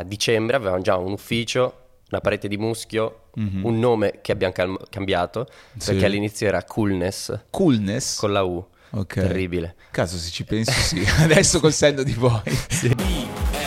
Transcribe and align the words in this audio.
a 0.00 0.04
dicembre 0.04 0.56
avevamo 0.56 0.80
già 0.82 0.96
un 0.96 1.12
ufficio, 1.12 1.74
una 2.10 2.20
parete 2.20 2.48
di 2.48 2.56
muschio, 2.56 3.16
Mhm. 3.34 3.64
un 3.64 3.78
nome 3.78 4.18
che 4.22 4.32
abbiamo 4.32 4.52
cal- 4.52 4.76
cambiato, 4.90 5.46
Sì. 5.76 5.90
perché 5.92 6.06
all'inizio 6.06 6.46
era 6.48 6.64
Coolness, 6.64 7.44
Coolness? 7.50 8.16
con 8.18 8.32
la 8.32 8.42
U. 8.42 8.64
Ok. 8.92 9.14
Terribile. 9.14 9.76
Caso 9.92 10.16
se 10.16 10.30
ci 10.30 10.42
pensi 10.44 10.72
sì. 10.72 11.04
Adesso 11.22 11.60
col 11.60 11.72
senno 11.72 12.02
di 12.02 12.14
voi. 12.14 12.40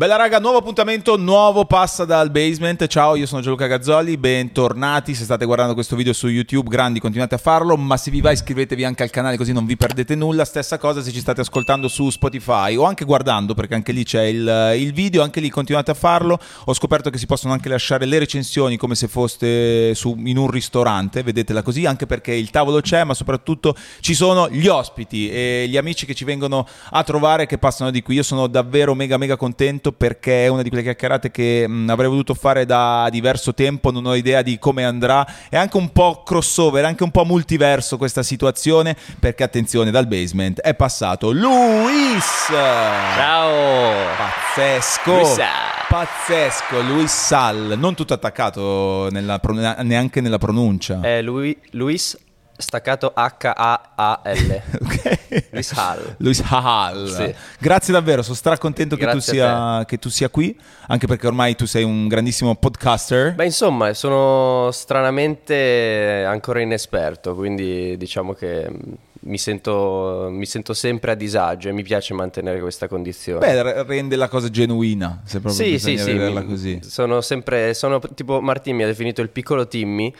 Bella 0.00 0.16
raga, 0.16 0.38
nuovo 0.38 0.56
appuntamento, 0.56 1.18
nuovo 1.18 1.66
passa 1.66 2.06
dal 2.06 2.30
basement. 2.30 2.86
Ciao, 2.86 3.16
io 3.16 3.26
sono 3.26 3.42
Gianluca 3.42 3.66
Gazzoli, 3.66 4.16
bentornati. 4.16 5.14
Se 5.14 5.24
state 5.24 5.44
guardando 5.44 5.74
questo 5.74 5.94
video 5.94 6.14
su 6.14 6.26
YouTube, 6.28 6.70
grandi, 6.70 7.00
continuate 7.00 7.34
a 7.34 7.38
farlo, 7.38 7.76
ma 7.76 7.98
se 7.98 8.10
vi 8.10 8.22
va 8.22 8.30
iscrivetevi 8.30 8.82
anche 8.82 9.02
al 9.02 9.10
canale 9.10 9.36
così 9.36 9.52
non 9.52 9.66
vi 9.66 9.76
perdete 9.76 10.14
nulla. 10.14 10.46
Stessa 10.46 10.78
cosa 10.78 11.02
se 11.02 11.12
ci 11.12 11.20
state 11.20 11.42
ascoltando 11.42 11.86
su 11.86 12.08
Spotify 12.08 12.76
o 12.76 12.84
anche 12.84 13.04
guardando, 13.04 13.52
perché 13.52 13.74
anche 13.74 13.92
lì 13.92 14.02
c'è 14.02 14.22
il, 14.22 14.72
il 14.78 14.94
video, 14.94 15.22
anche 15.22 15.38
lì 15.38 15.50
continuate 15.50 15.90
a 15.90 15.94
farlo. 15.94 16.38
Ho 16.64 16.72
scoperto 16.72 17.10
che 17.10 17.18
si 17.18 17.26
possono 17.26 17.52
anche 17.52 17.68
lasciare 17.68 18.06
le 18.06 18.18
recensioni 18.18 18.78
come 18.78 18.94
se 18.94 19.06
foste 19.06 19.94
su- 19.94 20.16
in 20.24 20.38
un 20.38 20.50
ristorante, 20.50 21.22
vedetela 21.22 21.60
così, 21.60 21.84
anche 21.84 22.06
perché 22.06 22.32
il 22.32 22.48
tavolo 22.48 22.80
c'è, 22.80 23.04
ma 23.04 23.12
soprattutto 23.12 23.76
ci 24.00 24.14
sono 24.14 24.48
gli 24.48 24.66
ospiti 24.66 25.28
e 25.28 25.66
gli 25.68 25.76
amici 25.76 26.06
che 26.06 26.14
ci 26.14 26.24
vengono 26.24 26.66
a 26.88 27.04
trovare 27.04 27.44
che 27.44 27.58
passano 27.58 27.90
di 27.90 28.00
qui. 28.00 28.14
Io 28.14 28.22
sono 28.22 28.46
davvero 28.46 28.94
mega 28.94 29.18
mega 29.18 29.36
contento 29.36 29.88
perché 29.92 30.44
è 30.44 30.48
una 30.48 30.62
di 30.62 30.68
quelle 30.68 30.84
chiacchierate 30.84 31.30
che 31.30 31.66
mh, 31.66 31.88
avrei 31.90 32.08
voluto 32.08 32.34
fare 32.34 32.66
da 32.66 33.08
diverso 33.10 33.54
tempo, 33.54 33.90
non 33.90 34.06
ho 34.06 34.14
idea 34.14 34.42
di 34.42 34.58
come 34.58 34.84
andrà. 34.84 35.26
È 35.48 35.56
anche 35.56 35.76
un 35.76 35.90
po' 35.90 36.22
crossover, 36.24 36.84
anche 36.84 37.02
un 37.02 37.10
po' 37.10 37.24
multiverso 37.24 37.96
questa 37.96 38.22
situazione, 38.22 38.96
perché 39.18 39.42
attenzione, 39.42 39.90
dal 39.90 40.06
basement 40.06 40.60
è 40.60 40.74
passato 40.74 41.30
Luis! 41.30 42.46
Ciao! 42.48 43.92
Pazzesco! 44.16 45.12
Luis 45.12 45.34
Sal. 45.34 45.46
Pazzesco, 45.88 46.80
Luis 46.82 47.12
Sal, 47.12 47.74
non 47.76 47.94
tutto 47.94 48.14
attaccato 48.14 49.08
nella 49.10 49.40
neanche 49.82 50.20
nella 50.20 50.38
pronuncia. 50.38 51.00
È 51.00 51.20
lui, 51.20 51.56
Luis 51.70 52.16
staccato 52.60 53.12
H-A-A-L. 53.14 54.62
Ok. 54.80 55.48
Luis 55.50 55.72
Hall. 55.72 56.14
Luis 56.18 56.42
Hall. 56.48 57.06
Sì. 57.06 57.34
Grazie 57.58 57.92
davvero, 57.92 58.22
sono 58.22 58.34
stracontento 58.34 58.96
che 58.96 59.06
tu, 59.06 59.18
sia, 59.18 59.84
che 59.86 59.98
tu 59.98 60.08
sia 60.08 60.28
qui, 60.28 60.58
anche 60.88 61.06
perché 61.06 61.26
ormai 61.26 61.54
tu 61.54 61.66
sei 61.66 61.84
un 61.84 62.08
grandissimo 62.08 62.54
podcaster. 62.54 63.34
Beh, 63.34 63.44
insomma, 63.44 63.92
sono 63.94 64.70
stranamente 64.72 66.24
ancora 66.26 66.60
inesperto, 66.60 67.34
quindi 67.34 67.96
diciamo 67.96 68.32
che 68.32 68.68
mm, 68.70 68.92
mi 69.22 69.38
sento, 69.38 70.28
mi 70.30 70.46
sento 70.46 70.72
sempre 70.74 71.12
a 71.12 71.14
disagio 71.14 71.68
e 71.68 71.72
mi 71.72 71.82
piace 71.82 72.14
mantenere 72.14 72.60
questa 72.60 72.88
condizione. 72.88 73.40
Beh, 73.40 73.82
rende 73.84 74.16
la 74.16 74.28
cosa 74.28 74.48
genuina, 74.50 75.20
se 75.24 75.40
proprio 75.40 75.62
sì, 75.64 75.78
sì, 75.78 75.92
bisogna 75.92 76.02
sì, 76.04 76.12
vederla 76.12 76.40
mi- 76.40 76.46
così. 76.46 76.78
sono 76.82 77.20
sempre, 77.20 77.74
sono 77.74 78.00
tipo 78.14 78.40
Martin 78.40 78.76
mi 78.76 78.82
ha 78.82 78.86
definito 78.86 79.20
il 79.20 79.28
piccolo 79.28 79.66
Timmy, 79.68 80.12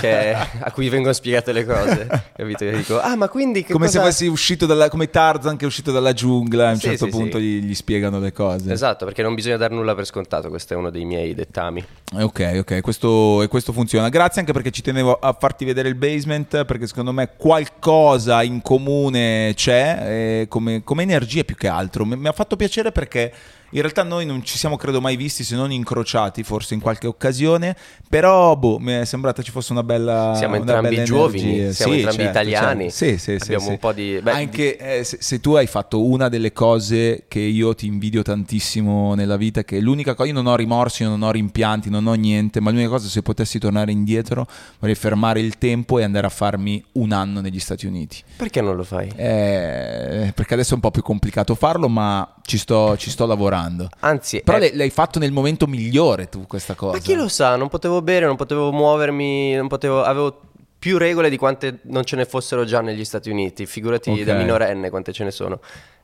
che- 0.00 0.32
a 0.60 0.70
cui 0.72 0.88
vengono 0.88 1.12
spiegate 1.12 1.52
le 1.52 1.64
cose, 1.64 2.06
capito? 2.36 2.64
Io 2.64 2.76
dico, 2.76 3.00
ah 3.00 3.14
ma 3.16 3.28
quindi 3.28 3.62
che 3.62 3.72
Come 3.72 3.86
cosa... 3.86 4.00
se 4.00 4.04
fossi 4.06 4.26
uscito 4.26 4.66
dalla, 4.66 4.88
come 4.88 5.08
Tarzan 5.10 5.56
che 5.56 5.64
è 5.64 5.66
uscito 5.68 5.92
dalla 5.92 6.12
giungla, 6.12 6.68
a 6.68 6.70
un 6.72 6.76
Sì, 6.78 6.88
certo 6.88 7.04
sì, 7.04 7.10
punto 7.10 7.38
sì. 7.38 7.44
Gli, 7.44 7.62
gli 7.64 7.74
spiegano 7.74 8.18
le 8.18 8.32
cose. 8.32 8.72
Esatto, 8.72 9.04
perché 9.04 9.22
non 9.22 9.34
bisogna 9.34 9.56
dar 9.56 9.70
nulla 9.70 9.94
per 9.94 10.04
scontato, 10.06 10.48
questo 10.48 10.74
è 10.74 10.76
uno 10.76 10.90
dei 10.90 11.04
miei 11.04 11.34
dettami. 11.34 11.84
Eh, 12.16 12.22
Ok, 12.22 12.56
ok, 12.60 12.80
questo, 12.80 13.42
e 13.42 13.48
questo 13.48 13.72
funziona. 13.72 14.08
Grazie 14.08 14.40
anche 14.40 14.52
perché 14.52 14.70
ci 14.70 14.82
tenevo 14.82 15.18
a 15.18 15.36
farti 15.38 15.64
vedere 15.64 15.88
il 15.88 15.94
basement, 15.94 16.64
perché 16.64 16.86
secondo 16.86 17.12
me 17.12 17.30
qualcosa 17.36 18.42
in 18.48 18.62
comune 18.62 19.52
c'è, 19.54 20.40
eh, 20.42 20.46
come, 20.48 20.82
come 20.82 21.02
energie 21.02 21.44
più 21.44 21.54
che 21.54 21.68
altro. 21.68 22.04
Mi, 22.04 22.16
mi 22.16 22.28
ha 22.28 22.32
fatto 22.32 22.56
piacere 22.56 22.90
perché 22.90 23.32
in 23.70 23.80
realtà 23.80 24.02
noi 24.02 24.24
non 24.24 24.42
ci 24.44 24.56
siamo 24.56 24.76
credo 24.76 25.00
mai 25.00 25.16
visti 25.16 25.44
se 25.44 25.54
non 25.54 25.70
incrociati, 25.72 26.42
forse 26.42 26.74
in 26.74 26.80
qualche 26.80 27.06
occasione, 27.06 27.76
però 28.08 28.56
boh, 28.56 28.78
mi 28.78 28.92
è 28.92 29.04
sembrata 29.04 29.42
ci 29.42 29.50
fosse 29.50 29.72
una 29.72 29.82
bella 29.82 30.34
Siamo 30.36 30.54
una 30.54 30.62
entrambi 30.62 30.88
bella 30.94 31.02
giovani, 31.02 31.40
energia. 31.40 31.72
siamo 31.72 31.92
Sì, 31.92 31.98
entrambi 31.98 32.22
certo, 32.22 32.38
italiani, 32.38 32.90
certo. 32.90 33.04
Sì, 33.04 33.18
sì, 33.18 33.36
sì, 33.38 33.42
abbiamo 33.42 33.64
sì. 33.64 33.70
un 33.70 33.78
po' 33.78 33.92
di... 33.92 34.20
beh, 34.22 34.32
Anche 34.32 34.76
eh, 34.76 35.04
se, 35.04 35.18
se 35.20 35.40
tu 35.40 35.54
hai 35.54 35.66
fatto 35.66 36.04
una 36.04 36.28
delle 36.28 36.52
cose 36.52 37.24
che 37.28 37.40
io 37.40 37.74
ti 37.74 37.86
invidio 37.86 38.22
tantissimo 38.22 39.14
nella 39.14 39.36
vita, 39.36 39.64
che 39.64 39.80
l'unica 39.80 40.14
cosa, 40.14 40.28
io 40.28 40.34
non 40.34 40.46
ho 40.46 40.56
rimorsi, 40.56 41.02
io 41.02 41.08
non 41.10 41.22
ho 41.22 41.30
rimpianti, 41.30 41.90
non 41.90 42.06
ho 42.06 42.14
niente, 42.14 42.60
ma 42.60 42.70
l'unica 42.70 42.88
cosa 42.88 43.08
se 43.08 43.22
potessi 43.22 43.58
tornare 43.58 43.92
indietro 43.92 44.46
vorrei 44.78 44.94
fermare 44.94 45.40
il 45.40 45.58
tempo 45.58 45.98
e 45.98 46.04
andare 46.04 46.26
a 46.26 46.30
farmi 46.30 46.82
un 46.92 47.12
anno 47.12 47.40
negli 47.40 47.60
Stati 47.60 47.86
Uniti. 47.86 48.22
Perché 48.36 48.60
non 48.60 48.76
lo 48.76 48.84
fai? 48.84 49.12
Eh, 49.14 50.32
perché 50.34 50.54
adesso 50.54 50.72
è 50.72 50.74
un 50.74 50.80
po' 50.80 50.90
più 50.90 51.02
complicato 51.02 51.54
farlo, 51.54 51.88
ma 51.88 52.32
ci 52.48 52.56
sto, 52.56 52.96
ci 52.96 53.10
sto 53.10 53.26
lavorando. 53.26 53.88
Anzi, 54.00 54.40
Però 54.42 54.56
è- 54.56 54.72
l'hai, 54.74 54.88
fatto 54.88 55.18
nel 55.18 55.32
momento 55.32 55.66
migliore 55.66 56.30
tu 56.30 56.46
questa 56.46 56.74
cosa. 56.74 56.94
Ma 56.94 56.98
chi 56.98 57.14
lo 57.14 57.28
sa, 57.28 57.56
non 57.56 57.68
potevo 57.68 58.00
bere, 58.00 58.24
non 58.24 58.36
potevo 58.36 58.72
muovermi, 58.72 59.52
non 59.54 59.68
potevo, 59.68 60.02
avevo 60.02 60.40
più 60.78 60.96
regole 60.96 61.28
di 61.28 61.36
quante 61.36 61.80
non 61.82 62.04
ce 62.04 62.16
ne 62.16 62.24
fossero 62.24 62.64
già 62.64 62.80
negli 62.80 63.04
Stati 63.04 63.28
Uniti, 63.28 63.66
figurati 63.66 64.08
Ok. 64.10 64.22
da 64.22 64.32
minorenne 64.34 64.88
quante 64.88 65.12
ce 65.12 65.24
ne 65.24 65.30
sono. 65.30 65.60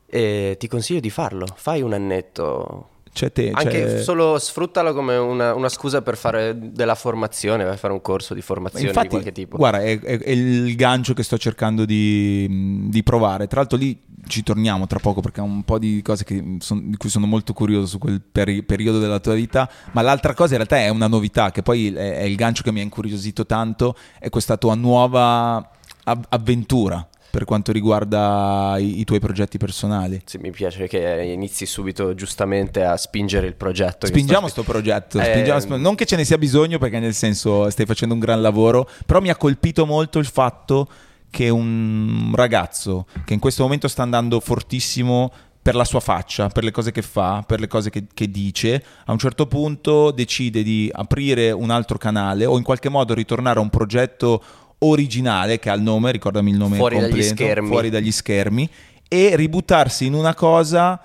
E 0.06 0.56
ti 0.59 0.69
consiglio 0.69 1.00
di 1.00 1.09
farlo, 1.09 1.47
fai 1.56 1.81
un 1.81 1.94
annetto. 1.94 2.88
C'è 3.15 3.31
te, 3.31 3.53
Anche 3.55 3.71
c'è- 3.71 4.03
solo 4.03 4.37
sfruttalo 4.41 4.93
come 4.93 5.17
una, 5.17 5.55
una 5.55 5.69
scusa 5.69 6.03
per 6.03 6.17
fare 6.17 6.59
della 6.73 6.97
formazione, 6.97 7.63
a 7.63 7.77
fare 7.77 7.93
un 7.93 8.01
corso 8.03 8.35
di 8.35 8.43
formazione 8.43 8.89
Infatti, 8.89 9.07
di 9.07 9.13
qualche 9.13 9.31
tipo. 9.31 9.57
guarda, 9.57 9.81
è, 9.83 10.01
è- 10.01 10.19
è 10.19 10.31
il 10.31 10.75
gancio 10.75 11.15
che 11.15 11.23
sto 11.23 11.39
cercando 11.39 11.85
di, 11.85 12.89
di 12.89 13.03
provare. 13.05 13.47
Tra 13.47 13.61
l'altro, 13.61 13.79
lì 13.79 13.97
ci 14.27 14.43
torniamo 14.43 14.89
tra 14.89 14.99
poco 14.99 15.21
perché 15.21 15.39
è 15.41 15.45
un 15.45 15.63
po' 15.63 15.79
di 15.79 16.03
cose 16.03 16.25
che 16.25 16.57
son- 16.59 16.91
di 16.91 16.97
cui 16.97 17.09
sono 17.09 17.27
molto 17.27 17.53
curioso 17.53 17.87
su 17.87 17.99
quel 17.99 18.21
peri- 18.21 18.65
periodo 18.65 18.99
della 18.99 19.21
tua 19.21 19.35
vita. 19.35 19.71
Ma 19.93 20.03
l'altra 20.03 20.35
cosa, 20.35 20.57
in 20.57 20.67
realtà, 20.67 20.79
è 20.79 20.89
una 20.89 21.07
novità 21.07 21.53
che 21.53 21.63
poi 21.63 21.95
è, 21.95 22.17
è 22.19 22.23
il 22.23 22.35
gancio 22.35 22.65
che 22.65 22.73
mi 22.73 22.81
ha 22.81 22.83
incuriosito 22.83 23.47
tanto. 23.47 23.95
È 24.19 24.29
questa 24.29 24.57
tua 24.57 24.75
nuova 24.75 25.71
av- 26.03 26.27
avventura 26.31 27.07
per 27.34 27.45
quanto 27.45 27.72
riguarda 27.72 28.77
i, 28.78 29.00
i 29.00 29.05
tuoi 29.05 29.19
progetti 29.19 29.59
personali. 29.59 30.22
Sì, 30.25 30.39
mi 30.39 30.53
piace 30.53 30.87
che 30.87 31.33
inizi 31.34 31.67
subito 31.67 32.15
giustamente 32.15 32.84
a 32.84 32.97
spingere 32.97 33.49
il 33.49 33.56
progetto. 33.56 34.06
Spingiamo 34.06 34.47
sto- 34.47 34.62
sto 34.62 34.71
progetto, 34.71 35.19
Eh, 35.19 35.25
spingiamo- 35.25 35.77
non 35.77 35.97
che 35.97 36.06
ce 36.06 36.15
ne 36.15 36.25
sia 36.25 36.39
bisogno 36.39 36.78
perché 36.78 37.00
nel 37.00 37.12
senso 37.12 37.69
stai 37.71 37.87
facendo 37.87 38.15
un 38.15 38.21
gran 38.21 38.41
lavoro, 38.41 38.89
però 39.05 39.21
mi 39.21 39.31
ha 39.31 39.37
colpito 39.37 39.84
molto 39.84 40.21
il 40.21 40.27
fatto 40.27 40.87
che 41.28 41.49
un 41.49 42.31
ragazzo 42.37 43.06
che 43.25 43.34
in 43.34 43.41
questo 43.41 43.65
momento 43.65 43.89
sta 43.89 44.03
andando 44.03 44.39
fortissimo 44.39 45.33
per 45.61 45.75
la 45.75 45.84
sua 45.84 45.99
faccia, 45.99 46.49
per 46.50 46.62
le 46.62 46.71
cose 46.71 46.93
che 46.93 47.03
fa, 47.03 47.43
per 47.44 47.59
le 47.59 47.67
cose 47.67 47.91
che, 47.91 48.05
che 48.15 48.31
dice, 48.31 48.84
a 49.06 49.11
un 49.12 49.19
certo 49.19 49.47
punto 49.47 50.12
decide 50.12 50.62
di 50.62 50.89
aprire 50.93 51.50
un 51.50 51.71
altro 51.71 51.99
canale 51.99 52.44
o 52.47 52.56
in 52.59 52.62
qualche 52.62 52.91
modo 52.91 53.12
ritornare 53.15 53.59
a 53.59 53.62
un 53.62 53.71
progetto 53.71 54.41
originale 54.84 55.59
che 55.59 55.71
ha 55.71 55.75
il 55.75 55.83
nome, 55.83 56.11
ricordami 56.12 56.50
il 56.50 56.56
nome 56.56 56.77
Fuori 56.77 56.97
dagli 56.99 57.11
completo, 57.11 57.34
schermi. 57.34 57.69
fuori 57.69 57.91
dagli 57.91 58.12
schermi 58.12 58.69
e 59.09 59.37
ributtarsi 59.37 60.06
in 60.06 60.15
una 60.15 60.34
cosa 60.34 61.00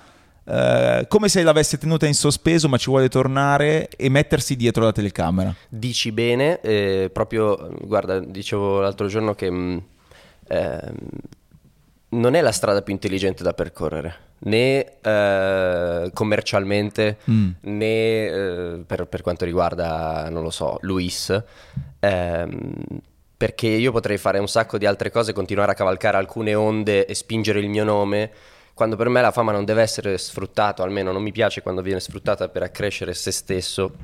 eh, 0.46 1.06
come 1.08 1.30
se 1.30 1.44
l'avesse 1.44 1.78
tenuta 1.78 2.08
in 2.08 2.16
sospeso 2.16 2.68
ma 2.68 2.78
ci 2.78 2.90
vuole 2.90 3.08
tornare 3.08 3.88
e 3.96 4.10
mettersi 4.10 4.56
dietro 4.56 4.84
la 4.84 4.92
telecamera. 4.92 5.54
Dici 5.68 6.12
bene, 6.12 6.60
eh, 6.62 7.10
proprio, 7.14 7.70
guarda, 7.82 8.20
dicevo 8.20 8.80
l'altro 8.80 9.06
giorno 9.08 9.36
che 9.36 9.52
mh, 9.52 9.84
ehm, 10.48 10.96
non 12.12 12.34
è 12.34 12.42
la 12.42 12.52
strada 12.52 12.82
più 12.82 12.94
intelligente 12.94 13.44
da 13.44 13.54
percorrere, 13.54 14.16
né 14.40 14.94
eh, 15.02 16.10
commercialmente, 16.14 17.18
Mm. 17.30 17.50
né 17.62 17.86
eh, 18.26 18.84
per, 18.88 19.06
per 19.06 19.22
quanto 19.22 19.46
riguarda, 19.46 20.28
non 20.32 20.42
lo 20.42 20.50
so, 20.50 20.80
Luis, 20.82 21.32
ehm, 22.00 22.74
perché 23.40 23.68
io 23.68 23.94
potrei 23.94 24.18
fare 24.18 24.38
un 24.38 24.50
sacco 24.50 24.78
di 24.78 24.86
altre 24.86 25.12
cose, 25.12 25.32
continuare 25.32 25.72
a 25.72 25.74
cavalcare 25.74 26.18
alcune 26.18 26.56
onde 26.56 27.06
e 27.06 27.16
spingere 27.16 27.62
il 27.62 27.70
mio 27.70 27.86
nome, 27.86 28.30
quando 28.74 28.98
per 28.98 29.08
me 29.08 29.22
la 29.22 29.32
fama 29.32 29.54
non 29.54 29.64
deve 29.64 29.82
essere 29.82 30.18
sfruttata, 30.18 30.84
almeno 30.84 31.14
non 31.14 31.22
mi 31.22 31.32
piace 31.32 31.62
quando 31.62 31.82
viene 31.82 32.02
sfruttata 32.02 32.50
per 32.50 32.64
accrescere 32.64 33.14
se 33.14 33.32
stesso, 33.32 33.96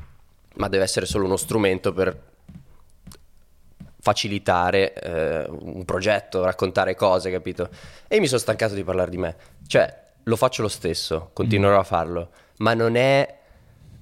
ma 0.53 0.69
deve 0.69 0.85
essere 0.85 1.05
solo 1.05 1.25
uno 1.25 1.35
strumento 1.35 1.91
per 1.91 2.17
facilitare 3.99 4.93
eh, 4.93 5.45
un 5.49 5.83
progetto, 5.83 6.41
raccontare 6.41 6.95
cose, 6.95 7.29
capito? 7.29 7.67
E 8.07 8.21
mi 8.21 8.27
sono 8.27 8.39
stancato 8.39 8.73
di 8.73 8.85
parlare 8.85 9.11
di 9.11 9.17
me. 9.17 9.35
Cioè, 9.67 10.03
lo 10.23 10.38
faccio 10.38 10.61
lo 10.61 10.69
stesso, 10.69 11.31
continuerò 11.33 11.77
a 11.77 11.83
farlo, 11.83 12.29
ma 12.59 12.73
non 12.73 12.95
è, 12.95 13.39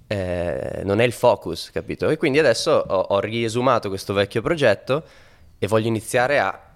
eh, 0.08 0.82
non 0.84 1.00
è 1.00 1.04
il 1.04 1.12
focus, 1.12 1.72
capito? 1.72 2.10
E 2.10 2.18
quindi 2.18 2.40
adesso 2.40 2.72
ho, 2.72 3.00
ho 3.00 3.20
riesumato 3.20 3.90
questo 3.90 4.14
vecchio 4.14 4.42
progetto 4.42 5.04
e 5.58 5.68
voglio 5.68 5.88
iniziare 5.88 6.40
a 6.40 6.72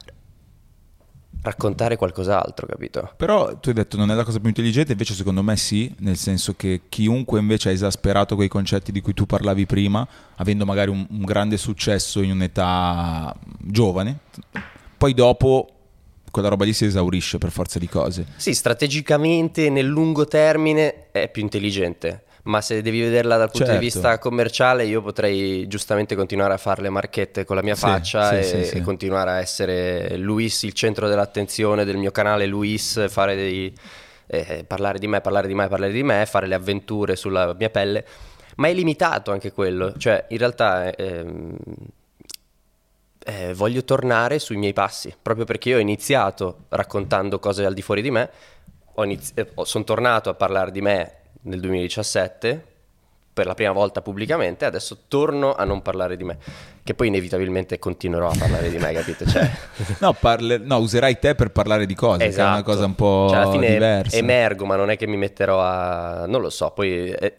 raccontare 1.41 1.95
qualcos'altro, 1.95 2.65
capito? 2.67 3.13
Però 3.15 3.57
tu 3.57 3.69
hai 3.69 3.75
detto 3.75 3.97
non 3.97 4.11
è 4.11 4.15
la 4.15 4.23
cosa 4.23 4.39
più 4.39 4.49
intelligente, 4.49 4.91
invece 4.91 5.13
secondo 5.13 5.41
me 5.43 5.55
sì, 5.55 5.93
nel 5.99 6.17
senso 6.17 6.55
che 6.55 6.81
chiunque 6.89 7.39
invece 7.39 7.69
ha 7.69 7.71
esasperato 7.71 8.35
quei 8.35 8.47
concetti 8.47 8.91
di 8.91 9.01
cui 9.01 9.13
tu 9.13 9.25
parlavi 9.25 9.65
prima, 9.65 10.07
avendo 10.35 10.65
magari 10.65 10.89
un, 10.89 11.05
un 11.09 11.23
grande 11.23 11.57
successo 11.57 12.21
in 12.21 12.31
un'età 12.31 13.35
giovane, 13.59 14.19
poi 14.97 15.13
dopo 15.13 15.69
quella 16.31 16.49
roba 16.49 16.65
lì 16.65 16.73
si 16.73 16.85
esaurisce 16.85 17.37
per 17.37 17.51
forza 17.51 17.79
di 17.79 17.87
cose. 17.87 18.25
Sì, 18.35 18.53
strategicamente 18.53 19.69
nel 19.69 19.85
lungo 19.85 20.25
termine 20.25 21.11
è 21.11 21.29
più 21.29 21.41
intelligente, 21.41 22.25
ma 22.47 22.61
se 22.61 22.81
devi 22.81 23.01
vederla 23.01 23.37
dal 23.37 23.51
punto 23.51 23.67
Certo. 23.67 23.79
di 23.79 23.85
vista 23.85 24.17
commerciale 24.19 24.85
io 24.85 25.01
potrei 25.01 25.67
giustamente 25.67 26.15
continuare 26.15 26.53
a 26.53 26.57
fare 26.57 26.81
le 26.81 26.89
marchette 26.89 27.45
con 27.45 27.55
la 27.57 27.61
mia 27.61 27.75
Sì, 27.75 27.81
faccia 27.81 28.29
sì, 28.29 28.37
e, 28.37 28.63
sì, 28.63 28.77
e 28.77 28.81
continuare 28.81 29.31
a 29.31 29.39
essere 29.39 30.17
Luis 30.17 30.63
il 30.63 30.73
centro 30.73 31.07
dell'attenzione 31.07 31.83
del 31.85 31.97
mio 31.97 32.11
canale 32.11 32.45
Luis, 32.45 33.09
fare 33.09 33.35
dei, 33.35 33.73
eh, 34.27 34.63
parlare 34.65 34.97
di 34.97 35.07
me, 35.07 35.19
parlare 35.21 35.47
di 35.47 35.53
me, 35.53 35.67
parlare 35.67 35.91
di 35.91 36.03
me, 36.03 36.25
fare 36.25 36.47
le 36.47 36.55
avventure 36.55 37.15
sulla 37.15 37.53
mia 37.53 37.69
pelle, 37.69 38.05
ma 38.55 38.69
è 38.69 38.73
limitato 38.73 39.31
anche 39.31 39.51
quello, 39.51 39.93
cioè 39.97 40.25
in 40.29 40.37
realtà 40.37 40.95
ehm, 40.95 41.55
eh, 43.25 43.53
voglio 43.53 43.83
tornare 43.83 44.39
sui 44.39 44.55
miei 44.55 44.73
passi, 44.73 45.13
proprio 45.21 45.43
perché 45.43 45.69
io 45.69 45.77
ho 45.77 45.81
iniziato 45.81 46.65
raccontando 46.69 47.39
cose 47.39 47.65
al 47.65 47.73
di 47.73 47.81
fuori 47.81 48.01
di 48.01 48.09
me, 48.09 48.29
sono 49.63 49.83
tornato 49.83 50.29
a 50.29 50.33
parlare 50.33 50.71
di 50.71 50.81
me 50.81 51.11
nel 51.47 51.59
2017 51.59 52.63
per 53.37 53.45
la 53.45 53.53
prima 53.53 53.71
volta 53.71 54.01
pubblicamente, 54.01 54.65
adesso 54.65 55.03
torno 55.07 55.53
a 55.53 55.63
non 55.63 55.83
parlare 55.83 56.17
di 56.17 56.23
me, 56.23 56.37
che 56.83 56.95
poi 56.95 57.07
inevitabilmente 57.07 57.77
continuerò 57.77 58.29
a 58.29 58.35
parlare 58.37 58.69
di 58.71 58.79
me, 58.79 58.91
capite? 58.93 59.27
Cioè, 59.27 59.47
No, 60.01 60.13
parle- 60.13 60.57
no, 60.57 60.77
userai 60.77 61.19
te 61.19 61.35
per 61.35 61.51
parlare 61.51 61.85
di 61.85 61.93
cose, 61.93 62.17
che 62.17 62.23
è 62.23 62.33
una 62.33 62.53
Esatto. 62.53 62.63
cosa 62.63 62.85
un 62.85 62.95
po' 62.95 63.27
Cioè, 63.29 63.37
alla 63.37 63.51
fine 63.51 63.69
diversa. 63.73 64.17
emergo, 64.17 64.65
ma 64.65 64.75
non 64.75 64.89
è 64.89 64.97
che 64.97 65.05
mi 65.05 65.17
metterò 65.17 65.61
a... 65.61 66.25
non 66.25 66.41
lo 66.41 66.49
so, 66.49 66.71
poi... 66.71 67.11
eh, 67.11 67.33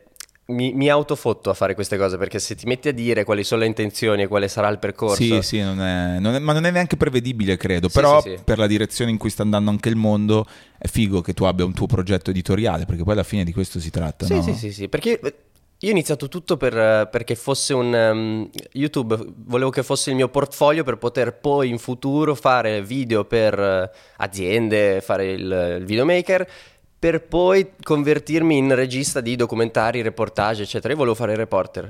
mi, 0.50 0.72
mi 0.72 0.88
autofotto 0.88 1.50
a 1.50 1.54
fare 1.54 1.74
queste 1.74 1.98
cose 1.98 2.16
perché 2.16 2.38
se 2.38 2.54
ti 2.54 2.66
metti 2.66 2.88
a 2.88 2.92
dire 2.92 3.24
quali 3.24 3.44
sono 3.44 3.60
le 3.60 3.66
intenzioni 3.66 4.22
e 4.22 4.26
quale 4.28 4.48
sarà 4.48 4.68
il 4.68 4.78
percorso, 4.78 5.22
Sì, 5.22 5.42
sì, 5.42 5.60
non 5.60 5.80
è, 5.80 6.18
non 6.18 6.34
è- 6.34 6.38
ma 6.38 6.52
non 6.52 6.64
è 6.64 6.70
neanche 6.70 6.96
prevedibile, 6.96 7.56
credo. 7.56 7.88
Sì, 7.88 7.94
Però 7.94 8.20
sì, 8.22 8.34
sì. 8.36 8.42
per 8.42 8.58
la 8.58 8.66
direzione 8.66 9.10
in 9.10 9.18
cui 9.18 9.28
sta 9.30 9.42
andando 9.42 9.70
anche 9.70 9.88
il 9.90 9.96
mondo, 9.96 10.46
è 10.78 10.86
figo 10.88 11.20
che 11.20 11.34
tu 11.34 11.44
abbia 11.44 11.64
un 11.64 11.74
tuo 11.74 11.86
progetto 11.86 12.30
editoriale, 12.30 12.86
perché 12.86 13.02
poi 13.02 13.12
alla 13.12 13.24
fine 13.24 13.44
di 13.44 13.52
questo 13.52 13.78
si 13.78 13.90
tratta. 13.90 14.24
Sì, 14.24 14.34
no? 14.34 14.42
sì, 14.42 14.54
sì, 14.54 14.72
sì, 14.72 14.88
perché 14.88 15.20
eh, 15.20 15.34
io 15.80 15.88
ho 15.88 15.92
iniziato 15.92 16.28
tutto 16.28 16.56
per, 16.56 16.76
eh, 16.76 17.08
perché 17.10 17.34
fosse 17.34 17.74
un 17.74 17.92
um, 17.92 18.50
YouTube, 18.72 19.18
volevo 19.44 19.68
che 19.68 19.82
fosse 19.82 20.08
il 20.10 20.16
mio 20.16 20.28
portfolio 20.28 20.82
per 20.82 20.96
poter 20.96 21.34
poi 21.34 21.68
in 21.68 21.78
futuro 21.78 22.34
fare 22.34 22.82
video 22.82 23.24
per 23.26 23.58
eh, 23.58 23.90
aziende, 24.16 25.02
fare 25.02 25.30
il, 25.32 25.76
il 25.80 25.84
videomaker, 25.84 26.48
per 26.98 27.22
poi 27.22 27.72
convertirmi 27.80 28.56
in 28.56 28.74
regista 28.74 29.20
di 29.20 29.36
documentari, 29.36 30.02
reportage, 30.02 30.62
eccetera. 30.62 30.92
Io 30.92 30.98
volevo 30.98 31.14
fare 31.14 31.32
il 31.32 31.38
reporter. 31.38 31.88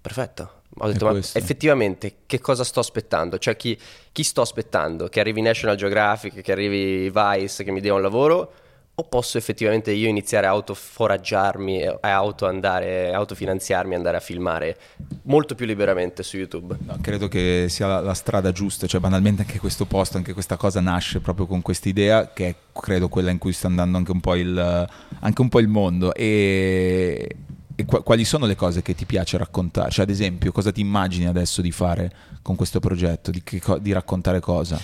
Perfetto. 0.00 0.62
Ho 0.78 0.88
detto, 0.88 1.06
ma 1.06 1.16
effettivamente 1.16 2.16
che 2.26 2.40
cosa 2.40 2.64
sto 2.64 2.80
aspettando? 2.80 3.38
Cioè, 3.38 3.56
chi, 3.56 3.78
chi 4.12 4.22
sto 4.22 4.40
aspettando? 4.40 5.08
Che 5.08 5.20
arrivi 5.20 5.40
National 5.40 5.76
Geographic, 5.76 6.40
che 6.40 6.52
arrivi 6.52 7.10
Vice, 7.10 7.64
che 7.64 7.70
mi 7.70 7.80
dia 7.80 7.94
un 7.94 8.02
lavoro? 8.02 8.52
O 8.96 9.02
posso 9.02 9.38
effettivamente 9.38 9.90
io 9.90 10.06
iniziare 10.08 10.46
a 10.46 10.50
autoforaggiarmi, 10.50 11.80
e 11.80 11.98
a 12.00 12.14
auto 12.14 12.46
andare, 12.46 13.12
autofinanziarmi, 13.12 13.92
andare 13.92 14.18
a 14.18 14.20
filmare 14.20 14.78
molto 15.22 15.56
più 15.56 15.66
liberamente 15.66 16.22
su 16.22 16.36
YouTube? 16.36 16.76
No, 16.78 16.98
credo 17.00 17.26
che 17.26 17.66
sia 17.68 17.88
la, 17.88 18.00
la 18.00 18.14
strada 18.14 18.52
giusta, 18.52 18.86
cioè 18.86 19.00
banalmente 19.00 19.42
anche 19.42 19.58
questo 19.58 19.84
posto, 19.84 20.16
anche 20.16 20.32
questa 20.32 20.56
cosa 20.56 20.80
nasce 20.80 21.18
proprio 21.18 21.46
con 21.46 21.60
questa 21.60 21.88
idea 21.88 22.32
che 22.32 22.48
è 22.48 22.54
credo 22.72 23.08
quella 23.08 23.32
in 23.32 23.38
cui 23.38 23.52
sta 23.52 23.66
andando 23.66 23.98
anche 23.98 24.12
un 24.12 24.20
po' 24.20 24.36
il, 24.36 24.88
anche 25.20 25.40
un 25.40 25.48
po' 25.48 25.58
il 25.58 25.68
mondo 25.68 26.14
e, 26.14 27.36
e 27.74 27.84
qua- 27.84 28.02
quali 28.02 28.24
sono 28.24 28.46
le 28.46 28.54
cose 28.54 28.80
che 28.82 28.94
ti 28.94 29.06
piace 29.06 29.36
raccontare? 29.38 29.90
Cioè 29.90 30.04
ad 30.04 30.10
esempio 30.10 30.52
cosa 30.52 30.70
ti 30.70 30.80
immagini 30.80 31.26
adesso 31.26 31.62
di 31.62 31.72
fare 31.72 32.12
con 32.42 32.54
questo 32.54 32.78
progetto, 32.78 33.32
di, 33.32 33.42
co- 33.58 33.78
di 33.78 33.90
raccontare 33.90 34.38
cosa? 34.38 34.80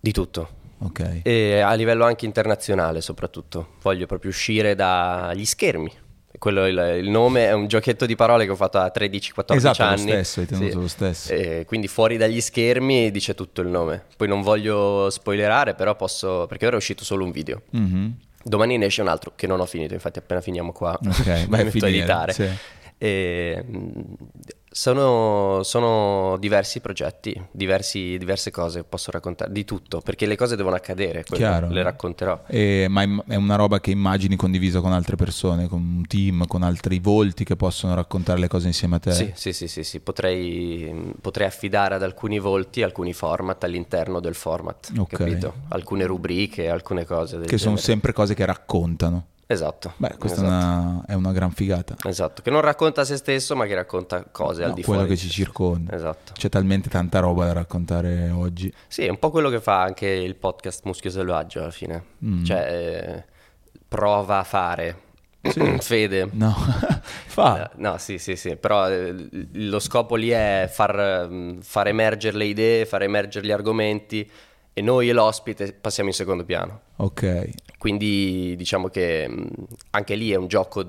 Di 0.00 0.12
tutto. 0.12 0.62
Ok. 0.84 1.20
E 1.22 1.60
a 1.60 1.72
livello 1.74 2.04
anche 2.04 2.24
internazionale 2.26 3.00
soprattutto. 3.00 3.74
Voglio 3.82 4.06
proprio 4.06 4.30
uscire 4.30 4.74
dagli 4.74 5.44
schermi. 5.44 5.90
Quello, 6.36 6.66
il, 6.66 6.96
il 7.00 7.08
nome 7.08 7.46
è 7.46 7.52
un 7.52 7.68
giochetto 7.68 8.06
di 8.06 8.16
parole 8.16 8.44
che 8.44 8.50
ho 8.50 8.56
fatto 8.56 8.78
a 8.78 8.90
13-14 8.94 9.54
Esatto, 9.54 9.82
lo 9.82 9.88
anni. 9.88 10.00
stesso, 10.00 10.40
hai 10.40 10.46
tenuto 10.46 10.80
lo 10.80 10.88
stesso. 10.88 11.32
E 11.32 11.64
quindi 11.66 11.86
fuori 11.88 12.16
dagli 12.16 12.40
schermi 12.40 13.10
dice 13.10 13.34
tutto 13.34 13.60
il 13.62 13.68
nome. 13.68 14.04
Poi 14.16 14.28
non 14.28 14.42
voglio 14.42 15.08
spoilerare, 15.10 15.74
però 15.74 15.94
posso... 15.96 16.46
perché 16.46 16.66
ora 16.66 16.74
è 16.74 16.78
uscito 16.78 17.04
solo 17.04 17.24
un 17.24 17.30
video. 17.30 17.62
Mhm. 17.70 18.16
Domani 18.42 18.76
ne 18.76 18.86
esce 18.86 19.00
un 19.00 19.08
altro 19.08 19.32
che 19.34 19.46
non 19.46 19.60
ho 19.60 19.64
finito, 19.64 19.94
infatti 19.94 20.18
appena 20.18 20.42
finiamo 20.42 20.70
qua 20.72 20.98
Ok, 21.02 21.24
mi 21.26 21.32
a 21.32 21.46
metto 21.48 21.68
a 21.68 21.70
finire, 21.70 21.88
editare. 21.98 22.32
sì. 22.34 22.48
E, 22.98 23.64
sono, 24.76 25.60
sono 25.62 26.36
diversi 26.40 26.80
progetti, 26.80 27.40
diversi- 27.52 28.18
diverse 28.18 28.50
cose 28.50 28.82
posso 28.82 29.12
raccontare, 29.12 29.52
di 29.52 29.64
tutto, 29.64 30.00
perché 30.00 30.26
le 30.26 30.34
cose 30.34 30.56
devono 30.56 30.74
accadere, 30.74 31.22
Chiaro. 31.22 31.68
le 31.68 31.80
racconterò. 31.84 32.42
E- 32.48 32.86
ma 32.88 33.02
è- 33.28 33.36
una 33.36 33.54
roba 33.54 33.78
che 33.78 33.92
immagini 33.92 34.34
condivisa 34.34 34.80
con 34.80 34.92
altre 34.92 35.14
persone, 35.14 35.68
con 35.68 35.78
un 35.80 36.06
team, 36.08 36.44
con 36.48 36.64
altri 36.64 36.98
volti 36.98 37.44
che 37.44 37.54
possono 37.54 37.94
raccontare 37.94 38.40
le 38.40 38.48
cose 38.48 38.66
insieme 38.66 38.96
a 38.96 38.98
te. 38.98 39.12
Sì, 39.12 39.30
sì, 39.36 39.52
sì, 39.52 39.68
sì, 39.68 39.84
sì, 39.84 40.00
Potrei, 40.00 41.12
potrei 41.20 41.46
affidare 41.46 41.94
ad 41.94 42.02
alcuni 42.02 42.40
volti 42.40 42.82
alcuni 42.82 43.12
format 43.12 43.62
all'interno 43.62 44.18
del 44.18 44.34
format, 44.34 44.90
Ok. 44.98 45.14
capito? 45.14 45.54
Alcune 45.68 46.04
rubriche, 46.04 46.68
alcune 46.68 47.04
cose 47.04 47.38
Che 47.38 47.58
sono 47.58 47.76
genere. 47.76 47.80
sempre 47.80 48.12
cose 48.12 48.34
che 48.34 48.44
raccontano. 48.44 49.26
Esatto. 49.46 49.92
Beh, 49.98 50.16
questa 50.18 50.42
esatto. 50.42 50.46
è, 50.52 50.56
una, 50.56 51.04
è 51.06 51.14
una 51.14 51.32
gran 51.32 51.50
figata. 51.50 51.96
Esatto, 52.04 52.40
che 52.42 52.50
non 52.50 52.60
racconta 52.62 53.04
se 53.04 53.16
stesso, 53.16 53.54
ma 53.54 53.66
che 53.66 53.74
racconta 53.74 54.24
cose 54.30 54.62
al 54.62 54.70
No, 54.70 54.74
di 54.74 54.82
quello 54.82 55.00
fuori. 55.00 55.14
che 55.14 55.20
ci 55.20 55.28
circonda. 55.28 55.94
Esatto. 55.94 56.32
C'è 56.32 56.48
talmente 56.48 56.88
tanta 56.88 57.18
roba 57.20 57.44
da 57.46 57.52
raccontare 57.52 58.30
oggi. 58.30 58.72
Sì, 58.88 59.04
è 59.04 59.08
un 59.10 59.18
po' 59.18 59.30
quello 59.30 59.50
che 59.50 59.60
fa 59.60 59.82
anche 59.82 60.06
il 60.08 60.34
podcast 60.36 60.82
Muschio 60.84 61.10
Selvaggio 61.10 61.60
alla 61.60 61.70
fine. 61.70 62.04
Mm. 62.24 62.44
Cioè, 62.44 62.58
eh, 62.58 63.24
prova 63.86 64.38
a 64.38 64.44
fare. 64.44 65.02
Fede. 65.80 66.28
No, 66.32 66.54
fa. 67.26 67.70
Eh, 67.70 67.74
No, 67.76 67.98
sì, 67.98 68.16
sì, 68.18 68.36
sì, 68.36 68.56
però 68.56 68.88
eh, 68.88 69.14
lo 69.52 69.78
scopo 69.78 70.14
lì 70.16 70.30
è 70.30 70.70
far, 70.72 71.28
mm, 71.30 71.58
far 71.60 71.88
emergere 71.88 72.38
le 72.38 72.46
idee, 72.46 72.86
far 72.86 73.02
emergere 73.02 73.46
gli 73.46 73.50
argomenti 73.52 74.28
e 74.72 74.80
noi 74.80 75.10
e 75.10 75.12
l'ospite 75.12 75.74
passiamo 75.74 76.08
in 76.08 76.14
secondo 76.14 76.44
piano. 76.44 76.80
Ok. 76.96 77.50
Quindi 77.84 78.54
diciamo 78.56 78.88
che 78.88 79.28
mh, 79.28 79.46
anche 79.90 80.14
lì 80.14 80.30
è 80.30 80.36
un 80.36 80.46
gioco 80.48 80.88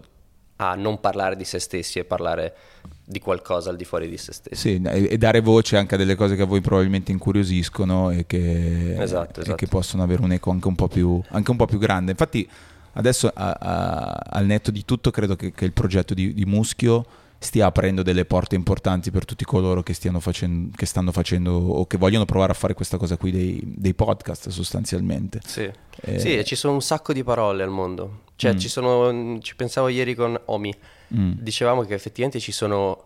a 0.56 0.76
non 0.76 1.02
parlare 1.02 1.36
di 1.36 1.44
se 1.44 1.60
stessi 1.60 2.00
e 2.00 2.06
parlare 2.06 2.56
di 3.04 3.20
qualcosa 3.20 3.70
al 3.70 3.76
di 3.76 3.84
fuori 3.84 4.08
di 4.08 4.16
se 4.16 4.32
stessi. 4.32 4.78
Sì, 4.78 4.82
e, 4.82 5.10
e 5.12 5.18
dare 5.18 5.42
voce 5.42 5.76
anche 5.76 5.96
a 5.96 5.98
delle 5.98 6.16
cose 6.16 6.38
che 6.38 6.44
a 6.44 6.46
voi 6.46 6.62
probabilmente 6.62 7.12
incuriosiscono 7.12 8.12
e 8.12 8.26
che, 8.26 8.96
Esatto, 8.98 9.40
e 9.40 9.44
esatto. 9.44 9.58
che 9.58 9.68
possono 9.68 10.04
avere 10.04 10.22
un 10.22 10.32
eco 10.32 10.52
anche 10.52 10.70
un 10.70 10.76
po' 10.76 10.88
più, 10.88 11.22
anche 11.32 11.52
un 11.52 11.58
po' 11.58 11.66
più 11.66 11.80
grande. 11.80 12.12
Infatti, 12.12 12.48
adesso 12.94 13.30
a- 13.34 13.58
a- 13.60 14.22
al 14.30 14.46
netto 14.46 14.72
di 14.72 14.86
tutto, 14.86 15.12
credo 15.12 15.36
che, 15.36 15.52
che 15.52 15.66
il 15.66 15.74
progetto 15.74 16.14
di, 16.14 16.34
di 16.34 16.46
Muschio 16.46 17.06
stia 17.46 17.68
aprendo 17.68 18.04
delle 18.04 18.26
porte 18.26 18.56
importanti 18.56 19.10
per 19.12 19.24
tutti 19.24 19.46
coloro 19.46 19.82
che, 19.84 19.94
stiano 19.94 20.20
facendo, 20.20 20.76
che 20.76 20.86
stanno 20.86 21.12
facendo 21.14 21.52
o 21.54 21.88
che 21.88 21.98
vogliono 21.98 22.26
provare 22.26 22.52
a 22.52 22.56
fare 22.56 22.74
questa 22.74 22.98
cosa 22.98 23.16
qui 23.16 23.32
dei, 23.32 23.62
dei 23.64 23.94
podcast 23.94 24.50
sostanzialmente. 24.50 25.40
Sì. 25.46 25.72
Eh, 26.02 26.20
Sì, 26.20 26.44
ci 26.44 26.56
sono 26.56 26.74
un 26.74 26.82
sacco 26.82 27.14
di 27.14 27.24
parole 27.24 27.64
al 27.64 27.70
mondo. 27.70 28.24
Cioè, 28.36 28.54
Mm. 28.54 28.58
ci 28.58 28.68
sono, 28.68 29.40
ci 29.40 29.56
pensavo 29.56 29.88
ieri 29.88 30.14
con 30.14 30.38
Omi, 30.46 30.74
Mm. 31.16 31.34
dicevamo 31.40 31.84
che 31.84 31.94
effettivamente 31.94 32.40
ci 32.42 32.52
sono 32.52 33.06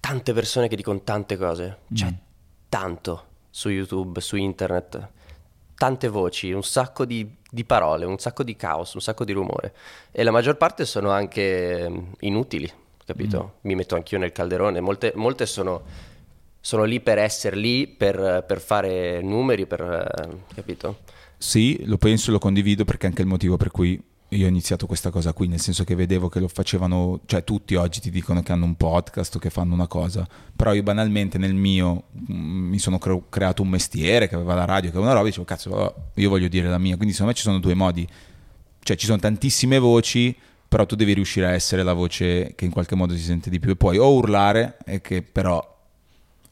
tante 0.00 0.32
persone 0.32 0.68
che 0.68 0.76
dicono 0.76 1.00
tante 1.02 1.36
cose, 1.36 1.78
cioè 1.92 2.08
Mm. 2.10 2.14
tanto 2.68 3.24
su 3.50 3.68
YouTube, 3.68 4.20
su 4.20 4.36
internet, 4.36 5.08
tante 5.76 6.08
voci, 6.08 6.52
un 6.52 6.62
sacco 6.62 7.04
di, 7.04 7.28
di 7.50 7.64
parole, 7.64 8.04
un 8.04 8.18
sacco 8.18 8.42
di 8.42 8.54
caos, 8.56 8.94
un 8.94 9.00
sacco 9.00 9.24
di 9.24 9.32
rumore. 9.32 9.74
E 10.12 10.22
la 10.22 10.30
maggior 10.30 10.56
parte 10.56 10.84
sono 10.84 11.10
anche 11.10 11.88
mm, 11.88 11.98
inutili, 12.20 12.70
capito? 13.04 13.54
Mm. 13.56 13.68
Mi 13.68 13.74
metto 13.74 13.94
anch'io 13.94 14.18
nel 14.18 14.32
calderone, 14.32 14.80
molte, 14.80 15.12
molte 15.14 15.46
sono, 15.46 15.82
sono 16.60 16.84
lì 16.84 17.00
per 17.00 17.18
essere 17.18 17.56
lì, 17.56 17.86
per, 17.86 18.44
per 18.46 18.60
fare 18.60 19.20
numeri, 19.22 19.66
per, 19.66 20.42
capito? 20.54 20.98
Sì, 21.36 21.84
lo 21.84 21.98
penso 21.98 22.30
e 22.30 22.32
lo 22.32 22.38
condivido 22.38 22.84
perché 22.84 23.06
è 23.06 23.08
anche 23.08 23.22
il 23.22 23.28
motivo 23.28 23.56
per 23.56 23.70
cui 23.70 24.02
io 24.28 24.46
ho 24.46 24.48
iniziato 24.48 24.86
questa 24.86 25.10
cosa 25.10 25.32
qui, 25.32 25.46
nel 25.46 25.60
senso 25.60 25.84
che 25.84 25.94
vedevo 25.94 26.28
che 26.28 26.40
lo 26.40 26.48
facevano, 26.48 27.20
cioè 27.26 27.44
tutti 27.44 27.74
oggi 27.74 28.00
ti 28.00 28.10
dicono 28.10 28.42
che 28.42 28.52
hanno 28.52 28.64
un 28.64 28.74
podcast 28.76 29.36
o 29.36 29.38
che 29.38 29.50
fanno 29.50 29.74
una 29.74 29.86
cosa, 29.86 30.26
però 30.54 30.72
io 30.72 30.82
banalmente 30.82 31.38
nel 31.38 31.54
mio 31.54 32.04
mm, 32.32 32.68
mi 32.70 32.78
sono 32.78 32.98
cre- 32.98 33.22
creato 33.28 33.62
un 33.62 33.68
mestiere 33.68 34.28
che 34.28 34.34
aveva 34.34 34.54
la 34.54 34.64
radio, 34.64 34.90
che 34.90 34.96
aveva 34.96 35.12
una 35.12 35.12
roba, 35.12 35.26
e 35.26 35.28
dicevo 35.28 35.46
cazzo, 35.46 36.10
io 36.14 36.28
voglio 36.28 36.48
dire 36.48 36.68
la 36.68 36.78
mia, 36.78 36.96
quindi 36.96 37.12
secondo 37.12 37.32
me 37.32 37.38
ci 37.38 37.44
sono 37.44 37.58
due 37.58 37.74
modi, 37.74 38.06
cioè 38.80 38.96
ci 38.96 39.06
sono 39.06 39.18
tantissime 39.18 39.78
voci, 39.78 40.36
però 40.74 40.86
tu 40.86 40.96
devi 40.96 41.12
riuscire 41.12 41.46
a 41.46 41.52
essere 41.52 41.84
la 41.84 41.92
voce 41.92 42.54
che 42.56 42.64
in 42.64 42.72
qualche 42.72 42.96
modo 42.96 43.14
si 43.14 43.22
sente 43.22 43.48
di 43.48 43.60
più 43.60 43.70
e 43.70 43.76
poi 43.76 43.96
o 43.96 44.12
urlare 44.12 44.76
e 44.84 45.00
che 45.00 45.22
però 45.22 45.64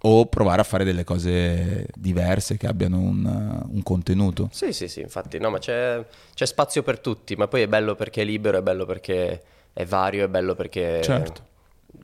o 0.04 0.26
provare 0.26 0.60
a 0.60 0.64
fare 0.64 0.84
delle 0.84 1.02
cose 1.02 1.88
diverse 1.96 2.56
che 2.56 2.68
abbiano 2.68 3.00
un, 3.00 3.66
un 3.68 3.82
contenuto. 3.82 4.48
Sì, 4.52 4.72
sì, 4.72 4.86
sì, 4.86 5.00
infatti, 5.00 5.40
no, 5.40 5.50
ma 5.50 5.58
c'è, 5.58 6.06
c'è 6.34 6.46
spazio 6.46 6.84
per 6.84 7.00
tutti, 7.00 7.34
ma 7.34 7.48
poi 7.48 7.62
è 7.62 7.66
bello 7.66 7.96
perché 7.96 8.22
è 8.22 8.24
libero, 8.24 8.58
è 8.58 8.62
bello 8.62 8.86
perché 8.86 9.42
è 9.72 9.84
vario, 9.84 10.26
è 10.26 10.28
bello 10.28 10.54
perché 10.54 11.00
Certo. 11.02 11.46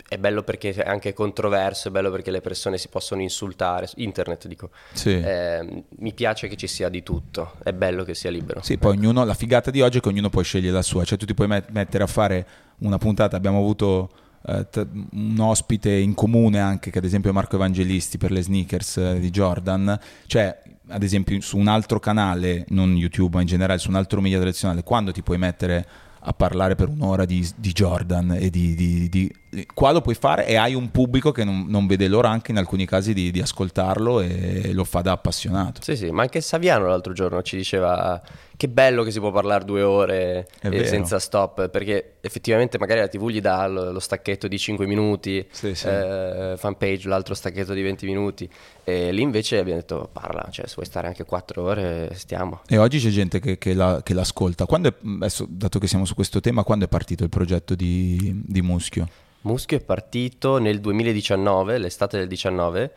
È 0.09 0.18
bello 0.18 0.42
perché 0.42 0.73
è 0.73 0.88
anche 0.88 1.12
controverso, 1.12 1.88
è 1.88 1.90
bello 1.90 2.11
perché 2.11 2.30
le 2.30 2.40
persone 2.40 2.78
si 2.78 2.88
possono 2.88 3.21
insultare, 3.21 3.88
internet 3.97 4.47
dico. 4.47 4.71
Sì. 4.92 5.11
Eh, 5.11 5.85
mi 5.99 6.12
piace 6.12 6.49
che 6.49 6.57
ci 6.57 6.66
sia 6.66 6.88
di 6.88 7.02
tutto, 7.02 7.54
è 7.62 7.73
bello 7.73 8.04
che 8.04 8.14
sia 8.14 8.30
libero. 8.30 8.62
Sì, 8.62 8.78
poi 8.78 8.97
ognuno, 8.97 9.25
la 9.25 9.35
figata 9.35 9.71
di 9.71 9.80
oggi 9.80 9.99
è 9.99 10.00
che 10.00 10.09
ognuno 10.09 10.28
può 10.30 10.42
scegliere 10.42 10.73
la 10.73 10.83
sua, 10.83 11.04
cioè 11.04 11.18
tu 11.18 11.26
ti 11.26 11.35
puoi 11.35 11.49
met- 11.49 11.71
mettere 11.71 12.04
a 12.04 12.07
fare 12.07 12.47
una 12.78 12.99
puntata, 12.99 13.37
abbiamo 13.37 13.59
avuto 13.59 14.11
eh, 14.47 14.66
t- 14.71 14.87
un 15.12 15.38
ospite 15.40 15.90
in 15.90 16.14
comune 16.14 16.61
anche, 16.61 16.90
che 16.90 16.99
ad 16.99 17.04
esempio 17.04 17.30
è 17.30 17.33
Marco 17.33 17.57
Evangelisti 17.57 18.18
per 18.18 18.30
le 18.30 18.42
sneakers 18.42 18.97
eh, 18.99 19.18
di 19.18 19.30
Jordan, 19.30 19.99
cioè 20.26 20.62
ad 20.90 21.02
esempio 21.02 21.38
su 21.40 21.59
un 21.59 21.68
altro 21.68 21.99
canale, 21.99 22.64
non 22.68 22.97
YouTube 22.97 23.37
ma 23.37 23.42
in 23.42 23.47
generale 23.47 23.78
su 23.78 23.90
un 23.90 23.97
altro 23.97 24.21
media 24.21 24.38
tradizionale, 24.38 24.83
quando 24.83 25.12
ti 25.12 25.23
puoi 25.23 25.38
mettere 25.38 25.87
a 26.28 26.32
parlare 26.35 26.75
per 26.75 26.88
un'ora 26.88 27.25
di, 27.25 27.49
di 27.56 27.73
Jordan 27.73 28.37
e 28.38 28.50
di, 28.50 28.75
di, 28.75 29.08
di, 29.08 29.32
Qua 29.73 29.92
lo 29.92 30.02
puoi 30.02 30.14
fare 30.14 30.47
e 30.47 30.56
hai 30.56 30.75
un 30.75 30.90
pubblico 30.90 31.32
che 31.32 31.42
non, 31.42 31.64
non 31.68 31.87
vede 31.87 32.06
l'ora 32.06 32.28
anche 32.28 32.50
in 32.50 32.58
alcuni 32.58 32.85
casi 32.85 33.14
di, 33.14 33.40
ascoltarlo 33.40 34.20
e 34.20 34.73
lo 34.75 34.85
fa 34.85 35.00
da 35.00 35.12
appassionato. 35.12 35.80
Sì, 35.82 35.97
sì, 35.97 36.11
ma 36.11 36.23
anche 36.23 36.42
Saviano 36.42 36.87
l'altro 36.87 37.14
giorno 37.14 37.40
ci 37.40 37.56
diceva 37.56 38.20
che 38.59 38.69
bello 38.69 39.05
che 39.05 39.12
si 39.12 39.21
può 39.21 39.31
parlare 39.31 39.65
due 39.65 39.83
ore 39.83 40.49
senza 40.83 41.21
stop, 41.21 41.69
perché 41.69 42.17
effettivamente 42.21 42.77
magari 42.77 42.99
la 42.99 43.07
TV 43.07 43.29
gli 43.29 43.41
dà 43.41 43.65
lo, 43.69 43.93
lo 43.93 44.00
stacchetto 44.00 44.49
di 44.49 44.59
5 44.59 44.85
minuti, 44.85 45.47
sì, 45.49 45.77
sì. 45.77 45.87
Eh, 45.87 46.55
fanpage 46.57 47.07
l'altro 47.07 47.35
stacchetto 47.35 47.73
di 47.73 47.83
20 47.83 48.07
minuti, 48.07 48.50
e 48.83 49.12
lì 49.12 49.23
invece 49.23 49.59
abbiamo 49.59 49.79
detto 49.79 50.09
parla, 50.12 50.49
cioè 50.50 50.67
se 50.67 50.75
vuoi 50.75 50.87
stare 50.87 51.07
anche 51.07 51.25
4 51.25 51.62
ore 51.62 52.11
stiamo. 52.15 52.62
E 52.67 52.79
oggi 52.79 52.99
c'è 52.99 53.11
gente 53.11 53.38
che, 53.38 53.59
che, 53.59 53.75
la, 53.75 54.00
che 54.03 54.12
l'ascolta. 54.12 54.67
Quando 54.67 54.88
è, 54.88 54.95
adesso, 55.03 55.47
dato 55.49 55.79
che 55.79 55.87
siamo 55.87 56.05
su 56.05 56.17
questo 56.17 56.41
tema, 56.41 56.65
quando 56.65 56.87
è 56.87 56.88
partito 56.88 57.23
il 57.23 57.31
progetto 57.31 57.77
di, 57.77 58.43
di 58.45 58.61
Muschio? 58.61 59.09
Muschio 59.43 59.77
è 59.77 59.81
partito 59.81 60.59
nel 60.59 60.81
2019, 60.81 61.79
l'estate 61.79 62.19
del 62.19 62.27
19, 62.27 62.93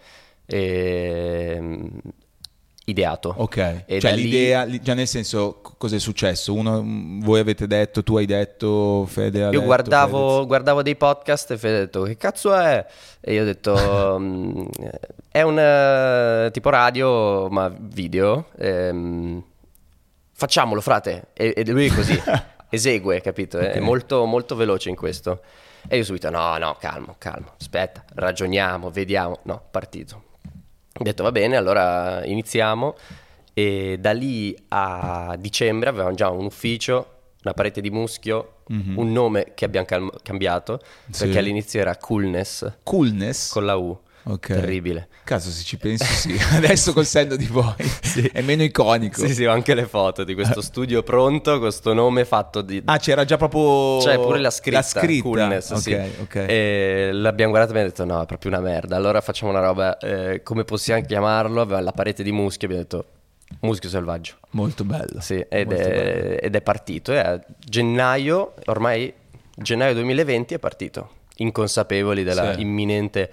e 0.47 1.81
ideato. 2.85 3.33
Ok, 3.37 3.83
e 3.85 3.99
cioè 3.99 4.15
l'idea, 4.15 4.63
lì... 4.63 4.81
già 4.81 4.93
nel 4.93 5.07
senso 5.07 5.61
cosa 5.77 5.95
è 5.95 5.99
successo? 5.99 6.53
Uno, 6.53 6.81
voi 7.21 7.39
avete 7.39 7.67
detto, 7.67 8.03
tu 8.03 8.17
hai 8.17 8.25
detto, 8.25 9.05
Fede 9.07 9.39
Io 9.39 9.49
detto, 9.49 9.63
guardavo, 9.63 10.45
guardavo, 10.45 10.81
dei 10.81 10.95
podcast 10.95 11.51
e 11.51 11.57
Fede 11.57 11.75
ha 11.75 11.79
detto 11.79 12.03
che 12.03 12.17
cazzo 12.17 12.55
è? 12.55 12.85
E 13.19 13.33
io 13.33 13.41
ho 13.41 13.45
detto 13.45 14.17
mm, 14.19 14.65
è 15.29 15.41
un 15.41 16.45
uh, 16.47 16.51
tipo 16.51 16.69
radio 16.69 17.49
ma 17.49 17.71
video. 17.77 18.47
Ehm, 18.57 19.43
facciamolo 20.33 20.81
frate. 20.81 21.27
E, 21.33 21.53
e 21.55 21.65
lui 21.69 21.89
così, 21.89 22.19
esegue, 22.69 23.21
capito? 23.21 23.57
Okay. 23.57 23.73
È 23.73 23.79
molto, 23.79 24.25
molto 24.25 24.55
veloce 24.55 24.89
in 24.89 24.95
questo. 24.95 25.41
E 25.87 25.97
io 25.97 26.03
subito 26.03 26.29
no, 26.29 26.57
no, 26.57 26.77
calmo, 26.79 27.15
calmo, 27.17 27.53
aspetta, 27.59 28.03
ragioniamo, 28.13 28.91
vediamo. 28.91 29.39
No, 29.43 29.63
partito 29.71 30.29
ho 31.01 31.03
detto 31.03 31.23
va 31.23 31.31
bene, 31.31 31.55
allora 31.55 32.25
iniziamo 32.25 32.95
e 33.53 33.97
da 33.99 34.11
lì 34.11 34.55
a 34.69 35.35
dicembre 35.39 35.89
avevamo 35.89 36.15
già 36.15 36.29
un 36.29 36.45
ufficio, 36.45 37.19
una 37.43 37.53
parete 37.53 37.81
di 37.81 37.89
muschio, 37.89 38.61
mm-hmm. 38.71 38.97
un 38.97 39.11
nome 39.11 39.51
che 39.55 39.65
abbiamo 39.65 39.85
cal- 39.85 40.19
cambiato 40.23 40.79
sì. 41.09 41.23
perché 41.23 41.39
all'inizio 41.39 41.79
era 41.79 41.97
Coolness. 41.97 42.77
Coolness? 42.83 43.51
Con 43.51 43.65
la 43.65 43.75
U. 43.75 43.99
Okay. 44.23 44.59
Terribile. 44.59 45.07
Caso 45.23 45.49
se 45.49 45.63
ci 45.63 45.77
pensi 45.77 46.05
sì, 46.05 46.37
adesso 46.55 46.93
col 46.93 47.05
senno 47.05 47.35
di 47.35 47.47
voi 47.47 47.73
sì. 48.01 48.29
è 48.31 48.41
meno 48.41 48.63
iconico. 48.63 49.25
Sì, 49.25 49.33
sì, 49.33 49.45
ho 49.45 49.51
anche 49.51 49.73
le 49.73 49.85
foto 49.85 50.23
di 50.23 50.33
questo 50.33 50.61
studio 50.61 51.01
pronto, 51.03 51.59
questo 51.59 51.93
nome 51.93 52.25
fatto 52.25 52.61
di... 52.61 52.81
Ah, 52.85 52.97
c'era 52.97 53.25
già 53.25 53.37
proprio... 53.37 53.99
Cioè 54.01 54.19
pure 54.19 54.39
la 54.39 54.51
scritta, 54.51 54.77
la 54.77 54.83
scritta. 54.83 55.23
Coolness, 55.23 55.69
okay, 55.71 55.81
sì. 55.81 56.21
okay. 56.21 56.45
E 56.47 57.09
l'abbiamo 57.13 57.51
guardato 57.51 57.75
e 57.75 57.79
abbiamo 57.79 57.95
detto 57.95 58.05
no, 58.05 58.21
è 58.21 58.25
proprio 58.25 58.51
una 58.51 58.61
merda. 58.61 58.95
Allora 58.95 59.21
facciamo 59.21 59.51
una 59.51 59.61
roba, 59.61 59.97
eh, 59.97 60.43
come 60.43 60.63
possiamo 60.63 61.01
chiamarlo? 61.01 61.61
Aveva 61.61 61.81
la 61.81 61.91
parete 61.91 62.21
di 62.23 62.31
muschio, 62.31 62.67
abbiamo 62.67 62.83
detto 62.83 63.05
Muschio 63.59 63.89
selvaggio. 63.89 64.35
Molto 64.51 64.83
bello. 64.83 65.19
Sì, 65.19 65.35
ed, 65.47 65.67
Molto 65.67 65.81
è, 65.81 65.89
bello. 65.89 66.39
ed 66.39 66.55
è 66.55 66.61
partito. 66.61 67.11
E 67.11 67.17
a 67.17 67.39
gennaio, 67.59 68.53
ormai 68.65 69.13
gennaio 69.55 69.93
2020 69.93 70.55
è 70.55 70.59
partito, 70.59 71.09
inconsapevoli 71.37 72.23
della 72.23 72.53
Sì. 72.55 72.61
imminente 72.61 73.31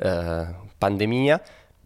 eh, 0.00 0.46
pandemia 0.78 1.42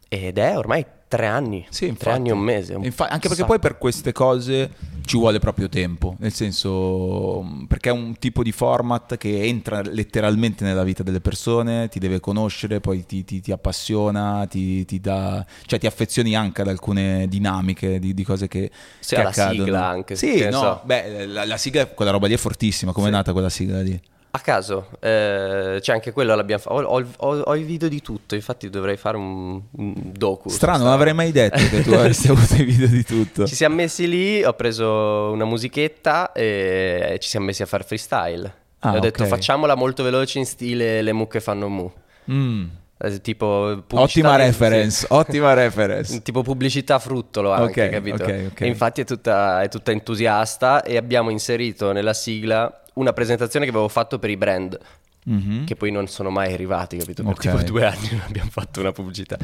ed 0.09 0.39
è 0.39 0.57
ormai 0.57 0.85
tre 1.09 1.27
anni, 1.27 1.65
Sì, 1.71 1.85
infatti. 1.85 2.05
tre 2.05 2.13
anni 2.13 2.29
e 2.31 2.33
un 2.33 2.39
mese. 2.41 2.75
un 2.75 2.85
Infa- 2.85 3.05
anche 3.09 3.29
perché 3.29 3.37
sacco. 3.43 3.47
poi 3.49 3.59
per 3.61 3.79
queste 3.79 4.11
cose 4.13 4.71
ci 5.05 5.17
vuole 5.17 5.39
proprio 5.39 5.69
tempo, 5.69 6.17
nel 6.19 6.33
senso 6.33 7.45
perché 7.69 7.91
è 7.91 7.93
un 7.93 8.17
tipo 8.19 8.43
di 8.43 8.51
format 8.53 9.17
che 9.17 9.43
entra 9.45 9.81
letteralmente 9.83 10.65
nella 10.65 10.83
vita 10.83 11.03
delle 11.05 11.21
persone, 11.21 11.89
ti 11.89 11.99
deve 12.01 12.19
conoscere, 12.21 12.81
poi 12.81 13.05
ti, 13.07 13.25
ti- 13.25 13.41
ti 13.41 13.53
appassiona, 13.53 14.47
ti, 14.49 14.85
ti 14.87 14.99
dà, 15.01 15.45
cioè 15.67 15.79
ti 15.79 15.87
affezioni 15.87 16.35
anche 16.35 16.63
ad 16.63 16.69
alcune 16.69 17.29
dinamiche 17.29 17.99
di, 18.01 18.13
di 18.15 18.25
cose 18.25 18.49
che, 18.49 18.71
Sì, 18.99 19.15
che 19.15 19.21
accadono. 19.21 19.65
sigla 19.65 19.87
anche, 19.87 20.17
Sì, 20.17 20.45
no, 20.49 20.59
so. 20.59 20.81
beh, 20.85 21.27
la, 21.27 21.45
la 21.45 21.57
sigla, 21.57 21.87
quella 21.87 22.11
roba 22.11 22.27
lì 22.27 22.35
è 22.35 22.39
fortissima, 22.39 22.93
come 22.93 23.07
è 23.07 23.11
Sì. 23.11 23.17
nata 23.17 23.33
quella 23.33 23.51
sigla 23.51 23.81
lì? 23.83 24.01
A 24.37 24.41
caso, 24.41 24.89
eh, 24.99 25.79
c'è 25.81 25.93
anche 25.93 26.11
quello 26.11 26.35
l'abbiamo 26.35 26.61
fatto. 26.61 26.75
Ho, 26.75 27.05
ho- 27.19 27.41
ho- 27.41 27.55
i 27.55 27.63
video 27.63 27.89
di 27.89 28.03
tutto, 28.03 28.35
infatti 28.35 28.69
dovrei 28.69 28.97
fare 28.97 29.17
un, 29.17 29.61
un 29.71 29.95
docu. 30.13 30.49
Strano, 30.49 30.83
non 30.83 30.93
avrei 30.93 31.15
mai 31.15 31.31
detto 31.31 31.57
che 31.69 31.83
tu 31.83 31.93
avresti 31.95 32.29
avuto 32.29 32.55
i 32.57 32.65
video 32.65 32.89
di 32.89 33.05
tutto. 33.05 33.47
Ci 33.47 33.55
siamo 33.55 33.77
messi 33.77 34.09
lì, 34.09 34.43
ho 34.43 34.53
preso 34.55 35.31
una 35.31 35.45
musichetta 35.45 36.33
e 36.33 37.17
ci 37.21 37.29
siamo 37.29 37.47
messi 37.47 37.63
a 37.63 37.67
fare 37.67 37.85
freestyle. 37.85 38.53
Ah, 38.81 38.95
ho 38.95 38.99
detto 38.99 39.23
ok. 39.23 39.29
facciamola 39.29 39.77
molto 39.77 40.03
veloce 40.03 40.41
in 40.41 40.47
stile 40.47 41.01
le 41.01 41.13
mucche 41.13 41.41
fanno 41.41 41.69
mu. 41.69 41.93
Mm. 42.29 42.65
Eh, 43.07 43.21
Tipo 43.21 43.83
pubblicità 43.87 44.29
Ottima 44.31 44.37
reference, 44.37 45.07
ottima 45.11 45.53
reference. 45.55 46.21
tipo 46.23 46.43
pubblicità 46.43 46.99
fruttolo 46.99 47.53
anche, 47.53 47.85
Ok, 47.87 47.91
capito? 47.91 48.25
ok, 48.25 48.47
ok. 48.53 48.61
E 48.61 48.67
infatti 48.67 49.01
è 49.01 49.05
tutta, 49.05 49.63
è 49.63 49.69
tutta 49.69 49.91
entusiasta 49.91 50.83
e 50.83 50.97
abbiamo 50.97 51.31
inserito 51.31 51.93
nella 51.93 52.15
sigla 52.15 52.83
una 52.95 53.13
presentazione 53.13 53.65
che 53.65 53.71
avevo 53.73 53.89
fatto 53.89 54.19
per 54.19 54.31
i 54.31 54.37
brand. 54.37 54.79
Mhm. 55.27 55.65
Che 55.65 55.75
poi 55.75 55.91
non 55.91 56.07
sono 56.07 56.29
mai 56.29 56.53
arrivati, 56.53 56.99
capito? 56.99 57.23
Per 57.23 57.33
Ok. 57.33 57.41
tipo 57.41 57.63
due 57.63 57.87
anni 57.87 58.09
non 58.13 58.23
abbiamo 58.27 58.51
fatto 58.51 58.81
una 58.81 58.93
pubblicità. 58.93 59.39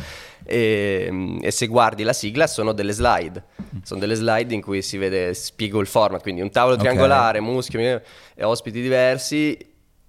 E, 0.44 1.38
e 1.40 1.50
se 1.50 1.66
guardi 1.66 2.02
la 2.02 2.12
sigla 2.12 2.46
sono 2.46 2.72
delle 2.72 2.92
slide. 2.92 3.42
Sono 3.82 3.98
delle 4.00 4.14
slide 4.14 4.52
in 4.54 4.60
cui 4.60 4.82
si 4.82 4.98
vede, 4.98 5.32
spiego 5.34 5.80
il 5.80 5.86
format, 5.86 6.20
quindi 6.22 6.40
un 6.42 6.50
tavolo 6.50 6.76
triangolare, 6.76 7.40
muschio 7.40 7.80
e 7.80 8.44
ospiti 8.44 8.80
diversi. 8.82 9.56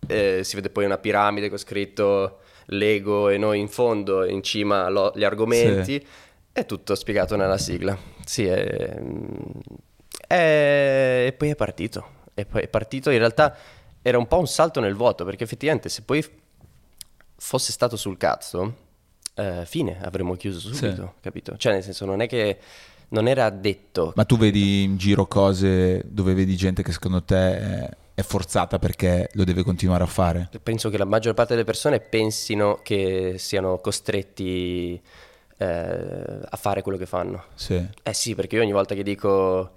eh, 0.08 0.42
si 0.44 0.56
vede 0.56 0.70
poi 0.70 0.84
una 0.86 0.98
piramide 0.98 1.48
con 1.48 1.58
scritto 1.58 2.40
Lego 2.74 3.30
e 3.30 3.38
noi 3.38 3.60
in 3.60 3.68
fondo, 3.68 4.26
in 4.26 4.42
cima 4.44 4.88
lo- 4.90 5.12
gli 5.16 5.24
argomenti. 5.24 6.06
È 6.54 6.66
tutto 6.66 6.96
spiegato 6.96 7.36
nella 7.36 7.58
sigla. 7.58 7.98
Sì, 8.26 8.46
è- 8.46 9.00
è- 10.28 11.24
e 11.28 11.34
poi 11.38 11.50
è 11.50 11.56
partito. 11.56 12.20
E 12.34 12.46
poi 12.46 12.62
è 12.64 12.68
partito. 12.68 13.10
In 13.10 13.18
realtà 13.20 13.56
era 14.02 14.18
un 14.18 14.28
po' 14.28 14.40
un 14.40 14.48
salto 14.48 14.80
nel 14.80 14.96
vuoto, 14.96 15.26
perché 15.26 15.44
effettivamente 15.44 15.90
se 15.90 16.02
poi 16.04 16.26
fosse 17.38 17.72
stato 17.72 17.96
sul 17.98 18.18
cazzo, 18.18 18.76
eh, 19.36 19.64
fine, 19.66 20.00
avremmo 20.02 20.36
chiuso 20.36 20.60
subito, 20.74 21.16
capito? 21.22 21.56
Cioè, 21.58 21.74
nel 21.74 21.84
senso, 21.84 22.06
non 22.06 22.22
è 22.22 22.28
che 22.28 22.58
non 23.10 23.28
era 23.28 23.50
detto. 23.50 24.14
Ma 24.16 24.24
tu 24.26 24.38
vedi 24.38 24.84
in 24.84 24.98
giro 24.98 25.26
cose 25.28 26.04
dove 26.06 26.34
vedi 26.34 26.56
gente 26.56 26.84
che 26.84 26.92
secondo 26.92 27.24
te 27.24 27.90
è, 28.14 28.22
forzata 28.22 28.80
perché 28.80 29.30
lo 29.34 29.44
deve 29.44 29.64
continuare 29.64 30.04
a 30.04 30.08
fare? 30.08 30.50
Penso 30.62 30.90
che 30.90 30.98
la 30.98 31.06
maggior 31.06 31.34
parte 31.34 31.54
delle 31.54 31.66
persone 31.66 32.00
pensino 32.00 32.80
che 32.84 33.36
siano 33.38 33.80
costretti 33.80 35.02
eh, 35.58 36.40
a 36.50 36.58
fare 36.58 36.82
quello 36.82 36.98
che 36.98 37.06
fanno. 37.06 37.46
Sì. 37.56 37.86
Eh 38.04 38.14
sì, 38.14 38.36
perché 38.36 38.56
io 38.56 38.62
ogni 38.62 38.72
volta 38.72 38.96
che 38.96 39.04
dico 39.04 39.72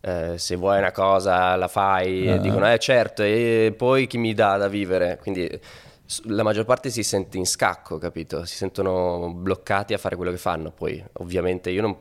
eh, 0.00 0.38
se 0.38 0.56
vuoi 0.56 0.78
una 0.78 0.92
cosa 0.92 1.56
la 1.56 1.68
fai, 1.68 2.26
e 2.26 2.38
dicono 2.38 2.70
eh 2.72 2.78
certo, 2.78 3.22
e 3.22 3.74
poi 3.76 4.06
chi 4.06 4.18
mi 4.18 4.32
dà 4.34 4.56
da 4.56 4.68
vivere? 4.68 5.18
Quindi 5.20 5.48
la 6.24 6.42
maggior 6.42 6.64
parte 6.64 6.90
si 6.90 7.02
sente 7.02 7.36
in 7.36 7.46
scacco, 7.46 7.98
capito? 7.98 8.44
Si 8.44 8.56
sentono 8.56 9.32
bloccati 9.32 9.92
a 9.92 9.98
fare 9.98 10.16
quello 10.16 10.30
che 10.30 10.38
fanno. 10.38 10.70
Poi 10.70 11.02
ovviamente 11.14 11.70
io 11.70 11.82
non, 11.82 11.96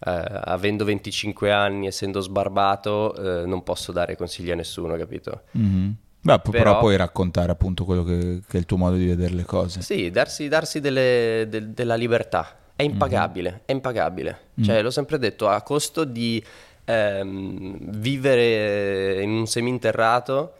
avendo 0.00 0.84
25 0.84 1.50
anni, 1.52 1.86
essendo 1.86 2.20
sbarbato, 2.20 3.14
eh, 3.42 3.46
non 3.46 3.62
posso 3.62 3.90
dare 3.92 4.16
consigli 4.16 4.50
a 4.50 4.54
nessuno, 4.54 4.96
capito? 4.96 5.42
Mhm. 5.52 5.94
Beh, 6.20 6.38
però... 6.40 6.50
Però- 6.50 6.78
puoi 6.80 6.96
raccontare 6.96 7.50
appunto 7.52 7.84
quello 7.84 8.02
che, 8.04 8.40
che 8.46 8.56
è 8.56 8.60
il 8.60 8.66
tuo 8.66 8.76
modo 8.76 8.96
di 8.96 9.06
vedere 9.06 9.34
le 9.34 9.44
cose. 9.44 9.80
Sì, 9.82 10.10
darsi, 10.10 10.48
darsi 10.48 10.80
delle- 10.80 11.46
del- 11.48 11.68
della 11.70 11.94
libertà 11.94 12.56
è 12.76 12.82
impagabile, 12.82 13.62
è 13.64 13.72
impagabile. 13.72 14.38
Cioè, 14.60 14.82
l'ho 14.82 14.90
sempre 14.90 15.18
detto, 15.18 15.48
a 15.48 15.62
costo 15.62 16.04
di 16.04 16.42
ehm, 16.84 17.76
vivere 17.98 19.22
in 19.22 19.30
un 19.30 19.46
seminterrato, 19.46 20.52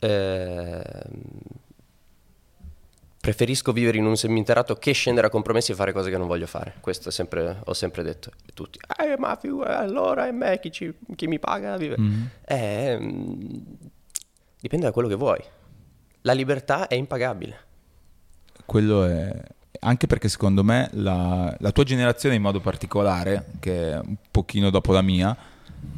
ehm, 0.00 0.92
preferisco 3.24 3.72
vivere 3.72 3.96
in 3.96 4.04
un 4.04 4.18
seminterrato 4.18 4.74
che 4.74 4.92
scendere 4.92 5.28
a 5.28 5.30
compromessi 5.30 5.72
e 5.72 5.74
fare 5.74 5.92
cose 5.92 6.10
che 6.10 6.18
non 6.18 6.26
voglio 6.26 6.46
fare. 6.46 6.74
Questo 6.80 7.08
è 7.08 7.12
sempre- 7.12 7.56
ho 7.64 7.72
sempre 7.72 8.02
detto. 8.02 8.30
E 8.44 8.52
tutti, 8.52 8.78
eh, 8.98 9.16
ma 9.16 9.40
allora 9.64 10.26
è 10.26 10.30
me 10.30 10.60
chi, 10.60 10.70
ci- 10.70 10.92
chi 11.16 11.26
mi 11.26 11.38
paga 11.38 11.72
a 11.72 11.76
vivere. 11.78 12.02
Mhm. 12.02 12.28
Eh, 12.44 12.98
mm, 13.00 13.52
dipende 14.60 14.84
da 14.84 14.92
quello 14.92 15.08
che 15.08 15.14
vuoi. 15.14 15.42
la 16.26 16.32
libertà 16.32 16.86
è 16.86 16.94
impagabile. 16.94 17.58
Quello 18.64 19.04
è... 19.04 19.42
Anche 19.80 20.06
perché 20.06 20.28
secondo 20.28 20.62
me 20.64 20.88
la, 20.92 21.54
la 21.60 21.70
tua 21.72 21.84
generazione 21.84 22.34
in 22.34 22.40
modo 22.42 22.60
particolare, 22.60 23.46
che 23.60 23.90
è 23.92 23.98
un 23.98 24.16
pochino 24.30 24.70
dopo 24.70 24.92
la 24.92 25.02
mia, 25.02 25.36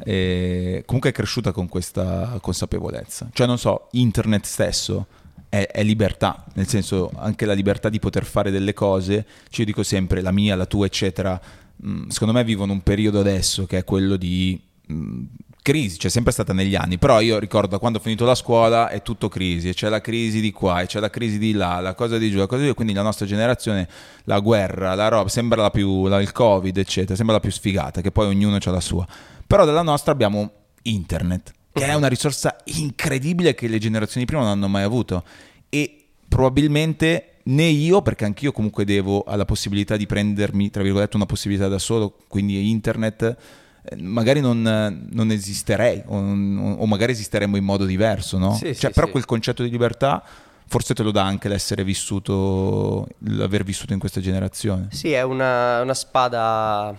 è, 0.03 0.81
comunque 0.85 1.11
è 1.11 1.13
cresciuta 1.13 1.51
con 1.53 1.69
questa 1.69 2.37
consapevolezza. 2.41 3.29
Cioè, 3.31 3.47
non 3.47 3.57
so, 3.57 3.87
internet 3.91 4.43
stesso 4.45 5.07
è, 5.49 5.67
è, 5.71 5.83
libertà, 5.83 6.45
nel 6.53 6.67
senso 6.67 7.11
anche 7.15 7.45
la 7.45 7.53
libertà 7.53 7.89
di 7.89 7.99
poter 7.99 8.25
fare 8.25 8.51
delle 8.51 8.73
cose. 8.73 9.25
Cioè, 9.49 9.59
io 9.59 9.65
dico 9.65 9.83
sempre 9.83 10.21
la 10.21 10.31
mia, 10.31 10.55
la 10.55 10.65
tua, 10.65 10.85
eccetera. 10.85 11.39
Mm, 11.85 12.07
secondo 12.09 12.33
me 12.33 12.43
vivono 12.43 12.73
un 12.73 12.81
periodo 12.81 13.19
adesso 13.19 13.65
che 13.65 13.79
è 13.79 13.83
quello 13.83 14.15
di 14.17 14.59
mm, 14.91 15.23
crisi, 15.67 15.97
c'è 15.97 16.07
sempre 16.07 16.31
stata 16.31 16.53
negli 16.53 16.75
anni, 16.75 16.97
però 16.97 17.19
io 17.19 17.39
ricordo 17.39 17.77
quando 17.77 17.97
ho 17.97 18.01
finito 18.01 18.23
la 18.23 18.35
scuola 18.35 18.87
è 18.87 19.01
tutto 19.01 19.27
crisi, 19.27 19.67
e 19.67 19.73
c'è 19.73 19.89
la 19.89 19.99
crisi 19.99 20.39
di 20.39 20.53
qua, 20.53 20.79
e 20.79 20.85
c'è 20.85 21.01
la 21.01 21.09
crisi 21.09 21.37
di 21.37 21.51
là, 21.51 21.81
la 21.81 21.93
cosa 21.93 22.17
di 22.17 22.31
giù, 22.31 22.37
la 22.37 22.45
cosa 22.45 22.61
di 22.61 22.69
giù, 22.69 22.73
quindi 22.73 22.93
la 22.93 23.01
nostra 23.01 23.25
generazione, 23.25 23.85
la 24.23 24.39
guerra, 24.39 24.95
la 24.95 25.09
roba, 25.09 25.27
sembra 25.27 25.61
la 25.61 25.69
più, 25.69 26.07
la, 26.07 26.21
il 26.21 26.31
covid, 26.31 26.77
eccetera, 26.77 27.15
sembra 27.15 27.35
la 27.35 27.41
più 27.41 27.51
sfigata, 27.51 27.99
che 27.99 28.11
poi 28.11 28.27
ognuno 28.27 28.57
ha 28.63 28.71
la 28.71 28.79
sua. 28.79 29.05
Però 29.45 29.65
dalla 29.65 29.81
nostra 29.81 30.13
abbiamo 30.13 30.51
internet, 30.83 31.51
che 31.77 31.85
è 31.85 31.93
una 31.93 32.07
risorsa 32.07 32.55
incredibile 32.65 33.53
che 33.53 33.67
le 33.67 33.77
generazioni 33.77 34.25
prima 34.25 34.41
non 34.41 34.51
hanno 34.51 34.67
mai 34.67 34.83
avuto 34.83 35.23
e 35.69 36.05
probabilmente 36.27 37.37
né 37.43 37.63
io, 37.63 38.01
perché 38.01 38.25
anch'io 38.25 38.51
comunque 38.51 38.85
devo 38.85 39.23
alla 39.23 39.45
possibilità 39.45 39.95
di 39.95 40.05
prendermi, 40.05 40.69
tra 40.69 40.83
virgolette, 40.83 41.15
una 41.15 41.25
possibilità 41.25 41.67
da 41.67 41.79
solo, 41.79 42.17
quindi 42.27 42.69
internet 42.69 43.37
eh, 43.83 43.95
magari 44.01 44.41
non, 44.41 45.07
non 45.09 45.31
esisterei 45.31 46.01
o, 46.05 46.17
o, 46.17 46.85
magari 46.85 47.13
esisteremmo 47.13 47.55
in 47.55 47.63
modo 47.63 47.85
diverso, 47.85 48.37
no? 48.37 48.53
Sì, 48.53 48.65
cioè, 48.65 48.73
sì, 48.75 48.89
però 48.91 49.05
sì. 49.05 49.11
quel 49.13 49.25
concetto 49.25 49.63
di 49.63 49.69
libertà 49.69 50.23
forse 50.69 50.93
te 50.93 51.01
lo 51.01 51.11
dà 51.11 51.23
anche 51.23 51.47
l'essere 51.47 51.83
vissuto, 51.83 53.07
l'aver 53.19 53.63
vissuto 53.63 53.93
in 53.93 53.99
questa 53.99 54.19
generazione. 54.19 54.87
Sì, 54.91 55.11
è 55.11 55.21
una, 55.21 55.81
una 55.81 55.93
spada, 55.93 56.93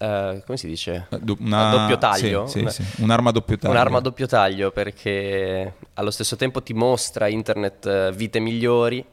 uh, 0.00 0.42
come 0.44 0.56
si 0.56 0.66
dice? 0.66 1.06
Una, 1.38 1.68
a 1.68 1.76
doppio 1.76 1.98
taglio. 1.98 2.46
Sì, 2.46 2.66
sì, 2.68 2.84
Un'arma 3.02 3.30
a 3.30 3.32
doppio 3.32 3.56
taglio. 3.56 3.72
Un'arma 3.72 3.98
a 3.98 4.00
doppio 4.00 4.26
taglio 4.26 4.70
perché 4.70 5.74
allo 5.94 6.10
stesso 6.10 6.36
tempo 6.36 6.62
ti 6.62 6.72
mostra 6.72 7.28
internet 7.28 7.86
eh, 7.86 8.12
vite 8.12 8.40
migliori 8.40 9.04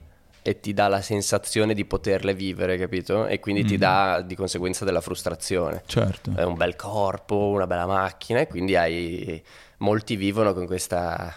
e 0.41 0.59
ti 0.59 0.73
dà 0.73 0.87
la 0.87 1.01
sensazione 1.01 1.73
di 1.73 1.85
poterle 1.85 2.33
vivere, 2.33 2.77
capito? 2.77 3.27
E 3.27 3.39
quindi 3.39 3.63
mm. 3.63 3.67
ti 3.67 3.77
dà 3.77 4.21
di 4.25 4.35
conseguenza 4.35 4.85
della 4.85 5.01
frustrazione. 5.01 5.83
Certo. 5.85 6.31
È 6.35 6.43
un 6.43 6.55
bel 6.55 6.75
corpo, 6.75 7.49
una 7.49 7.67
bella 7.67 7.85
macchina 7.85 8.39
e 8.39 8.47
quindi 8.47 8.75
hai... 8.75 9.43
molti 9.79 10.15
vivono 10.15 10.53
con 10.53 10.65
questa 10.65 11.35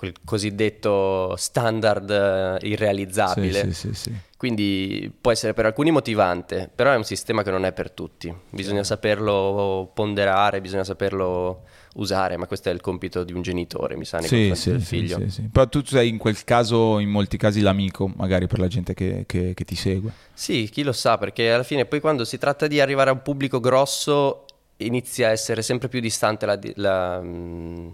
quel 0.00 0.14
cosiddetto 0.24 1.36
standard 1.36 2.10
eh, 2.10 2.66
irrealizzabile. 2.66 3.64
Sì, 3.64 3.72
sì, 3.74 3.94
sì, 3.94 4.14
Quindi 4.40 5.12
può 5.20 5.32
essere 5.32 5.52
per 5.52 5.66
alcuni 5.66 5.90
motivante, 5.90 6.70
però 6.74 6.92
è 6.92 6.96
un 6.96 7.04
sistema 7.04 7.42
che 7.42 7.50
non 7.50 7.66
è 7.66 7.74
per 7.74 7.90
tutti. 7.90 8.34
Bisogna 8.48 8.82
saperlo 8.82 9.90
ponderare, 9.92 10.62
bisogna 10.62 10.82
saperlo 10.82 11.64
usare, 11.96 12.38
ma 12.38 12.46
questo 12.46 12.70
è 12.70 12.72
il 12.72 12.80
compito 12.80 13.22
di 13.22 13.34
un 13.34 13.42
genitore, 13.42 13.98
mi 13.98 14.06
sa, 14.06 14.16
nei 14.16 14.28
sì, 14.28 14.54
sì, 14.54 14.70
del 14.70 14.80
figlio. 14.80 15.18
Sì, 15.18 15.28
sì, 15.28 15.42
Però 15.52 15.68
tu 15.68 15.84
sei 15.84 16.08
in 16.08 16.16
quel 16.16 16.42
caso, 16.42 17.00
in 17.00 17.10
molti 17.10 17.36
casi, 17.36 17.60
l'amico, 17.60 18.10
magari 18.16 18.46
per 18.46 18.60
la 18.60 18.66
gente 18.66 18.94
che, 18.94 19.24
che, 19.26 19.52
che 19.52 19.64
ti 19.66 19.74
segue. 19.74 20.10
Sì, 20.32 20.70
chi 20.72 20.84
lo 20.84 20.92
sa, 20.92 21.18
perché 21.18 21.52
alla 21.52 21.62
fine 21.62 21.84
poi 21.84 22.00
quando 22.00 22.24
si 22.24 22.38
tratta 22.38 22.66
di 22.66 22.80
arrivare 22.80 23.10
a 23.10 23.12
un 23.12 23.20
pubblico 23.20 23.60
grosso 23.60 24.46
inizia 24.78 25.28
a 25.28 25.32
essere 25.32 25.60
sempre 25.60 25.88
più 25.88 26.00
distante 26.00 26.46
la... 26.46 26.58
la 26.76 27.20
mm, 27.20 27.88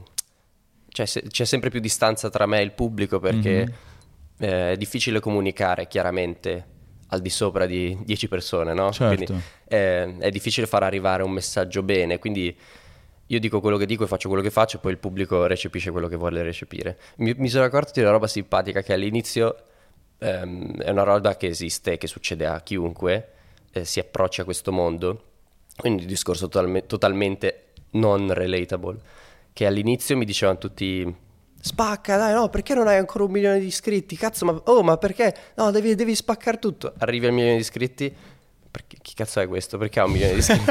cioè 0.90 1.06
se, 1.06 1.22
c'è 1.22 1.44
sempre 1.44 1.70
più 1.70 1.80
distanza 1.80 2.30
tra 2.30 2.46
me 2.46 2.60
e 2.60 2.62
il 2.62 2.70
pubblico 2.70 3.18
perché 3.18 3.64
mm-hmm. 3.64 3.95
Eh, 4.38 4.72
è 4.72 4.76
difficile 4.76 5.20
comunicare 5.20 5.86
chiaramente 5.86 6.74
al 7.08 7.20
di 7.20 7.30
sopra 7.30 7.66
di 7.66 7.96
10 8.04 8.28
persone, 8.28 8.74
no? 8.74 8.92
Certo. 8.92 9.24
Quindi 9.24 9.44
eh, 9.68 10.18
è 10.18 10.30
difficile 10.30 10.66
far 10.66 10.82
arrivare 10.82 11.22
un 11.22 11.30
messaggio 11.30 11.82
bene, 11.82 12.18
quindi 12.18 12.56
io 13.28 13.40
dico 13.40 13.60
quello 13.60 13.76
che 13.76 13.86
dico 13.86 14.04
e 14.04 14.06
faccio 14.06 14.28
quello 14.28 14.42
che 14.42 14.50
faccio 14.50 14.76
e 14.76 14.80
poi 14.80 14.92
il 14.92 14.98
pubblico 14.98 15.46
recepisce 15.46 15.90
quello 15.90 16.08
che 16.08 16.16
vuole 16.16 16.42
recepire. 16.42 16.98
Mi, 17.16 17.34
mi 17.36 17.48
sono 17.48 17.64
accorto 17.64 17.92
di 17.94 18.00
una 18.00 18.10
roba 18.10 18.26
simpatica 18.26 18.82
che 18.82 18.92
all'inizio 18.92 19.56
ehm, 20.18 20.80
è 20.80 20.90
una 20.90 21.02
roba 21.02 21.36
che 21.36 21.46
esiste, 21.46 21.96
che 21.98 22.06
succede 22.06 22.46
a 22.46 22.60
chiunque 22.60 23.32
eh, 23.72 23.84
si 23.84 24.00
approccia 24.00 24.42
a 24.42 24.44
questo 24.44 24.72
mondo, 24.72 25.22
quindi 25.76 26.02
un 26.02 26.08
discorso 26.08 26.48
totalme, 26.48 26.86
totalmente 26.86 27.72
non 27.90 28.32
relatable, 28.32 28.98
che 29.52 29.66
all'inizio 29.66 30.16
mi 30.16 30.24
dicevano 30.24 30.58
tutti 30.58 31.14
spacca 31.66 32.16
dai 32.16 32.32
no 32.32 32.48
perché 32.48 32.74
non 32.74 32.86
hai 32.86 32.96
ancora 32.96 33.24
un 33.24 33.30
milione 33.32 33.58
di 33.58 33.66
iscritti 33.66 34.16
cazzo 34.16 34.44
ma, 34.44 34.60
oh, 34.64 34.82
ma 34.82 34.96
perché 34.96 35.34
no 35.56 35.70
devi, 35.70 35.94
devi 35.94 36.14
spaccare 36.14 36.58
tutto 36.58 36.94
arrivi 36.98 37.26
al 37.26 37.32
milione 37.32 37.56
di 37.56 37.60
iscritti 37.60 38.14
perché, 38.76 38.98
chi 39.00 39.14
cazzo 39.14 39.40
è 39.40 39.48
questo? 39.48 39.78
Perché 39.78 40.00
ha 40.00 40.04
un 40.04 40.10
milione 40.10 40.34
di 40.34 40.38
iscritti? 40.40 40.70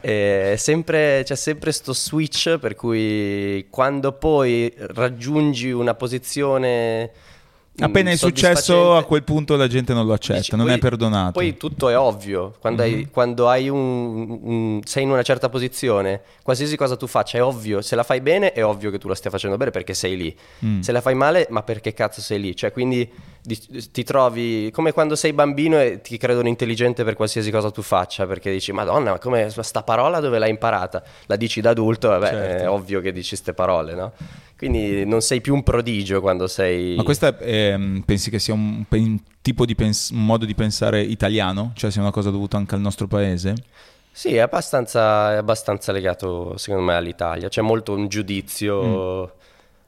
sempre, 0.56 1.22
c'è 1.22 1.34
sempre 1.34 1.64
questo 1.64 1.92
switch 1.92 2.56
per 2.56 2.74
cui 2.74 3.66
quando 3.68 4.12
poi 4.12 4.72
raggiungi 4.74 5.70
una 5.70 5.92
posizione 5.94 7.10
Appena 7.80 8.10
è 8.10 8.16
successo, 8.16 8.94
a 8.94 9.04
quel 9.04 9.24
punto 9.24 9.56
la 9.56 9.66
gente 9.66 9.92
non 9.92 10.06
lo 10.06 10.12
accetta, 10.12 10.38
Dici, 10.38 10.56
non 10.56 10.66
poi, 10.66 10.74
è 10.76 10.78
perdonato. 10.78 11.32
Poi 11.32 11.56
tutto 11.56 11.88
è 11.88 11.98
ovvio. 11.98 12.54
Quando, 12.60 12.82
mm-hmm. 12.82 12.94
hai, 12.94 13.08
quando 13.10 13.48
hai 13.48 13.68
un, 13.68 14.38
un, 14.42 14.80
sei 14.84 15.02
in 15.02 15.10
una 15.10 15.22
certa 15.22 15.48
posizione, 15.48 16.22
qualsiasi 16.42 16.76
cosa 16.76 16.96
tu 16.96 17.08
faccia 17.08 17.38
è 17.38 17.42
ovvio. 17.42 17.82
Se 17.82 17.96
la 17.96 18.04
fai 18.04 18.20
bene, 18.20 18.52
è 18.52 18.64
ovvio 18.64 18.90
che 18.90 18.98
tu 18.98 19.08
la 19.08 19.16
stia 19.16 19.30
facendo 19.30 19.56
bene 19.56 19.72
perché 19.72 19.92
sei 19.92 20.16
lì. 20.16 20.36
Mm. 20.64 20.80
Se 20.80 20.92
la 20.92 21.00
fai 21.00 21.14
male, 21.14 21.48
ma 21.50 21.62
perché 21.64 21.92
cazzo 21.94 22.20
sei 22.20 22.40
lì? 22.40 22.54
Cioè, 22.54 22.70
quindi 22.70 23.10
ti 23.46 24.04
trovi 24.04 24.70
come 24.72 24.92
quando 24.92 25.14
sei 25.16 25.34
bambino 25.34 25.78
e 25.78 26.00
ti 26.00 26.16
credono 26.16 26.48
intelligente 26.48 27.04
per 27.04 27.14
qualsiasi 27.14 27.50
cosa 27.50 27.70
tu 27.70 27.82
faccia 27.82 28.26
perché 28.26 28.50
dici 28.50 28.72
madonna 28.72 29.10
ma 29.10 29.18
come 29.18 29.50
sta 29.50 29.82
parola 29.82 30.20
dove 30.20 30.38
l'hai 30.38 30.48
imparata 30.48 31.02
la 31.26 31.36
dici 31.36 31.60
da 31.60 31.70
adulto 31.70 32.08
vabbè 32.08 32.28
certo. 32.28 32.62
è 32.62 32.68
ovvio 32.70 33.02
che 33.02 33.12
dici 33.12 33.30
queste 33.30 33.52
parole 33.52 33.94
no? 33.94 34.12
quindi 34.56 35.04
non 35.04 35.20
sei 35.20 35.42
più 35.42 35.52
un 35.52 35.62
prodigio 35.62 36.22
quando 36.22 36.46
sei 36.46 36.96
ma 36.96 37.02
questo 37.02 37.38
eh, 37.40 38.02
pensi 38.06 38.30
che 38.30 38.38
sia 38.38 38.54
un, 38.54 38.82
un 38.88 39.18
tipo 39.42 39.66
di 39.66 39.74
pens- 39.74 40.08
un 40.08 40.24
modo 40.24 40.46
di 40.46 40.54
pensare 40.54 41.02
italiano 41.02 41.72
cioè 41.74 41.90
sia 41.90 42.00
una 42.00 42.12
cosa 42.12 42.30
dovuta 42.30 42.56
anche 42.56 42.74
al 42.74 42.80
nostro 42.80 43.06
paese 43.06 43.54
sì, 44.16 44.36
è 44.36 44.38
abbastanza, 44.38 45.32
è 45.32 45.36
abbastanza 45.38 45.90
legato 45.90 46.56
secondo 46.56 46.84
me 46.84 46.94
all'Italia. 46.94 47.48
C'è 47.48 47.62
molto 47.62 47.94
un 47.94 48.06
giudizio, 48.06 49.34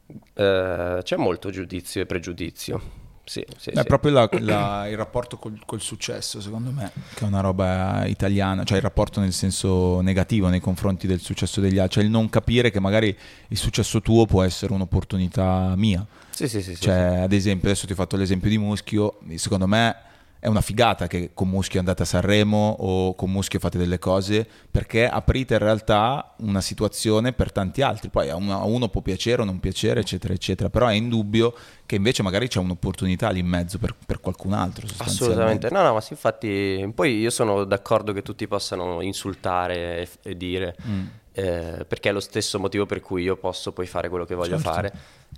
mm. 0.09 0.23
eh, 0.35 0.99
c'è 1.01 1.15
molto 1.17 1.51
giudizio 1.51 2.03
e 2.03 2.07
pregiudizio. 2.07 3.06
Sì, 3.29 3.45
sì, 3.59 3.71
è 3.71 3.79
sì. 3.79 3.85
proprio 3.85 4.13
la, 4.13 4.29
la, 4.39 4.87
il 4.89 4.97
rapporto 4.97 5.37
col, 5.37 5.59
col, 5.67 5.81
successo, 5.81 6.41
secondo 6.41 6.71
me, 6.71 6.93
che 7.13 7.25
è 7.25 7.27
una 7.27 7.41
roba 7.41 8.07
italiana, 8.07 8.63
cioè 8.63 8.77
il 8.77 8.85
rapporto 8.85 9.19
nel 9.19 9.33
senso 9.33 10.01
negativo 10.01 10.47
nei 10.47 10.61
confronti 10.61 11.09
del 11.09 11.19
successo 11.19 11.61
degli 11.61 11.79
altri, 11.79 11.95
cioè 11.95 12.05
il 12.05 12.11
non 12.11 12.31
capire 12.31 12.71
che 12.71 12.79
magari 12.79 13.15
il 13.49 13.57
successo 13.57 14.01
tuo 14.01 14.27
può 14.27 14.45
essere 14.45 14.73
un'opportunità 14.75 15.75
mia. 15.77 16.07
Sì, 16.31 16.47
sì, 16.47 16.63
sì. 16.63 16.77
Cioè, 16.79 17.23
ad 17.23 17.33
esempio, 17.33 17.69
adesso 17.69 17.87
ti 17.87 17.93
ho 17.93 17.97
fatto 17.97 18.17
l'esempio 18.17 18.49
di 18.49 18.59
Muschio, 18.59 19.19
secondo 19.35 19.67
me 19.67 19.97
è 20.47 20.49
una 20.49 20.61
figata 20.61 21.09
che 21.09 21.31
con 21.35 21.49
Muschio 21.49 21.81
andate 21.81 22.03
a 22.03 22.05
Sanremo 22.05 22.77
o 22.79 23.17
con 23.17 23.33
Muschio 23.33 23.59
fate 23.59 23.79
delle 23.79 23.99
cose 23.99 24.47
perché 24.71 25.09
aprite 25.09 25.55
in 25.55 25.59
realtà 25.59 26.35
una 26.37 26.61
situazione 26.61 27.33
per 27.33 27.51
tanti 27.51 27.83
altri. 27.83 28.11
Poi 28.11 28.31
a 28.31 28.37
uno, 28.37 28.61
a 28.61 28.65
uno 28.65 28.87
può 28.87 29.01
piacere 29.01 29.43
o 29.43 29.45
non 29.45 29.59
piacere, 29.59 29.99
eccetera, 29.99 30.33
eccetera. 30.33 30.71
Però 30.71 30.87
è 30.87 30.93
indubbio 30.93 31.53
che 31.85 31.97
invece 31.97 32.23
magari 32.23 32.47
c'è 32.47 32.61
un'opportunità 32.61 33.29
lì 33.31 33.41
in 33.41 33.49
mezzo 33.49 33.79
per, 33.79 33.97
per 34.07 34.21
qualcun 34.21 34.53
altro. 34.53 34.87
Assolutamente, 34.99 35.69
no, 35.69 35.83
no, 35.83 35.95
ma 35.95 36.01
sì, 36.01 36.13
infatti 36.13 36.93
poi 36.95 37.19
io 37.19 37.31
sono 37.31 37.65
d'accordo 37.65 38.13
che 38.13 38.23
tutti 38.23 38.47
possano 38.47 39.01
insultare 39.01 40.03
e, 40.03 40.09
e 40.23 40.37
dire. 40.37 40.77
Mm 40.87 41.07
eh, 41.39 41.85
perché 41.87 42.09
è 42.09 42.13
lo 42.13 42.21
stesso 42.21 42.59
motivo 42.59 42.87
per 42.87 43.03
cui 43.03 43.23
io 43.23 43.37
posso 43.37 43.71
poi 43.73 43.87
fare 43.87 44.09
quello 44.09 44.25
che 44.25 44.35
voglio 44.35 44.59
certo. 44.59 44.73
fare. 44.73 44.93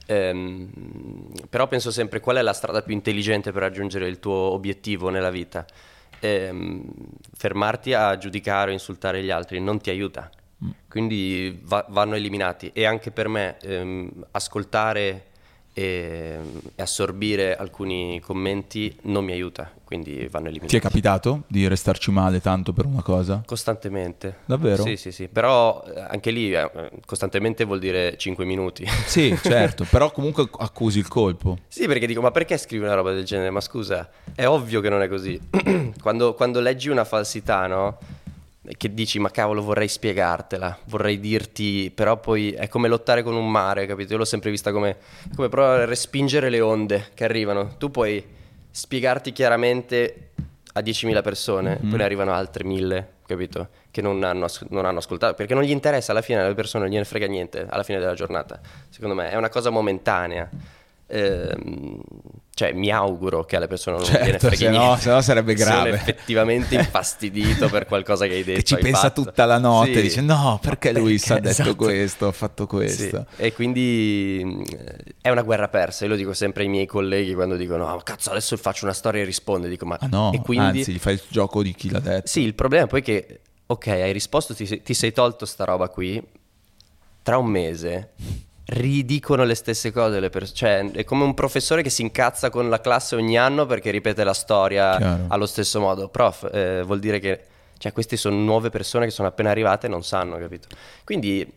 Eh, 0.07 0.69
però 1.51 1.67
penso 1.67 1.91
sempre 1.91 2.21
qual 2.21 2.37
è 2.37 2.43
la 2.43 2.53
strada 2.53 2.83
più 2.83 2.95
intelligente 2.95 3.51
per 3.51 3.63
raggiungere 3.63 4.07
il 4.07 4.21
tuo 4.21 4.33
obiettivo 4.33 5.09
nella 5.09 5.31
vita. 5.31 5.67
Eh, 6.21 6.81
fermarti 7.37 7.95
a 7.95 8.17
giudicare 8.17 8.71
o 8.71 8.73
insultare 8.73 9.25
gli 9.25 9.31
altri 9.31 9.61
non 9.61 9.81
ti 9.81 9.91
aiuta, 9.91 10.31
mm. 10.65 10.71
quindi 10.89 11.61
va- 11.65 11.87
vanno 11.89 12.15
eliminati 12.15 12.71
e 12.73 12.85
anche 12.87 13.11
per 13.11 13.27
me 13.27 13.57
ehm, 13.61 14.27
ascoltare 14.31 15.27
e, 15.79 16.39
assorbire 16.77 17.57
alcuni 17.57 18.21
commenti 18.21 18.97
non 19.03 19.25
mi 19.25 19.31
aiuta, 19.31 19.71
quindi 19.85 20.27
vanno 20.29 20.47
eliminati. 20.47 20.73
Ti 20.73 20.77
è 20.77 20.81
capitato 20.81 21.45
di 21.47 21.69
restarci 21.69 22.11
male 22.11 22.41
tanto 22.41 22.73
per 22.73 22.85
una 22.85 23.03
cosa? 23.03 23.43
Costantemente. 23.47 24.39
Davvero? 24.45 24.83
Sì, 24.83 24.97
sì, 24.97 25.13
sì, 25.13 25.29
però 25.29 25.85
eh, 25.87 26.01
anche 26.01 26.33
lì 26.33 26.53
eh, 26.53 26.91
costantemente 27.07 27.63
vuol 27.65 27.79
dire 27.79 28.17
5 28.17 28.45
minuti. 28.45 28.87
Sì, 29.09 29.35
certo, 29.43 29.87
però 29.89 30.11
comunque 30.11 30.49
accusi 30.59 30.99
il 30.99 31.09
colpo. 31.09 31.59
Sì, 31.69 31.87
perché 31.87 32.07
dico, 32.07 32.21
ma 32.21 32.31
perché 32.31 32.59
scrivi 32.59 32.85
una 32.85 32.95
roba 32.95 33.13
del 33.13 33.25
genere? 33.25 33.51
Ma 33.51 33.61
scusa, 33.61 34.11
è 34.35 34.47
ovvio 34.47 34.81
che 34.81 34.89
non 34.91 35.01
è 35.01 35.09
così. 35.09 35.41
quando, 36.03 36.35
quando 36.35 36.61
leggi 36.61 36.89
una 36.91 37.05
falsità, 37.05 37.67
no? 37.67 37.99
Che 38.77 38.93
dici 38.93 39.19
ma 39.19 39.31
cavolo 39.31 39.63
vorrei 39.63 39.89
spiegartela, 39.89 40.79
vorrei 40.85 41.21
dirti, 41.21 41.91
però 41.95 42.19
poi 42.19 42.53
è 42.53 42.69
come 42.69 42.89
lottare 42.89 43.23
con 43.23 43.35
un 43.35 43.51
mare, 43.51 43.87
capito? 43.87 44.13
Io 44.13 44.19
l'ho 44.19 44.25
sempre 44.25 44.51
vista 44.51 44.73
come, 44.73 44.97
come 45.35 45.49
provare 45.49 45.83
a 45.83 45.87
respingere 45.87 46.51
le 46.51 46.61
onde 46.61 47.09
che 47.15 47.25
arrivano. 47.25 47.77
Tu 47.79 47.91
puoi 47.91 48.25
spiegarti 48.71 49.33
chiaramente 49.33 50.31
a 50.75 50.81
10.000 50.81 51.23
persone, 51.23 51.71
mm-hmm. 51.71 51.89
poi 51.89 51.99
ne 51.99 52.05
arrivano 52.05 52.33
altre 52.33 52.65
1.000, 52.65 53.05
capito? 53.27 53.69
Che 53.91 54.03
non 54.03 54.23
hanno, 54.23 54.47
non 54.69 54.85
hanno, 54.85 54.99
ascoltato, 54.99 55.35
perché 55.35 55.55
non 55.55 55.63
gli 55.63 55.71
interessa 55.71 56.13
alla 56.13 56.23
fine 56.23 56.41
alle 56.41 56.55
persone, 56.55 56.85
non 56.85 56.93
gliene 56.93 57.05
frega 57.05 57.27
niente 57.27 57.67
alla 57.69 57.83
fine 57.83 57.99
della 57.99 58.15
giornata. 58.15 58.61
Secondo 58.89 59.15
me 59.15 59.31
è 59.31 59.37
una 59.37 59.49
cosa 59.49 59.71
momentanea. 59.71 60.49
Ehm, 61.11 62.01
cioè 62.53 62.73
mi 62.73 62.91
auguro 62.91 63.45
che 63.45 63.57
alle 63.57 63.69
persone 63.69 63.97
non 63.97 64.05
certo, 64.05 64.25
gliene 64.25 64.39
freghi 64.41 64.57
se 64.57 64.69
no, 64.69 64.97
se 64.97 65.11
no 65.11 65.21
sarebbe 65.23 65.55
grave. 65.55 65.91
Sono 65.91 66.03
effettivamente 66.03 66.75
infastidito 66.77 67.69
per 67.69 67.87
qualcosa 67.87 68.27
che 68.27 68.35
hai 68.35 68.45
detto. 68.45 68.59
Che 68.59 68.65
ci 68.65 68.77
pensa 68.77 69.03
fatto. 69.03 69.23
tutta 69.23 69.45
la 69.45 69.59
notte, 69.59 69.95
sì. 69.95 70.03
dice 70.03 70.21
no, 70.21 70.59
perché 70.61 70.93
lui 70.93 71.15
ha 71.29 71.35
detto 71.35 71.49
esatto. 71.49 71.77
questo, 71.77 72.27
ha 72.27 72.33
fatto 72.33 72.67
questo. 72.67 73.27
Sì. 73.37 73.43
E 73.43 73.53
quindi 73.53 74.65
è 75.21 75.31
una 75.31 75.43
guerra 75.43 75.69
persa, 75.69 76.05
io 76.05 76.11
lo 76.11 76.17
dico 76.17 76.35
sempre 76.35 76.65
ai 76.65 76.69
miei 76.69 76.87
colleghi 76.87 77.33
quando 77.33 77.57
dicono 77.57 77.87
no, 77.87 78.01
cazzo 78.03 78.31
adesso 78.31 78.57
faccio 78.57 78.85
una 78.85 78.95
storia 78.95 79.23
e 79.23 79.25
rispondo, 79.25 79.67
dico 79.69 79.87
ma... 79.87 79.97
Ah 80.01 80.09
no, 80.09 80.33
e 80.33 80.41
quindi... 80.41 80.79
anzi 80.81 80.93
gli 80.93 80.99
fai 80.99 81.15
il 81.15 81.23
gioco 81.29 81.63
di 81.63 81.73
chi 81.75 81.91
l'ha 81.91 82.01
detto. 82.01 82.27
Sì, 82.27 82.41
il 82.41 82.55
problema 82.55 82.85
è 82.87 82.89
poi 82.89 83.03
che, 83.03 83.41
ok, 83.67 83.87
hai 83.87 84.13
risposto, 84.13 84.53
ti, 84.53 84.83
ti 84.83 84.95
sei 84.95 85.13
tolto 85.13 85.47
sta 85.47 85.65
roba 85.65 85.89
qui, 85.89 86.21
tra 87.23 87.39
un 87.39 87.47
mese 87.47 88.15
ridicono 88.71 89.45
le 89.45 89.55
stesse 89.55 89.93
cose 89.93 90.21
le 90.21 90.31
persone. 90.31 90.57
Cioè, 90.57 90.91
è 90.93 91.05
come 91.05 91.25
un 91.25 91.35
professore 91.35 91.83
che 91.83 91.91
si 91.91 92.03
incazza 92.03 92.51
con 92.51 92.69
la 92.69 92.81
classe 92.81 93.17
ogni 93.17 93.39
anno 93.39 93.67
perché 93.67 93.91
ripete 93.91 94.25
la 94.25 94.35
storia 94.35 94.97
Chiaro. 94.97 95.25
allo 95.29 95.47
stesso 95.47 95.81
modo. 95.81 96.09
Prof, 96.09 96.49
eh, 96.53 96.83
vuol 96.83 96.99
dire 96.99 97.19
che 97.19 97.45
cioè, 97.79 97.93
queste 97.93 98.17
sono 98.17 98.37
nuove 98.37 98.71
persone 98.71 99.05
che 99.05 99.13
sono 99.13 99.29
appena 99.29 99.51
arrivate 99.51 99.87
e 99.87 99.89
non 99.89 100.03
sanno, 100.03 100.37
capito? 100.37 100.67
Quindi, 101.05 101.51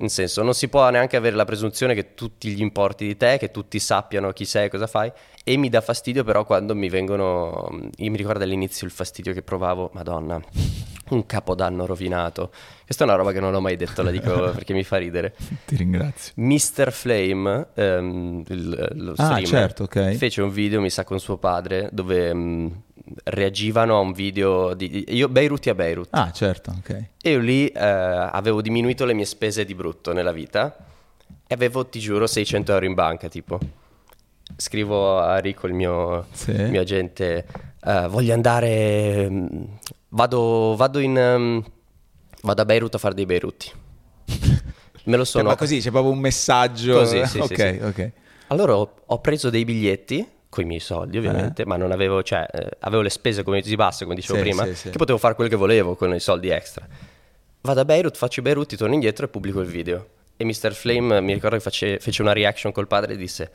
in 0.00 0.08
senso, 0.08 0.42
non 0.42 0.54
si 0.54 0.68
può 0.68 0.88
neanche 0.90 1.16
avere 1.16 1.36
la 1.36 1.44
presunzione 1.44 1.94
che 1.94 2.14
tutti 2.14 2.50
gli 2.50 2.60
importi 2.60 3.06
di 3.06 3.16
te, 3.16 3.36
che 3.38 3.50
tutti 3.50 3.78
sappiano 3.78 4.32
chi 4.32 4.44
sei 4.44 4.66
e 4.66 4.68
cosa 4.68 4.86
fai. 4.86 5.12
E 5.44 5.56
mi 5.56 5.68
dà 5.68 5.80
fastidio 5.80 6.24
però 6.24 6.44
quando 6.44 6.74
mi 6.74 6.88
vengono... 6.88 7.68
Io 7.96 8.10
mi 8.10 8.16
ricordo 8.16 8.44
all'inizio 8.44 8.86
il 8.86 8.92
fastidio 8.92 9.32
che 9.32 9.42
provavo, 9.42 9.90
madonna, 9.92 10.40
un 11.10 11.26
capodanno 11.26 11.86
rovinato. 11.86 12.50
Questa 12.84 13.04
è 13.04 13.06
una 13.06 13.16
roba 13.16 13.32
che 13.32 13.40
non 13.40 13.54
ho 13.54 13.60
mai 13.60 13.76
detto, 13.76 14.02
la 14.02 14.10
dico 14.10 14.50
perché 14.52 14.72
mi 14.72 14.84
fa 14.84 14.96
ridere. 14.96 15.34
Ti 15.66 15.76
ringrazio. 15.76 16.32
Mr. 16.36 16.90
Flame, 16.90 17.68
um, 17.74 18.42
il, 18.48 18.88
lo 18.94 19.12
ah, 19.12 19.14
streamer, 19.14 19.42
ah, 19.42 19.46
certo, 19.46 19.82
okay. 19.84 20.14
fece 20.16 20.42
un 20.42 20.50
video, 20.50 20.80
mi 20.80 20.90
sa, 20.90 21.04
con 21.04 21.20
suo 21.20 21.36
padre, 21.36 21.88
dove 21.92 22.30
um, 22.30 22.82
reagivano 23.24 23.96
a 23.96 24.00
un 24.00 24.12
video 24.12 24.74
di... 24.74 25.04
Io, 25.08 25.28
Beirut 25.28 25.66
a 25.66 25.74
Beirut. 25.74 26.08
Ah, 26.10 26.30
certo, 26.32 26.74
ok. 26.78 27.04
E 27.20 27.30
io 27.30 27.38
lì 27.38 27.66
uh, 27.74 27.78
avevo 27.78 28.62
diminuito 28.62 29.04
le 29.04 29.14
mie 29.14 29.24
spese 29.24 29.64
di 29.64 29.74
brutto 29.74 30.12
nella 30.12 30.32
vita 30.32 30.76
e 31.46 31.54
avevo, 31.54 31.86
ti 31.86 31.98
giuro, 31.98 32.26
600 32.26 32.72
euro 32.72 32.84
in 32.86 32.94
banca, 32.94 33.28
tipo. 33.28 33.58
Scrivo 34.56 35.18
a 35.18 35.38
Rico, 35.38 35.66
il 35.66 35.74
mio, 35.74 36.26
sì. 36.32 36.52
mio 36.52 36.80
agente, 36.80 37.46
uh, 37.82 38.08
voglio 38.08 38.32
andare... 38.32 39.26
Um, 39.28 39.78
Vado, 40.12 40.74
vado, 40.76 40.98
in, 40.98 41.16
um, 41.16 41.64
vado 42.42 42.62
a 42.62 42.64
Beirut 42.64 42.94
a 42.96 42.98
fare 42.98 43.14
dei 43.14 43.26
Beiruti. 43.26 43.70
Me 45.04 45.16
lo 45.16 45.24
sono... 45.24 45.48
Ma 45.48 45.56
così 45.56 45.78
c'è 45.78 45.90
proprio 45.90 46.12
un 46.12 46.18
messaggio. 46.18 46.94
Così, 46.98 47.24
sì, 47.26 47.38
ok, 47.38 47.54
sì, 47.54 47.80
ok. 47.80 48.12
Allora 48.48 48.76
ho, 48.76 48.94
ho, 49.06 49.20
preso 49.20 49.50
dei 49.50 49.64
biglietti 49.64 50.26
con 50.50 50.64
i 50.64 50.66
miei 50.66 50.80
soldi 50.80 51.16
ovviamente, 51.16 51.62
eh. 51.62 51.64
ma 51.64 51.76
non 51.76 51.92
avevo, 51.92 52.22
cioè, 52.22 52.44
eh, 52.52 52.70
avevo 52.80 53.02
le 53.02 53.08
spese 53.08 53.44
come 53.44 53.60
di 53.60 53.76
basse, 53.76 54.02
come 54.02 54.16
dicevo 54.16 54.38
sì, 54.38 54.42
prima, 54.42 54.64
sì, 54.64 54.74
sì. 54.74 54.90
che 54.90 54.98
potevo 54.98 55.16
fare 55.16 55.34
quello 55.34 55.48
che 55.48 55.56
volevo 55.56 55.94
con 55.94 56.12
i 56.12 56.20
soldi 56.20 56.48
extra. 56.50 56.86
Vado 57.62 57.80
a 57.80 57.84
Beirut, 57.84 58.16
faccio 58.16 58.40
i 58.40 58.42
Beiruti, 58.42 58.76
torno 58.76 58.94
indietro 58.94 59.26
e 59.26 59.28
pubblico 59.28 59.60
il 59.60 59.68
video. 59.68 60.06
E 60.36 60.44
Mr. 60.44 60.72
Flame 60.72 61.20
mi 61.20 61.34
ricordo 61.34 61.56
che 61.56 61.62
face, 61.62 61.98
fece 62.00 62.22
una 62.22 62.32
reaction 62.32 62.72
col 62.72 62.86
padre 62.86 63.12
e 63.12 63.16
disse 63.16 63.50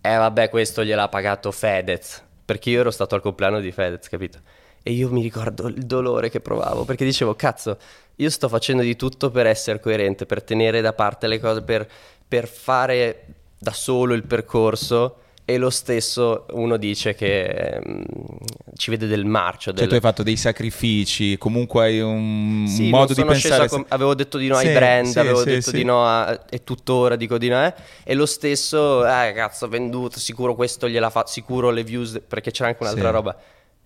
Eh 0.00 0.16
vabbè 0.16 0.48
questo 0.48 0.82
gliel'ha 0.82 1.08
pagato 1.08 1.52
Fedez, 1.52 2.22
perché 2.44 2.70
io 2.70 2.80
ero 2.80 2.90
stato 2.90 3.14
al 3.14 3.20
compleanno 3.20 3.60
di 3.60 3.70
Fedez, 3.70 4.08
capito? 4.08 4.38
E 4.82 4.90
io 4.90 5.12
mi 5.12 5.22
ricordo 5.22 5.68
il 5.68 5.86
dolore 5.86 6.28
che 6.28 6.40
provavo 6.40 6.84
perché 6.84 7.04
dicevo, 7.04 7.36
cazzo, 7.36 7.78
io 8.16 8.30
sto 8.30 8.48
facendo 8.48 8.82
di 8.82 8.96
tutto 8.96 9.30
per 9.30 9.46
essere 9.46 9.78
coerente, 9.78 10.26
per 10.26 10.42
tenere 10.42 10.80
da 10.80 10.92
parte 10.92 11.28
le 11.28 11.38
cose, 11.38 11.62
per, 11.62 11.88
per 12.26 12.48
fare 12.48 13.26
da 13.58 13.72
solo 13.72 14.14
il 14.14 14.24
percorso 14.24 15.18
e 15.44 15.58
lo 15.58 15.70
stesso 15.70 16.46
uno 16.50 16.76
dice 16.76 17.14
che 17.14 17.80
um, 17.84 18.04
ci 18.76 18.90
vede 18.90 19.06
del 19.06 19.24
marcio. 19.24 19.70
Del... 19.70 19.80
Cioè 19.80 19.88
tu 19.88 19.94
hai 19.94 20.00
fatto 20.00 20.22
dei 20.22 20.36
sacrifici, 20.36 21.36
comunque 21.36 21.84
hai 21.84 22.00
un 22.00 22.66
sì, 22.68 22.88
modo 22.88 23.12
di 23.12 23.24
pensare... 23.24 23.68
Com- 23.68 23.84
avevo 23.88 24.14
detto 24.14 24.38
di 24.38 24.46
no 24.46 24.56
sì, 24.56 24.68
ai 24.68 24.74
brand, 24.74 25.06
sì, 25.06 25.18
avevo 25.18 25.42
detto 25.42 25.70
di 25.72 25.84
no 25.84 26.04
a... 26.04 26.44
e 26.48 26.62
tuttora 26.62 27.16
dico 27.16 27.38
di 27.38 27.48
no 27.48 27.64
eh? 27.64 27.74
e 28.04 28.14
lo 28.14 28.26
stesso, 28.26 29.04
eh 29.04 29.32
cazzo 29.34 29.66
ho 29.66 29.68
venduto, 29.68 30.18
sicuro 30.18 30.54
questo 30.54 30.88
gliela 30.88 31.10
fa, 31.10 31.26
sicuro 31.26 31.70
le 31.70 31.82
views, 31.82 32.20
perché 32.26 32.50
c'era 32.50 32.68
anche 32.68 32.82
un'altra 32.82 33.10
roba 33.10 33.36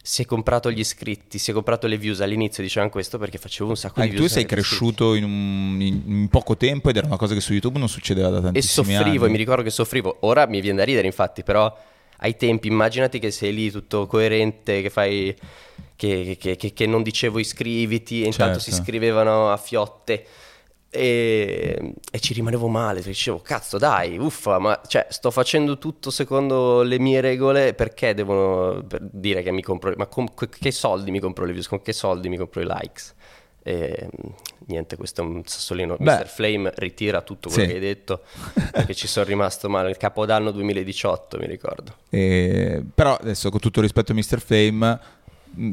si 0.07 0.23
è 0.23 0.25
comprato 0.25 0.71
gli 0.71 0.79
iscritti, 0.79 1.37
si 1.37 1.51
è 1.51 1.53
comprato 1.53 1.89
le 1.89 1.99
views. 1.99 2.21
All'inizio 2.21 2.63
dicevano 2.63 2.93
questo 2.93 3.19
perché 3.19 3.39
facevo 3.39 3.71
un 3.71 3.77
sacco 3.77 3.99
ah, 3.99 4.05
di 4.05 4.11
views. 4.11 4.29
Tu 4.29 4.33
sei 4.35 4.47
cresciuto 4.47 5.15
in, 5.15 5.25
un, 5.25 5.79
in, 5.81 6.03
in, 6.07 6.29
poco 6.29 6.57
tempo 6.57 6.91
ed 6.91 6.97
era 6.97 7.09
una 7.09 7.17
cosa 7.17 7.35
che 7.35 7.41
su 7.41 7.53
YouTube 7.53 7.81
non 7.81 7.89
succedeva 7.89 8.29
da 8.29 8.41
tantissimi 8.41 8.95
anni. 8.95 8.95
E 8.95 8.97
soffrivo, 8.99 9.25
anni. 9.25 9.35
e 9.35 9.37
mi 9.37 9.43
ricordo 9.43 9.65
che 9.65 9.71
soffrivo. 9.71 10.19
Ora 10.21 10.47
mi 10.47 10.61
viene 10.61 10.79
da 10.79 10.85
ridere, 10.85 11.09
infatti, 11.09 11.43
però 11.43 11.77
ai 12.19 12.37
tempi 12.37 12.69
immaginati 12.69 13.19
che 13.19 13.33
sei 13.33 13.53
lì 13.53 13.69
tutto 13.73 14.07
coerente, 14.07 14.81
che 14.81 14.91
fai... 14.91 15.35
Che, 15.97 16.37
che, 16.39 16.57
che, 16.57 16.75
che 16.75 16.87
non 16.87 17.03
dicevo 17.03 17.39
iscriviti 17.39 18.23
e 18.23 18.27
intanto 18.27 18.59
certo. 18.59 18.71
si 18.71 18.71
iscrivevano 18.71 19.51
a 19.51 19.57
fiotte 19.57 20.27
e, 20.89 21.95
e, 22.11 22.21
ci 22.21 22.33
rimanevo 22.33 22.69
male, 22.69 23.03
dicevo 23.03 23.41
cazzo 23.41 23.77
dai, 23.77 24.17
uffa, 24.19 24.59
ma 24.59 24.81
cioè, 24.87 25.07
sto 25.11 25.31
facendo 25.31 25.79
tutto 25.79 26.11
secondo 26.11 26.83
le 26.83 26.99
mie 26.99 27.21
regole, 27.21 27.75
perché 27.75 28.15
devono 28.15 28.83
per 28.83 29.07
dire 29.11 29.43
che 29.43 29.51
mi 29.51 29.63
compro, 29.63 29.93
ma 29.97 30.07
con 30.07 30.29
che 30.35 30.71
soldi 30.71 31.11
mi 31.11 31.21
compro 31.21 31.45
le 31.45 31.53
views, 31.53 31.69
con 31.69 31.83
che 31.83 31.93
soldi 31.93 32.29
mi 32.29 32.37
compro 32.37 32.61
i 32.63 32.67
likes? 32.67 33.15
E, 33.63 34.09
niente, 34.67 34.97
questo 34.97 35.23
è 35.23 35.25
un 35.25 35.43
sassolino. 35.45 35.97
Beh, 35.99 36.19
Mr. 36.19 36.29
Flame 36.29 36.73
ritira 36.77 37.21
tutto 37.23 37.49
quello 37.49 37.65
sì. 37.65 37.69
che 37.69 37.75
hai 37.75 37.81
detto, 37.81 38.23
perché 38.71 38.95
ci 38.95 39.09
sono 39.09 39.27
rimasto 39.27 39.69
male. 39.69 39.91
Il 39.91 39.97
capodanno 39.97 40.53
2018, 40.53 41.37
mi 41.39 41.47
ricordo. 41.47 41.97
E, 42.09 42.81
però 42.95 43.17
adesso, 43.17 43.51
con 43.51 43.59
tutto 43.59 43.81
rispetto 43.81 44.13
a 44.13 44.15
Mr. 44.15 44.41
Flame, 44.41 45.01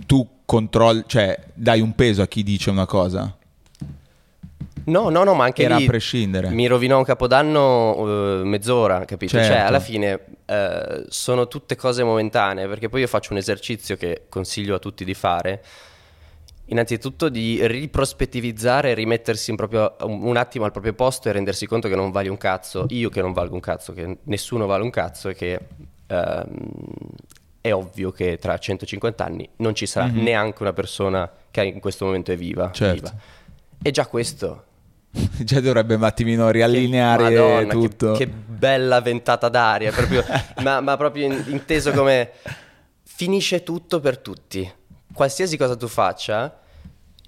tu 0.08 0.28
controlli, 0.44 1.04
cioè 1.06 1.40
dai 1.54 1.82
un 1.82 1.94
peso 1.94 2.24
a 2.24 2.28
chi 2.28 2.42
dice 2.42 2.72
una 2.72 2.88
cosa? 2.88 3.38
No, 4.86 5.10
no, 5.10 5.24
no, 5.24 5.34
ma 5.34 5.46
anche 5.46 5.64
Era 5.64 5.78
lì 5.78 5.84
a 5.84 5.88
prescindere. 5.88 6.50
mi 6.50 6.68
rovinò 6.68 6.98
un 6.98 7.04
capodanno 7.04 7.98
uh, 7.98 8.46
mezz'ora, 8.46 9.06
capito? 9.06 9.34
Cioè, 9.34 9.44
certo. 9.44 9.58
Cioè, 9.58 9.68
alla 9.68 9.80
fine 9.80 10.20
uh, 10.46 11.06
sono 11.08 11.48
tutte 11.48 11.76
cose 11.76 12.04
momentanee, 12.04 12.68
perché 12.68 12.90
poi 12.90 13.02
io 13.02 13.08
faccio 13.08 13.32
un 13.32 13.38
esercizio 13.38 13.96
che 13.96 14.24
consiglio 14.30 14.76
a 14.76 14.80
tutti 14.80 15.06
di 15.06 15.14
fare. 15.14 15.64
Innanzitutto 16.68 17.30
di 17.30 17.66
riprospettivizzare 17.66 18.94
rimettersi 18.94 19.54
proprio, 19.56 19.96
un 20.02 20.38
attimo 20.38 20.66
al 20.66 20.72
proprio 20.72 20.94
posto 20.94 21.30
e 21.30 21.34
rendersi 21.34 21.66
conto 21.66 21.88
che 21.88 21.96
non 21.96 22.12
vali 22.12 22.30
un 22.30 22.38
cazzo, 22.38 22.86
io 22.90 23.10
che 23.10 23.22
non 23.22 23.34
valgo 23.34 23.54
un 23.54 23.60
cazzo, 23.60 23.94
che 23.94 24.18
nessuno 24.24 24.66
vale 24.66 24.84
un 24.84 24.90
cazzo 24.90 25.30
e 25.30 25.36
che 25.36 25.60
uh, 26.08 26.50
è 27.62 27.74
ovvio 27.74 28.12
che 28.12 28.38
tra 28.38 28.58
150 28.58 29.24
anni 29.24 29.48
non 29.58 29.76
ci 29.76 29.86
sarà 29.86 30.08
mm-hmm. 30.08 30.24
neanche 30.24 30.62
una 30.62 30.74
persona 30.74 31.32
che 31.50 31.64
in 31.64 31.80
questo 31.80 32.06
momento 32.06 32.32
è 32.32 32.38
viva. 32.38 32.72
Certo. 32.72 33.12
viva. 33.12 33.22
E 33.82 33.92
già 33.92 34.08
questo 34.08 34.64
Già 35.44 35.60
dovrebbe 35.60 35.96
un 35.96 36.04
attimino 36.04 36.50
riallineare 36.50 37.30
che, 37.30 37.36
Madonna, 37.36 37.72
tutto. 37.72 38.12
Che, 38.14 38.26
che, 38.26 38.32
bella 38.32 39.00
ventata 39.02 39.50
d'aria, 39.50 39.92
proprio, 39.92 40.24
ma, 40.64 40.82
ma, 40.82 40.98
proprio 40.98 41.32
inteso 41.48 41.92
come 41.92 42.32
finisce 43.04 43.64
tutto 43.64 44.00
per 44.00 44.18
tutti. 44.18 44.70
Qualsiasi 45.14 45.56
cosa 45.58 45.76
tu 45.76 45.88
faccia, 45.88 46.60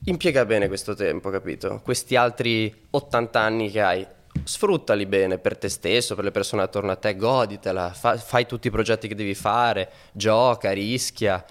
impiega 0.06 0.46
bene 0.46 0.68
questo 0.68 0.96
tempo, 0.96 1.30
capito? 1.30 1.82
Questi 1.84 2.16
altri 2.16 2.74
80 2.90 3.40
anni 3.40 3.70
che 3.70 3.82
hai, 3.82 4.08
sfruttali 4.44 5.06
bene 5.06 5.38
per 5.38 5.56
te 5.58 5.70
stesso, 5.70 6.16
per 6.16 6.24
le 6.24 6.32
persone 6.32 6.64
attorno 6.64 6.92
a 6.92 6.96
te, 6.96 7.16
goditela, 7.16 7.94
fa, 7.94 8.18
fai 8.18 8.48
tutti 8.48 8.68
i 8.68 8.72
progetti 8.72 9.08
che 9.08 9.16
devi 9.16 9.36
fare, 9.36 9.90
gioca, 10.12 10.72
rischia 10.72 11.46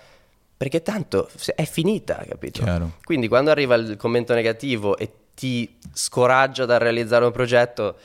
perché 0.57 0.83
tanto 0.83 1.29
è 1.55 1.65
finita, 1.65 2.25
capito? 2.27 2.63
Chiaro. 2.63 2.93
Quindi 3.03 3.29
quando 3.29 3.51
arriva 3.51 3.75
il 3.75 3.97
commento 3.97 4.33
negativo 4.35 4.97
e 4.97 5.11
ti 5.35 5.77
scoraggia 5.93 6.65
dal 6.65 6.79
realizzare 6.79 7.25
un 7.25 7.33
progetto, 7.33 7.97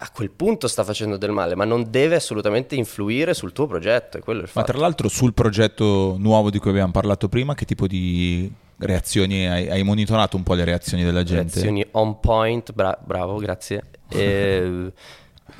a 0.00 0.10
quel 0.10 0.30
punto 0.30 0.68
sta 0.68 0.84
facendo 0.84 1.16
del 1.16 1.32
male, 1.32 1.56
ma 1.56 1.64
non 1.64 1.90
deve 1.90 2.16
assolutamente 2.16 2.76
influire 2.76 3.34
sul 3.34 3.52
tuo 3.52 3.66
progetto. 3.66 4.20
ma 4.52 4.62
tra 4.62 4.78
l'altro 4.78 5.08
sul 5.08 5.34
progetto 5.34 6.14
nuovo 6.18 6.50
di 6.50 6.58
cui 6.58 6.70
abbiamo 6.70 6.92
parlato 6.92 7.28
prima, 7.28 7.54
che 7.54 7.64
tipo 7.64 7.86
di 7.88 8.50
reazioni 8.78 9.48
hai, 9.48 9.68
hai 9.68 9.82
monitorato 9.82 10.36
un 10.36 10.44
po' 10.44 10.54
le 10.54 10.64
reazioni 10.64 11.02
della 11.02 11.24
gente? 11.24 11.54
Reazioni 11.54 11.84
on 11.92 12.20
point, 12.20 12.72
bra- 12.72 12.98
bravo, 13.02 13.36
grazie. 13.36 13.82
E, 14.10 14.90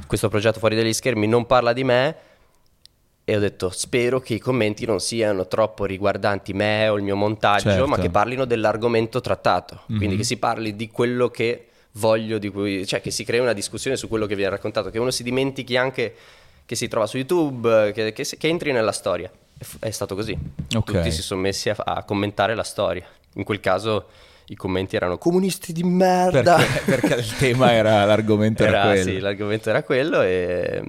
questo 0.06 0.30
progetto 0.30 0.58
fuori 0.58 0.74
dagli 0.74 0.94
schermi 0.94 1.26
non 1.26 1.44
parla 1.44 1.74
di 1.74 1.84
me, 1.84 2.16
e 3.30 3.36
ho 3.36 3.40
detto 3.40 3.68
spero 3.68 4.20
che 4.20 4.32
i 4.32 4.38
commenti 4.38 4.86
non 4.86 5.00
siano 5.00 5.46
troppo 5.46 5.84
riguardanti 5.84 6.54
me 6.54 6.88
o 6.88 6.96
il 6.96 7.02
mio 7.02 7.14
montaggio, 7.14 7.68
Certo. 7.68 7.86
ma 7.86 7.98
che 7.98 8.08
parlino 8.08 8.46
dell'argomento 8.46 9.20
trattato, 9.20 9.82
quindi 9.84 10.06
Mhm. 10.12 10.16
che 10.16 10.24
si 10.24 10.38
parli 10.38 10.74
di 10.74 10.88
quello 10.88 11.28
che 11.28 11.66
voglio, 11.92 12.38
di 12.38 12.48
cui, 12.48 12.86
cioè 12.86 13.02
che 13.02 13.10
si 13.10 13.24
crei 13.24 13.40
una 13.40 13.52
discussione 13.52 13.98
su 13.98 14.08
quello 14.08 14.24
che 14.24 14.34
viene 14.34 14.50
raccontato, 14.52 14.88
che 14.88 14.98
uno 14.98 15.10
si 15.10 15.22
dimentichi 15.22 15.76
anche 15.76 16.14
che 16.64 16.74
si 16.74 16.88
trova 16.88 17.04
su 17.06 17.18
YouTube, 17.18 17.92
che, 17.92 18.12
che 18.14 18.24
che 18.24 18.48
entri 18.48 18.72
nella 18.72 18.92
storia. 18.92 19.30
È 19.78 19.90
stato 19.90 20.14
così. 20.14 20.34
Ok. 20.74 20.84
Tutti 20.92 21.10
si 21.12 21.20
sono 21.20 21.40
messi 21.42 21.68
a, 21.68 21.76
a 21.76 22.04
commentare 22.04 22.54
la 22.54 22.62
storia. 22.62 23.04
In 23.34 23.44
quel 23.44 23.60
caso 23.60 24.06
i 24.46 24.54
commenti 24.54 24.96
erano 24.96 25.18
comunisti 25.18 25.74
di 25.74 25.82
merda. 25.82 26.56
Perché, 26.56 26.82
perché 26.86 27.14
il 27.20 27.36
tema 27.36 27.72
era, 27.74 28.06
l'argomento 28.06 28.62
era, 28.62 28.78
Era- 28.78 28.88
quello. 28.92 29.02
Sì, 29.10 29.18
l'argomento 29.18 29.68
era 29.68 29.82
quello 29.82 30.22
e- 30.22 30.82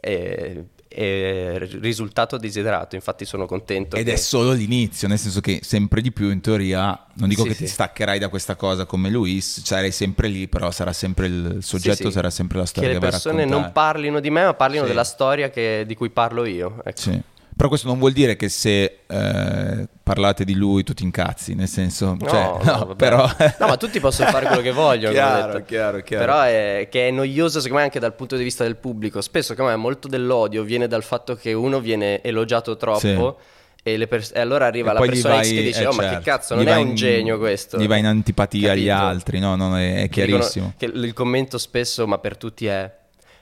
e 0.00 0.64
risultato 0.90 2.36
desiderato. 2.38 2.94
Infatti 2.94 3.24
sono 3.24 3.46
contento. 3.46 3.96
Ed 3.96 4.06
che- 4.06 4.12
è 4.12 4.16
solo 4.16 4.52
l'inizio, 4.52 5.08
nel 5.08 5.18
senso 5.18 5.40
che 5.40 5.60
sempre 5.62 6.00
di 6.00 6.12
più 6.12 6.30
in 6.30 6.40
teoria, 6.40 7.06
non 7.14 7.28
dico 7.28 7.42
Sì, 7.42 7.48
che 7.48 7.54
sì. 7.54 7.64
ti 7.64 7.68
staccherai 7.70 8.18
da 8.18 8.28
questa 8.28 8.54
cosa 8.56 8.84
come 8.84 9.10
Luis, 9.10 9.62
sarai 9.64 9.92
sempre 9.92 10.28
lì, 10.28 10.48
però 10.48 10.70
sarà 10.70 10.92
sempre 10.92 11.26
il 11.26 11.58
soggetto, 11.60 12.06
Sì, 12.08 12.12
sarà 12.12 12.30
sempre 12.30 12.58
la 12.58 12.64
che 12.64 12.68
storia 12.70 12.88
che, 12.88 12.94
le 12.94 13.00
vai 13.00 13.08
a 13.08 13.12
persone 13.12 13.44
non 13.44 13.70
parlino 13.72 14.20
di 14.20 14.30
me, 14.30 14.44
ma 14.44 14.54
parlino 14.54 14.84
della 14.86 15.04
storia 15.04 15.50
che- 15.50 15.84
di 15.86 15.94
cui 15.94 16.10
parlo 16.10 16.44
io. 16.44 16.80
Ecco. 16.84 17.00
Sì. 17.00 17.22
Però 17.58 17.68
questo 17.68 17.88
non 17.88 17.98
vuol 17.98 18.12
dire 18.12 18.36
che 18.36 18.48
se 18.48 19.00
eh, 19.04 19.88
parlate 20.00 20.44
di 20.44 20.54
lui 20.54 20.84
tu 20.84 20.94
ti 20.94 21.02
incazzi, 21.02 21.56
nel 21.56 21.66
senso, 21.66 22.14
No, 22.16 22.28
cioè, 22.28 22.42
no, 22.62 22.84
no, 22.86 22.94
però... 22.94 23.28
No, 23.58 23.66
ma 23.66 23.76
tutti 23.76 23.98
possono 23.98 24.30
fare 24.30 24.46
quello 24.46 24.62
che 24.62 24.70
vogliono. 24.70 25.12
Chiaro, 25.12 25.64
chiaro, 25.64 26.00
chiaro. 26.02 26.24
Però 26.24 26.40
è, 26.42 26.86
che 26.88 27.08
è 27.08 27.10
noioso, 27.10 27.58
secondo 27.58 27.78
me, 27.78 27.82
anche 27.82 27.98
dal 27.98 28.14
punto 28.14 28.36
di 28.36 28.44
vista 28.44 28.62
del 28.62 28.76
pubblico. 28.76 29.20
Spesso, 29.20 29.48
secondo 29.54 29.72
me, 29.72 29.76
molto 29.76 30.06
dell'odio 30.06 30.62
viene 30.62 30.86
dal 30.86 31.02
fatto 31.02 31.34
che 31.34 31.52
uno 31.52 31.80
viene 31.80 32.22
elogiato 32.22 32.76
troppo. 32.76 33.38
E, 33.82 33.96
le 33.96 34.06
pers- 34.06 34.32
e 34.34 34.40
allora 34.40 34.66
arriva 34.66 34.90
E 34.90 34.94
la 34.94 35.00
persona 35.00 35.34
vai- 35.34 35.52
che 35.52 35.62
dice: 35.62 35.82
eh, 35.82 35.86
Oh, 35.86 35.92
ma 35.94 36.02
certo. 36.02 36.18
che 36.18 36.24
cazzo, 36.24 36.54
Gli 36.54 36.58
non 36.64 36.68
è 36.68 36.76
un 36.76 36.88
in- 36.88 36.94
genio 36.94 37.38
questo. 37.38 37.76
Gli 37.78 37.88
va 37.88 37.96
in 37.96 38.06
antipatia 38.06 38.70
agli 38.72 38.86
Capito? 38.86 39.04
altri, 39.06 39.38
no, 39.40 39.56
no, 39.56 39.76
è, 39.76 40.02
è 40.02 40.08
chiarissimo. 40.08 40.74
che 40.76 40.84
il 40.86 41.12
commento 41.12 41.58
spesso, 41.58 42.06
ma 42.06 42.18
per 42.18 42.36
tutti 42.36 42.66
è: 42.66 42.88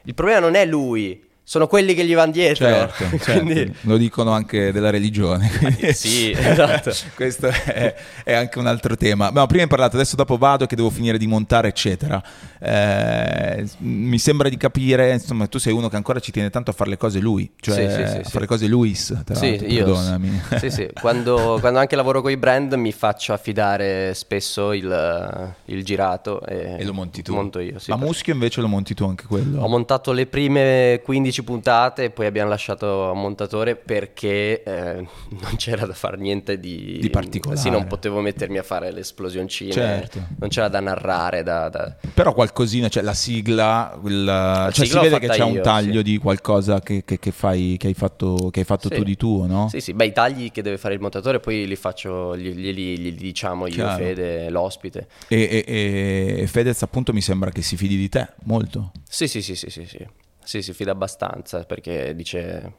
Il 0.05 0.15
problema 0.15 0.39
non 0.41 0.55
è 0.55 0.65
lui, 0.65 1.23
sono 1.49 1.69
quelli 1.69 1.95
che 1.95 2.05
gli 2.05 2.13
vanno 2.15 2.33
dietro. 2.33 2.67
Certo, 2.67 3.05
certo. 3.23 3.43
Quindi- 3.45 3.73
lo 3.83 3.97
dicono 3.97 4.33
anche 4.33 4.73
della 4.73 4.91
religione. 4.91 5.49
sì, 5.95 6.33
esatto. 6.37 6.93
Questo 7.15 7.47
è, 7.47 7.95
è 8.25 8.33
anche 8.35 8.59
un 8.59 8.67
altro 8.67 8.97
tema. 8.97 9.31
No, 9.31 9.47
prima 9.47 9.63
hai 9.63 9.69
parlato, 9.69 9.95
adesso 9.95 10.17
dopo 10.17 10.37
vado 10.39 10.67
che 10.67 10.75
devo 10.75 10.91
finire 10.91 11.19
di 11.19 11.29
montare, 11.29 11.69
eccetera. 11.69 12.21
Eh, 12.59 13.65
mi 13.79 14.19
sembra 14.19 14.49
di 14.49 14.57
capire, 14.57 15.13
insomma, 15.13 15.47
tu 15.47 15.59
sei 15.59 15.73
uno 15.73 15.89
che 15.89 15.95
ancora 15.95 16.19
ci 16.19 16.33
tiene 16.33 16.51
tanto 16.51 16.71
a 16.73 16.75
fare 16.75 16.91
le 16.91 16.97
cose 16.97 17.21
lui, 17.21 17.49
cioè 17.61 17.75
Sì, 17.77 17.83
sì, 17.91 18.11
sì, 18.11 18.17
a 18.19 18.23
fare 18.25 18.41
le 18.41 18.47
cose 18.47 18.67
Luis, 18.67 19.17
tra 19.25 19.35
Sì, 19.37 19.51
l'altro, 19.51 19.67
io 19.69 19.85
perdonami. 19.85 20.43
sì, 20.59 20.71
sì. 20.71 20.89
Quando, 21.01 21.59
quando 21.61 21.79
anche 21.79 21.95
lavoro 21.95 22.23
con 22.23 22.33
i 22.33 22.37
brand 22.37 22.73
mi 22.75 22.91
faccio 22.91 23.33
affidare 23.33 24.15
spesso 24.15 24.73
il, 24.73 25.55
il 25.67 25.85
girato 25.85 26.45
e, 26.45 26.77
E 26.79 26.85
lo 26.85 26.93
monti 26.93 27.23
tu. 27.23 27.35
Monto 27.35 27.61
io, 27.61 27.79
sì. 27.79 27.91
Ma 27.91 27.97
Muschio 27.97 28.33
invece 28.33 28.61
lo 28.61 28.67
monti 28.69 28.95
tu 28.95 29.05
anche 29.05 29.27
quello? 29.27 29.61
Ho 29.63 29.69
montato 29.69 30.11
le 30.11 30.27
prime 30.27 31.01
15 31.05 31.36
puntate 31.45 32.05
e 32.05 32.11
poi 32.11 32.27
abbiamo 32.27 32.49
lasciato 32.51 33.07
a 33.07 33.11
un 33.13 33.21
montatore 33.21 33.77
perché 33.77 34.63
eh, 34.63 34.95
non 35.41 35.57
c'era 35.57 35.87
da 35.87 35.95
fare 35.95 36.17
niente 36.17 36.59
di, 36.61 36.99
Di 37.01 37.11
particolare. 37.11 37.59
Sì, 37.61 37.71
non 37.71 37.87
potevo 37.87 38.21
mettermi 38.21 38.59
a 38.59 38.63
fare 38.63 38.93
le 38.93 39.01
esplosioncine. 39.01 39.73
Certo. 39.73 40.21
Non 40.39 40.49
c'era 40.49 40.69
da 40.69 40.81
narrare. 40.81 41.43
Da, 41.43 41.69
da- 41.69 41.97
Però 42.15 42.33
qualcosina, 42.33 42.89
cioè 42.89 43.03
la 43.03 43.15
sigla, 43.15 43.99
il- 44.05 44.71
cioè 44.73 44.85
sigla 44.87 45.03
si 45.03 45.09
vede 45.09 45.19
che 45.19 45.29
c'è 45.29 45.43
un 45.43 45.53
io, 45.55 45.63
taglio 45.63 45.99
sì. 45.99 46.03
di 46.03 46.19
qualcosa 46.19 46.81
che, 46.81 47.03
che- 47.05 47.19
che 47.19 47.31
fai, 47.31 47.77
che 47.79 47.89
hai 47.89 47.95
fatto, 47.95 48.49
che 48.51 48.61
hai 48.61 48.67
fatto 48.67 48.89
Sì. 48.89 48.95
tu 48.97 49.03
di 49.03 49.17
tuo, 49.17 49.47
no? 49.47 49.69
Sì, 49.69 49.81
sì, 49.81 49.93
beh, 49.93 50.07
i 50.07 50.13
tagli 50.13 50.51
che 50.51 50.63
deve 50.63 50.79
fare 50.79 50.95
il 50.95 51.01
montatore 51.01 51.41
poi 51.41 51.67
li 51.67 51.77
faccio, 51.77 52.37
gli, 52.37 52.51
gli- 52.51 52.99
gli 52.99 53.13
diciamo 53.13 53.67
io, 53.67 53.75
Chiaro. 53.75 53.97
Fede, 54.03 54.51
l'ospite. 54.51 55.07
E, 55.29 55.41
e- 55.41 55.65
e- 55.67 56.41
e 56.43 56.47
Fedez 56.47 56.83
appunto 56.83 57.13
mi 57.13 57.21
sembra 57.21 57.51
che 57.51 57.63
si 57.63 57.77
fidi 57.77 57.97
di 57.97 58.09
te 58.09 58.29
molto. 58.45 58.93
Sì, 59.09 59.27
sì, 59.29 59.43
sì, 59.43 59.55
sì, 59.55 59.71
sì, 59.71 59.85
sì. 59.87 60.07
Sì, 60.47 60.63
si 60.63 60.73
fida 60.73 60.93
abbastanza 60.93 61.65
perché 61.65 62.15
dice 62.15 62.73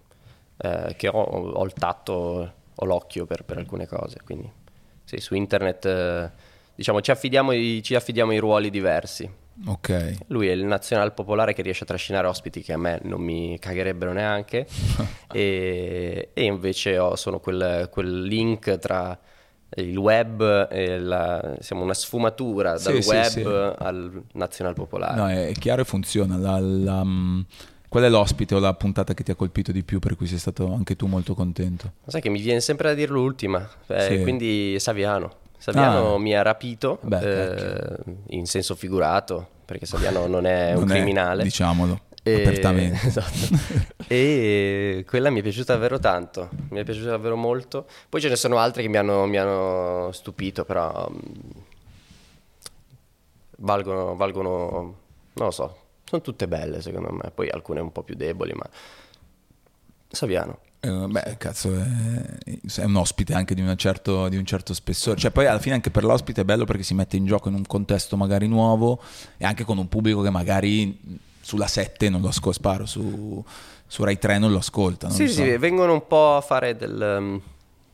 eh, 0.55 0.93
che 0.95 1.09
ho, 1.09 1.21
ho 1.21 1.65
il 1.65 1.73
tatto, 1.73 2.53
ho 2.73 2.85
l'occhio 2.85 3.25
per, 3.25 3.43
per 3.43 3.57
alcune 3.57 3.85
cose. 3.85 4.19
Quindi 4.23 4.49
sì, 5.03 5.17
su 5.17 5.35
internet 5.35 5.85
eh, 5.85 6.31
diciamo 6.73 7.01
ci 7.01 7.11
affidiamo, 7.11 7.51
i, 7.51 7.81
ci 7.83 7.93
affidiamo 7.93 8.31
i 8.31 8.37
ruoli 8.37 8.69
diversi. 8.69 9.29
Ok. 9.65 10.19
Lui 10.27 10.47
è 10.47 10.53
il 10.53 10.63
nazional 10.63 11.13
popolare 11.13 11.53
che 11.53 11.61
riesce 11.61 11.83
a 11.83 11.87
trascinare 11.87 12.27
ospiti 12.27 12.61
che 12.61 12.71
a 12.71 12.77
me 12.77 13.01
non 13.03 13.19
mi 13.19 13.59
cagherebbero 13.59 14.13
neanche 14.13 14.65
e, 15.33 16.29
e 16.31 16.43
invece 16.45 16.97
ho- 16.97 17.17
sono 17.17 17.41
quel, 17.41 17.89
quel 17.91 18.23
link 18.23 18.77
tra 18.77 19.19
il 19.81 19.97
web 19.97 20.69
la, 20.99 21.55
siamo 21.59 21.83
una 21.83 21.93
sfumatura 21.93 22.77
Sì, 22.77 22.91
dal 22.91 23.01
sì, 23.03 23.09
web 23.09 23.25
sì. 23.25 23.43
al 23.83 24.23
nazional 24.33 24.73
popolare. 24.73 25.15
No, 25.15 25.27
è, 25.29 25.51
chiaro 25.53 25.81
e 25.81 25.85
funziona. 25.85 26.37
La- 26.37 26.59
la, 26.59 27.03
mm, 27.03 27.41
qual 27.89 28.03
è 28.03 28.09
l'ospite 28.09 28.55
o 28.55 28.59
la 28.59 28.73
puntata 28.73 29.13
che 29.13 29.23
ti 29.23 29.31
ha 29.31 29.35
colpito 29.35 29.71
di 29.71 29.83
più 29.83 29.99
per 29.99 30.15
cui 30.15 30.27
sei 30.27 30.39
stato 30.39 30.73
anche 30.73 30.95
tu 30.95 31.05
molto 31.07 31.33
contento? 31.33 31.93
Sai 32.05 32.21
che 32.21 32.29
mi 32.29 32.41
viene 32.41 32.59
sempre 32.59 32.89
da 32.89 32.93
dire 32.95 33.11
l'ultima, 33.11 33.67
eh, 33.87 34.01
Sì. 34.01 34.21
quindi 34.21 34.79
Saviano. 34.79 35.31
Saviano 35.57 36.13
Ah. 36.15 36.19
mi 36.19 36.35
ha 36.35 36.41
rapito 36.43 36.99
Beh, 37.01 37.19
eh, 37.55 37.97
in 38.29 38.45
senso 38.45 38.75
figurato, 38.75 39.47
perché 39.65 39.85
Saviano 39.85 40.25
non 40.27 40.45
è 40.45 40.73
un 40.73 40.81
Non 40.81 40.91
è, 40.91 40.95
criminale. 40.95 41.43
diciamolo, 41.43 41.99
E- 42.27 42.41
apertamente. 42.41 42.99
esatto. 43.07 43.57
E 44.07 45.05
quella 45.07 45.29
mi 45.29 45.39
è 45.39 45.43
piaciuta 45.43 45.73
davvero 45.73 45.99
tanto, 45.99 46.49
mi 46.69 46.79
è 46.79 46.83
piaciuta 46.83 47.09
davvero 47.09 47.35
molto. 47.35 47.87
Poi 48.09 48.21
ce 48.21 48.29
ne 48.29 48.35
sono 48.35 48.57
altre 48.57 48.81
che 48.81 48.87
mi 48.89 48.97
hanno, 48.97 49.25
mi 49.25 49.37
hanno 49.37 50.11
stupito, 50.11 50.65
però 50.65 51.09
mm, 51.09 51.49
valgono, 53.57 54.15
valgono, 54.15 54.49
non 55.33 55.45
lo 55.45 55.51
so, 55.51 55.77
sono 56.03 56.21
tutte 56.21 56.47
belle 56.47 56.81
secondo 56.81 57.11
me, 57.11 57.31
poi 57.33 57.49
alcune 57.49 57.79
un 57.79 57.91
po' 57.91 58.03
più 58.03 58.15
deboli, 58.15 58.53
ma 58.53 58.69
Saviano. 60.09 60.59
Eh, 60.79 60.89
beh, 60.89 61.35
cazzo, 61.37 61.75
è, 61.75 62.39
è 62.75 62.83
un 62.83 62.95
ospite 62.95 63.33
anche 63.33 63.55
di, 63.55 63.63
certo- 63.77 64.29
di 64.29 64.37
un 64.37 64.45
certo 64.45 64.73
spessore. 64.73 65.19
Cioè, 65.19 65.31
poi 65.31 65.47
alla 65.47 65.59
fine 65.59 65.75
anche 65.75 65.89
per 65.89 66.03
l'ospite 66.03 66.41
è 66.41 66.45
bello 66.45 66.65
perché 66.65 66.83
si 66.83 66.93
mette 66.93 67.17
in 67.17 67.25
gioco 67.25 67.49
in 67.49 67.55
un 67.55 67.65
contesto 67.65 68.15
magari 68.15 68.47
nuovo 68.47 69.01
e 69.37 69.45
anche 69.45 69.63
con 69.63 69.77
un 69.77 69.89
pubblico 69.89 70.21
che 70.21 70.29
magari 70.29 71.19
sulla 71.47 71.67
7 71.67 72.09
non 72.09 72.19
lo 72.19 72.27
ascolta, 72.27 72.59
sparo, 72.59 72.85
su, 72.85 73.41
su 73.87 74.03
Rai 74.03 74.19
3 74.19 74.37
non 74.37 74.51
lo 74.51 74.57
ascolta. 74.57 75.07
Non 75.07 75.15
Sì, 75.15 75.23
lo 75.27 75.29
so. 75.31 75.43
sì, 75.43 75.55
vengono 75.57 75.93
un 75.93 76.05
po' 76.05 76.35
a 76.35 76.41
fare 76.41 76.75
del... 76.75 77.15
um, 77.19 77.41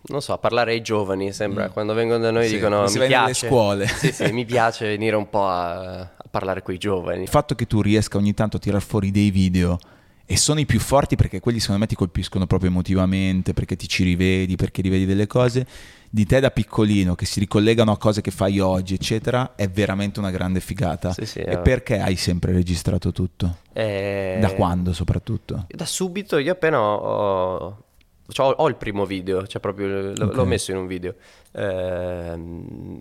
non 0.05 0.21
so, 0.23 0.33
a 0.33 0.37
parlare 0.39 0.71
ai 0.71 0.81
giovani, 0.81 1.31
sembra. 1.31 1.69
Quando 1.69 1.93
vengono 1.93 2.19
da 2.23 2.31
noi 2.31 2.45
Mm. 2.45 2.49
Sì, 2.49 2.53
dicono, 2.55 2.87
si 2.87 2.97
mi 2.97 3.05
piace. 3.05 3.47
scuole." 3.47 3.85
Sì, 3.87 4.11
sì, 4.11 4.31
mi 4.31 4.43
piace 4.45 4.87
venire 4.87 5.15
un 5.15 5.29
po' 5.29 5.47
a, 5.47 5.99
a 5.99 6.09
parlare 6.31 6.63
con 6.63 6.73
i 6.73 6.79
giovani. 6.79 7.21
Il 7.21 7.29
fatto 7.29 7.53
che 7.53 7.67
tu 7.67 7.79
riesca 7.81 8.17
ogni 8.17 8.33
tanto 8.33 8.57
a 8.57 8.59
tirar 8.59 8.81
fuori 8.81 9.11
dei 9.11 9.29
video 9.29 9.77
e 10.25 10.37
sono 10.37 10.59
i 10.59 10.65
più 10.65 10.79
forti 10.79 11.15
perché 11.15 11.39
quelli 11.39 11.59
secondo 11.59 11.81
me 11.81 11.87
ti 11.87 11.95
colpiscono 11.95 12.47
proprio 12.47 12.69
emotivamente, 12.69 13.53
perché 13.53 13.75
ti 13.75 13.87
ci 13.87 14.03
rivedi, 14.03 14.55
perché 14.55 14.81
rivedi 14.81 15.05
delle 15.05 15.27
cose 15.27 15.67
di 16.09 16.25
te 16.25 16.39
da 16.39 16.51
piccolino 16.51 17.15
che 17.15 17.25
si 17.25 17.39
ricollegano 17.39 17.91
a 17.91 17.97
cose 17.97 18.21
che 18.21 18.29
fai 18.31 18.59
oggi, 18.59 18.93
eccetera, 18.93 19.55
è 19.55 19.67
veramente 19.67 20.19
una 20.19 20.29
grande 20.31 20.59
figata. 20.59 21.11
Sì, 21.11 21.25
sì, 21.25 21.39
e 21.39 21.53
eh. 21.53 21.57
perché 21.57 21.99
hai 21.99 22.15
sempre 22.15 22.51
registrato 22.53 23.11
tutto? 23.11 23.57
Eh, 23.73 24.37
Da 24.39 24.53
quando 24.53 24.93
soprattutto? 24.93 25.65
Da 25.67 25.85
subito, 25.85 26.37
io 26.37 26.51
appena 26.51 26.79
ho... 26.79 27.83
cioè, 28.27 28.53
ho, 28.55 28.67
il 28.67 28.75
primo 28.75 29.05
video, 29.05 29.45
cioè 29.47 29.59
proprio 29.59 29.87
l- 29.87 30.21
Ok. 30.21 30.35
l'ho 30.35 30.45
messo 30.45 30.71
in 30.71 30.77
un 30.77 30.87
video. 30.87 31.15
Ehm, 31.53 32.99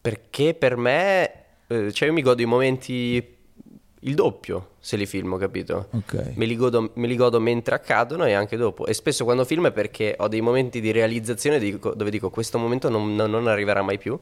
perché 0.00 0.54
per 0.54 0.76
me, 0.76 1.32
eh, 1.68 1.92
cioè 1.92 2.08
io 2.08 2.14
mi 2.14 2.22
godo 2.22 2.42
i 2.42 2.46
momenti 2.46 3.36
il 4.02 4.14
doppio 4.14 4.70
se 4.78 4.96
li 4.96 5.06
filmo, 5.06 5.36
capito? 5.36 5.88
Ok. 5.92 6.32
Me 6.34 6.44
li, 6.46 6.56
godo, 6.56 6.92
me 6.94 7.06
li 7.06 7.16
godo 7.16 7.40
mentre 7.40 7.74
accadono 7.74 8.24
e 8.24 8.32
anche 8.32 8.56
dopo. 8.56 8.86
E 8.86 8.94
spesso 8.94 9.24
quando 9.24 9.44
filmo 9.44 9.66
è 9.68 9.72
perché 9.72 10.14
ho 10.18 10.28
dei 10.28 10.40
momenti 10.40 10.80
di 10.80 10.90
realizzazione 10.92 11.58
dico- 11.58 11.94
dove 11.94 12.10
dico 12.10 12.30
questo 12.30 12.58
momento 12.58 12.88
non, 12.88 13.14
non- 13.14 13.46
arriverà 13.48 13.82
mai 13.82 13.98
più. 13.98 14.18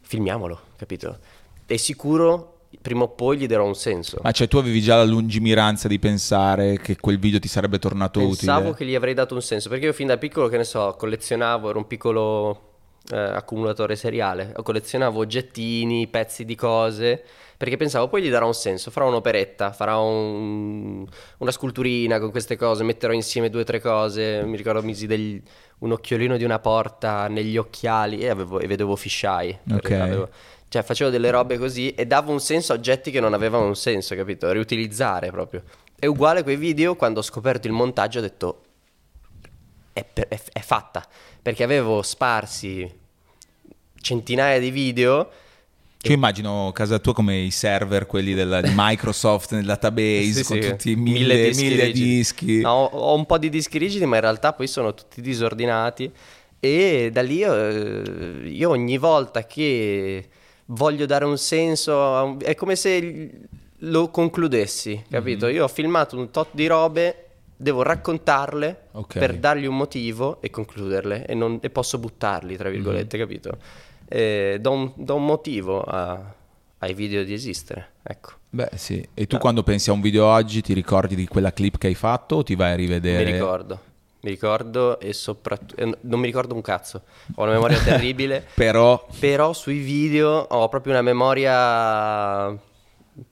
Filmiamolo, 0.00 0.58
capito? 0.76 1.18
E 1.66 1.78
sicuro 1.78 2.54
prima 2.80 3.02
o 3.02 3.08
poi 3.08 3.36
gli 3.38 3.46
darò 3.46 3.64
un 3.66 3.74
senso. 3.74 4.18
Ma 4.22 4.30
cioè 4.32 4.48
tu 4.48 4.56
avevi 4.56 4.80
già 4.80 4.96
la 4.96 5.04
lungimiranza 5.04 5.86
di 5.88 5.98
pensare 5.98 6.78
che 6.78 6.96
quel 6.96 7.18
video 7.18 7.38
ti 7.38 7.48
sarebbe 7.48 7.78
tornato 7.78 8.20
Pensavo 8.20 8.60
utile? 8.70 8.74
che 8.76 8.84
gli 8.86 8.94
avrei 8.94 9.12
dato 9.14 9.34
un 9.34 9.42
senso, 9.42 9.68
perché 9.68 9.86
io 9.86 9.92
fin 9.92 10.06
da 10.06 10.16
piccolo, 10.18 10.48
che 10.48 10.56
ne 10.56 10.64
so, 10.64 10.94
collezionavo, 10.98 11.68
ero 11.70 11.78
un 11.78 11.86
piccolo 11.86 12.69
eh, 13.12 13.16
accumulatore 13.18 13.96
seriale, 13.96 14.54
collezionavo 14.62 15.18
oggettini, 15.20 16.06
pezzi 16.08 16.44
di 16.44 16.54
cose, 16.54 17.22
perché 17.56 17.76
pensavo 17.76 18.08
poi 18.08 18.22
gli 18.22 18.30
darò 18.30 18.46
un 18.46 18.54
senso, 18.54 18.90
farò 18.90 19.08
un'operetta, 19.08 19.72
farò 19.72 20.04
un- 20.06 21.06
una 21.38 21.50
sculturina 21.50 22.18
con 22.18 22.30
queste 22.30 22.56
cose, 22.56 22.84
metterò 22.84 23.12
insieme 23.12 23.50
due 23.50 23.62
o 23.62 23.64
tre 23.64 23.80
cose, 23.80 24.42
mi 24.44 24.56
ricordo 24.56 24.82
misi 24.82 25.06
degli- 25.06 25.42
un 25.80 25.92
occhiolino 25.92 26.36
di 26.36 26.44
una 26.44 26.58
porta 26.58 27.26
negli 27.28 27.56
occhiali 27.56 28.18
e, 28.20 28.28
avevo- 28.28 28.60
e 28.60 28.66
vedevo 28.66 28.96
fisheye, 28.96 29.60
Ok. 29.72 29.90
Avevo- 29.92 30.28
cioè 30.68 30.82
facevo 30.82 31.10
delle 31.10 31.30
robe 31.30 31.58
così 31.58 31.90
e 31.94 32.06
davo 32.06 32.30
un 32.30 32.38
senso 32.40 32.72
a 32.72 32.76
oggetti 32.76 33.10
che 33.10 33.18
non 33.18 33.34
avevano 33.34 33.66
un 33.66 33.74
senso, 33.74 34.14
capito? 34.14 34.50
Riutilizzare 34.52 35.30
proprio. 35.32 35.62
È 35.98 36.06
uguale 36.06 36.42
quei 36.44 36.54
video 36.56 36.94
quando 36.94 37.18
ho 37.20 37.22
scoperto 37.22 37.66
il 37.66 37.72
montaggio 37.72 38.18
ho 38.20 38.22
detto 38.22 38.62
è, 39.92 40.04
per- 40.04 40.28
è- 40.28 40.40
è 40.52 40.60
fatta, 40.60 41.04
perché 41.42 41.64
avevo 41.64 42.02
sparsi 42.02 42.88
centinaia 44.00 44.58
di 44.58 44.70
video 44.70 45.30
Cioè, 45.98 46.12
immagino 46.14 46.70
casa 46.72 46.98
tua 46.98 47.12
come 47.12 47.36
i 47.38 47.50
server, 47.50 48.06
quelli 48.06 48.32
della, 48.34 48.60
di 48.62 48.72
Microsoft 48.74 49.52
nel 49.52 49.64
database, 49.66 50.32
Sì, 50.32 50.44
con 50.44 50.60
sì, 50.62 50.68
tutti 50.70 50.90
i 50.92 50.96
mille, 50.96 51.42
dischi 51.48 51.64
mille 51.64 51.90
dischi. 51.92 52.60
No, 52.60 52.84
ho, 52.84 53.14
un 53.14 53.26
po' 53.26 53.36
di 53.38 53.50
dischi 53.50 53.76
rigidi, 53.78 54.06
ma 54.06 54.14
in 54.16 54.22
realtà 54.22 54.52
poi 54.54 54.66
sono 54.66 54.94
tutti 54.94 55.20
disordinati. 55.20 56.10
E 56.58 57.10
da 57.12 57.20
lì 57.22 57.42
eh, 57.42 58.48
io 58.48 58.70
ogni 58.70 58.96
volta 58.98 59.44
che 59.46 60.28
voglio 60.66 61.04
dare 61.06 61.24
un 61.24 61.36
senso, 61.38 61.94
un- 61.96 62.36
è 62.42 62.54
come 62.54 62.76
se 62.76 63.30
lo 63.78 64.08
concludessi, 64.08 65.02
capito? 65.10 65.46
Mhm. 65.46 65.52
Io 65.54 65.64
ho 65.64 65.68
filmato 65.68 66.16
un 66.18 66.30
tot 66.30 66.48
di 66.52 66.66
robe, 66.66 67.26
devo 67.56 67.82
raccontarle 67.82 68.88
Ok. 68.92 69.18
per 69.18 69.36
dargli 69.36 69.66
un 69.66 69.76
motivo 69.76 70.40
e 70.40 70.48
concluderle, 70.50 71.26
e, 71.26 71.34
non- 71.34 71.58
e 71.60 71.68
posso 71.70 71.98
buttarli, 71.98 72.56
tra 72.56 72.70
virgolette, 72.70 73.16
Mhm. 73.18 73.22
capito? 73.22 73.58
E 74.12 74.58
do, 74.60 74.72
un, 74.72 74.92
do 74.96 75.14
un 75.14 75.24
motivo 75.24 75.82
a- 75.82 76.34
ai 76.78 76.94
video 76.94 77.22
di 77.22 77.32
esistere, 77.32 77.90
ecco. 78.02 78.32
Beh, 78.50 78.70
sì. 78.74 79.06
E 79.14 79.26
tu 79.28 79.38
quando 79.38 79.62
pensi 79.62 79.90
a 79.90 79.92
un 79.92 80.00
video 80.00 80.26
oggi 80.26 80.60
ti 80.62 80.72
ricordi 80.72 81.14
di 81.14 81.28
quella 81.28 81.52
clip 81.52 81.78
che 81.78 81.86
hai 81.86 81.94
fatto 81.94 82.36
o 82.36 82.42
ti 82.42 82.56
vai 82.56 82.72
a 82.72 82.74
rivedere? 82.74 83.24
Mi 83.24 83.30
ricordo, 83.30 83.80
mi 84.22 84.30
ricordo 84.30 84.98
e 84.98 85.12
soprattutto 85.12 85.76
eh, 85.76 85.96
non 86.00 86.18
mi 86.18 86.26
ricordo 86.26 86.54
un 86.54 86.60
cazzo. 86.60 87.02
Ho 87.36 87.42
una 87.44 87.52
memoria 87.52 87.78
terribile, 87.84 88.44
Però 88.54 89.06
però 89.20 89.52
sui 89.52 89.78
video 89.78 90.30
ho 90.30 90.68
proprio 90.68 90.92
una 90.94 91.02
memoria 91.02 92.58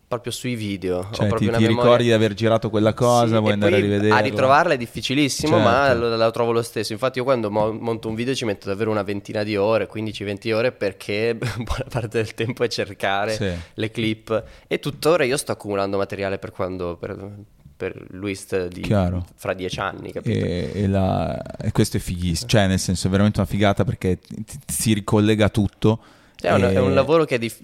proprio 0.09 0.33
sui 0.33 0.55
video, 0.55 1.07
cioè, 1.12 1.29
ti, 1.35 1.51
ti 1.51 1.66
ricordi 1.66 2.05
di 2.05 2.12
aver 2.12 2.33
girato 2.33 2.71
quella 2.71 2.94
cosa, 2.94 3.27
Sì, 3.35 3.38
vuoi 3.40 3.51
e 3.51 3.53
andare 3.53 3.75
a 3.77 3.79
poi 3.79 3.87
rivederla? 3.88 4.16
A 4.16 4.21
ritrovarla 4.21 4.73
è 4.73 4.77
difficilissimo, 4.79 5.59
ma 5.59 5.88
Certo. 5.88 6.01
lo- 6.09 6.16
la 6.16 6.31
trovo 6.31 6.51
lo 6.53 6.62
stesso. 6.62 6.94
Infatti, 6.94 7.18
io 7.18 7.25
quando 7.25 7.51
mo- 7.51 7.73
monto 7.73 8.09
un 8.09 8.14
video 8.14 8.35
ci 8.35 8.47
metto 8.47 8.68
davvero 8.68 8.90
una 8.90 9.03
ventina 9.03 9.42
di 9.42 9.55
ore, 9.57 9.87
15-20 9.87 10.53
ore, 10.55 10.73
perché 10.73 11.37
buona 11.59 11.85
parte 11.90 12.09
del 12.09 12.33
tempo 12.35 12.64
è 12.64 12.68
cercare 12.68 13.35
Sì. 13.35 13.51
le 13.75 13.90
clip. 13.90 14.44
E 14.66 14.79
tuttora 14.79 15.25
io 15.25 15.37
sto 15.37 15.53
accumulando 15.53 15.99
materiale 15.99 16.38
per 16.38 16.53
quando. 16.53 16.97
Per, 16.97 17.35
per 17.79 18.07
Luist 18.11 18.66
di 18.66 18.81
Chiaro. 18.81 19.25
fra 19.37 19.53
dieci 19.55 19.79
anni, 19.79 20.11
capito? 20.11 20.44
E, 20.44 20.71
e 20.75 20.88
la- 20.88 21.40
e 21.59 21.71
questo 21.71 21.99
è 21.99 22.01
fighissimo, 22.01 22.49
cioè 22.49 22.66
nel 22.66 22.81
senso 22.81 23.07
è 23.07 23.11
veramente 23.11 23.38
una 23.38 23.49
figata 23.49 23.85
perché 23.85 24.18
ti, 24.18 24.42
ti- 24.42 24.59
si 24.66 24.94
ricollega 24.94 25.49
tutto. 25.49 26.01
È 26.40 26.51
un, 26.53 26.64
e- 26.64 26.73
è 26.73 26.81
un 26.81 26.92
lavoro 26.94 27.25
che 27.25 27.38
dif- 27.38 27.62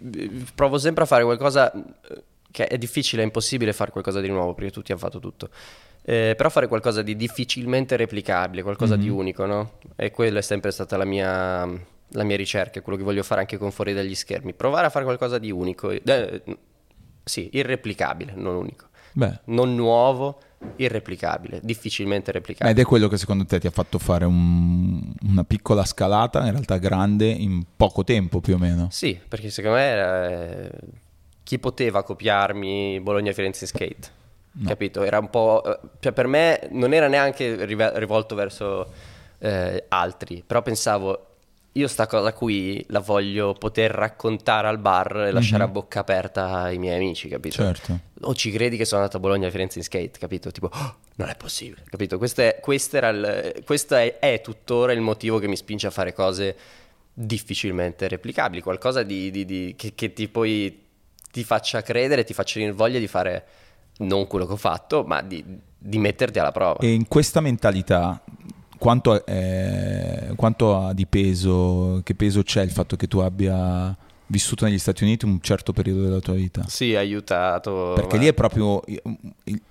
provo 0.55 0.79
sempre 0.79 1.03
a 1.03 1.07
fare 1.07 1.25
qualcosa 1.25 1.73
che 2.55 2.69
è 2.69 2.79
difficile, 2.79 3.23
è 3.23 3.25
impossibile 3.25 3.73
fare 3.73 3.91
qualcosa 3.91 4.21
di 4.21 4.29
nuovo 4.29 4.55
perché 4.55 4.71
tutti 4.71 4.93
hanno 4.93 5.01
fatto 5.01 5.19
tutto. 5.19 5.49
Eh, 6.05 6.35
però 6.37 6.49
fare 6.51 6.69
qualcosa 6.69 7.03
di 7.03 7.17
difficilmente 7.17 7.97
replicabile, 7.97 8.63
qualcosa 8.63 8.95
di 8.95 9.09
unico, 9.09 9.45
no? 9.45 9.73
E 9.97 10.13
quella 10.13 10.39
è 10.39 10.43
sempre 10.43 10.71
stata 10.71 10.97
la 10.97 11.05
mia, 11.05 11.65
la 11.67 12.23
mia 12.23 12.37
ricerca, 12.37 12.81
quello 12.81 12.97
che 12.97 13.03
voglio 13.03 13.25
fare 13.25 13.41
anche 13.41 13.57
con 13.59 13.73
fuori 13.73 13.93
dagli 13.93 14.15
schermi. 14.15 14.53
Provare 14.55 14.87
a 14.87 14.91
fare 14.91 15.05
qualcosa 15.05 15.39
di 15.39 15.51
unico, 15.51 15.91
eh, 15.91 16.43
sì, 17.25 17.49
irreplicabile, 17.55 18.35
non 18.37 18.55
unico. 18.55 18.87
Beh, 19.15 19.41
Non 19.47 19.75
nuovo, 19.75 20.39
irreplicabile, 20.77 21.59
difficilmente 21.61 22.31
replicabile. 22.31 22.71
ed 22.71 22.79
è 22.79 22.89
quello 22.89 23.09
che 23.09 23.17
secondo 23.17 23.45
te 23.47 23.59
ti 23.59 23.67
ha 23.67 23.71
fatto 23.73 23.99
fare 23.99 24.25
un- 24.27 25.13
una 25.23 25.43
piccola 25.43 25.85
scalata, 25.85 26.45
in 26.45 26.51
realtà 26.53 26.77
grande, 26.79 27.27
in 27.27 27.65
poco 27.77 28.05
tempo 28.05 28.41
più 28.41 28.55
o 28.55 28.59
meno. 28.59 28.87
Sì, 28.93 29.19
perché 29.27 29.51
secondo 29.51 29.77
me 29.79 29.93
eh, 29.93 30.71
chi 31.55 31.59
poteva 31.61 32.03
copiarmi 32.03 33.01
Bologna-Firenze 33.01 33.67
skate? 33.67 34.23
Capito? 34.67 35.03
Era 35.03 35.19
un 35.19 35.31
po'... 35.31 35.63
Cioè 36.01 36.13
per 36.13 36.27
me 36.27 36.67
non 36.71 36.93
era 36.93 37.07
neanche 37.09 37.65
rivolto 37.65 38.35
verso 38.35 38.93
eh, 39.39 39.85
altri, 39.89 40.43
però 40.47 40.63
pensavo, 40.63 41.27
io 41.73 41.87
sta 41.89 42.07
cosa 42.07 42.33
qui 42.33 42.85
la 42.89 42.99
voglio 43.01 43.53
poter 43.53 43.91
raccontare 43.91 44.67
al 44.69 44.79
bar 44.79 45.17
e 45.27 45.31
lasciare 45.33 45.63
a 45.65 45.69
bocca 45.69 46.01
aperta 46.01 46.63
ai 46.63 46.79
miei 46.79 46.97
amici, 46.97 47.29
capito? 47.29 47.57
Certo. 47.57 47.99
O 48.23 48.35
ci 48.35 48.51
credi 48.51 48.77
che 48.77 48.85
sono 48.85 49.01
andato 49.01 49.19
a 49.19 49.21
Bologna 49.21 49.51
Firenze 49.51 49.79
in 49.79 49.85
skate, 49.85 50.19
capito? 50.19 50.51
Tipo, 50.51 50.71
"Oh, 50.73 50.97
non 51.17 51.29
è 51.29 51.37
possibile, 51.37 51.83
capito? 51.89 52.19
Questo 52.19 52.41
è, 52.43 52.59
questo 52.61 52.97
era 52.97 53.09
il- 53.11 53.63
questo 53.65 53.95
è, 53.97 54.19
è 54.19 54.41
tuttora 54.41 54.93
il 54.93 55.01
motivo 55.01 55.39
che 55.39 55.47
mi 55.49 55.57
spinge 55.57 55.87
a 55.87 55.91
fare 55.91 56.13
cose 56.13 56.57
difficilmente 57.13 58.09
replicabili, 58.09 58.61
qualcosa 58.63 59.03
di, 59.05 59.31
di- 59.31 59.45
di- 59.45 59.75
che, 59.77 59.93
che 59.95 60.13
ti 60.13 60.27
poi 60.29 60.83
ti 61.35 61.43
faccia 61.43 61.83
credere, 61.83 62.23
ti 62.23 62.33
faccia 62.33 62.61
venire 62.61 62.77
voglia 62.77 63.01
di 63.01 63.09
fare 63.09 63.45
non 63.99 64.29
quello 64.29 64.47
che 64.47 64.53
ho 64.53 64.57
fatto, 64.57 65.03
ma 65.05 65.21
di, 65.21 65.45
di 65.77 65.99
metterti 65.99 66.39
alla 66.39 66.53
prova. 66.53 66.79
E 66.79 66.93
in 66.93 67.09
questa 67.09 67.41
mentalità, 67.41 68.23
quanto, 68.79 69.27
è- 69.27 70.29
quanto 70.37 70.77
ha 70.77 70.93
di 70.95 71.07
peso, 71.07 72.01
che 72.05 72.15
peso 72.15 72.45
c'è 72.45 72.63
il 72.63 72.71
fatto 72.71 72.95
che 72.95 73.09
tu 73.09 73.19
abbia 73.19 73.97
vissuto 74.27 74.65
negli 74.65 74.79
Stati 74.79 75.03
Uniti 75.03 75.25
un 75.27 75.41
certo 75.41 75.73
periodo 75.73 76.03
della 76.03 76.21
tua 76.21 76.35
vita? 76.35 76.63
Sì, 76.69 76.95
aiutato. 76.95 77.95
Perché 77.97 78.15
ma- 78.15 78.23
lì 78.23 78.29
è 78.29 78.33
proprio 78.33 78.81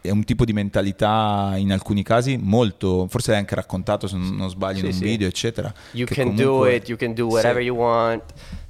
è 0.02 0.10
un 0.10 0.24
tipo 0.26 0.44
di 0.44 0.52
mentalità 0.52 1.54
in 1.56 1.72
alcuni 1.72 2.04
casi 2.04 2.38
molto, 2.38 3.08
forse 3.08 3.32
l'hai 3.32 3.40
anche 3.40 3.56
raccontato 3.56 4.06
se 4.08 4.18
non 4.18 4.50
sbaglio 4.50 4.80
in 4.80 4.86
Sì, 4.86 4.88
un 4.88 4.94
sì. 4.96 5.04
video, 5.06 5.28
eccetera. 5.30 5.74
You 5.92 6.06
can 6.08 6.36
do 6.36 6.44
comunque- 6.44 6.76
it, 6.76 6.90
you 6.90 6.98
can 6.98 7.14
do 7.14 7.26
whatever 7.28 7.62
Sì. 7.62 7.68
you 7.68 7.78
want. 7.78 8.22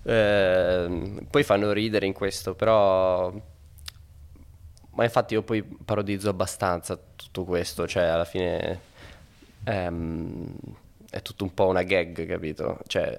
Ehm, 0.03 1.25
poi 1.29 1.43
fanno 1.43 1.71
ridere 1.71 2.05
in 2.05 2.13
questo, 2.13 2.55
però... 2.55 3.31
Ma 4.95 5.03
infatti 5.03 5.33
io 5.33 5.41
poi 5.41 5.63
parodizzo 5.63 6.29
abbastanza 6.29 6.99
tutto 7.15 7.45
questo, 7.45 7.87
cioè 7.87 8.03
alla 8.03 8.25
fine 8.25 8.79
ehm, 9.63 10.53
è 11.09 11.21
tutto 11.23 11.43
un 11.43 11.53
po' 11.53 11.67
una 11.67 11.81
gag, 11.81 12.27
capito? 12.27 12.79
Cioè 12.85 13.15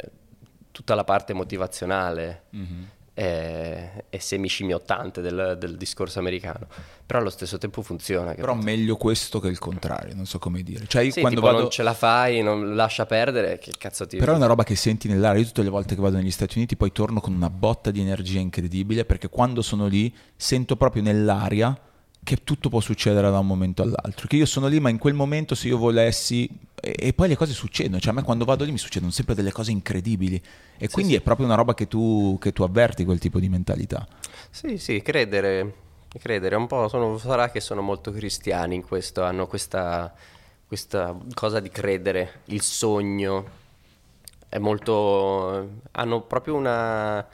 tutta 0.70 0.94
la 0.94 1.04
parte 1.04 1.32
motivazionale 1.32 2.42
Mhm. 2.50 2.88
È, 3.14 4.04
è 4.10 4.18
semiscimiottante 4.18 5.20
del, 5.20 5.56
del 5.58 5.76
discorso 5.76 6.18
americano, 6.18 6.66
però 7.06 7.20
allo 7.20 7.30
stesso 7.30 7.58
tempo 7.58 7.80
funziona. 7.80 8.34
Però 8.34 8.52
capito? 8.52 8.64
meglio 8.64 8.96
questo 8.96 9.38
che 9.38 9.48
il 9.48 9.58
contrario, 9.58 10.14
non 10.14 10.26
so 10.26 10.38
come 10.38 10.62
dire. 10.62 10.86
Cioè 10.86 11.02
io 11.02 11.12
Sì, 11.12 11.20
quando 11.20 11.40
vado... 11.40 11.60
non 11.60 11.70
ce 11.70 11.84
la 11.84 11.94
fai, 11.94 12.42
non 12.42 12.74
lascia 12.74 13.06
perdere, 13.06 13.58
che 13.58 13.72
cazzo 13.78 14.06
ti... 14.06 14.16
Però 14.16 14.32
è 14.32 14.36
una 14.36 14.46
roba 14.46 14.64
che 14.64 14.74
senti 14.74 15.08
nell'aria. 15.08 15.40
Io 15.40 15.46
tutte 15.46 15.62
le 15.62 15.70
volte 15.70 15.94
che 15.94 16.00
vado 16.00 16.16
negli 16.16 16.30
Stati 16.32 16.58
Uniti 16.58 16.76
poi 16.76 16.90
torno 16.90 17.20
con 17.20 17.32
una 17.32 17.50
botta 17.50 17.92
di 17.92 18.00
energia 18.00 18.40
incredibile 18.40 19.04
perché 19.04 19.28
quando 19.28 19.62
sono 19.62 19.86
lì 19.86 20.12
sento 20.34 20.76
proprio 20.76 21.02
nell'aria 21.02 21.78
che 22.24 22.42
tutto 22.42 22.68
può 22.68 22.80
succedere 22.80 23.30
da 23.30 23.38
un 23.38 23.46
momento 23.46 23.82
all'altro. 23.82 24.26
Che 24.26 24.36
io 24.36 24.46
sono 24.46 24.66
lì, 24.66 24.80
ma 24.80 24.88
in 24.88 24.98
quel 24.98 25.14
momento 25.14 25.54
se 25.54 25.68
io 25.68 25.78
volessi... 25.78 26.48
E, 26.80 26.94
e 26.98 27.12
poi 27.12 27.28
le 27.28 27.36
cose 27.36 27.52
succedono. 27.52 28.00
Cioè 28.00 28.10
a 28.10 28.14
me 28.14 28.22
quando 28.22 28.44
vado 28.44 28.64
lì 28.64 28.72
mi 28.72 28.78
succedono 28.78 29.12
sempre 29.12 29.34
delle 29.34 29.52
cose 29.52 29.70
incredibili. 29.70 30.42
E 30.76 30.88
quindi 30.88 31.14
è 31.14 31.20
proprio 31.20 31.46
una 31.46 31.54
roba 31.54 31.74
che 31.74 31.86
tu, 31.86 32.36
che 32.40 32.52
tu 32.52 32.64
avverti 32.64 33.04
quel 33.04 33.20
tipo 33.20 33.38
di 33.38 33.48
mentalità. 33.48 34.06
Sì, 34.50 34.78
sì, 34.78 35.02
credere, 35.02 35.74
credere, 36.18 36.56
un 36.56 36.66
po' 36.66 36.88
sono, 36.88 37.18
sarà 37.18 37.50
che 37.50 37.60
sono 37.60 37.82
molto 37.82 38.10
cristiani 38.10 38.74
in 38.76 38.82
questo, 38.82 39.22
hanno 39.22 39.46
questa, 39.46 40.12
questa 40.66 41.16
cosa 41.34 41.60
di 41.60 41.68
credere, 41.68 42.40
il 42.46 42.62
sogno, 42.62 43.62
è 44.48 44.58
molto, 44.58 45.80
hanno 45.90 46.20
proprio 46.22 46.54
una, 46.54 47.26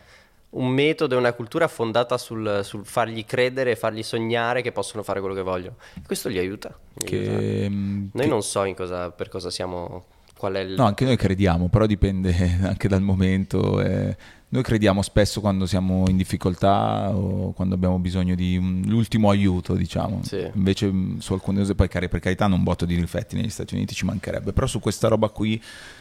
un 0.50 0.68
metodo 0.68 1.14
e 1.14 1.18
una 1.18 1.32
cultura 1.32 1.68
fondata 1.68 2.18
sul, 2.18 2.60
sul 2.64 2.84
fargli 2.84 3.24
credere 3.24 3.72
e 3.72 3.76
fargli 3.76 4.02
sognare 4.02 4.62
che 4.62 4.72
possono 4.72 5.02
fare 5.02 5.20
quello 5.20 5.34
che 5.34 5.42
vogliono. 5.42 5.76
Questo 6.04 6.28
li 6.28 6.38
aiuta. 6.38 6.76
li 6.94 7.16
aiuta. 7.16 7.38
Che, 7.38 7.68
mm, 7.68 8.06
Noi 8.12 8.24
che- 8.24 8.30
non 8.30 8.42
so 8.42 8.64
in 8.64 8.74
cosa, 8.74 9.10
per 9.10 9.28
cosa 9.28 9.50
siamo, 9.50 10.04
qual 10.40 10.55
è 10.55 10.61
il... 10.61 10.72
No, 10.74 10.85
anche 10.87 11.05
noi 11.05 11.16
crediamo, 11.16 11.68
però 11.68 11.85
dipende 11.85 12.35
anche 12.64 12.88
dal 12.88 13.03
momento. 13.03 13.81
eh. 13.83 14.16
Noi 14.53 14.62
crediamo 14.64 15.00
spesso 15.03 15.40
quando 15.40 15.64
siamo 15.64 16.09
in 16.09 16.16
difficoltà 16.16 17.14
o 17.14 17.53
quando 17.53 17.76
abbiamo 17.76 18.00
bisogno 18.00 18.35
di 18.35 18.57
un- 18.57 18.83
l'ultimo 18.87 19.31
aiuto, 19.31 19.74
diciamo. 19.74 20.22
Sì. 20.24 20.44
Invece 20.55 20.90
mh, 20.90 21.18
su 21.18 21.35
alcune 21.35 21.59
cose, 21.61 21.76
poi 21.76 21.87
cari- 21.87 22.09
per 22.09 22.18
carità, 22.18 22.48
non 22.48 22.59
un 22.59 22.64
botto 22.64 22.85
di 22.85 22.96
rifletti 22.96 23.37
negli 23.37 23.48
Stati 23.48 23.74
Uniti 23.74 23.94
ci 23.94 24.05
mancherebbe, 24.05 24.53
però 24.53 24.66
su 24.66 24.81
questa 24.81 25.07
roba 25.07 25.29
qui 25.29 25.55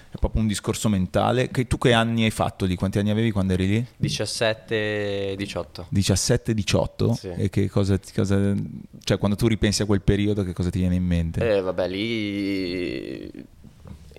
è 0.10 0.17
proprio 0.17 0.41
un 0.41 0.47
discorso 0.47 0.89
mentale. 0.89 1.49
Che, 1.52 1.67
tu 1.67 1.78
che 1.78 1.93
anni 1.93 2.23
hai 2.23 2.32
fatto 2.32 2.65
lì? 2.65 2.73
Quanti 2.75 2.97
anni 2.97 3.12
avevi 3.12 3.30
quando 3.30 3.54
eri 3.54 3.67
lì? 3.67 3.86
17-18. 4.02 5.86
17-18? 5.93 7.12
Sì. 7.12 7.28
E 7.36 7.49
che 7.52 7.69
cosa, 7.69 7.99
cosa- 8.15 8.56
Cioè, 9.04 9.17
quando 9.19 9.38
tu 9.38 9.45
ripensi 9.47 9.84
a 9.84 9.86
quel 9.86 10.02
periodo, 10.02 10.43
che 10.43 10.54
cosa 10.54 10.71
ti 10.71 10.80
viene 10.80 10.95
in 10.95 11.04
mente? 11.06 11.58
Eh, 11.58 11.62
vabbè, 11.62 11.88
lì 11.88 13.31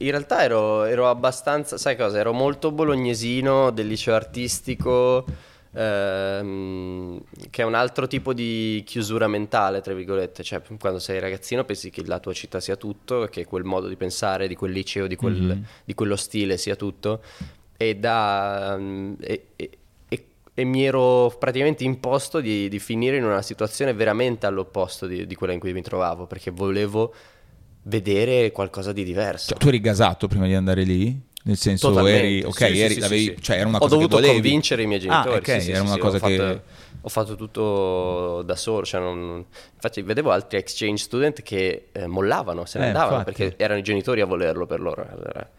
in 0.01 0.11
realtà 0.11 0.43
ero, 0.43 0.85
ero 0.85 1.09
abbastanza, 1.09 1.77
sai 1.79 1.97
cosa? 1.97 2.19
Ero 2.19 2.33
molto 2.33 2.71
bolognesino 2.73 3.71
del 3.71 3.87
liceo 3.87 4.15
artistico, 4.15 5.25
ehm, 5.73 7.21
che 7.51 7.63
è 7.63 7.65
un 7.65 7.75
altro 7.75 8.07
tipo 8.07 8.33
di 8.33 8.83
chiusura 8.87 9.29
mentale, 9.29 9.81
tra 9.81 9.95
virgolette. 9.95 10.43
Cioè, 10.43 10.63
quando 10.79 10.99
sei 10.99 11.19
ragazzino 11.21 11.65
pensi 11.65 11.91
che 11.91 12.05
la 12.07 12.19
tua 12.19 12.33
città 12.33 12.61
sia 12.61 12.77
tutto, 12.77 13.27
che 13.31 13.45
quel 13.45 13.65
modo 13.65 13.89
di 13.89 13.97
pensare 13.97 14.49
di 14.49 14.55
quel 14.55 14.73
liceo, 14.73 15.07
di, 15.07 15.17
quel- 15.17 15.35
Mhm. 15.41 15.65
di 15.85 15.95
quello 15.95 16.17
stile 16.17 16.57
sia 16.57 16.77
tutto. 16.77 17.23
E 17.77 17.97
da... 17.97 18.79
e- 19.21 19.47
e- 19.57 19.71
e- 20.09 20.25
e 20.55 20.65
mi 20.65 20.85
ero 20.85 21.35
praticamente 21.39 21.85
imposto 21.85 22.41
di, 22.41 22.69
di 22.69 22.79
finire 22.79 23.17
in 23.17 23.25
una 23.25 23.43
situazione 23.43 23.93
veramente 23.95 24.47
all'opposto 24.47 25.07
di, 25.07 25.27
di 25.27 25.35
quella 25.35 25.53
in 25.55 25.61
cui 25.61 25.73
mi 25.73 25.83
trovavo, 25.83 26.27
perché 26.27 26.51
volevo 26.51 27.15
vedere 27.83 28.51
qualcosa 28.53 28.93
di 28.93 29.05
diverso. 29.05 29.49
Cioè, 29.51 29.59
tu 29.59 29.69
eri 29.69 29.81
gasato 29.81 30.29
prima 30.29 30.47
di 30.47 30.55
andare 30.55 30.83
lì? 30.85 31.29
Nel 31.43 31.57
senso, 31.57 31.89
Totalmente, 31.89 32.19
eri, 32.19 32.43
ok, 32.45 32.57
sì, 32.57 32.81
eri, 32.81 32.95
sì, 32.95 33.01
l'avevi- 33.01 33.25
sì, 33.25 33.37
cioè 33.41 33.57
era 33.57 33.67
una 33.69 33.79
Ho 33.79 33.81
cosa 33.81 33.95
dovuto 33.95 34.17
che 34.17 34.23
volevi. 34.23 34.41
convincere 34.43 34.83
i 34.83 34.87
miei 34.87 35.01
genitori. 35.01 35.35
Ah, 35.35 35.39
ok, 35.39 35.51
sì, 35.53 35.61
sì, 35.61 35.71
era 35.71 35.83
una 35.83 35.97
cosa 35.97 36.17
ho 36.19 36.21
che... 36.29 36.37
fatto, 36.37 36.63
ho 37.01 37.09
fatto 37.09 37.35
tutto 37.37 38.43
da 38.43 38.57
solo. 38.57 38.85
cioè 38.85 39.01
non- 39.01 39.47
Infatti, 39.75 40.03
vedevo 40.03 40.33
altri 40.33 40.59
exchange 40.59 41.03
student 41.03 41.41
che 41.43 41.89
eh, 41.93 42.07
mollavano, 42.07 42.67
se 42.67 42.79
ne 42.79 42.85
Eh, 42.85 42.87
andavano 42.89 43.19
infatti. 43.21 43.37
perché 43.37 43.55
erano 43.57 43.79
i 43.79 43.83
genitori 43.83 44.21
a 44.21 44.27
volerlo 44.27 44.67
per 44.67 44.81
loro. 44.81 45.07
Allora, 45.11 45.51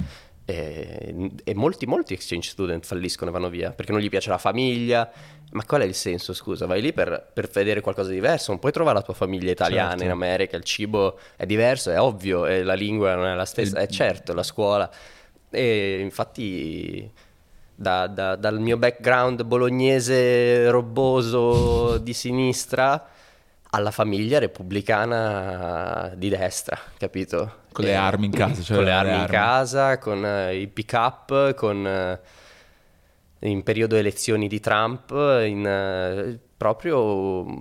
E, 0.52 1.32
e 1.44 1.54
molti, 1.56 1.86
molti 1.86 2.14
exchange 2.14 2.50
student 2.50 2.86
falliscono 2.86 3.30
e 3.30 3.34
vanno 3.34 3.50
via 3.50 3.72
perché 3.72 3.92
non 3.94 4.02
gli 4.02 4.10
piace 4.10 4.30
la 4.30 4.38
famiglia. 4.38 5.10
Ma 5.52 5.64
qual 5.66 5.82
è 5.82 5.86
il 5.86 5.96
senso? 5.96 6.34
Scusa, 6.34 6.66
vai 6.66 6.82
lì 6.82 6.94
per, 6.94 7.30
per 7.34 7.48
vedere 7.50 7.82
qualcosa 7.82 8.10
di 8.10 8.16
diverso. 8.16 8.52
Non 8.52 8.60
puoi 8.60 8.72
trovare 8.72 8.98
la 8.98 9.04
tua 9.04 9.14
famiglia 9.14 9.52
italiana 9.52 9.90
Certo. 9.90 10.04
in 10.06 10.10
America. 10.12 10.56
Il 10.58 10.64
cibo 10.64 11.20
è 11.36 11.46
diverso, 11.46 11.92
è 11.92 12.00
ovvio, 12.00 12.46
e 12.46 12.64
la 12.64 12.74
lingua 12.74 13.16
non 13.16 13.28
è 13.28 13.36
la 13.36 13.46
stessa. 13.46 13.80
È 13.80 13.88
certo, 13.88 14.34
la 14.34 14.44
scuola. 14.44 14.90
E 15.50 16.00
infatti 16.00 17.12
da- 17.76 18.08
da- 18.08 18.36
dal 18.38 18.60
mio 18.60 18.78
background 18.78 19.44
bolognese 19.44 20.70
robboso 20.70 21.98
di 21.98 22.14
sinistra 22.14 23.08
alla 23.72 23.92
famiglia 23.92 24.40
repubblicana 24.40 26.14
di 26.16 26.30
destra, 26.30 26.78
capito? 26.98 27.60
Con 27.72 27.86
le 27.86 27.92
E- 27.92 27.96
armi 27.96 28.26
in 28.26 28.32
casa, 28.32 28.62
cioè 28.62 28.76
con 28.76 28.86
le 28.86 28.92
le 28.92 28.96
armi 28.98 29.12
in 29.12 29.16
armi. 29.18 29.28
casa, 29.28 29.98
con 29.98 30.26
eh, 30.26 30.56
i 30.58 30.68
pick 30.68 30.92
up, 30.94 31.54
con 31.54 31.88
eh, 31.88 32.20
in 33.50 33.64
periodo 33.64 33.96
elezioni 33.96 34.48
di 34.48 34.60
Trump, 34.60 35.12
in 35.12 35.66
eh, 35.66 36.40
proprio 36.58 37.44
mm, 37.44 37.58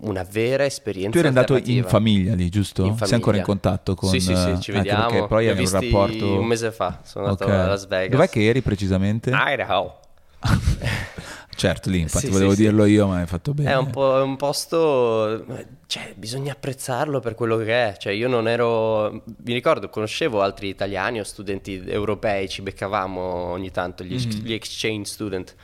una 0.00 0.24
vera 0.28 0.64
esperienza 0.64 1.10
Tu 1.12 1.18
eri 1.18 1.28
andato 1.28 1.56
in 1.56 1.84
famiglia 1.84 2.34
lì, 2.34 2.48
giusto? 2.48 2.84
In 2.84 2.96
Sei 2.96 3.12
ancora 3.14 3.36
in 3.36 3.44
famiglia. 3.44 3.44
contatto 3.44 3.94
con... 3.94 4.08
Sì, 4.08 4.18
sì, 4.20 4.34
sì, 4.34 4.50
eh, 4.50 4.60
ci 4.60 4.70
anche 4.72 4.72
vediamo. 4.72 5.10
perché 5.10 5.26
poi 5.28 5.48
hai 5.48 5.58
un 5.64 5.70
rapporto... 5.70 6.38
un 6.40 6.46
mese 6.46 6.72
fa, 6.72 7.00
sono 7.04 7.26
andato 7.26 7.44
Ok. 7.44 7.50
a 7.52 7.66
Las 7.68 7.86
Vegas. 7.86 8.10
Dov'è 8.10 8.28
che 8.28 8.46
eri 8.46 8.62
precisamente? 8.62 9.30
Idaho. 9.32 10.00
certo, 11.56 11.90
lì 11.90 11.98
infatti 12.00 12.26
Sì, 12.26 12.32
volevo 12.32 12.50
sì, 12.50 12.56
sì. 12.56 12.62
dirlo 12.62 12.84
io, 12.84 13.06
ma 13.08 13.18
hai 13.20 13.26
fatto 13.26 13.52
bene. 13.54 13.70
È 13.72 13.76
un, 13.76 13.90
po', 13.90 14.18
è 14.18 14.22
un 14.22 14.36
posto, 14.36 15.44
cioè, 15.86 16.14
bisogna 16.16 16.52
apprezzarlo 16.52 17.20
per 17.20 17.34
quello 17.34 17.56
che 17.56 17.88
è. 17.88 17.96
Cioè, 17.96 18.12
io 18.12 18.28
non 18.28 18.46
ero, 18.48 19.22
mi 19.24 19.52
ricordo, 19.52 19.88
conoscevo 19.88 20.42
altri 20.42 20.68
italiani 20.68 21.18
o 21.20 21.24
studenti 21.24 21.82
europei, 21.86 22.48
ci 22.48 22.62
beccavamo 22.62 23.20
ogni 23.20 23.70
tanto, 23.70 24.04
gli, 24.04 24.14
Mhm. 24.14 24.42
gli 24.44 24.52
exchange 24.52 25.08
student, 25.10 25.54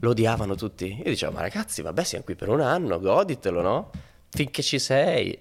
lo 0.00 0.10
odiavano 0.10 0.54
tutti. 0.54 0.86
Io 0.96 1.10
dicevo, 1.10 1.32
ma 1.32 1.40
ragazzi, 1.40 1.82
vabbè, 1.82 2.04
siamo 2.04 2.24
qui 2.24 2.34
per 2.36 2.48
un 2.48 2.60
anno, 2.60 3.00
goditelo, 3.00 3.60
no? 3.60 3.90
Finché 4.30 4.62
ci 4.62 4.78
sei. 4.78 5.38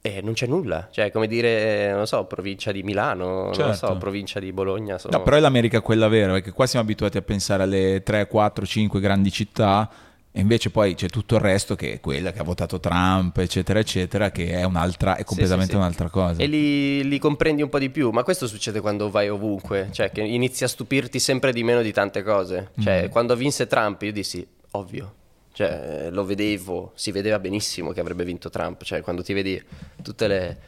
E 0.00 0.20
non 0.22 0.32
c'è 0.32 0.46
nulla, 0.46 0.88
cioè, 0.92 1.10
come 1.10 1.26
dire, 1.26 1.90
non 1.90 2.00
lo 2.00 2.06
so, 2.06 2.24
provincia 2.24 2.70
di 2.70 2.82
Milano, 2.84 3.26
non 3.26 3.46
lo 3.48 3.52
Certo. 3.54 3.74
so, 3.74 3.96
provincia 3.96 4.38
di 4.38 4.52
Bologna. 4.52 4.96
Sono... 4.96 5.16
No, 5.16 5.22
però 5.24 5.36
è 5.36 5.40
l'America 5.40 5.80
quella 5.80 6.06
vera, 6.08 6.32
perché 6.32 6.52
qua 6.52 6.66
siamo 6.66 6.84
abituati 6.84 7.16
a 7.18 7.22
pensare 7.22 7.64
alle 7.64 8.02
3, 8.04 8.28
4, 8.28 8.64
5 8.64 9.00
grandi 9.00 9.30
città 9.32 9.90
e 10.30 10.40
invece 10.40 10.70
poi 10.70 10.94
c'è 10.94 11.08
tutto 11.08 11.34
il 11.34 11.40
resto 11.40 11.74
che 11.74 11.94
è 11.94 12.00
quella 12.00 12.30
che 12.30 12.38
ha 12.38 12.44
votato 12.44 12.78
Trump, 12.78 13.38
eccetera, 13.38 13.80
eccetera, 13.80 14.30
che 14.30 14.50
è 14.50 14.62
un'altra, 14.62 15.14
è 15.16 15.18
Sì, 15.18 15.24
completamente 15.24 15.72
sì, 15.72 15.76
sì. 15.76 15.82
un'altra 15.82 16.08
cosa. 16.10 16.40
E 16.42 16.46
li, 16.46 17.06
li 17.08 17.18
comprendi 17.18 17.62
un 17.62 17.68
po' 17.68 17.80
di 17.80 17.90
più, 17.90 18.10
ma 18.10 18.22
questo 18.22 18.46
succede 18.46 18.80
quando 18.80 19.10
vai 19.10 19.28
ovunque, 19.28 19.88
cioè 19.90 20.12
che 20.12 20.20
inizi 20.20 20.62
a 20.62 20.68
stupirti 20.68 21.18
sempre 21.18 21.52
di 21.52 21.64
meno 21.64 21.82
di 21.82 21.92
tante 21.92 22.22
cose. 22.22 22.70
Cioè, 22.78 23.06
Mm. 23.06 23.10
quando 23.10 23.34
vinse 23.34 23.66
Trump 23.66 24.00
io 24.02 24.12
dissi, 24.12 24.46
ovvio, 24.72 25.14
cioè 25.58 26.06
lo 26.12 26.24
vedevo, 26.24 26.92
si 26.94 27.10
vedeva 27.10 27.40
benissimo 27.40 27.90
che 27.90 27.98
avrebbe 27.98 28.22
vinto 28.22 28.48
Trump, 28.48 28.84
cioè 28.84 29.00
quando 29.00 29.24
ti 29.24 29.32
vedi 29.32 29.60
tutte 30.04 30.28
le, 30.28 30.58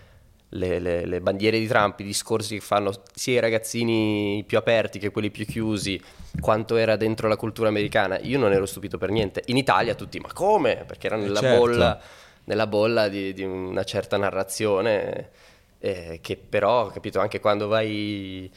le- 0.48 0.80
le- 0.80 1.06
le 1.06 1.20
bandiere 1.20 1.60
di 1.60 1.68
Trump, 1.68 2.00
i 2.00 2.04
discorsi 2.04 2.56
che 2.56 2.60
fanno 2.60 2.90
sia 3.14 3.34
i 3.34 3.38
ragazzini 3.38 4.42
più 4.44 4.58
aperti 4.58 4.98
che 4.98 5.10
quelli 5.12 5.30
più 5.30 5.46
chiusi, 5.46 6.02
quanto 6.40 6.74
era 6.74 6.96
dentro 6.96 7.28
la 7.28 7.36
cultura 7.36 7.68
americana, 7.68 8.18
io 8.18 8.36
non 8.36 8.50
ero 8.52 8.66
stupito 8.66 8.98
per 8.98 9.10
niente. 9.10 9.44
In 9.46 9.56
Italia 9.56 9.94
tutti, 9.94 10.18
ma 10.18 10.32
come? 10.32 10.82
Perché 10.84 11.06
era 11.06 11.14
nella 11.14 11.38
certo. 11.38 11.56
bolla 11.56 12.00
nella 12.44 12.66
bolla 12.66 13.06
di, 13.08 13.32
di 13.32 13.44
una 13.44 13.84
certa 13.84 14.16
narrazione 14.16 15.28
eh, 15.78 16.18
che 16.20 16.36
però, 16.36 16.88
capito, 16.88 17.20
anche 17.20 17.38
quando 17.38 17.68
vai... 17.68 18.50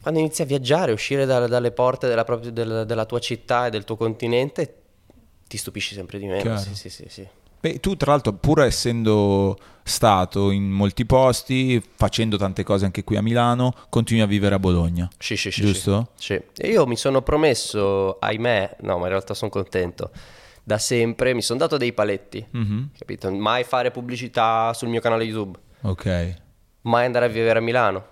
Quando 0.00 0.20
inizi 0.20 0.42
a 0.42 0.44
viaggiare, 0.44 0.92
uscire 0.92 1.26
da- 1.26 1.48
dalle 1.48 1.72
porte 1.72 2.06
della, 2.06 2.22
propria- 2.22 2.52
del- 2.52 2.84
della 2.86 3.06
tua 3.06 3.18
città 3.18 3.66
e 3.66 3.70
del 3.70 3.82
tuo 3.82 3.96
continente, 3.96 4.82
ti 5.46 5.56
stupisci 5.56 5.94
sempre 5.94 6.18
di 6.18 6.26
meno. 6.26 6.56
Sì, 6.58 6.74
sì, 6.74 6.88
sì, 6.90 7.04
sì. 7.08 7.28
Beh, 7.58 7.80
tu 7.80 7.96
tra 7.96 8.12
l'altro 8.12 8.32
pur 8.34 8.62
essendo 8.62 9.58
stato 9.82 10.50
in 10.50 10.70
molti 10.70 11.06
posti, 11.06 11.82
facendo 11.96 12.36
tante 12.36 12.62
cose 12.64 12.84
anche 12.84 13.02
qui 13.02 13.16
a 13.16 13.22
Milano, 13.22 13.72
continui 13.88 14.22
a 14.22 14.26
vivere 14.26 14.54
a 14.54 14.58
Bologna. 14.58 15.08
Sì, 15.18 15.36
sì, 15.36 15.50
sì, 15.50 15.62
Giusto? 15.62 16.10
Sì. 16.16 16.34
Sì. 16.54 16.62
E 16.62 16.68
io 16.70 16.86
mi 16.86 16.96
sono 16.96 17.22
promesso, 17.22 18.18
ahimè, 18.18 18.76
no, 18.82 18.98
ma 18.98 19.04
in 19.04 19.08
realtà 19.10 19.34
sono 19.34 19.50
contento. 19.50 20.10
Da 20.62 20.78
sempre 20.78 21.32
mi 21.32 21.42
sono 21.42 21.58
dato 21.60 21.76
dei 21.76 21.92
paletti, 21.92 22.44
Mhm. 22.50 22.90
capito? 22.98 23.32
Mai 23.32 23.64
fare 23.64 23.90
pubblicità 23.90 24.72
sul 24.74 24.88
mio 24.88 25.00
canale 25.00 25.24
YouTube, 25.24 25.58
Ok. 25.82 26.34
mai 26.82 27.06
andare 27.06 27.24
a 27.26 27.28
vivere 27.28 27.58
a 27.58 27.62
Milano 27.62 28.06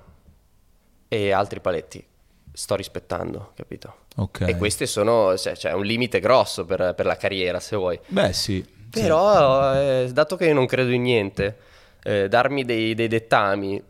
e 1.08 1.32
altri 1.32 1.60
paletti. 1.60 2.04
Sto 2.52 2.76
rispettando, 2.76 3.52
capito? 3.56 3.96
Ok. 4.16 4.42
E 4.42 4.56
questi 4.56 4.86
sono, 4.86 5.36
cioè, 5.36 5.54
c'è 5.54 5.72
un 5.72 5.84
limite 5.84 6.20
grosso 6.20 6.64
per, 6.64 6.94
per 6.96 7.06
la 7.06 7.16
carriera, 7.16 7.58
se 7.60 7.76
vuoi. 7.76 7.98
Beh, 8.06 8.32
sì. 8.32 8.64
sì. 8.64 9.00
Però, 9.00 9.74
eh, 9.74 10.08
dato 10.12 10.36
che 10.36 10.46
io 10.46 10.54
non 10.54 10.66
credo 10.66 10.90
in 10.90 11.02
niente, 11.02 11.56
eh, 12.02 12.28
darmi 12.28 12.64
dei, 12.64 12.94
dei 12.94 13.08
dettami 13.08 13.82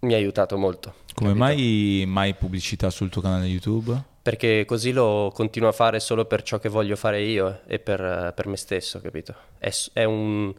mi 0.00 0.12
ha 0.12 0.16
aiutato 0.16 0.58
molto. 0.58 0.94
Come 1.14 1.30
capito? 1.30 1.44
mai 1.44 2.04
mai 2.06 2.34
pubblicità 2.34 2.90
sul 2.90 3.08
tuo 3.08 3.22
canale 3.22 3.46
YouTube? 3.46 4.02
Perché 4.20 4.64
così 4.64 4.92
lo 4.92 5.30
continuo 5.34 5.68
a 5.68 5.72
fare 5.72 6.00
solo 6.00 6.24
per 6.24 6.42
ciò 6.42 6.58
che 6.58 6.68
voglio 6.68 6.96
fare 6.96 7.22
io 7.22 7.60
e 7.66 7.78
per, 7.78 8.32
per 8.34 8.46
me 8.46 8.56
stesso, 8.56 9.00
capito? 9.00 9.34
È, 9.58 9.70
è 9.92 10.04
un, 10.04 10.52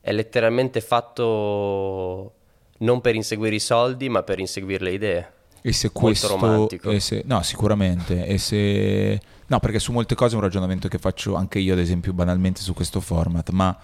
è 0.00 0.12
letteralmente 0.12 0.80
fatto 0.80 2.32
non 2.78 3.00
per 3.00 3.14
inseguire 3.14 3.54
i 3.54 3.60
soldi, 3.60 4.08
ma 4.08 4.22
per 4.22 4.38
inseguire 4.38 4.84
le 4.84 4.92
idee. 4.92 5.32
E 5.62 5.72
se 5.72 5.90
questo... 5.90 6.28
romantico. 6.28 6.90
e 6.90 7.00
se- 7.00 7.22
no, 7.26 7.42
sicuramente. 7.42 8.26
E 8.26 8.38
se... 8.38 9.20
No, 9.48 9.60
perché 9.60 9.78
su 9.78 9.92
molte 9.92 10.14
cose 10.14 10.32
è 10.34 10.36
un 10.36 10.42
ragionamento 10.42 10.88
che 10.88 10.98
faccio 10.98 11.34
anche 11.34 11.58
io, 11.58 11.72
ad 11.72 11.78
esempio, 11.78 12.12
banalmente 12.12 12.60
su 12.60 12.74
questo 12.74 13.00
format, 13.00 13.50
ma 13.50 13.76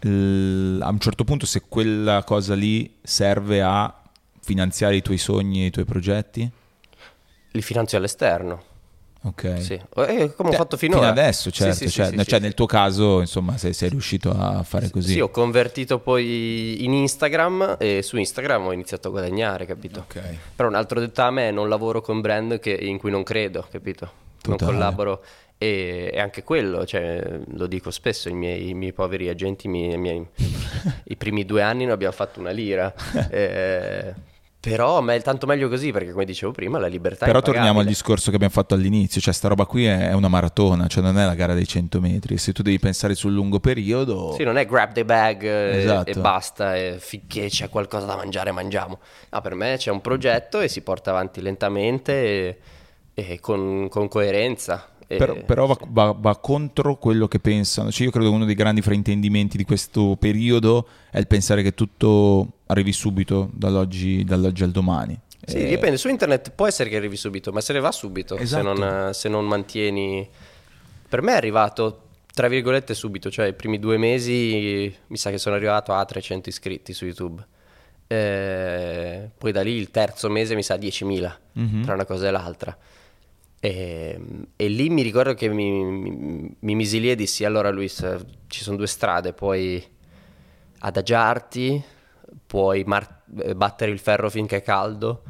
l- 0.00 0.78
a 0.80 0.88
un 0.88 0.98
certo 0.98 1.24
punto 1.24 1.46
se 1.46 1.62
quella 1.68 2.22
cosa 2.24 2.54
lì 2.54 2.96
serve 3.02 3.62
a 3.62 4.02
finanziare 4.40 4.96
i 4.96 5.02
tuoi 5.02 5.18
sogni 5.18 5.62
e 5.62 5.66
i 5.66 5.70
tuoi 5.70 5.84
progetti, 5.86 6.50
Li 7.52 7.62
finanzio 7.62 7.96
all'esterno. 7.98 8.62
Ok. 9.24 9.60
Sì. 9.60 9.72
Eh, 9.74 10.32
come 10.34 10.48
ho 10.48 10.52
Beh, 10.52 10.56
fatto 10.56 10.76
finora. 10.76 11.00
Fino 11.08 11.10
adesso, 11.20 11.50
certo. 11.50 11.74
sì, 11.74 11.86
sì, 11.88 11.90
cioè, 11.92 12.06
sì, 12.16 12.24
cioè, 12.24 12.38
nel 12.40 12.54
tuo 12.54 12.66
caso, 12.66 13.20
insomma, 13.20 13.56
sei, 13.56 13.72
sei 13.72 13.88
riuscito 13.88 14.30
a 14.30 14.62
fare 14.62 14.90
così. 14.90 15.12
Sì, 15.14 15.20
ho 15.20 15.30
convertito 15.30 15.98
poi 15.98 16.84
in 16.84 16.92
Instagram 16.92 17.76
e 17.78 18.02
su 18.02 18.16
Instagram 18.16 18.66
ho 18.66 18.72
iniziato 18.72 19.08
a 19.08 19.10
guadagnare, 19.10 19.66
capito? 19.66 20.00
Ok. 20.00 20.20
Però 20.56 20.68
un 20.68 20.74
altro 20.74 21.00
dettame 21.00 21.48
è 21.48 21.50
non 21.50 21.68
lavoro 21.68 22.00
con 22.00 22.20
brand 22.20 22.58
che- 22.60 22.70
in 22.72 22.98
cui 22.98 23.10
non 23.10 23.22
credo, 23.22 23.66
capito? 23.70 24.10
Non 24.44 24.56
Totale. 24.56 24.76
collaboro 24.76 25.24
e, 25.56 26.10
e 26.12 26.20
anche 26.20 26.42
quello, 26.42 26.84
cioè, 26.84 27.40
lo 27.54 27.66
dico 27.66 27.90
spesso, 27.90 28.28
i 28.28 28.34
miei, 28.34 28.68
i 28.68 28.74
miei 28.74 28.92
poveri 28.92 29.28
agenti, 29.28 29.66
i 29.66 29.70
miei- 29.70 29.94
i 29.94 29.96
miei- 29.96 30.26
i 31.04 31.16
primi 31.16 31.44
due 31.46 31.62
anni 31.62 31.84
non 31.84 31.92
abbiamo 31.92 32.12
fatto 32.12 32.40
una 32.40 32.50
lira. 32.50 32.92
Eh, 33.30 34.14
però 34.70 34.98
a 34.98 35.02
me 35.02 35.16
è 35.16 35.22
tanto 35.22 35.46
meglio 35.46 35.68
così 35.68 35.92
perché 35.92 36.12
come 36.12 36.24
dicevo 36.24 36.52
prima 36.52 36.78
la 36.78 36.86
libertà 36.86 37.26
Però 37.26 37.38
è 37.38 37.42
torniamo 37.42 37.80
al 37.80 37.86
discorso 37.86 38.30
che 38.30 38.36
abbiamo 38.36 38.52
fatto 38.52 38.74
all'inizio, 38.74 39.20
cioè 39.20 39.34
sta 39.34 39.48
roba 39.48 39.66
qui 39.66 39.84
è 39.84 40.12
una 40.12 40.28
maratona, 40.28 40.86
cioè 40.86 41.02
non 41.02 41.18
è 41.18 41.24
la 41.24 41.34
gara 41.34 41.54
dei 41.54 41.66
100 41.66 42.00
metri, 42.00 42.38
se 42.38 42.52
tu 42.52 42.62
devi 42.62 42.78
pensare 42.78 43.14
sul 43.14 43.32
lungo 43.32 43.60
periodo... 43.60 44.34
Sì, 44.36 44.44
non 44.44 44.56
è 44.56 44.66
grab 44.66 44.92
the 44.92 45.04
bag 45.04 45.42
eh, 45.42 45.82
Esatto. 45.82 46.10
e 46.10 46.14
basta, 46.14 46.76
e 46.76 46.96
finché 46.98 47.48
c'è 47.48 47.68
qualcosa 47.68 48.06
da 48.06 48.16
mangiare 48.16 48.52
mangiamo. 48.52 48.98
No, 49.30 49.40
per 49.40 49.54
me 49.54 49.76
c'è 49.76 49.90
un 49.90 50.00
progetto 50.00 50.60
e 50.60 50.68
si 50.68 50.80
porta 50.82 51.10
avanti 51.10 51.40
lentamente 51.40 52.12
e, 52.12 52.58
e 53.12 53.40
con, 53.40 53.88
con 53.88 54.08
coerenza. 54.08 54.88
E- 55.06 55.16
Però, 55.16 55.34
però 55.44 55.66
va, 55.66 55.76
va- 55.88 56.16
va 56.18 56.36
contro 56.38 56.96
quello 56.96 57.28
che 57.28 57.38
pensano. 57.38 57.90
Cioè, 57.90 58.06
io 58.06 58.10
credo 58.12 58.28
che 58.28 58.34
uno 58.34 58.44
dei 58.44 58.54
grandi 58.54 58.80
fraintendimenti 58.82 59.56
di 59.56 59.64
questo 59.64 60.16
periodo 60.18 60.86
è 61.10 61.18
il 61.18 61.26
pensare 61.26 61.62
che 61.62 61.74
tutto 61.74 62.52
arrivi 62.66 62.92
subito 62.92 63.50
dall'oggi, 63.52 64.24
dall'oggi 64.24 64.62
al 64.62 64.70
domani. 64.70 65.18
Sì, 65.46 65.58
Eh, 65.58 65.68
dipende, 65.68 65.98
su 65.98 66.08
internet 66.08 66.52
può 66.52 66.66
essere 66.66 66.88
che 66.88 66.96
arrivi 66.96 67.16
subito, 67.16 67.52
ma 67.52 67.60
se 67.60 67.74
ne 67.74 67.80
va 67.80 67.92
subito 67.92 68.36
se, 68.36 68.42
Esatto. 68.42 68.72
non, 68.72 69.12
se 69.12 69.28
non 69.28 69.44
mantieni... 69.46 70.26
Per 71.06 71.20
me 71.20 71.32
è 71.32 71.36
arrivato, 71.36 72.00
tra 72.32 72.48
virgolette, 72.48 72.94
subito, 72.94 73.30
cioè 73.30 73.48
i 73.48 73.52
primi 73.52 73.78
due 73.78 73.98
mesi 73.98 74.92
mi 75.08 75.16
sa 75.18 75.28
che 75.30 75.36
sono 75.38 75.54
arrivato 75.54 75.92
a 75.92 76.02
300 76.04 76.48
iscritti 76.48 76.92
su 76.94 77.04
YouTube. 77.04 77.44
Eh, 78.06 79.30
poi 79.36 79.52
da 79.52 79.62
lì 79.62 79.72
il 79.72 79.90
terzo 79.90 80.28
mese 80.30 80.54
mi 80.54 80.62
sa 80.62 80.76
10.000 80.76 81.38
Mhm. 81.52 81.82
tra 81.82 81.94
una 81.94 82.04
cosa 82.04 82.28
e 82.28 82.30
l'altra. 82.30 82.76
E, 83.64 84.20
e 84.56 84.68
lì 84.68 84.90
mi 84.90 85.00
ricordo 85.00 85.32
che 85.32 85.48
mi, 85.48 85.70
mi, 85.70 86.56
mi 86.58 86.74
misi 86.74 87.00
lì 87.00 87.10
e 87.10 87.14
dissi: 87.14 87.44
Allora, 87.44 87.70
Luis, 87.70 88.00
eh, 88.02 88.18
ci 88.46 88.62
sono 88.62 88.76
due 88.76 88.86
strade, 88.86 89.32
puoi 89.32 89.82
adagiarti 90.80 91.82
puoi 92.46 92.84
mar- 92.84 93.22
eh, 93.38 93.54
battere 93.54 93.90
il 93.90 93.98
ferro 93.98 94.28
finché 94.30 94.56
è 94.58 94.62
caldo, 94.62 95.22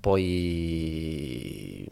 poi 0.00 1.86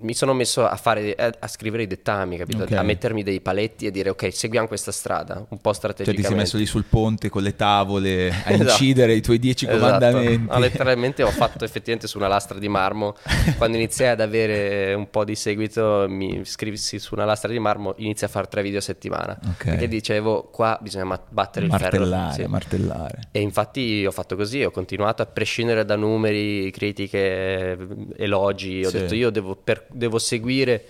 mi 0.00 0.14
sono 0.14 0.32
messo 0.32 0.64
a, 0.66 0.76
fare, 0.76 1.14
a 1.16 1.48
scrivere 1.48 1.82
i 1.82 1.86
dettami, 1.86 2.36
capito? 2.36 2.62
Ok. 2.62 2.72
A 2.72 2.82
mettermi 2.82 3.22
dei 3.22 3.40
paletti 3.40 3.86
e 3.86 3.90
dire 3.90 4.10
ok, 4.10 4.32
seguiamo 4.32 4.68
questa 4.68 4.92
strada, 4.92 5.44
un 5.48 5.58
po' 5.58 5.72
Cioè 5.72 5.92
ti 5.92 6.02
strategicamente. 6.02 6.28
sei 6.28 6.36
messo 6.36 6.56
lì 6.56 6.66
sul 6.66 6.84
ponte 6.84 7.28
con 7.28 7.42
le 7.42 7.56
tavole 7.56 8.28
a 8.30 8.50
Esatto. 8.52 8.62
incidere 8.70 9.14
i 9.14 9.20
tuoi 9.20 9.38
dieci 9.38 9.64
Esatto. 9.66 9.80
comandamenti. 9.80 10.46
No, 10.48 10.58
letteralmente 10.58 11.22
ho 11.22 11.30
fatto 11.30 11.64
effettivamente 11.64 12.06
su 12.06 12.18
una 12.18 12.28
lastra 12.28 12.58
di 12.58 12.68
marmo. 12.68 13.14
Quando 13.56 13.76
iniziai 13.76 14.10
ad 14.10 14.20
avere 14.20 14.94
un 14.94 15.10
po' 15.10 15.24
di 15.24 15.34
seguito, 15.34 16.06
mi 16.08 16.38
iscrivissi 16.40 16.98
su 16.98 17.14
una 17.14 17.24
lastra 17.24 17.50
di 17.50 17.58
marmo, 17.58 17.94
inizia 17.98 18.26
a 18.28 18.30
fare 18.30 18.46
tre 18.48 18.62
video 18.62 18.78
a 18.78 18.82
settimana. 18.82 19.38
Ok. 19.48 19.64
Perché 19.64 19.88
dicevo, 19.88 20.44
qua 20.52 20.78
bisogna 20.80 21.20
battere 21.28 21.64
il 21.66 21.70
martellare, 21.72 22.32
ferro. 22.34 22.44
Sì. 22.44 22.50
martellare. 22.50 23.18
E 23.32 23.40
infatti 23.40 24.04
ho 24.06 24.10
fatto 24.12 24.36
così, 24.36 24.62
ho 24.62 24.70
continuato 24.70 25.22
a 25.22 25.26
prescindere 25.26 25.84
da 25.84 25.96
numeri, 25.96 26.70
critiche, 26.70 27.76
elogi. 28.16 28.84
Ho 28.84 28.88
Sì. 28.90 28.98
detto 28.98 29.14
io 29.14 29.30
devo, 29.30 29.56
per- 29.56 29.71
devo 29.90 30.18
seguire 30.18 30.84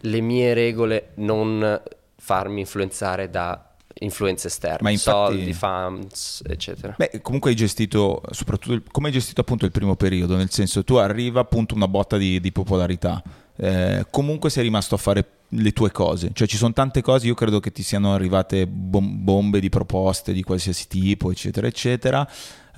le 0.00 0.20
mie 0.20 0.54
regole, 0.54 1.10
non 1.16 1.80
farmi 2.16 2.60
influenzare 2.60 3.30
da 3.30 3.60
influenze 4.00 4.48
esterne, 4.48 4.78
Ma 4.82 4.90
infatti- 4.90 5.34
soldi, 5.36 5.52
fans, 5.54 6.42
eccetera. 6.46 6.94
Beh, 6.98 7.20
comunque 7.22 7.50
hai 7.50 7.56
gestito, 7.56 8.20
soprattutto, 8.30 8.82
come 8.90 9.06
hai 9.08 9.12
gestito 9.12 9.40
appunto 9.40 9.64
il 9.64 9.70
primo 9.70 9.96
periodo, 9.96 10.36
nel 10.36 10.50
senso 10.50 10.84
tu 10.84 10.96
arriva 10.96 11.40
appunto 11.40 11.74
una 11.74 11.88
botta 11.88 12.16
di, 12.16 12.40
di 12.40 12.52
popolarità, 12.52 13.22
Eh, 13.58 14.04
comunque 14.10 14.50
sei 14.50 14.64
rimasto 14.64 14.96
a 14.96 14.98
fare 14.98 15.24
le 15.48 15.72
tue 15.72 15.90
cose, 15.90 16.28
cioè 16.34 16.46
ci 16.46 16.58
sono 16.58 16.74
tante 16.74 17.00
cose, 17.00 17.26
io 17.26 17.32
credo 17.32 17.58
che 17.58 17.72
ti 17.72 17.82
siano 17.82 18.12
arrivate 18.12 18.66
bom- 18.66 19.16
bombe 19.24 19.60
di 19.60 19.70
proposte 19.70 20.34
di 20.34 20.42
qualsiasi 20.42 20.88
tipo, 20.88 21.30
eccetera, 21.30 21.66
eccetera, 21.66 22.28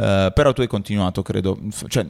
Eh, 0.00 0.30
però 0.32 0.52
tu 0.52 0.60
hai 0.60 0.68
continuato, 0.68 1.22
credo, 1.22 1.58
cioè, 1.88 2.06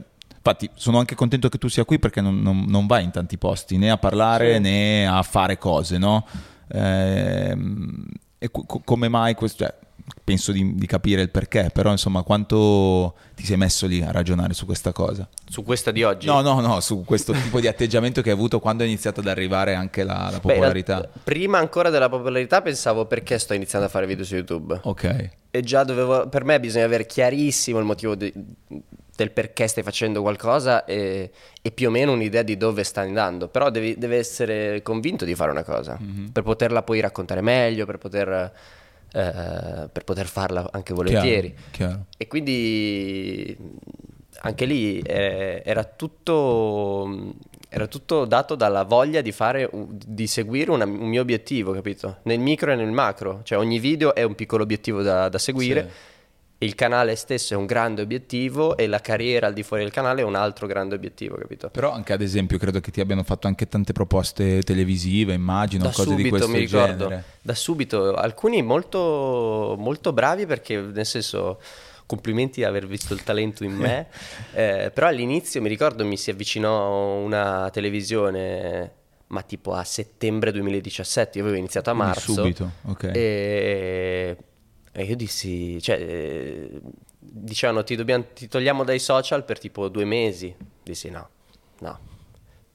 infatti 0.49 0.71
sono 0.75 0.99
anche 0.99 1.15
contento 1.15 1.49
che 1.49 1.59
tu 1.59 1.69
sia 1.69 1.85
qui 1.85 1.99
perché 1.99 2.21
non, 2.21 2.41
non- 2.41 2.65
non 2.67 2.87
vai 2.87 3.05
in 3.05 3.11
tanti 3.11 3.37
posti 3.37 3.77
né 3.77 3.91
a 3.91 3.99
parlare 3.99 4.55
Sì. 4.55 4.61
né 4.61 5.07
a 5.07 5.23
fare 5.23 5.59
cose, 5.59 5.99
no? 5.99 6.27
Ehm, 6.71 8.07
e 8.39 8.51
co- 8.51 8.65
co- 8.67 8.81
come 8.85 9.09
mai 9.09 9.35
questo? 9.35 9.65
Cioè, 9.65 9.75
penso 10.25 10.53
di, 10.53 10.75
di 10.75 10.87
capire 10.87 11.21
il 11.23 11.31
perché, 11.31 11.71
però 11.73 11.91
insomma 11.91 12.23
quanto 12.23 13.15
ti 13.35 13.45
sei 13.45 13.57
messo 13.59 13.87
lì 13.87 14.01
a 14.03 14.11
ragionare 14.11 14.55
su 14.55 14.65
questa 14.65 14.93
cosa? 14.93 15.29
Su 15.49 15.63
questa 15.63 15.91
di 15.91 16.03
oggi? 16.03 16.27
No, 16.27 16.41
no, 16.41 16.61
no, 16.61 16.81
su 16.81 17.05
questo 17.05 17.33
tipo 17.33 17.61
di 17.61 17.67
atteggiamento 17.67 18.23
che 18.23 18.31
hai 18.31 18.35
avuto 18.37 18.59
quando 18.61 18.85
è 18.85 18.87
iniziato 18.87 19.21
ad 19.21 19.27
arrivare 19.27 19.75
anche 19.75 20.05
la, 20.05 20.29
la 20.31 20.39
Beh, 20.41 20.41
popolarità. 20.41 20.95
realtà, 21.01 21.21
prima 21.25 21.59
ancora 21.59 21.91
della 21.91 22.09
popolarità 22.09 22.63
pensavo 22.63 23.05
perché 23.07 23.39
sto 23.39 23.53
iniziando 23.55 23.87
a 23.87 23.91
fare 23.91 24.07
video 24.07 24.25
su 24.25 24.35
YouTube. 24.35 24.81
Ok, 24.85 25.31
E 25.51 25.61
già 25.63 25.85
dovevo, 25.85 26.29
per 26.29 26.45
me 26.45 26.59
bisogna 26.61 26.85
avere 26.85 27.05
chiarissimo 27.05 27.79
il 27.79 27.85
motivo 27.85 28.15
di- 28.15 28.33
del 29.19 29.33
perché 29.33 29.67
stai 29.67 29.83
facendo 29.83 30.23
qualcosa 30.23 30.85
e, 30.85 31.33
e 31.61 31.71
più 31.73 31.89
o 31.89 31.91
meno 31.91 32.13
un'idea 32.13 32.43
di 32.43 32.57
dove 32.57 32.85
stai 32.85 33.09
andando. 33.09 33.49
Però 33.49 33.69
devi, 33.69 33.99
deve 33.99 34.17
essere 34.17 34.81
convinto 34.83 35.25
di 35.25 35.35
fare 35.35 35.51
una 35.51 35.65
cosa 35.65 35.97
Mhm. 36.01 36.29
per 36.31 36.45
poterla 36.45 36.85
poi 36.85 37.01
raccontare 37.01 37.41
meglio, 37.41 37.85
per 37.85 37.99
poter, 37.99 38.29
eh, 39.13 39.89
per 39.93 40.05
poter 40.05 40.27
farla 40.27 40.69
anche 40.71 40.95
volentieri. 40.95 41.49
chiaro, 41.53 41.71
chiaro. 41.73 42.05
E 42.17 42.29
quindi 42.29 43.57
anche 44.43 44.65
lì 44.67 45.01
eh, 45.01 45.63
era 45.65 45.83
tutto, 45.83 47.33
era 47.69 47.89
tutto 47.89 48.25
dato 48.25 48.55
dalla 48.55 48.85
voglia 48.85 49.21
di 49.21 49.33
fare, 49.33 49.69
di 49.73 50.29
seguire 50.29 50.71
una- 50.71 50.85
un 50.85 51.09
mio 51.09 51.23
obiettivo, 51.23 51.73
capito? 51.73 52.19
Nel 52.23 52.39
micro 52.39 52.71
e 52.71 52.77
nel 52.77 52.93
macro, 52.93 53.41
cioè 53.43 53.59
ogni 53.59 53.81
video 53.81 54.15
è 54.15 54.23
un 54.23 54.37
piccolo 54.37 54.63
obiettivo 54.63 55.03
da, 55.03 55.29
da 55.29 55.39
seguire. 55.39 55.83
Sì. 55.83 56.08
Il 56.61 56.75
canale 56.75 57.15
stesso 57.15 57.55
è 57.55 57.57
un 57.57 57.67
grande 57.67 58.03
obiettivo 58.03 58.77
e 58.77 58.89
la 58.89 59.01
carriera 59.01 59.47
al 59.47 59.53
di 59.53 59.63
fuori 59.63 59.85
del 59.85 59.93
canale 59.93 60.23
è 60.23 60.25
un 60.25 60.35
altro 60.35 60.67
grande 60.67 60.97
obiettivo, 60.97 61.37
capito? 61.37 61.71
Però 61.71 61.93
anche 61.93 62.13
ad 62.13 62.21
esempio 62.21 62.59
credo 62.59 62.81
che 62.81 62.91
ti 62.91 63.01
abbiano 63.01 63.23
fatto 63.23 63.47
anche 63.47 63.69
tante 63.69 63.93
proposte 63.93 64.63
televisive, 64.63 65.35
immagino, 65.35 65.85
Da 65.85 65.91
cose 65.91 66.17
di 66.17 66.23
subito 66.23 66.29
questo 66.31 66.49
mi 66.49 66.59
ricordo, 66.59 67.05
genere. 67.05 67.25
da 67.43 67.55
subito, 67.55 68.15
alcuni 68.15 68.63
molto, 68.63 69.77
molto 69.79 70.13
bravi 70.13 70.47
perché 70.47 70.81
nel 70.81 71.07
senso 71.07 71.61
complimenti 72.07 72.59
di 72.61 72.65
aver 72.65 72.89
visto 72.89 73.15
il 73.15 73.23
talento 73.23 73.63
in 73.63 73.75
me, 73.75 74.09
eh, 74.53 74.91
però 74.93 75.07
all'inizio 75.07 75.61
mi 75.63 75.69
ricordo 75.69 76.05
mi 76.05 76.17
si 76.17 76.31
avvicinò 76.31 77.19
una 77.19 77.71
televisione, 77.71 78.93
ma 79.29 79.43
tipo 79.43 79.75
a 79.75 79.85
settembre 79.85 80.51
2017, 80.51 81.39
io 81.39 81.45
avevo 81.45 81.59
iniziato 81.59 81.91
a 81.91 81.93
Quindi 81.93 82.11
marzo. 82.13 82.33
subito, 82.33 82.71
ok. 82.87 83.05
E, 83.15 84.37
e 84.93 85.03
io 85.05 85.17
dissi, 85.17 85.81
cioè, 85.83 85.97
eh, 86.01 86.81
dicevano 87.19 87.85
ti, 87.85 87.95
dobbiamo- 87.97 88.27
ti 88.35 88.49
togliamo 88.49 88.85
dai 88.85 88.99
social 88.99 89.45
per 89.45 89.59
tipo 89.59 89.89
due 89.89 90.05
mesi. 90.05 90.55
Dissi 90.83 91.11
no, 91.11 91.29
no, 91.81 91.99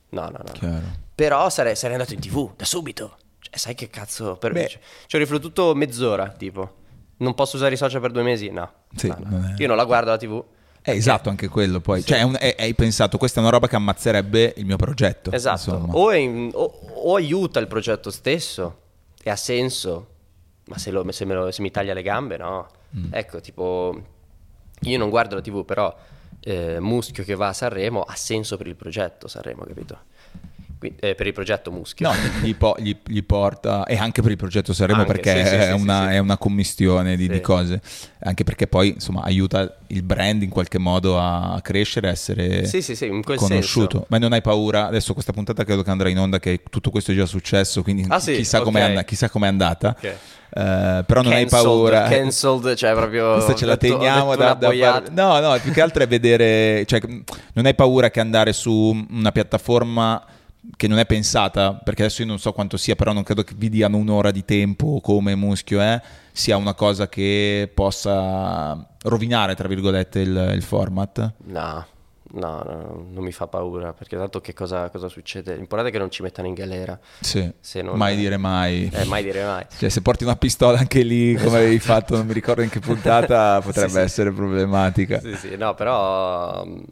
no, 0.09 0.21
no, 0.29 0.39
no. 0.61 0.81
Però 1.15 1.49
sarei, 1.49 1.75
sarei 1.75 1.95
andato 1.95 2.13
in 2.13 2.19
tv 2.19 2.51
da 2.55 2.65
subito. 2.65 3.17
Cioè, 3.39 3.57
sai 3.57 3.75
che 3.75 3.89
cazzo? 3.89 4.35
Per... 4.37 4.51
Beh. 4.51 4.79
Ci 5.07 5.15
ho 5.15 5.19
riflettuto 5.19 5.73
mezz'ora, 5.75 6.29
tipo. 6.29 6.81
Non 7.17 7.33
posso 7.35 7.55
usare 7.55 7.73
i 7.75 7.77
social 7.77 8.01
per 8.01 8.11
due 8.11 8.23
mesi? 8.23 8.49
No. 8.49 8.71
Sì, 8.95 9.07
No, 9.07 9.17
no. 9.19 9.53
Io 9.57 9.67
non 9.67 9.77
la 9.77 9.85
guardo 9.85 10.09
la 10.09 10.17
tv. 10.17 10.43
È 10.81 10.89
esatto 10.91 11.29
anche 11.29 11.47
quello 11.47 11.79
poi, 11.79 12.03
cioè 12.03 12.17
è 12.19 12.21
un- 12.23 12.35
è- 12.37 12.55
hai 12.59 12.73
pensato 12.73 13.17
questa 13.17 13.39
è 13.39 13.41
una 13.43 13.51
roba 13.51 13.67
che 13.69 13.77
ammazzerebbe 13.77 14.55
il 14.57 14.65
mio 14.65 14.75
progetto. 14.75 15.31
Esatto. 15.31 15.87
O, 15.91 16.11
in- 16.13 16.49
o- 16.53 16.79
o 16.95 17.15
aiuta 17.15 17.59
il 17.61 17.67
progetto 17.67 18.11
stesso 18.11 18.79
e 19.23 19.29
ha 19.29 19.35
senso, 19.37 20.12
ma 20.65 20.77
se, 20.77 20.91
lo- 20.91 21.09
se 21.11 21.25
me 21.25 21.33
lo- 21.33 21.51
se 21.51 21.61
mi 21.61 21.71
taglia 21.71 21.93
le 21.93 22.01
gambe, 22.01 22.37
no. 22.37 22.67
Mm. 22.97 23.05
Ecco, 23.11 23.39
tipo, 23.41 24.01
io 24.81 24.97
non 24.97 25.09
guardo 25.09 25.35
la 25.35 25.41
TV, 25.41 25.65
però 25.65 25.95
eh, 26.41 26.79
Muschio 26.79 27.23
che 27.23 27.35
va 27.35 27.47
a 27.49 27.53
Sanremo 27.53 28.01
ha 28.01 28.15
senso 28.15 28.57
per 28.57 28.67
il 28.67 28.75
progetto 28.75 29.27
Sanremo, 29.27 29.63
capito? 29.63 29.97
Qui- 30.77 30.93
eh, 30.99 31.15
per 31.15 31.25
il 31.27 31.31
progetto 31.33 31.71
Muschio. 31.71 32.09
No, 32.09 32.13
gli, 32.41 32.53
po- 32.55 32.75
gli- 32.77 32.95
gli 33.05 33.23
porta, 33.23 33.85
e 33.85 33.95
anche 33.95 34.21
per 34.21 34.31
il 34.31 34.37
progetto 34.37 34.73
Sanremo 34.73 35.01
Anche, 35.03 35.13
perché 35.13 35.43
sì, 35.43 35.47
sì, 35.49 35.55
è, 35.55 35.65
sì, 35.67 35.81
una, 35.81 36.11
è 36.11 36.17
una 36.17 36.37
commistione 36.37 37.15
di, 37.15 37.29
di 37.29 37.39
cose, 37.39 37.81
anche 38.19 38.43
perché 38.43 38.67
poi 38.67 38.89
insomma 38.89 39.21
aiuta 39.21 39.77
il 39.87 40.03
brand 40.03 40.41
in 40.43 40.49
qualche 40.49 40.77
modo 40.79 41.17
a 41.17 41.57
crescere, 41.63 42.09
a 42.09 42.11
essere 42.11 42.65
Sì, 42.65 42.81
sì, 42.81 42.97
sì, 42.97 43.05
in 43.05 43.23
quel 43.23 43.37
conosciuto. 43.37 43.89
senso. 43.91 44.05
Ma 44.09 44.17
non 44.17 44.33
hai 44.33 44.41
paura, 44.41 44.85
adesso 44.87 45.13
questa 45.13 45.31
puntata 45.31 45.63
credo 45.63 45.83
che 45.83 45.89
andrà 45.89 46.09
in 46.09 46.19
onda 46.19 46.39
che 46.39 46.61
tutto 46.69 46.89
questo 46.91 47.13
è 47.13 47.15
già 47.15 47.25
successo, 47.25 47.81
quindi 47.81 48.05
Ah, 48.09 48.19
chissà, 48.19 48.59
com'è 48.59 48.83
Ok. 48.83 48.89
and- 48.97 49.05
chissà 49.05 49.29
com'è 49.29 49.47
andata, 49.47 49.95
Ok. 49.97 50.15
Eh, 50.55 51.03
però 51.05 51.21
non 51.23 51.31
hai 51.31 51.47
Cancelled, 51.47 51.49
paura. 51.49 52.01
Cancelled, 52.03 52.75
cioè 52.75 52.93
proprio... 52.93 53.33
Questa 53.41 53.55
ce 53.55 53.65
la 53.65 53.75
detto- 53.75 53.97
teniamo 53.97 54.35
da, 54.35 54.53
da 54.53 54.71
fare- 54.71 55.09
No, 55.09 55.39
no, 55.39 55.57
più 55.61 55.71
che 55.71 55.81
altro 55.81 56.03
è 56.03 56.07
vedere, 56.07 56.85
cioè, 56.85 56.99
non 57.53 57.65
hai 57.65 57.73
paura 57.73 58.11
che 58.11 58.19
andare 58.19 58.53
su 58.53 59.05
una 59.09 59.31
piattaforma 59.31 60.23
che 60.77 60.87
non 60.87 60.99
è 60.99 61.05
pensata, 61.05 61.73
perché 61.73 62.03
adesso 62.03 62.21
io 62.21 62.27
non 62.27 62.39
so 62.39 62.51
quanto 62.53 62.77
sia, 62.77 62.95
però 62.95 63.11
non 63.13 63.23
credo 63.23 63.43
che 63.43 63.53
vi 63.57 63.69
diano 63.69 63.97
un'ora 63.97 64.31
di 64.31 64.45
tempo 64.45 65.01
come 65.01 65.35
Muschio 65.35 65.81
è, 65.81 65.99
sia 66.31 66.55
una 66.55 66.73
cosa 66.73 67.09
che 67.09 67.69
possa 67.73 68.87
rovinare, 69.03 69.55
tra 69.55 69.67
virgolette, 69.67 70.19
il, 70.19 70.51
il 70.53 70.61
format. 70.61 71.33
No, 71.45 71.85
no, 72.33 72.61
no, 72.63 73.05
non 73.11 73.23
mi 73.23 73.31
fa 73.31 73.47
paura, 73.47 73.93
perché 73.93 74.17
tanto 74.17 74.41
che 74.41 74.53
cosa, 74.53 74.89
cosa 74.89 75.07
succede? 75.07 75.53
L'importante 75.55 75.89
è 75.89 75.91
che 75.93 75.99
non 75.99 76.09
ci 76.11 76.21
mettano 76.21 76.47
in 76.47 76.53
galera. 76.53 76.99
Sì, 77.19 77.51
Se 77.59 77.81
non- 77.81 77.97
mai 77.97 78.15
dire 78.15 78.37
mai. 78.37 78.89
Eh, 78.93 79.05
mai 79.05 79.23
dire 79.23 79.43
mai. 79.45 79.65
Cioè, 79.77 79.89
se 79.89 80.01
porti 80.01 80.23
una 80.23 80.35
pistola 80.35 80.77
anche 80.79 81.01
lì, 81.03 81.35
come 81.35 81.57
avevi 81.57 81.79
fatto, 81.79 82.15
non 82.15 82.25
mi 82.25 82.33
ricordo 82.33 82.61
in 82.61 82.69
che 82.69 82.79
puntata, 82.79 83.61
potrebbe 83.61 83.87
Sì, 83.89 83.95
sì. 83.95 84.01
essere 84.01 84.31
problematica. 84.31 85.19
Sì, 85.19 85.35
sì, 85.35 85.55
no, 85.57 85.73
però... 85.75 86.65
mm, 86.65 86.83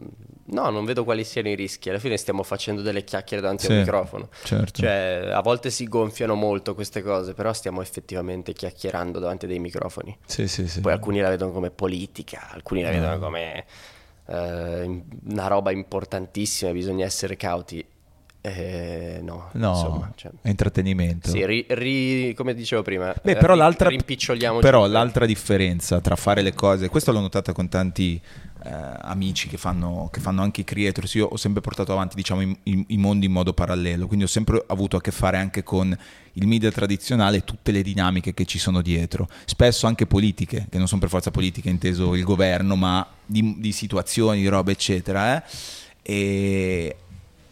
No, 0.52 0.70
non 0.70 0.84
vedo 0.84 1.06
quali 1.06 1.24
siano 1.24 1.48
i 1.48 1.56
rischi. 1.56 1.88
Alla 1.90 1.98
fine 2.00 2.18
stiamo 2.18 2.44
facendo 2.44 2.82
delle 2.82 3.06
chiacchiere 3.06 3.42
davanti 3.42 3.68
Sì, 3.68 3.72
al 3.72 3.78
microfono. 3.80 4.28
certo. 4.44 4.82
Cioè, 4.82 5.30
a 5.32 5.40
volte 5.42 5.70
si 5.70 5.86
gonfiano 5.88 6.36
molto 6.36 6.74
queste 6.76 7.02
cose, 7.02 7.34
però 7.34 7.54
stiamo 7.54 7.82
effettivamente 7.82 8.52
chiacchierando 8.52 9.20
davanti 9.20 9.48
dei 9.48 9.60
microfoni. 9.60 10.18
Sì, 10.26 10.50
sì, 10.50 10.68
sì. 10.68 10.82
Poi 10.82 10.92
alcuni 10.92 11.22
la 11.22 11.30
vedono 11.30 11.52
come 11.54 11.70
politica, 11.70 12.50
alcuni 12.52 12.82
la 12.82 12.90
vedono 12.90 13.18
come 13.18 13.64
eh, 14.32 15.04
una 15.30 15.48
roba 15.48 15.72
importantissima, 15.72 16.72
bisogna 16.72 17.06
essere 17.06 17.36
cauti. 17.36 17.86
Eh, 18.44 19.20
no, 19.22 19.50
No, 19.54 19.70
insomma, 19.70 20.12
cioè, 20.16 20.32
è 20.42 20.50
intrattenimento. 20.50 21.30
sì, 21.30 21.46
ri- 21.46 21.66
ri- 21.70 22.34
come 22.34 22.56
dicevo 22.56 22.82
prima, 22.82 23.14
Beh, 23.22 23.34
eh, 23.34 23.36
però 23.38 23.54
ri- 23.54 23.60
l'altra, 23.60 23.90
però 24.60 24.88
l'altra 24.88 25.28
differenza 25.28 26.02
tra 26.02 26.16
fare 26.16 26.42
le 26.42 26.56
cose, 26.56 26.90
questo 26.90 27.12
l'ho 27.12 27.20
notata 27.20 27.54
con 27.54 27.70
tanti 27.70 28.20
eh, 28.64 28.70
amici 29.02 29.48
che 29.48 29.58
fanno, 29.58 30.10
che 30.12 30.20
fanno 30.22 30.42
anche 30.42 30.62
i 30.62 30.64
creators, 30.64 31.14
io 31.14 31.28
ho 31.28 31.38
sempre 31.38 31.62
portato 31.62 31.92
avanti 31.94 32.16
diciamo, 32.16 32.42
i, 32.42 32.58
i- 32.64 32.86
i 32.90 32.98
mondi 32.98 33.28
in 33.28 33.32
modo 33.32 33.54
parallelo, 33.54 34.08
quindi 34.08 34.26
ho 34.26 34.30
sempre 34.30 34.64
avuto 34.68 34.98
a 34.98 35.02
che 35.02 35.12
fare 35.12 35.38
anche 35.38 35.62
con 35.62 35.96
il 36.34 36.48
media 36.48 36.72
tradizionale 36.72 37.38
e 37.38 37.44
tutte 37.44 37.72
le 37.72 37.84
dinamiche 37.84 38.34
che 38.34 38.46
ci 38.46 38.58
sono 38.58 38.82
dietro, 38.82 39.28
spesso 39.46 39.86
anche 39.86 40.08
politiche, 40.08 40.66
che 40.68 40.78
non 40.80 40.88
sono 40.88 41.00
per 41.00 41.10
forza 41.10 41.30
politiche, 41.30 41.70
inteso 41.70 42.16
il 42.16 42.24
governo, 42.24 42.76
ma 42.76 43.06
di, 43.24 43.58
di 43.60 43.72
situazioni, 43.72 44.40
di 44.42 44.48
robe 44.48 44.72
eccetera. 44.72 45.38
eh. 45.38 45.44
E 46.04 46.96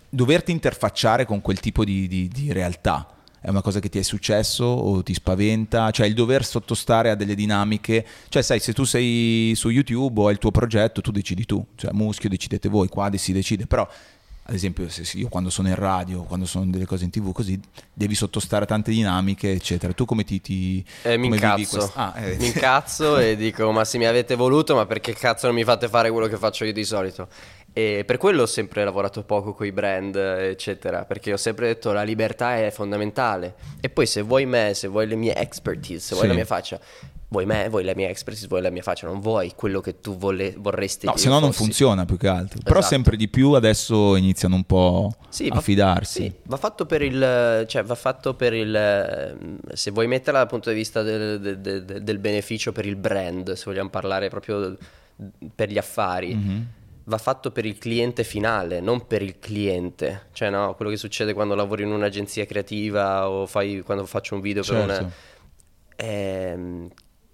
doverti 0.10 0.52
interfacciare 0.52 1.26
con 1.26 1.42
quel 1.42 1.60
tipo 1.60 1.84
di, 1.86 2.08
di- 2.08 2.28
di 2.28 2.52
realtà 2.52 3.08
È 3.42 3.50
una 3.50 3.62
cosa 3.62 3.80
che 3.80 3.88
ti 3.88 4.00
è 4.00 4.02
successo 4.02 4.66
o 4.66 5.02
ti 5.02 5.14
spaventa? 5.14 5.92
Cioè 5.92 6.08
il 6.08 6.14
dover 6.14 6.44
sottostare 6.44 7.10
a 7.10 7.16
delle 7.16 7.36
dinamiche, 7.36 8.06
cioè 8.28 8.42
sai 8.42 8.60
se 8.60 8.74
tu 8.74 8.84
sei 8.84 9.54
su 9.56 9.70
YouTube 9.70 10.20
o 10.20 10.28
hai 10.28 10.34
il 10.34 10.40
tuo 10.40 10.52
progetto 10.52 11.00
tu 11.00 11.12
decidi 11.12 11.46
tu, 11.46 11.66
cioè 11.76 11.92
muschio 11.94 12.28
decidete 12.28 12.68
voi, 12.68 12.90
qua 12.90 13.10
si 13.16 13.32
decide, 13.32 13.66
però 13.66 13.88
ad 14.50 14.56
esempio 14.56 14.90
se 14.90 15.06
io 15.16 15.30
quando 15.30 15.50
sono 15.52 15.68
in 15.70 15.76
radio, 15.76 16.24
quando 16.24 16.46
sono 16.46 16.66
delle 16.66 16.86
cose 16.86 17.06
in 17.06 17.12
tv 17.12 17.32
così, 17.32 17.58
devi 17.94 18.16
sottostare 18.16 18.64
a 18.64 18.68
tante 18.68 18.92
dinamiche 18.92 19.52
eccetera. 19.52 19.94
Tu 19.94 20.04
come 20.06 20.24
ti... 20.26 20.42
ti 20.42 20.84
eh, 21.04 21.18
mi 21.18 21.28
incazzo, 21.28 21.92
ah, 21.94 22.14
eh. 22.18 22.36
mi 22.38 22.48
incazzo 22.48 23.20
e 23.20 23.38
dico 23.38 23.72
ma 23.72 23.86
se 23.86 24.00
mi 24.00 24.06
avete 24.06 24.36
voluto 24.36 24.76
ma 24.76 24.86
perché 24.86 25.14
cazzo 25.14 25.46
non 25.46 25.56
mi 25.56 25.64
fate 25.64 25.88
fare 25.88 26.10
quello 26.12 26.28
che 26.28 26.36
faccio 26.36 26.66
io 26.66 26.74
di 26.74 26.84
solito? 26.84 27.30
E 27.74 28.04
per 28.06 28.18
quello 28.18 28.44
ho 28.44 28.48
sempre 28.48 28.84
lavorato 28.84 29.24
poco 29.24 29.54
con 29.54 29.66
i 29.66 29.72
brand, 29.72 30.16
eccetera, 30.16 31.06
perché 31.06 31.34
ho 31.34 31.38
sempre 31.38 31.68
detto 31.68 31.92
la 31.92 32.04
libertà 32.04 32.58
è 32.58 32.72
fondamentale. 32.72 33.56
E 33.80 33.90
poi 33.90 34.06
se 34.06 34.22
vuoi 34.22 34.46
me, 34.46 34.74
se 34.74 34.88
vuoi 34.88 35.08
le 35.08 35.16
mie 35.16 35.36
expertise, 35.36 36.00
se 36.00 36.16
vuoi 36.16 36.28
la 36.28 36.34
mia 36.34 36.46
faccia, 36.46 36.80
vuoi 37.30 37.46
me, 37.46 37.70
vuoi 37.70 37.84
la 37.84 37.94
mia 37.96 38.10
expertise, 38.10 38.48
vuoi 38.48 38.62
la 38.62 38.72
mia 38.72 38.82
faccia, 38.82 39.08
non 39.08 39.20
vuoi 39.20 39.54
quello 39.56 39.82
che 39.82 40.02
tu 40.02 40.18
vole- 40.18 40.56
vorresti. 40.58 41.06
No, 41.06 41.16
se 41.16 41.30
no 41.30 41.40
non 41.40 41.54
funziona 41.54 42.06
più 42.06 42.18
che 42.18 42.28
altro. 42.28 42.56
Esatto. 42.56 42.64
Però 42.64 42.82
sempre 42.82 43.16
di 43.16 43.28
più 43.28 43.52
adesso 43.52 44.16
iniziano 44.16 44.56
un 44.56 44.64
po' 44.64 45.14
sì, 45.30 45.48
a 45.48 45.56
va, 45.56 45.62
fidarsi. 45.62 46.22
Sì, 46.24 46.34
va 46.44 46.58
fatto 46.58 46.86
per 46.86 47.02
il, 47.02 47.66
cioè 47.68 47.84
va 47.84 47.96
fatto 47.96 48.34
per 48.34 48.54
il, 48.54 49.38
se 49.74 49.92
vuoi 49.92 50.08
metterla 50.08 50.40
dal 50.40 50.50
punto 50.50 50.70
di 50.70 50.76
vista 50.76 51.04
del, 51.04 51.40
del, 51.40 51.60
del, 51.60 51.84
del 51.86 52.18
beneficio 52.20 52.72
per 52.72 52.86
il 52.86 52.96
brand, 52.96 53.54
se 53.54 53.64
vogliamo 53.66 53.90
parlare 53.90 54.30
proprio 54.30 54.76
per 55.54 55.70
gli 55.70 55.78
affari. 55.78 56.36
Mm-hmm 56.36 56.62
va 57.10 57.18
fatto 57.18 57.52
per 57.52 57.66
il 57.66 57.78
cliente 57.80 58.24
finale, 58.24 58.80
non 58.80 59.08
per 59.08 59.24
il 59.24 59.40
cliente. 59.40 60.28
Cioè, 60.32 60.50
no, 60.50 60.76
quello 60.76 60.92
che 60.92 60.98
succede 60.98 61.34
quando 61.34 61.56
lavori 61.56 61.84
in 61.84 61.92
un'agenzia 61.92 62.46
creativa 62.46 63.28
o 63.28 63.48
fai, 63.48 63.82
quando 63.82 64.06
faccio 64.06 64.36
un 64.36 64.42
video 64.42 64.64
certo. 64.64 64.86
per 64.86 65.00
una... 65.02 65.12
È 65.96 66.52
ehm, 66.54 66.90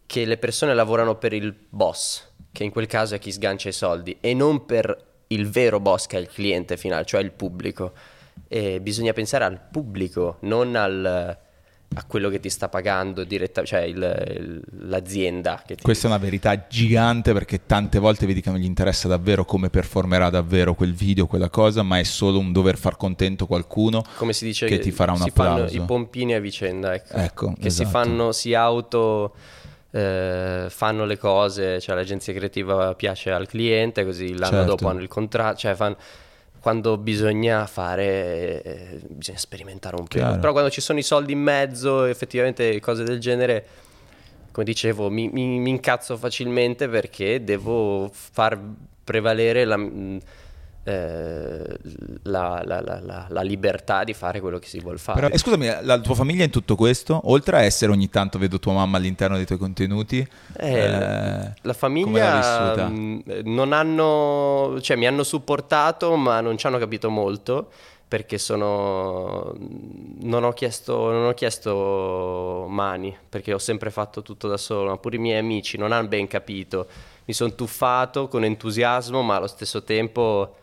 che 0.07 0.25
le 0.25 0.37
persone 0.37 0.73
lavorano 0.73 1.17
per 1.17 1.33
il 1.33 1.53
boss, 1.69 2.31
che 2.51 2.63
in 2.63 2.71
quel 2.71 2.87
caso 2.87 3.15
è 3.15 3.19
chi 3.19 3.31
sgancia 3.31 3.69
i 3.69 3.73
soldi, 3.73 4.17
e 4.21 4.33
non 4.33 4.65
per 4.65 5.13
il 5.27 5.49
vero 5.49 5.79
boss 5.79 6.05
che 6.07 6.17
è 6.17 6.21
il 6.21 6.29
cliente 6.29 6.77
finale, 6.77 7.03
cioè 7.05 7.21
il 7.21 7.31
pubblico. 7.31 7.91
E 8.47 8.79
bisogna 8.79 9.11
pensare 9.11 9.43
al 9.43 9.59
pubblico, 9.59 10.37
non 10.41 10.75
al 10.75 11.37
a 11.93 12.03
quello 12.05 12.29
che 12.29 12.39
ti 12.39 12.49
sta 12.49 12.67
pagando 12.67 13.23
direttamente, 13.23 13.75
cioè 13.75 13.85
il, 13.85 14.25
il, 14.37 14.61
l'azienda. 14.87 15.63
Ti... 15.65 15.77
Questa 15.81 16.07
è 16.07 16.09
una 16.09 16.19
verità 16.19 16.67
gigante 16.67 17.31
perché 17.31 17.65
tante 17.65 17.99
volte 17.99 18.25
vedi 18.25 18.41
che 18.41 18.49
non 18.49 18.59
gli 18.59 18.65
interessa 18.65 19.07
davvero 19.07 19.45
come 19.45 19.69
performerà 19.69 20.29
davvero 20.29 20.73
quel 20.73 20.93
video, 20.93 21.25
quella 21.25 21.49
cosa, 21.49 21.83
ma 21.83 21.99
è 21.99 22.03
solo 22.03 22.39
un 22.39 22.51
dover 22.51 22.77
far 22.77 22.97
contento 22.97 23.45
qualcuno 23.45 24.03
come 24.17 24.33
si 24.33 24.45
dice 24.45 24.67
che, 24.67 24.79
ti 24.79 24.91
farà 24.91 25.13
un 25.13 25.19
si 25.19 25.29
applauso. 25.29 25.67
Fanno 25.67 25.83
I 25.83 25.85
pompini 25.85 26.33
a 26.33 26.39
vicenda, 26.39 26.93
ecco, 26.93 27.15
ecco 27.15 27.53
che 27.59 27.67
esatto. 27.67 27.85
si 27.85 27.91
fanno, 27.91 28.31
si 28.31 28.53
auto... 28.53 29.33
Eh, 29.95 30.65
fanno 30.67 31.05
le 31.05 31.17
cose, 31.17 31.79
cioè 31.79 31.95
l'agenzia 31.95 32.33
creativa 32.33 32.93
piace 32.95 33.31
al 33.31 33.47
cliente, 33.47 34.03
così 34.03 34.33
l'anno 34.33 34.57
certo. 34.57 34.65
dopo 34.71 34.89
hanno 34.89 34.99
il 34.99 35.07
contratto, 35.07 35.59
cioè 35.59 35.73
fanno 35.73 35.95
quando 36.65 36.97
bisogna 36.97 37.67
fare, 37.67 38.63
eh, 38.63 38.99
bisogna 39.07 39.37
sperimentare 39.37 39.97
un 39.97 40.07
po'. 40.07 40.39
Però 40.39 40.51
quando 40.51 40.71
ci 40.71 40.81
sono 40.81 40.97
i 40.97 41.03
soldi 41.03 41.33
in 41.33 41.39
mezzo, 41.39 42.05
effettivamente 42.05 42.79
cose 42.79 43.03
del 43.03 43.19
genere, 43.19 43.67
come 44.51 44.65
dicevo, 44.65 45.11
mi, 45.11 45.29
mi, 45.29 45.59
mi 45.59 45.69
incazzo 45.69 46.17
facilmente 46.17 46.89
perché 46.89 47.43
devo 47.43 48.09
far 48.11 48.59
prevalere 49.03 49.63
la 49.63 49.77
eh, 50.87 51.77
la, 52.23 52.61
la, 52.63 52.79
la, 52.79 53.25
la, 53.27 53.41
libertà 53.41 54.03
di 54.03 54.13
fare 54.13 54.39
quello 54.39 54.59
che 54.59 54.67
si 54.67 54.79
vuole 54.79 54.99
fare. 54.99 55.19
Però, 55.19 55.33
eh, 55.33 55.37
scusami, 55.39 55.67
la 55.81 55.99
tua 55.99 56.13
famiglia 56.13 56.43
in 56.43 56.51
tutto 56.51 56.75
questo, 56.75 57.19
oltre 57.23 57.57
a 57.57 57.61
essere 57.63 57.91
ogni 57.91 58.07
tanto 58.07 58.37
vedo 58.37 58.59
tua 58.59 58.73
mamma 58.73 58.97
all'interno 58.97 59.35
dei 59.35 59.47
tuoi 59.47 59.57
contenuti, 59.57 60.25
eh, 60.57 60.73
eh, 60.73 61.53
la 61.59 61.73
famiglia 61.73 62.87
mh, 62.87 63.41
non 63.45 63.73
hanno, 63.73 64.77
cioè 64.81 64.95
mi 64.95 65.07
hanno 65.07 65.23
supportato 65.23 66.15
ma 66.15 66.39
non 66.41 66.55
ci 66.55 66.67
hanno 66.67 66.77
capito 66.77 67.09
molto 67.09 67.69
perché 68.07 68.37
sono 68.37 69.55
non 70.19 70.43
ho, 70.43 70.53
chiesto, 70.53 71.09
non 71.09 71.25
ho 71.25 71.33
chiesto 71.33 72.67
mani 72.69 73.17
perché 73.27 73.53
ho 73.53 73.57
sempre 73.57 73.89
fatto 73.89 74.21
tutto 74.21 74.47
da 74.47 74.57
solo 74.57 74.91
ma 74.91 74.97
pure 74.97 75.15
i 75.15 75.19
miei 75.19 75.39
amici 75.39 75.77
non 75.77 75.91
hanno 75.91 76.07
ben 76.07 76.27
capito. 76.27 76.85
Mi 77.25 77.33
sono 77.33 77.55
tuffato 77.55 78.27
con 78.27 78.43
entusiasmo 78.43 79.23
ma 79.23 79.37
allo 79.37 79.47
stesso 79.47 79.81
tempo 79.83 80.57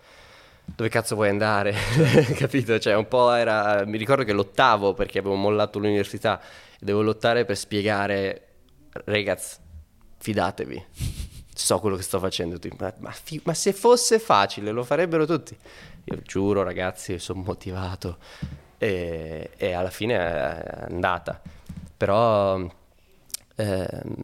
dove 0.75 0.89
cazzo 0.89 1.15
vuoi 1.15 1.29
andare? 1.29 1.75
Capito? 2.37 2.79
Cioè, 2.79 2.95
un 2.95 3.09
po' 3.09 3.33
era. 3.33 3.85
Mi 3.85 3.99
ricordo 3.99 4.25
che 4.25 4.33
lottavo 4.33 4.95
perché 4.95 5.19
avevo 5.19 5.35
mollato 5.35 5.79
l'università 5.79 6.41
e 6.41 6.85
devo 6.85 7.03
lottare 7.03 7.45
per 7.45 7.57
spiegare, 7.57 8.49
ragazzi, 9.05 9.57
fidatevi, 10.19 10.85
so 11.55 11.79
quello 11.79 11.97
che 11.97 12.03
sto 12.03 12.19
facendo. 12.19 12.59
Ma, 12.79 12.93
ma, 12.99 13.15
ma, 13.45 13.55
se 13.55 13.73
fosse 13.73 14.19
facile, 14.19 14.71
lo 14.71 14.85
farebbero 14.85 15.27
tutti. 15.27 15.57
Io 16.05 16.21
giuro, 16.23 16.63
ragazzi, 16.63 17.19
sono 17.19 17.43
motivato 17.43 18.19
e, 18.79 19.51
e 19.57 19.73
alla 19.73 19.91
fine 19.91 20.15
è 20.17 20.85
andata. 20.91 21.41
Però. 21.97 22.59
Ehm, 23.57 24.15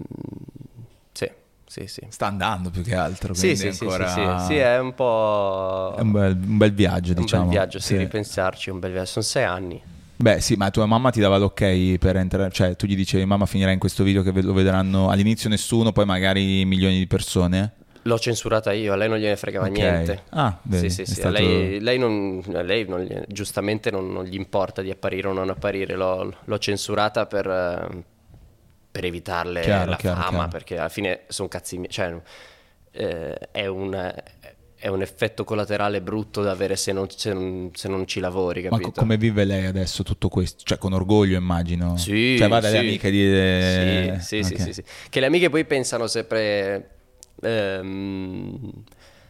sì, 1.69 1.87
sì. 1.87 2.07
Sta 2.09 2.27
andando 2.27 2.71
più 2.71 2.83
che 2.83 2.95
altro. 2.95 3.35
Sì, 3.35 3.55
sì, 3.55 3.69
ancora... 3.69 4.09
sì, 4.09 4.21
sì, 4.21 4.47
sì, 4.47 4.57
è 4.57 4.79
un 4.79 4.95
po'... 4.95 5.95
È 5.97 6.01
un 6.01 6.11
bel, 6.11 6.39
un 6.41 6.57
bel 6.57 6.73
viaggio, 6.73 7.13
un 7.13 7.21
diciamo. 7.21 7.43
Un 7.43 7.49
bel 7.51 7.59
viaggio, 7.59 7.79
sì, 7.79 7.97
ripensarci, 7.97 8.71
un 8.71 8.79
bel 8.79 8.93
viaggio. 8.93 9.11
Sono 9.11 9.25
sei 9.25 9.45
anni. 9.45 9.83
Beh 10.21 10.41
sì, 10.41 10.57
ma 10.57 10.71
tua 10.71 10.85
mamma 10.87 11.11
ti 11.11 11.21
dava 11.21 11.37
l'ok 11.37 11.97
per 11.99 12.17
entrare, 12.17 12.51
cioè 12.51 12.75
tu 12.75 12.87
gli 12.87 12.97
dicevi 12.97 13.25
mamma 13.25 13.47
finirà 13.47 13.71
in 13.71 13.79
questo 13.79 14.03
video 14.03 14.25
che 14.25 14.33
lo 14.33 14.53
vedranno 14.53 15.11
all'inizio 15.11 15.49
nessuno, 15.49 15.93
poi 15.93 16.07
magari 16.07 16.65
milioni 16.65 16.99
di 16.99 17.07
persone? 17.07 17.75
L'ho 18.03 18.19
censurata 18.19 18.73
io, 18.73 18.95
a 18.95 18.97
lei 18.97 19.09
non 19.09 19.19
gliene 19.19 19.37
fregava 19.37 19.69
okay. 19.69 19.81
niente. 19.81 20.23
Ah, 20.31 20.59
bene, 20.61 20.89
sì, 20.89 21.05
sì, 21.05 21.05
sì. 21.05 21.21
Stato... 21.21 21.35
lei, 21.35 21.79
lei, 21.79 21.99
non, 21.99 22.43
lei 22.65 22.85
non 22.89 23.07
giustamente 23.29 23.93
non, 23.93 24.11
non, 24.11 24.25
gli 24.25 24.35
importa 24.35 24.83
di 24.83 24.91
apparire 24.91 25.29
o 25.29 25.33
non 25.33 25.51
apparire, 25.51 25.95
l'ho, 25.95 26.35
l'ho 26.43 26.59
censurata 26.59 27.27
per 27.27 28.05
per 28.91 29.05
evitarle 29.05 29.61
chiaro, 29.61 29.91
la 29.91 29.97
chiaro, 29.97 30.21
fama, 30.21 30.31
chiaro. 30.31 30.49
perché 30.49 30.79
alla 30.79 30.89
fine 30.89 31.21
sono 31.29 31.49
cazzi 31.49 31.77
miei, 31.77 31.91
cioè 31.91 32.21
eh, 32.93 33.39
è, 33.51 33.67
un, 33.67 34.15
è, 34.77 34.89
un, 34.89 35.03
effetto 35.03 35.45
collaterale 35.45 36.01
brutto 36.01 36.43
da 36.43 36.51
avere 36.51 36.77
se 36.77 36.93
non, 36.93 37.07
se 37.09 37.33
non, 37.33 37.71
se 37.75 37.89
non 37.89 38.07
ci 38.07 38.21
lavori, 38.21 38.63
capito? 38.63 38.89
Ma 38.89 38.93
come 38.93 39.17
vive 39.17 39.45
lei 39.45 39.67
adesso 39.67 40.03
tutto 40.03 40.29
questo? 40.29 40.65
Cioè 40.65 40.79
con 40.79 40.93
orgoglio 40.93 41.37
immagino? 41.37 41.97
Sì, 41.97 42.37
Cioè 42.39 42.49
va 42.49 42.61
dalle 42.61 42.79
sì. 42.79 42.87
amiche 42.87 43.11
di... 43.11 44.21
Sì, 44.21 44.43
sì, 44.43 44.53
okay. 44.53 44.57
sì, 44.57 44.73
sì, 44.73 44.73
sì, 44.73 44.85
Che 45.09 45.21
le 45.21 45.27
amiche 45.27 45.51
poi 45.51 45.65
pensano 45.65 46.07
sempre... 46.07 46.91
Ehm, 47.43 48.73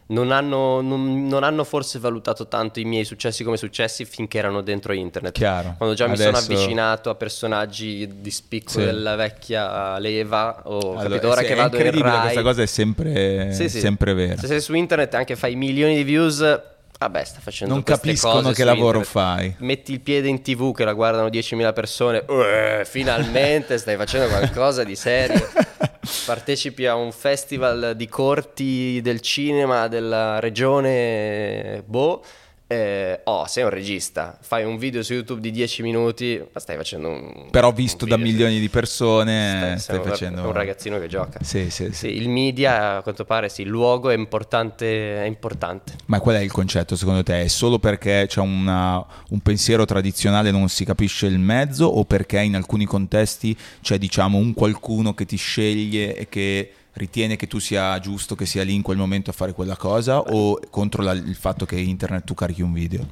non 0.09 0.31
hanno, 0.31 0.81
non, 0.81 1.27
non 1.27 1.43
hanno, 1.43 1.63
forse 1.63 1.99
valutato 1.99 2.47
tanto 2.47 2.79
i 2.79 2.83
miei 2.83 3.05
successi 3.05 3.43
come 3.43 3.57
successi 3.57 4.05
finché 4.05 4.37
erano 4.37 4.61
dentro 4.61 4.93
internet. 4.93 5.33
Chiaro. 5.33 5.75
Quando 5.77 5.95
già 5.95 6.05
Adesso... 6.05 6.29
mi 6.29 6.35
sono 6.35 6.37
avvicinato 6.37 7.09
a 7.09 7.15
personaggi 7.15 8.09
di 8.19 8.31
spicco 8.31 8.71
sì. 8.71 8.85
della 8.85 9.15
vecchia 9.15 9.99
leva, 9.99 10.61
o 10.63 10.91
allora, 10.91 11.03
capito, 11.03 11.29
ora 11.29 11.41
sì, 11.41 11.47
che 11.47 11.55
vado 11.55 11.77
in 11.77 12.01
Rai... 12.01 12.21
questa 12.21 12.41
cosa 12.41 12.61
è 12.63 12.65
sempre, 12.65 13.53
sì, 13.53 13.69
sempre 13.69 14.13
vera. 14.13 14.39
Se 14.39 14.47
sei 14.47 14.61
su 14.61 14.73
internet 14.73 15.13
anche 15.13 15.35
fai 15.35 15.55
milioni 15.55 15.95
di 15.95 16.03
views... 16.03 16.61
Vabbè, 16.99 17.23
sta 17.23 17.39
facendo 17.39 17.75
Non 17.75 17.83
capiscono 17.83 18.51
che 18.51 18.65
lavoro 18.65 18.97
internet. 18.97 19.07
fai. 19.07 19.55
Metti 19.59 19.93
il 19.93 20.01
piede 20.01 20.27
in 20.27 20.41
tv 20.41 20.75
che 20.75 20.83
la 20.83 20.91
guardano 20.91 21.29
10.000 21.29 21.71
persone. 21.71 22.25
Uh, 22.27 22.83
finalmente 22.83 23.77
stai 23.77 23.95
facendo 23.95 24.27
qualcosa 24.27 24.83
di 24.83 24.97
serio. 24.97 25.47
partecipi 26.25 26.85
a 26.85 26.95
un 26.95 27.11
festival 27.11 27.93
di 27.95 28.07
corti 28.07 29.01
del 29.01 29.21
cinema 29.21 29.87
della 29.87 30.39
regione 30.39 31.83
Boh 31.85 32.23
eh, 32.71 33.21
oh, 33.23 33.47
sei 33.47 33.63
un 33.63 33.71
regista, 33.71 34.37
fai 34.39 34.63
un 34.63 34.77
video 34.77 35.01
su 35.01 35.13
YouTube 35.13 35.41
di 35.41 35.49
10 35.49 35.81
minuti, 35.81 36.39
ma 36.53 36.59
stai 36.59 36.75
facendo 36.75 37.09
un. 37.09 37.47
Però 37.49 37.71
visto 37.71 38.05
da 38.05 38.15
milioni 38.15 38.59
di 38.59 38.69
persone, 38.69 39.75
stai, 39.79 39.97
stai 39.97 40.07
facendo. 40.07 40.45
un 40.45 40.51
ragazzino 40.51 40.99
che 40.99 41.07
gioca. 41.07 41.39
Sì, 41.41 41.71
sì, 41.71 41.85
sì, 41.85 41.93
sì. 41.93 42.07
Il 42.15 42.29
media, 42.29 42.97
a 42.97 43.01
quanto 43.01 43.25
pare, 43.25 43.49
sì, 43.49 43.63
il 43.63 43.69
luogo 43.69 44.11
è 44.11 44.15
importante, 44.15 45.23
è 45.23 45.25
importante. 45.25 45.93
Ma 46.05 46.19
qual 46.19 46.35
è 46.35 46.41
il 46.41 46.51
concetto 46.51 46.95
secondo 46.95 47.23
te? 47.23 47.41
È 47.41 47.47
solo 47.47 47.79
perché 47.79 48.25
c'è 48.27 48.39
una, 48.39 49.03
un 49.29 49.39
pensiero 49.39 49.85
tradizionale 49.85 50.49
e 50.49 50.51
non 50.51 50.69
si 50.69 50.85
capisce 50.85 51.25
il 51.25 51.39
mezzo, 51.39 51.87
o 51.87 52.05
perché 52.05 52.39
in 52.39 52.55
alcuni 52.55 52.85
contesti 52.85 53.57
c'è, 53.81 53.97
diciamo, 53.97 54.37
un 54.37 54.53
qualcuno 54.53 55.15
che 55.15 55.25
ti 55.25 55.37
sceglie 55.37 56.15
e 56.15 56.29
che 56.29 56.71
ritiene 56.93 57.35
che 57.35 57.47
tu 57.47 57.59
sia 57.59 57.97
giusto 57.99 58.35
che 58.35 58.45
sia 58.45 58.63
lì 58.63 58.73
in 58.73 58.81
quel 58.81 58.97
momento 58.97 59.29
a 59.29 59.33
fare 59.33 59.53
quella 59.53 59.77
cosa 59.77 60.19
o 60.19 60.59
contro 60.69 61.01
la, 61.03 61.11
il 61.11 61.35
fatto 61.35 61.65
che 61.65 61.77
internet 61.77 62.23
tu 62.25 62.33
carichi 62.33 62.61
un 62.61 62.73
video? 62.73 63.07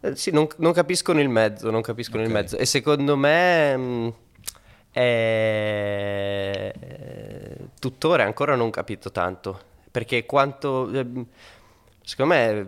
Eh, 0.00 0.16
sì, 0.16 0.30
non, 0.30 0.48
non, 0.56 0.72
capiscono 0.72 1.20
il 1.20 1.28
mezzo, 1.28 1.70
non 1.70 1.80
capiscono 1.80 2.22
okay. 2.22 2.34
il 2.34 2.40
mezzo. 2.40 2.56
E 2.56 2.66
secondo 2.66 3.16
me 3.16 3.76
mh, 3.76 3.82
mm, 3.82 4.08
è... 4.90 6.72
tuttora 7.78 8.24
ancora 8.24 8.56
non 8.56 8.70
capito 8.70 9.12
tanto. 9.12 9.60
Perché 9.90 10.26
quanto... 10.26 10.90
Eh, 10.90 11.06
secondo 12.02 12.34
me... 12.34 12.66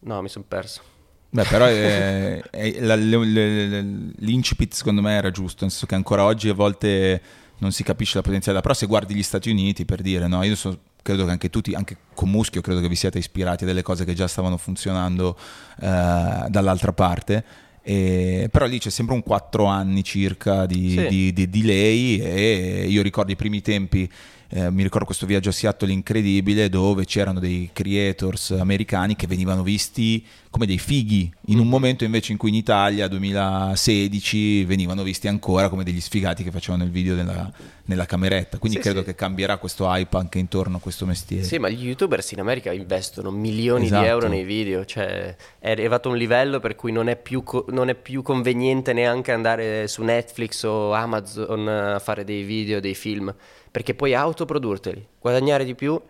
No, 0.00 0.20
mi 0.22 0.28
sono 0.28 0.44
perso. 0.46 0.82
Beh, 1.30 1.44
però 1.44 1.66
è, 1.66 2.40
è, 2.40 2.80
la, 2.80 2.94
le, 2.94 3.24
le, 3.24 3.82
l'incipit 4.18 4.72
secondo 4.72 5.02
me 5.02 5.14
era 5.14 5.30
giusto, 5.30 5.58
nel 5.62 5.70
senso 5.70 5.86
che 5.86 5.94
ancora 5.94 6.24
oggi 6.24 6.48
a 6.48 6.54
volte 6.54 7.20
non 7.58 7.72
si 7.72 7.82
capisce 7.82 8.16
la 8.16 8.22
potenzialità, 8.22 8.62
però 8.62 8.74
se 8.74 8.86
guardi 8.86 9.14
gli 9.14 9.22
Stati 9.22 9.50
Uniti 9.50 9.84
per 9.84 10.02
dire, 10.02 10.26
no, 10.26 10.42
io 10.42 10.54
so, 10.54 10.78
credo 11.02 11.24
che 11.24 11.30
anche 11.30 11.50
tutti, 11.50 11.74
anche 11.74 11.96
con 12.14 12.30
Muschio, 12.30 12.60
credo 12.60 12.80
che 12.80 12.88
vi 12.88 12.94
siate 12.94 13.18
ispirati 13.18 13.64
a 13.64 13.66
delle 13.66 13.82
cose 13.82 14.04
che 14.04 14.14
già 14.14 14.26
stavano 14.26 14.56
funzionando 14.56 15.36
eh, 15.80 16.46
dall'altra 16.48 16.92
parte. 16.92 17.44
E, 17.82 18.48
però 18.52 18.66
lì 18.66 18.78
c'è 18.78 18.90
sempre 18.90 19.14
un 19.14 19.22
4 19.22 19.64
anni 19.64 20.04
circa 20.04 20.66
di, 20.66 20.90
sì. 20.90 21.06
di, 21.06 21.32
di 21.32 21.48
delay 21.48 22.18
e 22.18 22.86
io 22.86 23.00
ricordo 23.00 23.32
i 23.32 23.36
primi 23.36 23.62
tempi 23.62 24.10
eh, 24.50 24.70
mi 24.70 24.82
ricordo 24.82 25.04
questo 25.04 25.26
viaggio 25.26 25.50
a 25.50 25.52
Seattle 25.52 25.92
incredibile 25.92 26.70
dove 26.70 27.04
c'erano 27.04 27.38
dei 27.38 27.68
creators 27.72 28.52
americani 28.52 29.14
che 29.14 29.26
venivano 29.26 29.62
visti 29.62 30.24
come 30.48 30.64
dei 30.64 30.78
fighi 30.78 31.30
in 31.46 31.58
un 31.58 31.66
mm. 31.66 31.70
momento 31.70 32.04
invece 32.04 32.32
in 32.32 32.38
cui 32.38 32.48
in 32.48 32.54
Italia 32.54 33.08
2016 33.08 34.64
venivano 34.64 35.02
visti 35.02 35.28
ancora 35.28 35.68
come 35.68 35.84
degli 35.84 36.00
sfigati 36.00 36.44
che 36.44 36.50
facevano 36.50 36.84
il 36.84 36.90
video 36.90 37.14
nella, 37.14 37.52
nella 37.88 38.06
cameretta 38.06 38.58
quindi 38.58 38.78
sì, 38.78 38.84
credo 38.84 39.00
sì. 39.00 39.06
che 39.06 39.14
cambierà 39.14 39.56
questo 39.58 39.86
hype 39.86 40.16
anche 40.16 40.38
intorno 40.38 40.76
a 40.76 40.80
questo 40.80 41.06
mestiere 41.06 41.42
sì 41.44 41.58
ma 41.58 41.68
gli 41.68 41.86
youtubers 41.86 42.32
in 42.32 42.40
America 42.40 42.72
investono 42.72 43.30
milioni 43.30 43.86
esatto. 43.86 44.02
di 44.02 44.08
euro 44.08 44.28
nei 44.28 44.44
video 44.44 44.84
cioè 44.84 45.34
è 45.58 45.70
arrivato 45.70 46.08
a 46.08 46.12
un 46.12 46.18
livello 46.18 46.60
per 46.60 46.76
cui 46.76 46.92
non 46.92 47.08
è, 47.08 47.16
più 47.16 47.42
co- 47.42 47.64
non 47.68 47.88
è 47.88 47.94
più 47.94 48.22
conveniente 48.22 48.92
neanche 48.92 49.32
andare 49.32 49.88
su 49.88 50.02
Netflix 50.02 50.62
o 50.64 50.92
Amazon 50.92 51.66
a 51.68 51.98
fare 51.98 52.24
dei 52.24 52.42
video 52.42 52.80
dei 52.80 52.94
film 52.94 53.34
perché 53.70 53.94
puoi 53.94 54.14
autoprodurteli, 54.14 55.06
guadagnare 55.20 55.64
di 55.64 55.74
più 55.74 56.00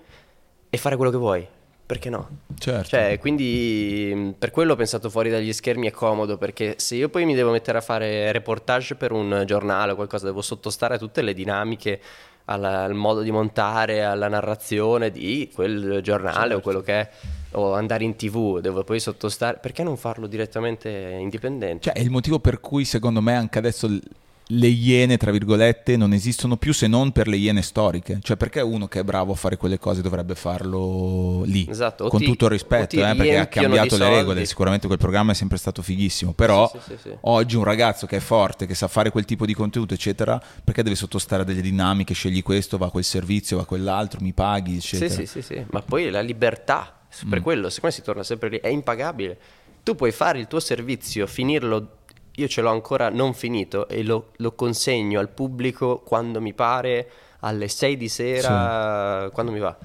e 0.71 0.77
fare 0.77 0.97
quello 0.97 1.11
che 1.11 1.17
vuoi. 1.17 1.47
Perché 1.89 2.11
no? 2.11 2.41
Certo. 2.59 2.89
Cioè, 2.89 3.19
quindi 3.19 4.35
per 4.39 4.51
quello 4.51 4.75
ho 4.75 4.77
pensato 4.77 5.09
fuori 5.09 5.31
dagli 5.31 5.55
schermi 5.55 5.87
è 5.87 5.91
comodo, 5.91 6.37
perché 6.37 6.75
se 6.77 6.97
io 6.97 7.09
poi 7.09 7.25
mi 7.25 7.35
devo 7.35 7.51
mettere 7.51 7.79
a 7.79 7.81
fare 7.81 8.31
reportage 8.31 8.95
per 8.95 9.11
un 9.11 9.45
giornale 9.47 9.93
o 9.93 9.95
qualcosa, 9.95 10.27
devo 10.27 10.43
sottostare 10.43 10.97
a 10.97 10.99
tutte 10.99 11.23
le 11.23 11.33
dinamiche, 11.33 11.99
alla, 12.45 12.83
al 12.83 12.93
modo 12.93 13.23
di 13.23 13.31
montare, 13.31 14.05
alla 14.05 14.29
narrazione 14.29 15.11
di 15.11 15.51
quel 15.55 16.01
giornale 16.03 16.39
certo. 16.39 16.57
o 16.57 16.61
quello 16.61 16.81
che 16.83 16.93
è 16.93 17.11
o 17.53 17.73
andare 17.73 18.05
in 18.05 18.15
tv 18.15 18.61
devo 18.61 18.85
poi 18.85 19.01
sottostare 19.01 19.57
perché 19.59 19.83
non 19.83 19.97
farlo 19.97 20.27
direttamente 20.27 20.91
indipendente 21.19 21.85
cioè 21.85 21.95
è 21.95 22.01
il 22.01 22.11
motivo 22.11 22.41
per 22.41 22.61
cui 22.61 22.85
secondo 22.85 23.23
me 23.23 23.35
anche 23.35 23.57
adesso 23.57 23.89
le 24.51 24.69
iene, 24.69 25.17
tra 25.19 25.31
virgolette, 25.31 25.97
non 25.97 26.13
esistono 26.13 26.57
più 26.57 26.73
se 26.73 26.87
non 26.87 27.13
per 27.13 27.29
le 27.29 27.37
iene 27.37 27.61
storiche. 27.61 28.19
Cioè, 28.23 28.37
perché 28.37 28.61
uno 28.61 28.89
che 28.89 29.01
è 29.01 29.05
bravo 29.05 29.33
a 29.33 29.35
fare 29.35 29.57
quelle 29.57 29.79
cose 29.79 30.01
dovrebbe 30.01 30.35
farlo 30.35 31.43
lì? 31.45 31.67
Esatto, 31.69 32.09
con 32.09 32.21
ti, 32.21 32.27
tutto 32.27 32.47
il 32.47 32.53
rispetto, 32.53 32.97
eh, 32.97 33.15
perché 33.15 33.37
ha 33.37 33.47
cambiato 33.47 33.99
le 33.99 34.09
regole. 34.09 34.45
Sicuramente 34.47 34.87
quel 34.87 34.99
programma 34.99 35.33
è 35.33 35.35
sempre 35.35 35.59
stato 35.59 35.83
fighissimo. 35.83 36.33
Però 36.33 36.71
sì, 36.73 36.95
sì, 36.95 36.97
sì, 37.03 37.17
oggi 37.23 37.57
un 37.57 37.65
ragazzo 37.65 38.07
che 38.07 38.17
è 38.17 38.21
forte, 38.21 38.67
che 38.67 38.75
sa 38.75 38.89
fare 38.89 39.11
quel 39.11 39.27
tipo 39.27 39.45
di 39.45 39.53
contenuto, 39.53 39.93
eccetera, 39.93 40.41
perché 40.65 40.83
deve 40.83 40.97
sottostare 40.97 41.43
a 41.43 41.45
delle 41.45 41.61
dinamiche? 41.61 42.15
Scegli 42.15 42.43
questo, 42.43 42.79
va 42.79 42.87
a 42.87 42.91
quel 42.91 43.05
servizio, 43.05 43.59
va 43.59 43.65
a 43.65 43.67
quell'altro, 43.67 44.21
mi 44.23 44.33
paghi, 44.33 44.77
eccetera. 44.77 45.13
Sì, 45.13 45.27
sì, 45.27 45.43
sì, 45.43 45.63
Ma 45.71 45.83
poi 45.83 46.09
la 46.11 46.23
libertà, 46.23 47.01
per 47.29 47.41
mm. 47.41 47.43
quello, 47.43 47.69
secondo 47.69 47.95
me 47.95 48.01
si 48.01 48.03
torna 48.03 48.23
sempre 48.23 48.49
lì, 48.49 48.61
è 48.61 48.69
impagabile. 48.69 49.39
Tu 49.83 49.95
puoi 49.95 50.13
fare 50.13 50.39
il 50.39 50.47
tuo 50.47 50.61
servizio, 50.61 51.27
finirlo 51.27 51.98
io 52.39 52.49
ce 52.49 52.61
l'ho 52.61 52.71
ancora 52.71 53.09
non 53.09 53.35
finito 53.35 53.89
e 53.89 54.03
lo, 54.03 54.33
lo 54.37 54.53
consegno 54.53 55.21
al 55.21 55.29
pubblico 55.29 55.99
quando 55.99 56.41
mi 56.41 56.55
pare, 56.55 57.11
alle 57.41 57.69
6 57.69 57.97
di 57.97 58.09
sera, 58.09 59.25
sì. 59.27 59.33
quando 59.33 59.53
mi 59.53 59.59
va. 59.59 59.77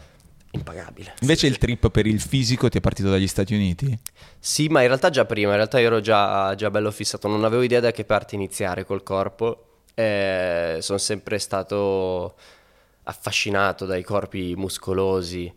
Impagabile. 0.52 1.16
Invece 1.22 1.48
il 1.48 1.58
trip 1.58 1.90
per 1.90 2.06
il 2.06 2.22
fisico 2.22 2.70
ti 2.70 2.78
è 2.78 2.82
partito 2.82 3.10
dagli 3.10 3.28
Stati 3.28 3.56
Uniti? 3.56 3.98
Sì, 4.38 4.68
ma 4.68 4.82
in 4.82 4.88
realtà 4.88 5.10
già 5.10 5.26
prima, 5.26 5.50
in 5.50 5.56
realtà 5.56 5.80
io 5.80 5.88
ero 5.88 6.00
già, 6.00 6.54
già 6.54 6.70
bello 6.70 6.92
fissato, 6.92 7.28
non 7.28 7.44
avevo 7.44 7.64
idea 7.64 7.80
da 7.80 7.92
che 7.92 8.06
parte 8.06 8.36
iniziare 8.36 8.86
col 8.86 9.02
corpo. 9.02 9.82
Eh, 9.96 10.78
sono 10.80 11.00
sempre 11.00 11.40
stato 11.40 12.36
affascinato 13.04 13.86
dai 13.86 14.04
corpi 14.04 14.54
muscolosi, 14.56 15.52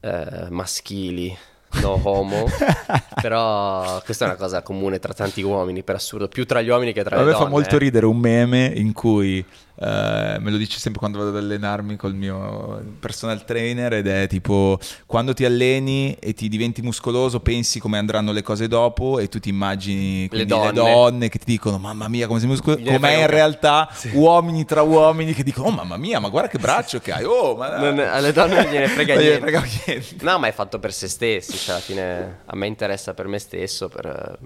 eh, 0.00 0.46
maschili, 0.50 1.36
no 1.82 2.00
homo, 2.02 2.46
però 3.20 4.00
questa 4.04 4.24
è 4.24 4.28
una 4.28 4.36
cosa 4.36 4.62
comune 4.62 4.98
tra 4.98 5.12
tanti 5.12 5.42
uomini, 5.42 5.82
per 5.82 5.94
assurdo, 5.96 6.28
più 6.28 6.44
tra 6.44 6.60
gli 6.60 6.68
uomini 6.68 6.92
che 6.92 7.04
tra 7.04 7.16
A 7.16 7.18
le 7.18 7.24
donne. 7.24 7.36
A 7.36 7.38
me 7.38 7.44
fa 7.44 7.50
molto 7.50 7.76
eh. 7.76 7.78
ridere 7.78 8.06
un 8.06 8.18
meme 8.18 8.72
in 8.74 8.92
cui 8.92 9.44
Uh, 9.80 10.38
me 10.40 10.50
lo 10.50 10.58
dice 10.58 10.78
sempre 10.78 10.98
quando 10.98 11.16
vado 11.16 11.30
ad 11.30 11.36
allenarmi 11.42 11.96
col 11.96 12.12
mio 12.14 12.84
personal 13.00 13.46
trainer 13.46 13.94
ed 13.94 14.08
è 14.08 14.26
tipo 14.28 14.78
quando 15.06 15.32
ti 15.32 15.46
alleni 15.46 16.14
e 16.20 16.34
ti 16.34 16.50
diventi 16.50 16.82
muscoloso 16.82 17.40
pensi 17.40 17.80
come 17.80 17.96
andranno 17.96 18.30
le 18.32 18.42
cose 18.42 18.68
dopo 18.68 19.18
e 19.18 19.28
tu 19.28 19.38
ti 19.38 19.48
immagini 19.48 20.28
le 20.30 20.44
donne, 20.44 20.66
le 20.66 20.72
donne 20.72 21.28
che 21.30 21.38
ti 21.38 21.46
dicono 21.46 21.78
mamma 21.78 22.08
mia 22.08 22.26
come 22.26 22.40
sei 22.40 22.48
muscoloso 22.48 22.82
com'è 22.82 23.20
in 23.20 23.26
realtà 23.26 23.88
sì. 23.90 24.10
uomini 24.12 24.66
tra 24.66 24.82
uomini 24.82 25.32
che 25.32 25.42
dicono 25.42 25.68
oh 25.68 25.70
mamma 25.70 25.96
mia 25.96 26.20
ma 26.20 26.28
guarda 26.28 26.50
che 26.50 26.58
braccio 26.58 26.98
che 26.98 27.12
hai 27.12 27.24
oh 27.24 27.56
ma 27.56 27.78
non, 27.78 28.00
alle 28.00 28.32
donne 28.32 28.62
non 28.62 28.70
gliene 28.70 28.86
frega, 28.86 29.14
niente. 29.18 29.40
frega 29.40 29.64
niente 29.86 30.16
no 30.20 30.38
ma 30.38 30.46
è 30.46 30.52
fatto 30.52 30.78
per 30.78 30.92
se 30.92 31.08
stessi 31.08 31.56
cioè 31.56 31.76
alla 31.76 31.82
fine 31.82 32.40
a 32.44 32.54
me 32.54 32.66
interessa 32.66 33.14
per 33.14 33.28
me 33.28 33.38
stesso 33.38 33.88
per, 33.88 34.38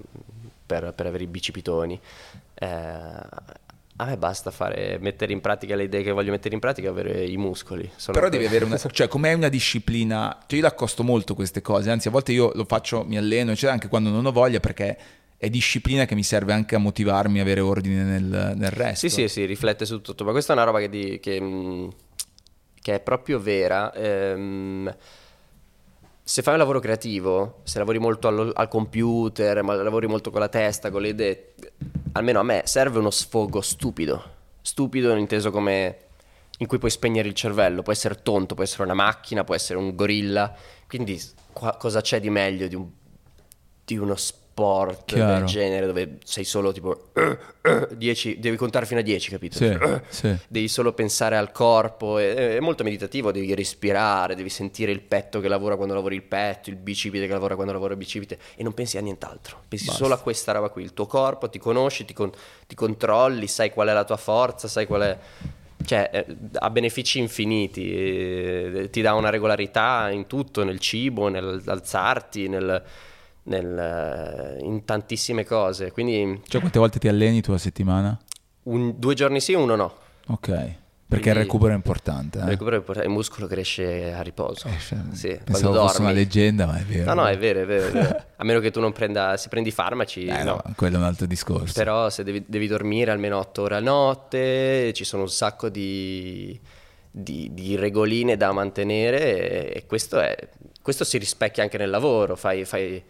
per, 0.65 0.93
per 0.95 1.05
avere 1.07 1.25
i 1.25 1.27
bicipitoni 1.27 1.99
eh, 2.53 3.63
a 3.97 4.05
me 4.05 4.17
basta 4.17 4.51
fare, 4.51 4.97
mettere 4.99 5.31
in 5.31 5.39
pratica 5.39 5.75
le 5.75 5.83
idee 5.83 6.03
che 6.03 6.11
voglio 6.11 6.31
mettere 6.31 6.53
in 6.53 6.59
pratica 6.59 6.89
avere 6.89 7.23
i 7.23 7.37
muscoli. 7.37 7.89
Però 8.11 8.27
devi 8.27 8.45
avere 8.45 8.65
una, 8.65 8.77
cioè 8.91 9.07
com'è 9.07 9.31
una 9.31 9.47
disciplina, 9.47 10.37
cioè 10.47 10.59
io 10.59 10.65
l'accosto 10.65 11.03
molto 11.03 11.33
queste 11.33 11.61
cose, 11.61 11.89
anzi 11.89 12.09
a 12.09 12.11
volte 12.11 12.33
io 12.33 12.51
lo 12.55 12.65
faccio, 12.65 13.05
mi 13.05 13.17
alleno, 13.17 13.51
eccetera, 13.51 13.71
anche 13.71 13.87
quando 13.87 14.09
non 14.09 14.25
ho 14.25 14.31
voglia 14.33 14.59
perché 14.59 14.97
è 15.37 15.49
disciplina 15.49 16.05
che 16.05 16.15
mi 16.15 16.23
serve 16.23 16.51
anche 16.51 16.75
a 16.75 16.77
motivarmi, 16.77 17.39
a 17.39 17.41
avere 17.41 17.61
ordine 17.61 18.03
nel, 18.03 18.53
nel 18.55 18.71
resto. 18.71 19.07
Sì, 19.07 19.09
sì, 19.09 19.27
sì, 19.29 19.45
riflette 19.45 19.85
su 19.85 20.01
tutto, 20.01 20.25
ma 20.25 20.31
questa 20.31 20.51
è 20.51 20.55
una 20.55 20.65
roba 20.65 20.79
che, 20.79 20.89
di, 20.89 21.19
che, 21.21 21.39
mm, 21.39 21.87
che 22.81 22.95
è 22.95 22.99
proprio 22.99 23.39
vera. 23.39 23.93
Ehm, 23.93 24.93
se 26.21 26.41
fai 26.41 26.53
un 26.53 26.59
lavoro 26.59 26.79
creativo, 26.79 27.61
se 27.63 27.77
lavori 27.77 27.99
molto 27.99 28.27
al, 28.27 28.51
al 28.53 28.67
computer, 28.67 29.61
ma 29.63 29.75
lavori 29.75 30.07
molto 30.07 30.31
con 30.31 30.41
la 30.41 30.49
testa, 30.49 30.89
con 30.89 31.01
le 31.01 31.09
idee, 31.09 31.53
almeno 32.15 32.39
a 32.39 32.43
me 32.43 32.63
serve 32.65 32.99
uno 32.99 33.11
sfogo 33.11 33.61
stupido. 33.61 34.33
Stupido 34.61 35.13
inteso 35.15 35.51
come 35.51 35.99
in 36.59 36.67
cui 36.67 36.77
puoi 36.77 36.89
spegnere 36.89 37.27
il 37.27 37.33
cervello, 37.33 37.81
può 37.81 37.91
essere 37.91 38.21
tonto, 38.21 38.55
può 38.55 38.63
essere 38.63 38.83
una 38.83 38.93
macchina, 38.93 39.43
può 39.43 39.55
essere 39.55 39.77
un 39.77 39.95
gorilla. 39.95 40.55
Quindi 40.87 41.21
qua, 41.51 41.75
cosa 41.77 42.01
c'è 42.01 42.19
di 42.19 42.29
meglio 42.29 42.67
di, 42.67 42.75
un, 42.75 42.87
di 43.83 43.97
uno 43.97 44.15
spazio? 44.15 44.44
Sport 44.55 45.03
Chiaro. 45.03 45.39
del 45.39 45.43
genere 45.43 45.85
dove 45.85 46.17
sei 46.23 46.45
solo 46.45 46.71
tipo 46.71 47.09
10, 47.91 48.39
devi 48.39 48.55
contare 48.55 48.85
fino 48.85 49.01
a 49.01 49.03
10, 49.03 49.29
capito? 49.29 49.57
Sì, 49.57 49.77
sì. 50.07 50.35
Devi 50.47 50.69
solo 50.69 50.93
pensare 50.93 51.35
al 51.35 51.51
corpo, 51.51 52.17
è, 52.17 52.55
è, 52.55 52.59
molto 52.61 52.85
meditativo, 52.85 53.33
devi 53.33 53.53
respirare, 53.53 54.33
devi 54.33 54.47
sentire 54.47 54.93
il 54.93 55.01
petto 55.01 55.41
che 55.41 55.49
lavora 55.49 55.75
quando 55.75 55.93
lavori 55.93 56.15
il 56.15 56.23
petto, 56.23 56.69
il 56.69 56.77
bicipite 56.77 57.27
che 57.27 57.33
lavora 57.33 57.55
quando 57.55 57.73
lavora 57.73 57.93
il 57.93 57.99
bicipite 57.99 58.39
e 58.55 58.63
non 58.63 58.73
pensi 58.73 58.97
a 58.97 59.01
nient'altro, 59.01 59.63
pensi 59.67 59.87
Basta. 59.87 60.03
solo 60.03 60.13
a 60.13 60.19
questa 60.19 60.53
roba 60.53 60.69
qui, 60.69 60.83
il 60.83 60.93
tuo 60.93 61.05
corpo, 61.05 61.49
ti 61.49 61.59
conosci, 61.59 62.05
ti, 62.05 62.13
con, 62.13 62.31
ti 62.65 62.75
controlli, 62.75 63.47
sai 63.47 63.71
qual 63.71 63.89
è 63.89 63.93
la 63.93 64.05
tua 64.05 64.17
forza, 64.17 64.69
sai 64.69 64.85
qual 64.85 65.01
è 65.01 65.17
cioè 65.83 66.09
eh, 66.11 66.25
ha 66.53 66.69
benefici 66.69 67.19
infiniti, 67.19 67.93
eh, 67.93 68.87
ti 68.89 69.01
dà 69.01 69.13
una 69.13 69.29
regolarità 69.29 70.09
in 70.09 70.25
tutto, 70.25 70.63
nel 70.63 70.79
cibo, 70.79 71.27
nell'alzarti, 71.27 72.47
nel, 72.47 72.83
nel, 73.45 74.57
in 74.61 74.85
tantissime 74.85 75.45
cose. 75.45 75.91
Quindi, 75.91 76.41
cioè, 76.47 76.59
quante 76.59 76.79
volte 76.79 76.99
ti 76.99 77.07
alleni 77.07 77.41
tu 77.41 77.51
a 77.51 77.57
settimana? 77.57 78.17
Un, 78.63 78.93
due 78.97 79.13
giorni 79.13 79.39
sì, 79.39 79.53
uno 79.53 79.75
no. 79.75 79.93
Ok. 80.27 80.73
Perché 81.07 81.29
il 81.29 81.35
recupero 81.35 81.71
è 81.71 81.75
importante. 81.75 82.39
Eh? 82.39 82.41
Il 82.41 82.47
recupero 82.47 82.75
è 82.75 82.79
importante, 82.79 83.07
il 83.07 83.13
muscolo 83.13 83.45
cresce 83.45 84.11
a 84.11 84.21
riposo. 84.21 84.67
Eh, 84.67 84.79
cioè, 84.79 84.97
sì, 85.11 85.39
quando 85.49 85.69
dormi. 85.69 85.87
fosse 85.87 86.01
una 86.01 86.11
leggenda, 86.11 86.65
ma 86.65 86.79
è 86.79 86.83
vero. 86.83 87.13
No, 87.13 87.21
no, 87.21 87.27
è 87.27 87.37
vero, 87.37 87.61
è 87.61 87.65
vero. 87.65 87.87
È 87.87 87.91
vero. 87.91 88.23
a 88.35 88.43
meno 88.43 88.59
che 88.59 88.71
tu 88.71 88.79
non 88.79 88.91
prenda, 88.91 89.37
se 89.37 89.47
prendi 89.49 89.69
farmaci. 89.69 90.25
Eh, 90.25 90.43
no. 90.43 90.61
no, 90.65 90.73
quello 90.75 90.95
è 90.95 90.99
un 90.99 91.05
altro 91.05 91.27
discorso. 91.27 91.73
Però 91.75 92.09
se 92.09 92.23
devi, 92.23 92.43
devi 92.47 92.65
dormire 92.65 93.11
almeno 93.11 93.37
otto 93.37 93.61
ore 93.61 93.75
a 93.75 93.79
notte, 93.79 94.91
ci 94.93 95.03
sono 95.03 95.21
un 95.21 95.29
sacco 95.29 95.69
di, 95.69 96.59
di, 97.11 97.51
di 97.53 97.75
regoline 97.75 98.35
da 98.35 98.51
mantenere 98.51 99.71
e 99.73 99.85
questo, 99.85 100.19
è, 100.19 100.35
questo 100.81 101.03
si 101.03 101.19
rispecchia 101.19 101.61
anche 101.61 101.77
nel 101.77 101.91
lavoro. 101.91 102.35
Fai, 102.35 102.65
fai 102.65 103.01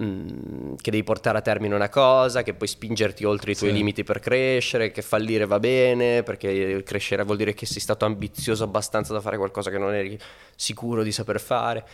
Mm, 0.00 0.74
che 0.76 0.90
devi 0.92 1.02
portare 1.02 1.38
a 1.38 1.40
termine 1.40 1.74
una 1.74 1.88
cosa, 1.88 2.42
che 2.42 2.54
puoi 2.54 2.68
spingerti 2.68 3.24
oltre 3.24 3.52
i 3.52 3.56
tuoi 3.56 3.70
sì. 3.70 3.76
limiti 3.76 4.04
per 4.04 4.20
crescere, 4.20 4.92
che 4.92 5.02
fallire 5.02 5.44
va 5.44 5.58
bene, 5.58 6.22
perché 6.22 6.82
crescere 6.84 7.24
vuol 7.24 7.36
dire 7.36 7.52
che 7.52 7.66
sei 7.66 7.80
stato 7.80 8.04
ambizioso 8.04 8.62
abbastanza 8.62 9.12
da 9.12 9.20
fare 9.20 9.36
qualcosa 9.36 9.70
che 9.70 9.78
non 9.78 9.94
eri 9.94 10.18
sicuro 10.54 11.02
di 11.02 11.10
saper 11.10 11.40
fare. 11.40 11.84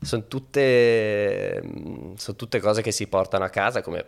Sono 0.00 0.26
tutte, 0.26 1.62
mm, 1.62 2.14
sono 2.14 2.36
tutte 2.36 2.60
cose 2.60 2.80
che 2.80 2.92
si 2.92 3.06
portano 3.08 3.44
a 3.44 3.50
casa 3.50 3.82
come 3.82 4.06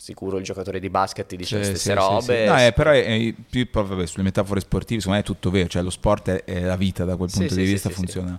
sicuro 0.00 0.38
il 0.38 0.44
giocatore 0.44 0.80
di 0.80 0.88
basket 0.88 1.26
ti 1.26 1.36
dice 1.36 1.56
sì, 1.56 1.70
le 1.70 1.76
stesse 1.76 1.90
sì, 1.90 1.94
robe. 1.94 2.42
Sì, 2.42 2.44
no, 2.44 2.56
è, 2.56 2.72
però 2.72 2.90
è, 2.90 3.04
è 3.04 3.34
più 3.48 3.68
vabbè, 3.70 4.06
sulle 4.06 4.24
metafore 4.24 4.60
sportive, 4.60 5.00
secondo 5.00 5.18
me 5.18 5.24
è 5.24 5.26
tutto 5.26 5.50
vero, 5.50 5.68
cioè 5.68 5.82
lo 5.82 5.90
sport 5.90 6.30
è, 6.30 6.44
è 6.44 6.60
la 6.60 6.76
vita 6.76 7.04
da 7.04 7.16
quel 7.16 7.30
punto 7.30 7.54
di 7.54 7.64
vista, 7.64 7.90
funziona 7.90 8.38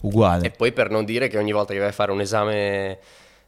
uguale. 0.00 0.46
E 0.46 0.50
poi 0.50 0.72
per 0.72 0.90
non 0.90 1.04
dire 1.04 1.28
che 1.28 1.38
ogni 1.38 1.52
volta 1.52 1.72
che 1.72 1.78
vai 1.78 1.88
a 1.88 1.92
fare 1.92 2.12
un 2.12 2.20
esame 2.20 2.98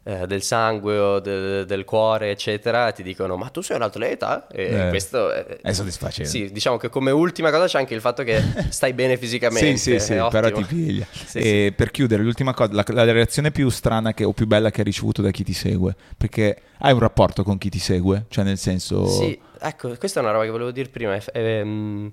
eh, 0.07 0.26
del 0.26 0.42
sangue 0.42 0.96
o 0.98 1.18
del, 1.20 1.64
del 1.64 1.84
cuore, 1.84 2.30
eccetera, 2.30 2.92
ti 2.92 3.02
dicono 3.02 3.36
ma 3.36 3.48
tu 3.48 3.61
sei 3.62 3.76
un 3.76 3.82
atleta? 3.82 4.46
E 4.48 4.86
Eh, 4.86 4.88
questo 4.90 5.30
è, 5.32 5.44
È 5.62 5.72
soddisfacente. 5.72 6.30
Sì, 6.30 6.50
diciamo 6.52 6.76
che 6.76 6.88
come 6.90 7.11
ultima 7.11 7.50
cosa 7.50 7.66
c'è 7.66 7.78
anche 7.78 7.94
il 7.94 8.00
fatto 8.00 8.22
che 8.22 8.40
stai 8.70 8.92
bene 8.92 9.16
fisicamente. 9.16 9.76
Sì, 9.76 9.98
sì, 9.98 9.98
sì, 9.98 10.12
è 10.14 10.28
però 10.28 10.50
ti 10.50 10.64
piglia. 10.64 11.07
Sì, 11.26 11.38
e 11.38 11.72
per 11.74 11.90
chiudere, 11.90 12.22
l'ultima 12.22 12.52
cosa, 12.55 12.72
la, 12.72 12.84
la 12.86 13.11
reazione 13.12 13.50
più 13.50 13.68
strana 13.70 14.12
che- 14.12 14.24
o 14.24 14.32
più 14.32 14.46
bella 14.46 14.70
che 14.70 14.78
hai 14.80 14.84
ricevuto 14.84 15.22
da 15.22 15.30
chi 15.30 15.42
ti 15.42 15.52
segue? 15.55 15.94
Perché 16.16 16.57
hai 16.78 16.92
un 16.92 16.98
rapporto 16.98 17.42
con 17.42 17.59
chi 17.59 17.68
ti 17.70 17.78
segue? 17.78 18.26
Cioè, 18.28 18.44
nel 18.44 18.59
senso... 18.59 19.07
Sì, 19.07 19.38
ecco, 19.59 19.96
questa 19.96 20.20
è 20.20 20.22
una 20.22 20.32
roba 20.32 20.44
che 20.44 20.50
volevo 20.50 20.70
dire 20.70 20.88
prima. 20.88 21.14
è- 21.14 21.22
ehm, 21.32 22.12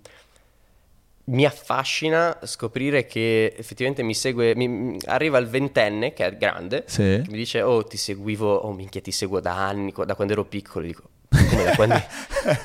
mi 1.32 1.46
affascina 1.46 2.38
scoprire 2.44 3.06
che 3.06 3.54
effettivamente 3.58 4.04
mi 4.04 4.14
segue. 4.14 4.54
mi- 4.56 4.98
arriva 5.06 5.38
il 5.38 5.48
ventenne, 5.48 6.14
che 6.14 6.26
è 6.26 6.36
grande, 6.38 6.84
Sì. 6.88 7.22
che 7.24 7.24
mi 7.30 7.38
dice: 7.38 7.62
Oh, 7.62 7.84
ti 7.84 7.98
seguivo, 7.98 8.54
oh 8.54 8.74
minchia, 8.74 9.02
ti 9.02 9.12
seguo 9.12 9.40
da 9.40 9.56
anni, 9.68 9.94
da 10.06 10.16
quando 10.16 10.34
ero 10.34 10.44
piccolo. 10.46 10.86
Dico, 10.86 11.04
come 11.50 11.64
da 11.64 11.76
quando, 11.76 12.02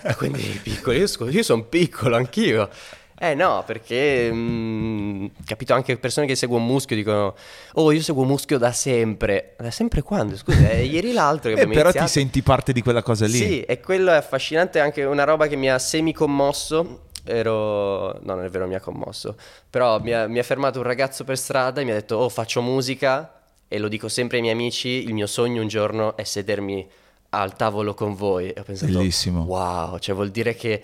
da 0.03 0.14
quando 0.17 0.39
eri 0.39 0.61
piccolo? 0.62 0.97
Io, 0.97 1.07
io 1.31 1.43
sono 1.43 1.62
piccolo 1.64 2.17
anch'io. 2.17 2.69
Eh 3.19 3.35
no, 3.35 3.62
perché 3.64 4.31
mm, 4.31 5.27
capito 5.47 5.73
anche 5.73 5.97
persone 5.97 6.27
che 6.27 6.35
seguono 6.35 6.67
Muschio 6.67 6.95
dicono 6.95 7.35
"Oh, 7.75 7.91
io 7.91 8.03
seguo 8.03 8.25
Muschio 8.25 8.59
da 8.59 8.73
sempre". 8.73 9.55
Da 9.57 9.71
sempre 9.71 10.03
quando? 10.03 10.37
Scusa, 10.37 10.69
è 10.69 10.75
ieri 10.81 11.12
l'altro 11.12 11.45
che 11.49 11.57
Eh, 11.57 11.62
abbiamo 11.62 11.73
però 11.73 11.85
iniziato. 11.85 12.07
ti 12.09 12.12
senti 12.12 12.43
parte 12.43 12.73
di 12.75 12.83
quella 12.83 13.03
cosa 13.03 13.25
lì. 13.25 13.33
Sì, 13.39 13.61
e 13.62 13.81
quello 13.81 14.11
è 14.11 14.17
affascinante, 14.17 14.81
è 14.81 14.83
anche 14.83 15.05
una 15.05 15.25
roba 15.25 15.47
che 15.47 15.57
mi 15.57 15.71
ha 15.71 15.79
semicommosso. 15.79 17.05
Ero... 17.27 18.18
no, 18.22 18.35
non 18.35 18.45
è 18.45 18.49
vero, 18.49 18.66
mi 18.66 18.74
ha 18.74 18.81
commosso. 18.81 19.37
Però 19.68 20.01
mi 20.01 20.12
ha, 20.12 20.27
mi 20.27 20.39
ha 20.39 20.43
fermato 20.43 20.79
un 20.79 20.85
ragazzo 20.85 21.24
per 21.24 21.37
strada 21.39 21.81
e 21.81 21.85
mi 21.85 21.91
ha 21.91 21.95
detto, 21.95 22.16
oh, 22.16 22.29
faccio 22.29 22.62
musica 22.62 23.33
e 23.68 23.79
lo 23.79 23.89
dico 23.89 24.09
sempre 24.09 24.37
ai 24.37 24.43
miei 24.43 24.55
amici, 24.55 24.89
il 24.89 25.12
mio 25.12 25.27
sogno 25.27 25.61
un 25.61 25.68
giorno 25.68 26.16
è 26.16 26.24
sedermi 26.24 26.89
al 27.31 27.57
tavolo 27.57 27.95
con 27.95 28.14
voi. 28.14 28.51
E 28.51 28.61
ho 28.61 28.62
pensato, 28.62 28.93
Bellissimo. 28.93 29.43
wow, 29.43 29.99
cioè 29.99 30.14
vuol 30.14 30.31
dire 30.31 30.55
che 30.55 30.83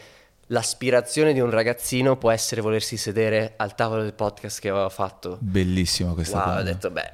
l'aspirazione 0.53 1.32
di 1.32 1.40
un 1.40 1.50
ragazzino 1.50 2.16
può 2.16 2.30
essere 2.30 2.61
volersi 2.61 2.98
sedere 2.98 3.55
al 3.57 3.74
tavolo 3.74 4.03
del 4.03 4.12
podcast 4.12 4.61
che 4.61 4.68
aveva 4.68 4.90
fatto. 4.90 5.38
Bellissima 5.40 6.12
questa 6.12 6.36
Wow, 6.36 6.44
cosa. 6.46 6.59
ho 6.59 6.62
detto, 6.62 6.90
beh, 6.90 7.12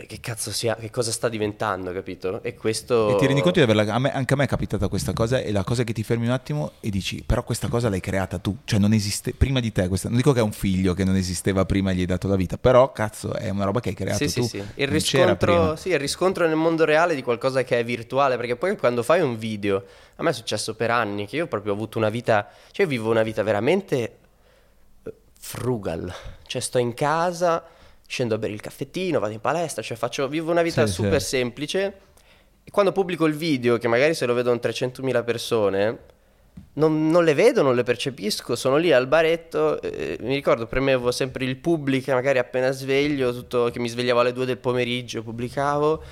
eh, 0.00 0.06
che 0.06 0.20
cazzo 0.20 0.52
sia, 0.52 0.76
che 0.76 0.90
cosa 0.90 1.10
sta 1.10 1.30
diventando, 1.30 1.92
capito? 1.92 2.42
E 2.42 2.54
questo... 2.54 3.08
E 3.08 3.16
ti 3.16 3.26
rendi 3.26 3.40
conto 3.40 3.64
di 3.64 3.70
averla... 3.70 3.94
a 3.94 3.98
me- 3.98 4.12
anche 4.12 4.34
a 4.34 4.36
me 4.36 4.44
è 4.44 4.46
capitata 4.46 4.88
questa 4.88 5.14
cosa 5.14 5.38
e 5.40 5.50
la 5.50 5.64
cosa 5.64 5.82
che 5.82 5.94
ti 5.94 6.02
fermi 6.02 6.26
un 6.26 6.32
attimo 6.32 6.72
e 6.80 6.90
dici, 6.90 7.22
però 7.24 7.42
questa 7.42 7.68
cosa 7.68 7.88
l'hai 7.88 8.00
creata 8.00 8.36
tu, 8.38 8.54
cioè 8.64 8.78
non 8.78 8.92
esiste 8.92 9.32
prima 9.32 9.60
di 9.60 9.72
te, 9.72 9.88
questa... 9.88 10.08
non 10.08 10.18
dico 10.18 10.32
che 10.32 10.40
è 10.40 10.42
un 10.42 10.52
figlio 10.52 10.92
che 10.92 11.04
non 11.04 11.16
esisteva 11.16 11.64
prima 11.64 11.90
e 11.90 11.94
gli 11.94 12.00
hai 12.00 12.06
dato 12.06 12.28
la 12.28 12.36
vita, 12.36 12.58
però 12.58 12.92
cazzo 12.92 13.32
è 13.32 13.48
una 13.48 13.64
roba 13.64 13.80
che 13.80 13.88
hai 13.88 13.94
creato 13.94 14.28
Sì, 14.28 14.34
tu. 14.34 14.42
sì, 14.42 14.58
sì. 14.58 14.64
Il 14.74 14.88
riscontro, 14.88 15.74
sì, 15.76 15.88
il 15.88 15.98
riscontro 15.98 16.46
nel 16.46 16.56
mondo 16.56 16.84
reale 16.84 17.14
di 17.14 17.22
qualcosa 17.22 17.62
che 17.64 17.78
è 17.78 17.84
virtuale, 17.84 18.36
perché 18.36 18.56
poi 18.56 18.76
quando 18.76 19.02
fai 19.02 19.22
un 19.22 19.38
video, 19.38 19.82
a 20.16 20.22
me 20.22 20.30
è 20.30 20.32
successo 20.34 20.74
per 20.74 20.90
anni 20.90 21.26
che 21.26 21.36
io 21.36 21.46
proprio 21.46 21.72
ho 21.72 21.74
avuto 21.74 21.96
una 21.96 22.10
vita, 22.10 22.46
cioè 22.74 22.86
io 22.86 22.90
vivo 22.90 23.08
una 23.08 23.22
vita 23.22 23.44
veramente 23.44 24.16
eh, 25.04 25.12
frugal, 25.38 26.12
cioè 26.44 26.60
sto 26.60 26.78
in 26.78 26.92
casa, 26.92 27.64
scendo 28.04 28.34
a 28.34 28.38
bere 28.38 28.52
il 28.52 28.60
caffettino, 28.60 29.20
vado 29.20 29.32
in 29.32 29.40
palestra, 29.40 29.80
cioè 29.80 29.96
faccio, 29.96 30.26
vivo 30.26 30.50
una 30.50 30.62
vita 30.62 30.84
Sì, 30.84 30.92
super 30.94 31.22
sì. 31.22 31.28
semplice 31.28 31.98
e 32.64 32.70
quando 32.72 32.90
pubblico 32.90 33.26
il 33.26 33.34
video, 33.34 33.78
che 33.78 33.86
magari 33.86 34.14
se 34.14 34.26
lo 34.26 34.34
vedono 34.34 34.58
300.000 34.60 35.22
persone, 35.22 35.98
non, 36.72 37.06
non 37.06 37.22
le 37.22 37.34
vedo, 37.34 37.62
non 37.62 37.76
le 37.76 37.84
percepisco, 37.84 38.56
sono 38.56 38.76
lì 38.76 38.90
al 38.90 39.06
baretto, 39.06 39.80
eh, 39.80 40.16
mi 40.22 40.34
ricordo 40.34 40.66
premevo 40.66 41.12
sempre 41.12 41.44
il 41.44 41.54
pubblica, 41.54 42.12
magari 42.12 42.38
appena 42.38 42.72
sveglio, 42.72 43.32
tutto, 43.32 43.70
che 43.70 43.78
mi 43.78 43.88
svegliavo 43.88 44.18
alle 44.18 44.32
2 44.32 44.46
del 44.46 44.58
pomeriggio, 44.58 45.22
pubblicavo 45.22 46.02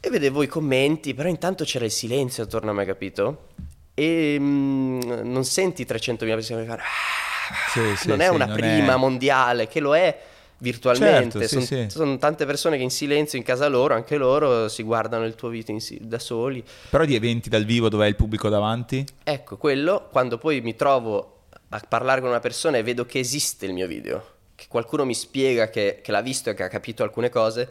e 0.00 0.10
vedevo 0.10 0.42
i 0.42 0.46
commenti, 0.46 1.14
però 1.14 1.30
intanto 1.30 1.64
c'era 1.64 1.86
il 1.86 1.90
silenzio 1.90 2.42
attorno 2.42 2.72
a 2.72 2.74
me, 2.74 2.84
capito? 2.84 3.46
E 3.94 4.36
mm, 4.38 5.00
non 5.24 5.44
senti 5.44 5.84
300.000 5.84 6.34
persone 6.34 6.62
che 6.62 6.68
fanno... 6.68 6.80
"Ah", 6.82 7.70
Sì, 7.72 7.96
sì, 7.96 8.08
non 8.08 8.20
è 8.20 8.28
sì, 8.28 8.34
una 8.34 8.44
non 8.46 8.56
prima 8.56 8.94
è- 8.94 8.96
mondiale, 8.96 9.66
che 9.68 9.80
lo 9.80 9.96
è 9.96 10.18
virtualmente. 10.58 11.38
Certo, 11.40 11.60
sì, 11.60 11.66
Son- 11.66 11.88
sì. 11.88 11.90
Sono 11.90 12.16
tante 12.18 12.46
persone 12.46 12.76
che 12.76 12.82
in 12.82 12.90
silenzio 12.90 13.38
in 13.38 13.44
casa 13.44 13.66
loro, 13.68 13.94
anche 13.94 14.16
loro, 14.16 14.68
si 14.68 14.82
guardano 14.82 15.24
il 15.24 15.34
tuo 15.34 15.48
video 15.48 15.78
si- 15.80 15.98
da 16.02 16.18
soli. 16.18 16.62
Però 16.90 17.04
di 17.04 17.14
eventi 17.14 17.48
dal 17.48 17.64
vivo 17.64 17.88
dove 17.88 18.04
hai 18.04 18.10
il 18.10 18.16
pubblico 18.16 18.48
davanti? 18.48 19.04
Ecco, 19.24 19.56
quello, 19.56 20.08
quando 20.10 20.38
poi 20.38 20.60
mi 20.60 20.76
trovo 20.76 21.42
a 21.70 21.82
parlare 21.88 22.20
con 22.20 22.30
una 22.30 22.40
persona 22.40 22.76
e 22.78 22.82
vedo 22.82 23.06
che 23.06 23.18
esiste 23.18 23.66
il 23.66 23.72
mio 23.72 23.86
video, 23.86 24.24
che 24.54 24.66
qualcuno 24.68 25.04
mi 25.04 25.14
spiega 25.14 25.70
che, 25.70 26.00
che 26.02 26.12
l'ha 26.12 26.20
visto 26.20 26.50
e 26.50 26.54
che 26.54 26.62
ha 26.64 26.68
capito 26.68 27.02
alcune 27.02 27.28
cose, 27.30 27.68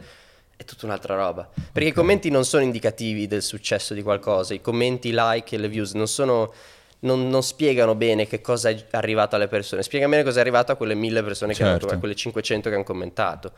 è 0.60 0.64
tutta 0.64 0.84
un'altra 0.84 1.14
roba. 1.14 1.48
Perché 1.72 1.88
i 1.88 1.92
commenti 1.92 2.28
non 2.28 2.44
sono 2.44 2.62
indicativi 2.62 3.26
del 3.26 3.40
successo 3.40 3.94
di 3.94 4.02
qualcosa, 4.02 4.52
i 4.52 4.60
commenti, 4.60 5.08
i 5.08 5.12
like 5.14 5.56
e 5.56 5.58
le 5.58 5.68
views 5.68 5.92
non 5.94 6.06
sono... 6.06 6.52
Non, 7.02 7.30
non 7.30 7.42
spiegano 7.42 7.94
bene 7.94 8.26
che 8.26 8.42
cosa 8.42 8.68
è 8.68 8.84
arrivato 8.90 9.34
alle 9.34 9.48
persone, 9.48 9.82
spiegano 9.82 10.10
bene 10.10 10.22
cosa 10.22 10.36
è 10.36 10.40
arrivato 10.42 10.70
a 10.70 10.74
quelle 10.74 10.94
mille 10.94 11.22
persone 11.22 11.54
che 11.54 11.64
Certo. 11.64 11.86
hanno, 11.86 11.94
a 11.94 11.98
quelle 11.98 12.14
500 12.14 12.68
che 12.68 12.74
hanno 12.74 12.84
commentato. 12.84 13.52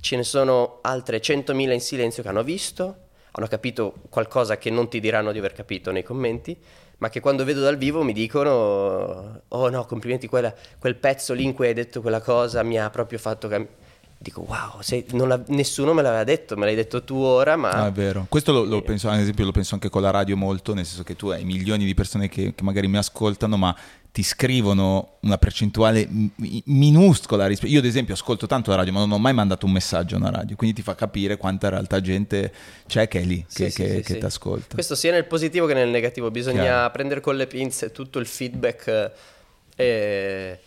Ce 0.00 0.14
ne 0.14 0.22
sono 0.22 0.78
altre 0.82 1.20
100.000 1.20 1.72
in 1.72 1.80
silenzio 1.80 2.22
che 2.22 2.28
hanno 2.28 2.44
visto, 2.44 2.96
hanno 3.32 3.48
capito 3.48 3.92
qualcosa 4.08 4.56
che 4.56 4.70
non 4.70 4.88
ti 4.88 5.00
diranno 5.00 5.32
di 5.32 5.38
aver 5.38 5.52
capito 5.52 5.90
nei 5.90 6.04
commenti, 6.04 6.56
ma 6.98 7.08
che 7.08 7.18
quando 7.18 7.42
vedo 7.44 7.60
dal 7.60 7.76
vivo 7.76 8.04
mi 8.04 8.12
dicono: 8.12 9.42
Oh 9.48 9.68
no, 9.68 9.84
complimenti, 9.84 10.28
quella- 10.28 10.54
quel 10.78 10.94
pezzo 10.94 11.34
lì 11.34 11.42
in 11.42 11.54
cui 11.54 11.66
hai 11.66 11.74
detto 11.74 12.00
quella 12.00 12.20
cosa 12.20 12.62
mi 12.62 12.78
ha 12.78 12.88
proprio 12.90 13.18
fatto 13.18 13.48
cambiare. 13.48 13.84
Dico, 14.18 14.40
wow, 14.40 14.80
sei- 14.80 15.04
non 15.10 15.28
la- 15.28 15.42
nessuno 15.48 15.92
me 15.92 16.00
l'aveva 16.02 16.24
detto, 16.24 16.56
me 16.56 16.64
l'hai 16.64 16.74
detto 16.74 17.04
tu 17.04 17.16
ora, 17.16 17.54
ma. 17.56 17.70
Ah, 17.70 17.86
è 17.88 17.92
vero. 17.92 18.26
Questo 18.28 18.50
lo, 18.52 18.64
lo 18.64 18.82
penso, 18.82 19.08
ad 19.08 19.20
esempio, 19.20 19.44
lo 19.44 19.52
penso 19.52 19.74
anche 19.74 19.88
con 19.90 20.00
la 20.02 20.10
radio 20.10 20.36
molto, 20.36 20.72
nel 20.74 20.86
senso 20.86 21.02
che 21.04 21.14
tu 21.16 21.28
hai 21.28 21.44
milioni 21.44 21.84
di 21.84 21.94
persone 21.94 22.28
che, 22.28 22.54
che 22.54 22.62
magari 22.64 22.88
mi 22.88 22.96
ascoltano, 22.96 23.56
ma 23.58 23.76
ti 24.10 24.22
scrivono 24.22 25.18
una 25.20 25.36
percentuale 25.36 26.08
mi- 26.10 26.62
minuscola. 26.64 27.46
rispe- 27.46 27.66
Io, 27.66 27.78
ad 27.80 27.84
esempio, 27.84 28.14
ascolto 28.14 28.46
tanto 28.46 28.70
la 28.70 28.76
radio, 28.76 28.94
ma 28.94 29.00
non 29.00 29.12
ho 29.12 29.18
mai 29.18 29.34
mandato 29.34 29.66
un 29.66 29.72
messaggio 29.72 30.14
a 30.14 30.18
una 30.18 30.30
radio, 30.30 30.56
quindi 30.56 30.76
ti 30.76 30.82
fa 30.82 30.94
capire 30.94 31.36
quanta 31.36 31.66
in 31.66 31.72
realtà 31.74 32.00
gente 32.00 32.52
c'è 32.86 33.06
che 33.08 33.20
è 33.20 33.24
lì, 33.24 33.44
che, 33.52 33.68
sì, 33.70 33.82
che- 33.82 33.88
sì, 33.96 34.00
che 34.00 34.12
sì. 34.14 34.18
ti 34.18 34.24
ascolta. 34.24 34.74
Questo 34.74 34.94
sia 34.94 35.12
nel 35.12 35.26
positivo 35.26 35.66
che 35.66 35.74
nel 35.74 35.90
negativo, 35.90 36.30
bisogna 36.30 36.62
Chiaro. 36.62 36.90
prendere 36.90 37.20
con 37.20 37.36
le 37.36 37.46
pinze 37.46 37.92
tutto 37.92 38.18
il 38.18 38.26
feedback 38.26 38.88
eh, 38.88 39.12
e, 39.76 40.58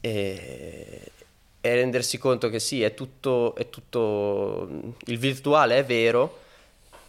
e- 0.00 1.00
e 1.66 1.74
rendersi 1.74 2.18
conto 2.18 2.48
che 2.48 2.58
sì, 2.58 2.82
è 2.82 2.94
tutto, 2.94 3.54
è 3.54 3.68
tutto 3.70 4.68
il 5.06 5.18
virtuale 5.18 5.76
è 5.78 5.84
vero, 5.84 6.40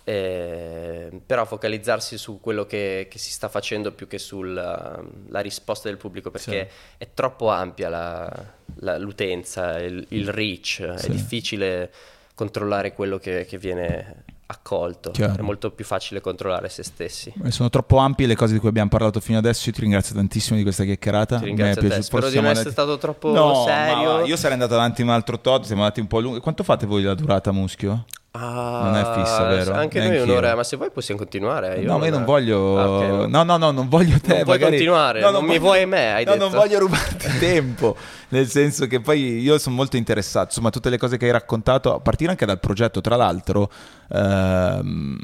eh, 0.04 1.10
però 1.26 1.46
focalizzarsi 1.46 2.18
su 2.18 2.40
quello 2.40 2.66
che, 2.66 3.08
che 3.10 3.18
si 3.20 3.30
sta 3.32 3.50
facendo 3.50 3.92
più 3.92 4.08
che 4.08 4.18
sulla 4.20 5.04
la 5.30 5.40
risposta 5.42 5.90
del 5.90 5.98
pubblico, 5.98 6.32
perché 6.32 6.70
è 6.98 7.08
troppo 7.14 7.50
ampia 7.50 7.90
la- 7.90 8.54
la- 8.80 8.98
l'utenza, 8.98 9.80
il, 9.80 10.06
il 10.10 10.30
reach, 10.30 10.94
Sì. 10.98 11.08
è 11.08 11.10
difficile 11.10 11.92
controllare 12.36 12.94
quello 12.94 13.18
che, 13.18 13.46
che 13.46 13.58
viene 13.58 14.24
accolto, 14.50 15.12
Chiaro. 15.12 15.40
è 15.40 15.42
molto 15.42 15.72
più 15.72 15.84
facile 15.86 16.22
controllare 16.22 16.70
se 16.70 16.82
stessi. 16.84 17.32
Eh, 17.44 17.52
Sono 17.52 17.70
troppo 17.70 17.98
ampie 17.98 18.28
le 18.28 18.36
cose 18.36 18.54
di 18.54 18.60
cui 18.60 18.70
abbiamo 18.70 18.90
parlato 18.90 19.20
fino 19.20 19.38
adesso. 19.38 19.68
Io 19.68 19.76
ti 19.76 19.82
ringrazio 19.82 20.16
tantissimo 20.16 20.58
di 20.58 20.64
questa 20.64 20.84
chiacchierata. 20.84 21.36
Ti 21.38 21.42
Mi 21.44 21.48
ringrazio 21.50 21.82
è 21.82 21.86
a 21.86 21.90
te, 21.98 22.02
spero 22.02 22.30
di 22.30 22.36
non 22.36 22.46
essere 22.46 22.70
andati- 22.70 22.72
stato 22.72 22.98
troppo 22.98 23.32
No, 23.32 23.66
serio. 23.66 24.26
io 24.26 24.36
sarei 24.36 24.54
andato 24.54 24.74
avanti 24.76 25.02
un 25.02 25.10
altro 25.10 25.40
tot, 25.40 25.66
siamo 25.66 25.82
andati 25.84 26.00
un 26.00 26.08
po' 26.08 26.20
lunghi. 26.20 26.40
Quanto 26.40 26.64
fate 26.64 26.86
voi 26.86 27.04
la 27.04 27.14
durata 27.14 27.52
muschio? 27.52 28.06
Ah, 28.40 28.82
Non 28.84 28.96
è 28.96 29.20
fissa, 29.20 29.44
vero? 29.48 29.74
Anche 29.74 30.00
noi 30.00 30.10
Neanch'io. 30.10 30.32
un'ora, 30.34 30.56
ma 30.56 30.64
se 30.64 30.78
vuoi 30.78 30.92
possiamo 30.92 31.20
continuare. 31.20 31.80
no, 31.82 31.98
ma 31.98 32.06
io 32.06 32.12
non 32.12 32.24
voglio. 32.26 32.80
Ah, 32.80 32.90
ok, 32.90 33.04
no. 33.08 33.26
no, 33.28 33.44
no, 33.44 33.58
no, 33.58 33.72
non 33.72 33.88
voglio 33.90 34.20
te. 34.20 34.36
Non 34.36 34.44
puoi 34.44 34.58
magari- 34.60 34.72
continuare, 34.72 35.20
No, 35.22 35.32
non 35.32 35.42
mi 35.42 35.48
voglio- 35.48 35.60
vuoi 35.62 35.86
me, 35.88 36.14
hai 36.14 36.24
no, 36.26 36.32
detto. 36.34 36.44
non 36.50 36.54
voglio 36.54 36.80
rubarti 36.80 37.28
tempo. 37.40 37.96
Nel 38.30 38.48
senso 38.48 38.86
che 38.88 39.00
poi 39.00 39.40
io 39.40 39.58
sono 39.58 39.76
molto 39.76 39.98
interessato. 39.98 40.48
Insomma, 40.50 40.70
tutte 40.70 40.90
le 40.90 40.98
cose 40.98 41.18
che 41.18 41.26
hai 41.26 41.32
raccontato, 41.32 41.94
a 41.96 42.00
partire 42.00 42.30
anche 42.32 42.46
dal 42.46 42.60
progetto, 42.60 43.02
tra 43.02 43.16
l'altro. 43.16 43.70
ehm, 44.10 45.18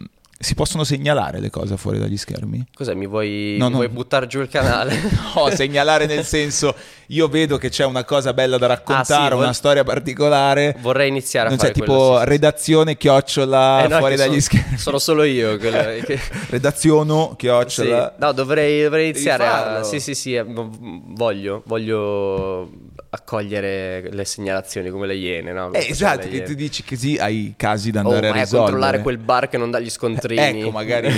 si 0.44 0.56
possono 0.56 0.84
segnalare 0.84 1.40
le 1.40 1.50
cose 1.50 1.78
fuori 1.78 2.00
dagli 2.00 2.18
schermi? 2.18 2.66
Cos'è, 2.76 2.94
mi 2.96 3.08
vuoi, 3.08 3.56
No, 3.58 3.66
mi 3.68 3.72
no. 3.72 3.78
vuoi 3.78 3.88
buttare 3.88 4.28
giù 4.28 4.42
il 4.42 4.50
canale? 4.50 4.94
No, 5.36 5.50
segnalare 5.52 6.06
nel 6.06 6.26
senso, 6.26 6.76
io 7.14 7.28
vedo 7.28 7.58
che 7.58 7.70
c'è 7.70 7.86
una 7.86 8.04
cosa 8.04 8.34
bella 8.34 8.58
da 8.58 8.68
raccontare, 8.68 9.24
Ah, 9.26 9.28
sì, 9.30 9.36
una 9.36 9.46
vol- 9.46 9.54
storia 9.56 9.84
particolare. 9.84 10.76
Vorrei 10.80 11.10
iniziare 11.10 11.48
a 11.48 11.50
Non 11.50 11.58
c'è 11.60 11.68
fare 11.68 11.80
tipo 11.80 11.86
quello, 11.96 12.16
sì, 12.18 12.24
sì. 12.24 12.30
redazione 12.30 12.98
chiocciola 12.98 13.84
Eh, 13.84 13.88
no, 13.88 13.98
fuori 13.98 14.16
che 14.16 14.20
dagli 14.20 14.42
sono- 14.42 14.60
schermi. 14.62 14.78
Sono 14.78 14.98
solo 15.00 15.24
io. 15.24 15.58
quello 15.58 15.78
che- 16.06 16.20
Redaziono 16.50 17.28
Sì. 17.32 17.36
chiocciola. 17.38 18.16
No, 18.18 18.32
dovrei, 18.32 18.82
dovrei 18.84 19.10
iniziare 19.10 19.46
a... 19.46 19.84
Sì, 19.84 20.00
sì, 20.00 20.16
sì, 20.16 20.34
eh, 20.36 20.44
voglio, 20.48 21.62
voglio 21.66 22.70
accogliere 23.10 24.10
le 24.12 24.26
segnalazioni 24.26 24.90
come 24.90 25.06
le 25.06 25.16
iene, 25.16 25.52
no? 25.54 25.72
Eh, 25.74 25.86
esatto, 25.90 26.28
che 26.28 26.42
tu 26.42 26.54
dici 26.54 26.84
così 26.84 27.16
hai 27.20 27.54
casi 27.56 27.92
da 27.92 28.02
Oh, 28.02 28.06
andare 28.08 28.28
a 28.28 28.32
vai 28.32 28.40
a 28.40 28.44
risolvere. 28.44 28.72
controllare 28.72 29.02
quel 29.04 29.18
bar 29.20 29.50
che 29.50 29.58
non 29.58 29.70
dà 29.70 29.80
gli 29.80 29.90
scontrini. 29.90 30.62
Ecco, 30.62 30.72
magari, 30.72 31.12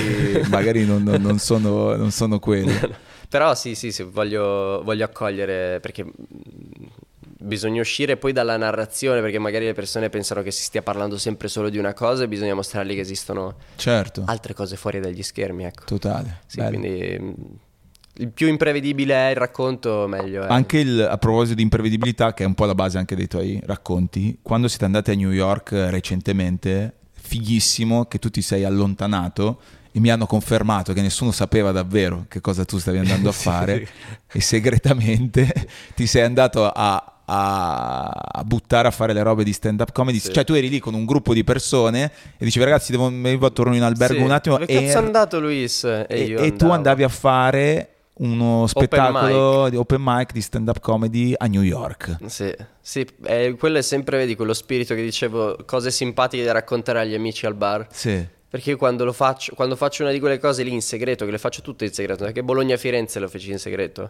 magari 0.50 0.86
non, 0.86 1.04
non- 1.04 1.22
non 1.22 1.40
sono, 1.40 1.96
non 1.96 2.12
sono 2.12 2.40
quelli. 2.40 2.78
Però 3.30 3.56
sì, 3.56 3.76
sì, 3.76 3.92
sì, 3.92 4.04
voglio, 4.04 4.82
voglio 4.84 5.06
accogliere 5.06 5.80
perché 5.80 6.04
mm, 6.04 6.12
bisogna 7.40 7.82
uscire 7.82 8.18
poi 8.18 8.32
dalla 8.32 8.58
narrazione 8.58 9.22
perché 9.22 9.40
magari 9.40 9.66
le 9.66 9.74
persone 9.74 10.10
pensano 10.10 10.42
che 10.42 10.52
si 10.52 10.64
stia 10.64 10.82
parlando 10.82 11.18
sempre 11.18 11.48
solo 11.48 11.70
di 11.70 11.78
una 11.78 11.94
cosa 11.94 12.24
e 12.24 12.28
bisogna 12.28 12.54
mostrargli 12.56 12.94
che 12.94 13.02
esistono 13.02 13.56
Certo, 13.76 14.24
altre 14.26 14.54
cose 14.54 14.76
fuori 14.76 15.00
dagli 15.00 15.24
schermi, 15.24 15.66
ecco. 15.66 15.86
totale. 15.86 16.42
Sì, 16.48 16.58
bello. 16.58 16.78
quindi 16.78 17.18
mm, 17.20 17.34
il 18.18 18.32
più 18.32 18.48
imprevedibile 18.48 19.14
è 19.14 19.30
il 19.32 19.36
racconto, 19.36 20.08
meglio 20.08 20.44
è. 20.44 20.48
Anche 20.50 20.80
il, 20.80 21.02
a 21.02 21.18
proposito 21.18 21.56
di 21.56 21.64
imprevedibilità, 21.64 22.34
che 22.34 22.44
è 22.44 22.46
un 22.46 22.54
po' 22.54 22.66
la 22.66 22.76
base 22.76 22.98
anche 22.98 23.16
dei 23.16 23.28
tuoi 23.28 23.60
racconti, 23.66 24.40
quando 24.42 24.68
siete 24.68 24.86
andati 24.86 25.12
a 25.12 25.16
New 25.16 25.32
York 25.32 25.74
eh, 25.74 25.90
recentemente, 25.90 26.94
fighissimo 27.12 28.06
che 28.06 28.20
tu 28.20 28.30
ti 28.30 28.42
sei 28.42 28.64
allontanato 28.64 29.60
e 29.96 30.00
mi 30.02 30.10
hanno 30.10 30.26
confermato 30.26 30.92
che 30.92 31.00
nessuno 31.02 31.32
sapeva 31.32 31.72
davvero 31.72 32.26
che 32.28 32.42
cosa 32.42 32.66
tu 32.66 32.78
stavi 32.80 32.98
andando 32.98 33.30
a 33.30 33.32
fare 33.48 33.88
sì. 34.28 34.38
e 34.38 34.42
segretamente 34.42 35.50
ti 35.96 36.06
sei 36.06 36.24
andato 36.24 36.70
a, 36.70 37.22
a- 37.24 38.10
a 38.10 38.44
buttare 38.44 38.90
a 38.90 38.92
fare 38.92 39.14
le 39.14 39.24
robe 39.24 39.46
di 39.46 39.54
stand 39.54 39.80
up 39.80 39.94
comedy. 39.94 40.20
Sì. 40.20 40.34
Cioè 40.34 40.44
tu 40.44 40.52
eri 40.52 40.68
lì 40.68 40.80
con 40.80 40.94
un 40.96 41.06
gruppo 41.06 41.34
di 41.34 41.46
persone 41.46 42.12
e 42.38 42.44
dicevi 42.44 42.66
ragazzi 42.66 42.92
devo, 42.92 43.10
mi 43.10 43.40
torno 43.54 43.74
in 43.74 43.84
albergo 43.84 44.18
Sì. 44.18 44.22
un 44.22 44.32
attimo 44.32 44.58
Dove 44.58 44.70
e, 44.72 44.84
cazzo 44.86 44.98
è 44.98 45.02
andato 45.02 45.40
Luis? 45.40 45.86
E, 45.86 46.06
e- 46.10 46.24
io 46.24 46.40
e 46.40 46.54
tu 46.58 46.68
andavi 46.70 47.04
a 47.04 47.10
fare 47.10 47.90
uno 48.18 48.68
spettacolo 48.68 49.70
di 49.70 49.78
open 49.78 50.02
mic 50.02 50.34
di 50.34 50.42
stand 50.42 50.68
up 50.68 50.80
comedy 50.82 51.34
a 51.38 51.46
New 51.48 51.62
York. 51.62 52.18
Sì, 52.26 52.54
sì, 52.82 53.06
eh, 53.26 53.56
quello 53.58 53.78
è 53.78 53.82
sempre, 53.82 54.18
vedi, 54.18 54.36
quello 54.36 54.54
spirito 54.54 54.94
che 54.94 55.02
dicevo, 55.02 55.58
cose 55.66 55.90
simpatiche 55.92 56.44
da 56.44 56.52
raccontare 56.54 57.00
agli 57.00 57.14
amici 57.14 57.46
al 57.46 57.56
bar. 57.56 57.88
Sì. 57.92 58.26
Perché 58.56 58.70
io 58.70 58.78
quando 58.78 59.04
lo 59.04 59.12
faccio, 59.12 59.54
quando 59.54 59.76
faccio 59.76 60.04
una 60.04 60.14
di 60.14 60.20
quelle 60.22 60.40
cose 60.40 60.64
lì 60.64 60.72
in 60.72 60.82
segreto, 60.82 61.26
che 61.26 61.32
le 61.32 61.38
faccio 61.38 61.62
tutte 61.62 61.84
in 61.84 61.92
segreto, 61.92 62.24
perché 62.24 62.42
Bologna-Firenze 62.42 63.20
lo 63.20 63.28
feci 63.28 63.52
in 63.52 63.60
segreto. 63.60 64.08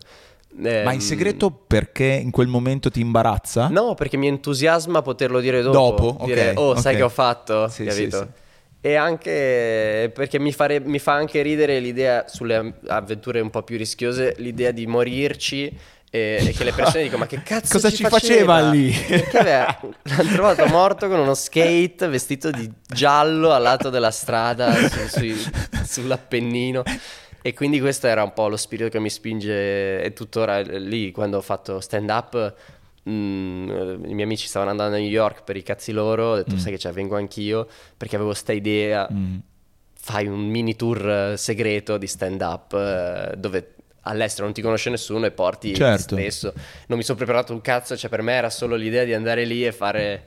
Ma 0.58 0.70
Ehm, 0.70 0.92
in 0.92 1.02
segreto 1.02 1.50
perché 1.50 2.04
in 2.06 2.30
quel 2.30 2.46
momento 2.46 2.92
ti 2.92 3.00
imbarazza? 3.00 3.70
No, 3.70 3.96
perché 3.96 4.18
mi 4.18 4.28
entusiasma 4.28 5.02
poterlo 5.02 5.40
dire 5.40 5.64
dopo. 5.64 6.12
Dopo? 6.12 6.26
Dire, 6.26 6.54
oh, 6.58 6.76
sai 6.76 6.92
ok. 6.92 6.98
che 7.00 7.04
ho 7.04 7.10
fatto? 7.10 7.68
Sì, 7.70 7.86
capito? 7.86 8.18
sì, 8.18 8.24
sì. 8.24 8.44
E 8.82 8.94
anche 8.94 10.12
perché 10.14 10.38
mi, 10.38 10.52
fare- 10.52 10.80
mi 10.80 11.00
fa 11.00 11.14
anche 11.14 11.42
ridere 11.42 11.80
l'idea, 11.80 12.26
sulle 12.28 12.76
avventure 12.86 13.40
un 13.40 13.50
po' 13.50 13.64
più 13.64 13.78
rischiose, 13.78 14.36
l'idea 14.38 14.70
di 14.70 14.86
morirci 14.86 15.76
e, 16.10 16.38
e 16.48 16.52
che 16.52 16.64
le 16.64 16.72
persone 16.74 17.04
dicono 17.04 17.20
ma 17.20 17.28
che 17.28 17.42
cazzo 17.44 17.74
Cosa 17.74 17.90
ci 17.90 17.98
ci 17.98 18.04
faceva 18.04 18.70
lì?" 18.70 18.92
Perché 18.92 19.42
beh, 19.44 19.90
l'hanno 20.04 20.32
trovato 20.34 20.66
morto 20.68 21.08
con 21.08 21.20
uno 21.20 21.34
skate 21.34 22.08
vestito 22.08 22.52
di 22.52 22.72
giallo 22.88 23.52
al 23.52 23.62
lato 23.62 23.90
della 23.90 24.12
strada 24.12 24.74
su- 24.74 25.08
sui- 25.08 25.50
sull'Appennino. 25.84 26.84
E 27.42 27.54
quindi 27.54 27.80
questo 27.80 28.08
era 28.08 28.24
un 28.24 28.34
po' 28.34 28.48
lo 28.48 28.58
spirito 28.58 28.90
che 28.90 29.00
mi 29.00 29.10
spinge 29.10 30.02
e 30.02 30.14
tuttora 30.14 30.62
lì 30.62 31.12
quando 31.12 31.38
ho 31.38 31.42
fatto 31.42 31.80
stand 31.80 32.10
up 32.10 32.56
mm, 33.08 33.70
i 34.06 34.14
miei 34.14 34.24
amici 34.24 34.48
stavano 34.48 34.72
andando 34.72 34.96
a 34.96 35.00
New 35.00 35.08
York 35.08 35.44
per 35.44 35.56
i 35.56 35.62
cazzi 35.62 35.92
loro, 35.92 36.32
ho 36.32 36.36
detto 36.38 36.58
sai 36.58 36.72
che 36.72 36.78
c'è, 36.80 36.92
vengo 36.92 37.16
anch'io 37.16 37.68
perché 37.96 38.16
avevo 38.16 38.34
sta 38.34 38.52
idea, 38.52 39.08
Mm. 39.12 39.36
fai 39.94 40.26
un 40.28 40.40
mini 40.48 40.76
tour 40.76 41.08
eh, 41.34 41.38
segreto 41.38 41.98
di 41.98 42.08
stand 42.08 42.42
up 42.42 42.74
eh, 42.74 43.36
dove 43.38 43.76
all'estero 44.08 44.46
non 44.46 44.54
ti 44.54 44.62
conosce 44.62 44.90
nessuno 44.90 45.26
e 45.26 45.32
porti 45.32 45.74
Certo. 45.76 46.16
te 46.16 46.22
stesso. 46.30 46.54
Non 46.88 46.98
mi 46.98 47.04
sono 47.04 47.18
preparato 47.18 47.54
un 47.54 47.62
cazzo, 47.62 47.96
cioè 47.96 48.10
per 48.10 48.22
me 48.22 48.34
era 48.34 48.50
solo 48.50 48.76
l'idea 48.76 49.04
di 49.04 49.14
andare 49.14 49.46
lì 49.46 49.66
e 49.66 49.72
fare 49.72 50.24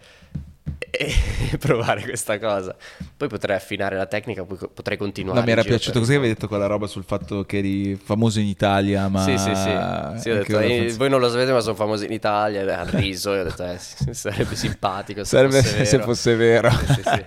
e 1.50 1.56
provare 1.58 2.02
questa 2.02 2.38
cosa. 2.38 2.74
Poi 3.16 3.28
potrei 3.28 3.56
affinare 3.56 3.96
la 3.96 4.06
tecnica, 4.06 4.44
potrei 4.44 4.96
continuare. 4.96 5.38
No, 5.40 5.44
mi 5.44 5.52
era 5.52 5.62
piaciuto 5.62 5.98
così 5.98 6.12
che 6.12 6.16
avevi 6.18 6.32
detto 6.34 6.48
quella 6.48 6.66
roba 6.66 6.86
sul 6.86 7.04
fatto 7.04 7.44
che 7.44 7.58
eri 7.58 7.96
famoso 7.96 8.40
in 8.40 8.46
Italia, 8.46 9.08
ma... 9.08 9.22
Sì, 9.22 9.36
sì, 9.38 9.54
sì. 9.54 10.20
Sì, 10.22 10.30
detto, 10.30 10.58
"Eh, 10.58 10.94
voi 10.96 11.08
non 11.08 11.20
lo 11.20 11.28
sapete, 11.28 11.52
ma 11.52 11.60
sono 11.60 11.74
famoso 11.74 12.04
in 12.04 12.12
Italia. 12.12 12.62
e 12.62 12.70
Ha 12.70 12.84
riso. 12.90 13.34
E 13.34 13.40
ho 13.40 13.44
detto, 13.44 13.64
eh, 13.64 13.78
sarebbe 13.78 14.54
simpatico. 14.56 15.24
Se 15.24 15.36
Sarebbe 15.36 15.62
fosse 15.62 15.84
se 15.84 15.96
vero. 15.96 16.04
fosse 16.04 16.34
vero. 16.36 16.70
Sì, 16.70 17.02
sì. 17.02 17.24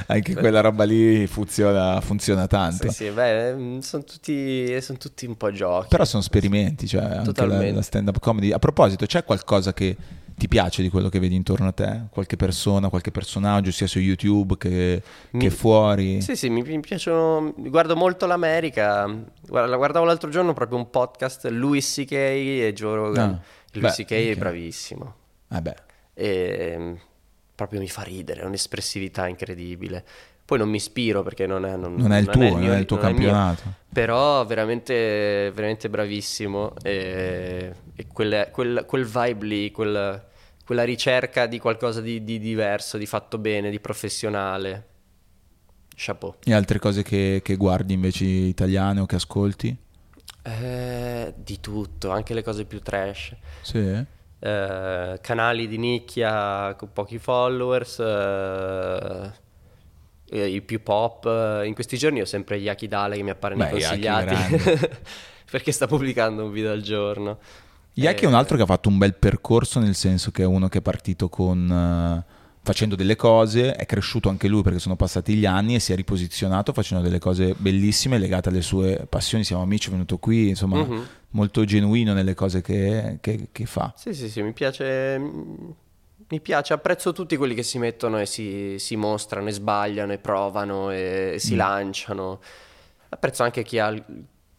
Anche 0.06 0.34
quella 0.34 0.60
roba 0.60 0.84
lì 0.84 1.26
funziona, 1.26 2.00
funziona 2.00 2.46
tanto. 2.46 2.90
Sì, 2.90 3.08
beh, 3.10 3.78
sono 3.80 4.04
tutti, 4.04 4.80
son 4.80 4.96
tutti 4.98 5.26
un 5.26 5.36
po' 5.36 5.50
giochi. 5.52 5.88
Però 5.88 6.04
sono 6.04 6.22
sperimenti, 6.22 6.86
cioè 6.86 7.02
anche 7.02 7.46
la, 7.46 7.72
la 7.72 7.82
stand-up 7.82 8.18
comedy. 8.18 8.52
A 8.52 8.58
proposito, 8.58 9.06
c'è 9.06 9.24
qualcosa 9.24 9.72
che 9.72 9.96
ti 10.40 10.48
piace 10.48 10.80
di 10.80 10.88
quello 10.88 11.10
che 11.10 11.18
vedi 11.18 11.34
intorno 11.34 11.68
a 11.68 11.72
te? 11.72 12.04
Qualche 12.08 12.36
persona, 12.36 12.88
qualche 12.88 13.10
personaggio, 13.10 13.70
sia 13.70 13.86
su 13.86 13.98
YouTube 13.98 14.56
che, 14.56 15.02
Mi- 15.32 15.40
che 15.40 15.50
fuori? 15.50 16.22
Sì, 16.22 16.34
sì, 16.34 16.48
mi, 16.48 16.62
mi 16.62 16.80
piacciono. 16.80 17.52
Guardo 17.58 17.94
molto 17.94 18.24
l'America. 18.24 19.04
Guarda, 19.46 19.76
guardavo 19.76 20.06
l'altro 20.06 20.30
giorno 20.30 20.54
proprio 20.54 20.78
un 20.78 20.88
podcast, 20.88 21.44
Louis 21.48 21.86
C.K. 21.92 22.12
e 22.12 22.72
Joe 22.74 22.94
Rogan. 22.94 23.30
Ah, 23.34 23.40
Louis 23.72 23.94
beh, 23.98 24.04
C.K. 24.04 24.10
è 24.12 24.30
ok. 24.30 24.38
bravissimo. 24.38 25.14
Vabbè, 25.48 25.74
E 26.14 26.74
mm, 26.78 26.94
proprio 27.54 27.78
mi 27.80 27.88
fa 27.88 28.00
ridere, 28.00 28.40
è 28.40 28.44
un'espressività 28.46 29.28
incredibile. 29.28 30.02
Poi 30.46 30.56
non 30.56 30.70
mi 30.70 30.76
ispiro 30.76 31.22
perché 31.22 31.46
non 31.46 31.66
è, 31.66 31.76
non, 31.76 31.96
non 31.96 32.12
è 32.12 32.18
il 32.18 32.26
tuo, 32.26 32.42
non 32.48 32.60
mio- 32.60 32.72
è 32.72 32.78
il 32.78 32.86
tuo 32.86 32.96
non 32.96 33.04
campionato. 33.04 33.62
Però 33.92 34.42
veramente, 34.46 35.52
veramente 35.54 35.90
bravissimo 35.90 36.72
e, 36.82 37.72
e 37.94 38.06
quel, 38.10 38.48
quel- 38.50 38.84
quel 38.86 39.04
vibe 39.04 39.44
lì, 39.46 39.70
quel- 39.70 40.28
quella 40.70 40.84
ricerca 40.84 41.46
di 41.46 41.58
qualcosa 41.58 42.00
di, 42.00 42.22
di 42.22 42.38
diverso, 42.38 42.96
di 42.96 43.04
fatto 43.04 43.38
bene, 43.38 43.70
di 43.70 43.80
professionale. 43.80 44.86
Chapeau. 45.96 46.36
E 46.44 46.54
altre 46.54 46.78
cose 46.78 47.02
che, 47.02 47.40
che 47.42 47.56
guardi 47.56 47.92
invece 47.92 48.24
italiane 48.24 49.00
o 49.00 49.06
che 49.06 49.16
ascolti? 49.16 49.76
Eh, 50.44 51.34
di 51.36 51.58
tutto, 51.58 52.10
anche 52.10 52.34
le 52.34 52.44
cose 52.44 52.66
più 52.66 52.80
trash. 52.82 53.34
Sì. 53.62 53.78
Eh, 54.38 55.18
canali 55.20 55.66
di 55.66 55.76
nicchia 55.76 56.76
con 56.76 56.92
pochi 56.92 57.18
followers, 57.18 57.98
eh, 57.98 59.32
eh, 60.30 60.46
i 60.46 60.62
più 60.62 60.84
pop. 60.84 61.24
In 61.64 61.74
questi 61.74 61.98
giorni 61.98 62.20
ho 62.20 62.26
sempre 62.26 62.58
Yaki 62.58 62.86
Dale 62.86 63.16
che 63.16 63.24
mi 63.24 63.30
appare 63.30 63.56
nei 63.56 63.66
Beh, 63.66 63.72
consigliati 63.72 64.86
perché 65.50 65.72
sta 65.72 65.88
pubblicando 65.88 66.44
un 66.44 66.52
video 66.52 66.70
al 66.70 66.82
giorno. 66.82 67.40
Yaki 67.94 68.24
è 68.24 68.26
un 68.26 68.34
altro 68.34 68.56
che 68.56 68.62
ha 68.62 68.66
fatto 68.66 68.88
un 68.88 68.98
bel 68.98 69.14
percorso, 69.14 69.78
nel 69.80 69.94
senso 69.94 70.30
che 70.30 70.42
è 70.42 70.46
uno 70.46 70.68
che 70.68 70.78
è 70.78 70.82
partito 70.82 71.28
con... 71.28 71.70
eh, 71.70 72.38
facendo 72.62 72.94
delle 72.94 73.16
cose, 73.16 73.74
è 73.74 73.86
cresciuto 73.86 74.28
anche 74.28 74.46
lui 74.46 74.62
perché 74.62 74.78
sono 74.78 74.94
passati 74.94 75.34
gli 75.34 75.46
anni 75.46 75.74
e 75.74 75.80
si 75.80 75.92
è 75.92 75.96
riposizionato 75.96 76.72
facendo 76.74 77.02
delle 77.02 77.18
cose 77.18 77.54
bellissime 77.56 78.18
legate 78.18 78.48
alle 78.50 78.62
sue 78.62 79.06
passioni. 79.08 79.44
Siamo 79.44 79.62
amici, 79.62 79.88
è 79.88 79.92
venuto 79.92 80.18
qui, 80.18 80.50
insomma, 80.50 80.76
Mhm. 80.84 81.06
molto 81.30 81.64
genuino 81.64 82.12
nelle 82.12 82.34
cose 82.34 82.60
che, 82.60 83.18
che- 83.20 83.48
che 83.50 83.66
fa. 83.66 83.92
Sì, 83.96 84.12
sì, 84.14 84.28
sì, 84.28 84.42
mi 84.42 84.52
piace. 84.52 85.18
Mi 86.28 86.40
piace, 86.40 86.72
apprezzo 86.74 87.12
tutti 87.12 87.36
quelli 87.36 87.54
che 87.54 87.64
si 87.64 87.78
mettono 87.78 88.20
e 88.20 88.26
si, 88.26 88.76
si 88.78 88.94
mostrano 88.94 89.48
e 89.48 89.52
sbagliano 89.52 90.12
e 90.12 90.18
provano 90.18 90.90
e, 90.92 91.32
e 91.34 91.38
si 91.40 91.54
Mm. 91.54 91.58
lanciano. 91.58 92.40
Apprezzo 93.08 93.42
anche 93.42 93.64
chi 93.64 93.78
ha, 93.80 93.92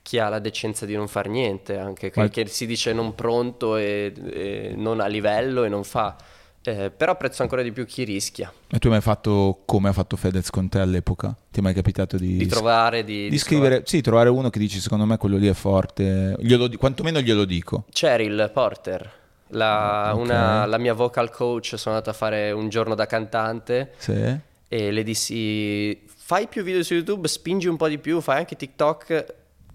chi 0.01 0.17
ha 0.19 0.29
la 0.29 0.39
decenza 0.39 0.85
di 0.85 0.95
non 0.95 1.07
far 1.07 1.27
niente, 1.27 1.77
anche 1.77 2.09
che, 2.09 2.29
che 2.29 2.47
si 2.47 2.65
dice 2.65 2.91
non 2.93 3.13
pronto 3.15 3.77
e, 3.77 4.11
e 4.33 4.73
non 4.75 4.99
a 4.99 5.05
livello 5.07 5.63
e 5.63 5.69
non 5.69 5.83
fa. 5.83 6.15
Eh, 6.63 6.91
però 6.91 7.13
apprezzo 7.13 7.41
ancora 7.41 7.63
di 7.63 7.71
più 7.71 7.87
chi 7.87 8.03
rischia 8.03 8.53
E 8.69 8.77
tu 8.77 8.85
hai 8.85 8.93
mai 8.93 9.01
fatto 9.01 9.63
come 9.65 9.89
ha 9.89 9.93
fatto 9.93 10.15
Fedez 10.15 10.51
con 10.51 10.69
te 10.69 10.77
all'epoca? 10.77 11.35
Ti 11.49 11.59
è 11.59 11.63
mai 11.63 11.73
capitato 11.73 12.17
di, 12.17 12.37
di 12.37 12.45
trovare, 12.45 13.03
di, 13.03 13.23
di 13.23 13.29
di 13.29 13.37
scrivere, 13.39 13.81
sì, 13.85 14.01
trovare 14.01 14.29
uno 14.29 14.51
che 14.51 14.59
dici 14.59 14.79
secondo 14.79 15.05
me 15.05 15.17
quello 15.17 15.37
lì 15.37 15.47
è 15.47 15.53
forte, 15.53 16.35
glielo 16.39 16.69
quantomeno 16.77 17.19
glielo 17.19 17.45
dico. 17.45 17.85
Cheryl 17.91 18.51
Porter, 18.53 19.11
la, 19.47 20.11
Ok. 20.13 20.19
una- 20.21 20.65
la 20.67 20.77
mia 20.77 20.93
vocal 20.93 21.31
coach, 21.31 21.73
sono 21.79 21.95
andato 21.95 22.11
a 22.11 22.13
fare 22.13 22.51
un 22.51 22.69
giorno 22.69 22.93
da 22.93 23.07
cantante 23.07 23.93
Sì. 23.97 24.37
e 24.67 24.91
le 24.91 25.01
dissi 25.03 25.99
fai 26.05 26.47
più 26.47 26.61
video 26.61 26.83
su 26.83 26.93
YouTube, 26.93 27.27
spingi 27.27 27.67
un 27.67 27.75
po' 27.75 27.87
di 27.87 27.97
più, 27.97 28.21
fai 28.21 28.37
anche 28.37 28.55
TikTok. 28.55 29.25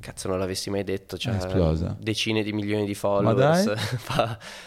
Cazzo, 0.07 0.29
non 0.29 0.39
l'avessi 0.39 0.71
mai 0.71 0.85
detto, 0.85 1.19
cioè 1.19 1.35
esplosa. 1.35 1.97
decine 1.99 2.45
di 2.45 2.53
milioni 2.53 2.85
di 2.85 2.95
followers. 2.95 3.73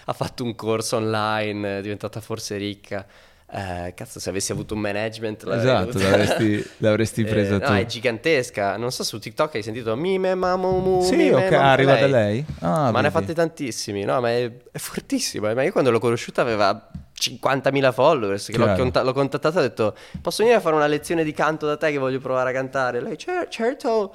ha 0.05 0.13
fatto 0.13 0.43
un 0.43 0.53
corso 0.53 0.97
online, 0.97 1.77
è 1.77 1.81
diventata 1.81 2.19
forse 2.19 2.57
ricca. 2.57 3.05
Eh, 3.51 3.93
cazzo, 3.95 4.19
se 4.19 4.29
avessi 4.29 4.51
avuto 4.51 4.73
un 4.73 4.81
management 4.81 5.47
Esatto, 5.47 5.85
dovuta- 5.93 6.09
l'avresti, 6.09 6.69
l'avresti 6.79 7.21
Eh, 7.21 7.25
presa 7.25 7.53
no, 7.57 7.59
tu. 7.65 7.71
è 7.71 7.85
gigantesca. 7.85 8.75
Non 8.75 8.91
so 8.91 9.03
su 9.05 9.17
TikTok 9.17 9.55
hai 9.55 9.63
sentito 9.63 9.95
Mime 9.95 10.35
Mamumu. 10.35 11.01
Sì, 11.03 11.15
mime, 11.15 11.45
ok, 11.45 11.51
mam- 11.51 11.63
arriva 11.63 11.95
da 11.95 12.07
lei? 12.07 12.45
Ah, 12.59 12.91
ma 12.91 12.99
ne 12.99 13.07
ha 13.07 13.11
fatte 13.11 13.33
tantissimi, 13.33 14.03
no? 14.03 14.19
Ma 14.19 14.29
è, 14.31 14.51
è 14.71 14.77
fortissima. 14.77 15.53
Ma 15.53 15.63
io 15.63 15.71
quando 15.71 15.89
l'ho 15.89 15.99
conosciuta 15.99 16.41
aveva 16.41 16.89
50.000 17.17 17.93
followers. 17.93 18.47
Che 18.47 18.57
l'ho, 18.57 18.73
conta- 18.75 19.03
l'ho 19.03 19.13
contattata 19.13 19.55
e 19.61 19.63
ho 19.63 19.67
detto: 19.67 19.95
Posso 20.21 20.43
venire 20.43 20.59
a 20.59 20.61
fare 20.61 20.75
una 20.75 20.87
lezione 20.87 21.23
di 21.23 21.31
canto 21.31 21.65
da 21.65 21.77
te 21.77 21.91
che 21.91 21.97
voglio 21.97 22.19
provare 22.19 22.49
a 22.49 22.53
cantare? 22.53 23.01
Lei, 23.01 23.17
"Cer- 23.17 23.47
certo. 23.49 24.13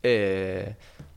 E 0.00 0.76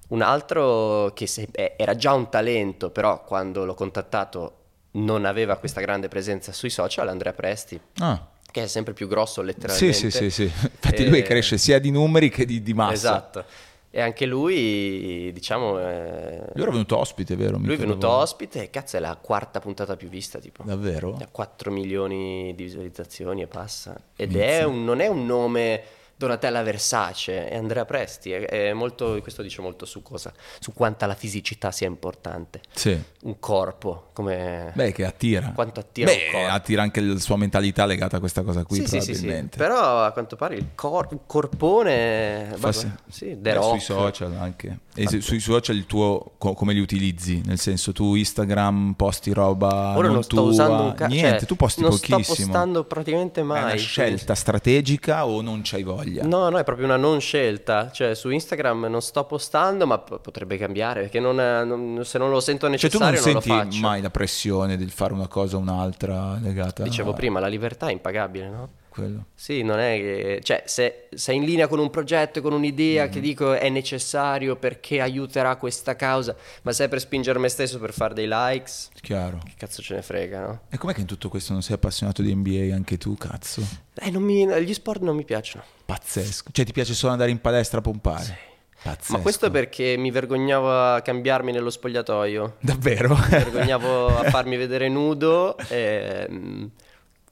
un 0.09 0.21
altro 0.21 1.11
che 1.13 1.27
se- 1.27 1.47
eh, 1.51 1.73
era 1.77 1.95
già 1.95 2.13
un 2.13 2.29
talento, 2.29 2.89
però 2.89 3.23
quando 3.23 3.65
l'ho 3.65 3.73
contattato 3.75 4.53
non 4.91 5.25
aveva 5.25 5.57
questa 5.57 5.81
grande 5.81 6.07
presenza 6.07 6.51
sui 6.51 6.69
social, 6.71 7.07
Andrea 7.07 7.33
Presti, 7.33 7.79
Ah, 7.99 8.27
che 8.51 8.63
è 8.63 8.67
sempre 8.67 8.93
più 8.93 9.07
grosso 9.07 9.41
sì, 9.41 9.47
letteralmente. 9.47 9.93
sì, 9.93 10.09
sì, 10.09 10.29
sì. 10.31 10.43
Infatti 10.43 11.07
lui 11.07 11.19
Eh, 11.19 11.23
cresce 11.23 11.57
sia 11.59 11.77
di 11.79 11.91
numeri 11.91 12.29
che 12.29 12.45
di, 12.45 12.63
di 12.63 12.73
massa. 12.73 12.93
Esatto. 12.93 13.45
E 13.91 14.01
anche 14.01 14.27
lui, 14.27 15.31
diciamo... 15.33 15.79
Eh... 15.79 16.43
Lui 16.53 16.61
era 16.61 16.69
venuto 16.71 16.97
ospite, 16.97 17.35
vero? 17.35 17.57
Lui 17.57 17.73
è 17.73 17.77
venuto 17.77 18.05
avevo... 18.07 18.21
ospite 18.21 18.61
e 18.63 18.69
cazzo 18.69 18.97
è 18.97 18.99
la 18.99 19.17
quarta 19.19 19.59
puntata 19.59 19.95
più 19.95 20.09
vista, 20.09 20.37
tipo. 20.37 20.61
Davvero? 20.63 21.17
Ha 21.19 21.27
4 21.31 21.71
milioni 21.71 22.53
di 22.55 22.63
visualizzazioni 22.65 23.41
e 23.41 23.47
passa. 23.47 23.99
Ed 24.15 24.35
è 24.35 24.63
un, 24.63 24.83
non 24.83 24.99
è 24.99 25.07
un 25.07 25.25
nome 25.25 25.81
Donatella 26.19 26.63
Versace 26.63 27.49
e 27.49 27.55
Andrea 27.55 27.85
Presti. 27.85 28.31
È, 28.31 28.45
è 28.45 28.73
molto, 28.73 29.17
questo 29.21 29.41
dice 29.41 29.61
molto 29.61 29.85
su 29.85 30.01
cosa, 30.01 30.33
su 30.59 30.73
quanta 30.73 31.05
la 31.05 31.15
fisicità 31.15 31.71
sia 31.71 31.87
importante. 31.87 32.59
Sì. 32.73 33.01
Un 33.21 33.39
corpo 33.39 34.09
come... 34.11 34.73
Beh, 34.75 34.91
che 34.91 35.05
attira. 35.05 35.53
Quanto 35.55 35.79
attira 35.79 36.11
Beh, 36.11 36.47
attira 36.49 36.81
anche 36.81 36.99
la 36.99 37.17
sua 37.19 37.37
mentalità 37.37 37.85
legata 37.85 38.17
a 38.17 38.19
questa 38.19 38.41
cosa 38.41 38.65
qui, 38.65 38.85
sì, 38.85 38.97
probabilmente. 38.97 39.37
Sì, 39.39 39.49
sì, 39.49 39.57
Però 39.57 40.03
a 40.03 40.11
quanto 40.11 40.35
pare 40.35 40.55
il 40.55 40.65
cor- 40.75 41.19
corpone... 41.25 42.51
Fa 42.53 42.73
sì, 42.73 42.91
sì 43.07 43.35
Beh, 43.35 43.57
sui 43.61 43.79
social 43.79 44.35
anche. 44.35 44.79
E 44.95 45.07
se, 45.07 45.21
sui 45.21 45.39
social 45.39 45.77
il 45.77 45.85
tuo 45.85 46.33
co- 46.37 46.53
come 46.53 46.73
li 46.73 46.81
utilizzi? 46.81 47.41
Nel 47.45 47.59
senso 47.59 47.93
tu 47.93 48.15
Instagram 48.15 48.95
posti 48.97 49.31
roba 49.31 49.95
Ora 49.95 50.07
non, 50.07 50.15
non 50.15 50.23
sto 50.23 50.35
tua, 50.35 50.45
usando 50.45 50.83
un 50.83 50.93
cazzo. 50.95 51.13
niente, 51.13 51.37
cioè, 51.37 51.47
tu 51.47 51.55
posti 51.55 51.81
non 51.81 51.91
pochissimo. 51.91 52.17
Non 52.17 52.25
sto 52.25 52.43
postando 52.43 52.83
praticamente 52.83 53.41
mai. 53.43 53.59
È 53.61 53.63
una 53.63 53.75
scelta 53.75 54.35
strategica 54.35 55.25
o 55.25 55.39
non 55.41 55.61
c'hai 55.63 55.83
voglia? 55.83 56.07
No, 56.23 56.49
no, 56.49 56.57
è 56.57 56.63
proprio 56.63 56.85
una 56.85 56.97
non 56.97 57.19
scelta. 57.19 57.91
Cioè 57.91 58.15
su 58.15 58.29
Instagram 58.29 58.85
non 58.85 59.01
sto 59.01 59.23
postando, 59.25 59.85
ma 59.85 59.97
p- 59.99 60.19
potrebbe 60.19 60.57
cambiare 60.57 61.01
perché 61.01 61.19
non, 61.19 61.35
non, 61.35 62.01
se 62.03 62.17
non 62.17 62.29
lo 62.29 62.39
sento 62.39 62.67
necessario 62.67 63.17
cioè, 63.17 63.21
tu 63.21 63.27
non, 63.27 63.33
non, 63.33 63.41
senti 63.41 63.79
mai 63.79 64.01
la 64.01 64.09
pressione 64.09 64.77
del 64.77 64.91
fare 64.91 65.13
una 65.13 65.27
cosa 65.27 65.57
o 65.57 65.59
un'altra 65.59 66.37
legata 66.41 66.83
Dicevo 66.83 67.13
prima, 67.13 67.39
la 67.39 67.47
libertà 67.47 67.87
è 67.87 67.91
impagabile, 67.91 68.49
no? 68.49 68.69
Quello. 68.99 69.25
Sì, 69.33 69.61
non 69.63 69.79
è 69.79 69.97
che... 69.97 70.39
Cioè, 70.43 70.63
se 70.65 71.07
sei 71.13 71.37
in 71.37 71.43
linea 71.43 71.67
con 71.67 71.79
un 71.79 71.89
progetto, 71.89 72.41
con 72.41 72.53
un'idea 72.53 73.03
mm-hmm. 73.03 73.11
che 73.11 73.19
dico 73.19 73.53
è 73.53 73.69
necessario 73.69 74.55
perché 74.55 75.01
aiuterà 75.01 75.55
questa 75.55 75.95
causa, 75.95 76.35
ma 76.63 76.71
sei 76.71 76.87
per 76.87 76.99
spingere 76.99 77.39
me 77.39 77.49
stesso 77.49 77.79
per 77.79 77.93
fare 77.93 78.13
dei 78.13 78.27
likes... 78.29 78.89
Chiaro. 79.01 79.39
Che 79.43 79.53
cazzo 79.57 79.81
ce 79.81 79.95
ne 79.95 80.01
frega, 80.01 80.39
no? 80.41 80.61
E 80.69 80.77
com'è 80.77 80.93
che 80.93 81.01
in 81.01 81.07
tutto 81.07 81.29
questo 81.29 81.53
non 81.53 81.61
sei 81.61 81.75
appassionato 81.75 82.21
di 82.21 82.33
NBA 82.35 82.73
anche 82.73 82.97
tu, 82.97 83.15
cazzo? 83.15 83.65
Eh, 83.95 84.11
mi... 84.19 84.45
gli 84.63 84.73
sport 84.73 85.01
non 85.01 85.15
mi 85.15 85.25
piacciono. 85.25 85.63
Pazzesco. 85.85 86.49
Cioè, 86.51 86.65
ti 86.65 86.73
piace 86.73 86.93
solo 86.93 87.11
andare 87.11 87.31
in 87.31 87.39
palestra 87.39 87.79
a 87.79 87.81
pompare? 87.81 88.23
Sì. 88.23 88.33
Pazzesco. 88.81 89.17
Ma 89.17 89.19
questo 89.19 89.51
perché 89.51 89.97
mi 89.97 90.09
vergognavo 90.09 90.93
a 90.93 91.01
cambiarmi 91.01 91.51
nello 91.51 91.69
spogliatoio. 91.69 92.57
Davvero? 92.61 93.13
Mi 93.15 93.29
vergognavo 93.29 94.19
a 94.19 94.29
farmi 94.29 94.55
vedere 94.55 94.87
nudo. 94.87 95.57
E, 95.67 96.25
ehm, 96.29 96.71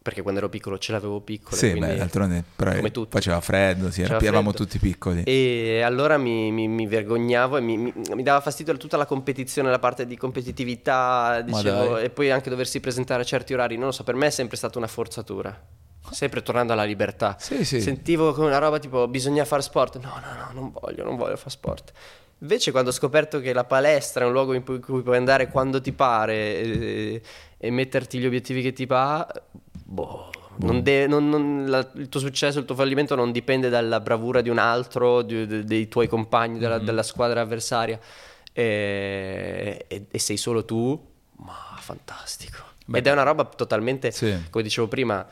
perché 0.08 0.22
quando 0.22 0.40
ero 0.40 0.48
piccolo 0.48 0.78
ce 0.78 0.94
l'avevo 0.94 1.20
piccolo. 1.20 1.58
Sì, 1.58 1.78
beh, 1.78 1.98
d'altronde 1.98 2.42
però 2.56 2.74
come 2.74 2.92
tutti. 2.92 3.12
faceva 3.12 3.42
freddo, 3.42 3.92
sì, 3.92 4.04
eravamo 4.04 4.54
tutti 4.54 4.80
piccoli. 4.80 5.24
E 5.24 5.82
allora 5.82 6.18
mi, 6.18 6.50
mi, 6.50 6.70
mi 6.70 6.88
vergognavo 6.88 7.58
e 7.58 7.60
mi, 7.60 7.78
mi, 7.78 8.24
dava 8.24 8.40
fastidio 8.40 8.78
tutta 8.78 8.96
la 8.96 9.06
competizione, 9.06 9.70
la 9.70 9.80
parte 9.80 10.08
di 10.08 10.16
competitività, 10.16 11.42
dicevo, 11.42 11.98
e 11.98 12.10
poi 12.10 12.32
anche 12.32 12.50
doversi 12.50 12.80
presentare 12.80 13.24
a 13.24 13.26
certi 13.26 13.54
orari. 13.54 13.76
Non 13.76 13.88
lo 13.88 13.92
so, 13.92 14.06
per 14.06 14.16
me 14.16 14.28
è 14.28 14.30
sempre 14.30 14.56
stata 14.56 14.78
una 14.78 14.88
forzatura 14.88 15.60
sempre 16.10 16.42
tornando 16.42 16.72
alla 16.72 16.86
libertà. 16.86 17.36
Sì, 17.38 17.66
sì. 17.66 17.82
Sentivo 17.82 18.32
come 18.32 18.48
una 18.48 18.60
roba 18.60 18.80
tipo 18.80 19.10
bisogna 19.10 19.44
fare 19.44 19.62
sport. 19.62 20.00
No, 20.00 20.22
no, 20.22 20.34
no, 20.38 20.50
non 20.54 20.72
voglio, 20.72 21.04
non 21.04 21.18
voglio 21.18 21.36
fare 21.36 21.50
sport. 21.50 21.92
Invece 22.40 22.72
quando 22.72 22.92
ho 22.92 22.94
scoperto 22.94 23.40
che 23.40 23.52
la 23.52 23.66
palestra 23.66 24.24
è 24.24 24.28
un 24.28 24.32
luogo 24.32 24.54
in 24.54 24.64
cui, 24.64 24.80
puoi 24.80 25.18
andare 25.18 25.50
quando 25.50 25.82
ti 25.82 25.92
pare 25.92 26.34
e, 26.34 27.22
e 27.58 27.72
metterti 27.72 28.20
gli 28.20 28.26
obiettivi 28.28 28.62
che 28.62 28.74
ti 28.74 28.86
pa, 28.86 29.28
boh, 29.88 30.30
non 30.58 30.84
de- 30.84 31.08
non, 31.08 31.30
non, 31.30 31.66
la, 31.68 31.90
il 31.96 32.10
tuo 32.10 32.20
successo, 32.20 32.60
il 32.60 32.66
tuo 32.66 32.76
fallimento 32.76 33.16
non 33.16 33.32
dipende 33.32 33.70
dalla 33.70 34.00
bravura 34.00 34.42
di 34.42 34.50
un 34.50 34.58
altro, 34.58 35.22
di, 35.22 35.48
di, 35.48 35.64
dei 35.64 35.88
tuoi 35.88 36.08
compagni, 36.08 36.60
della, 36.60 36.78
mm-hmm. 36.78 36.86
della 36.86 37.04
squadra 37.04 37.42
avversaria 37.42 38.00
e, 38.52 39.86
e, 39.88 40.06
e, 40.10 40.20
sei 40.20 40.38
solo 40.38 40.66
tu, 40.66 41.00
ma 41.38 41.76
fantastico. 41.80 42.64
Beh, 42.86 43.00
Ed 43.00 43.08
è 43.08 43.12
una 43.12 43.24
roba 43.24 43.46
totalmente, 43.46 44.12
sì. 44.12 44.36
come 44.50 44.64
dicevo 44.64 44.88
prima, 44.88 45.26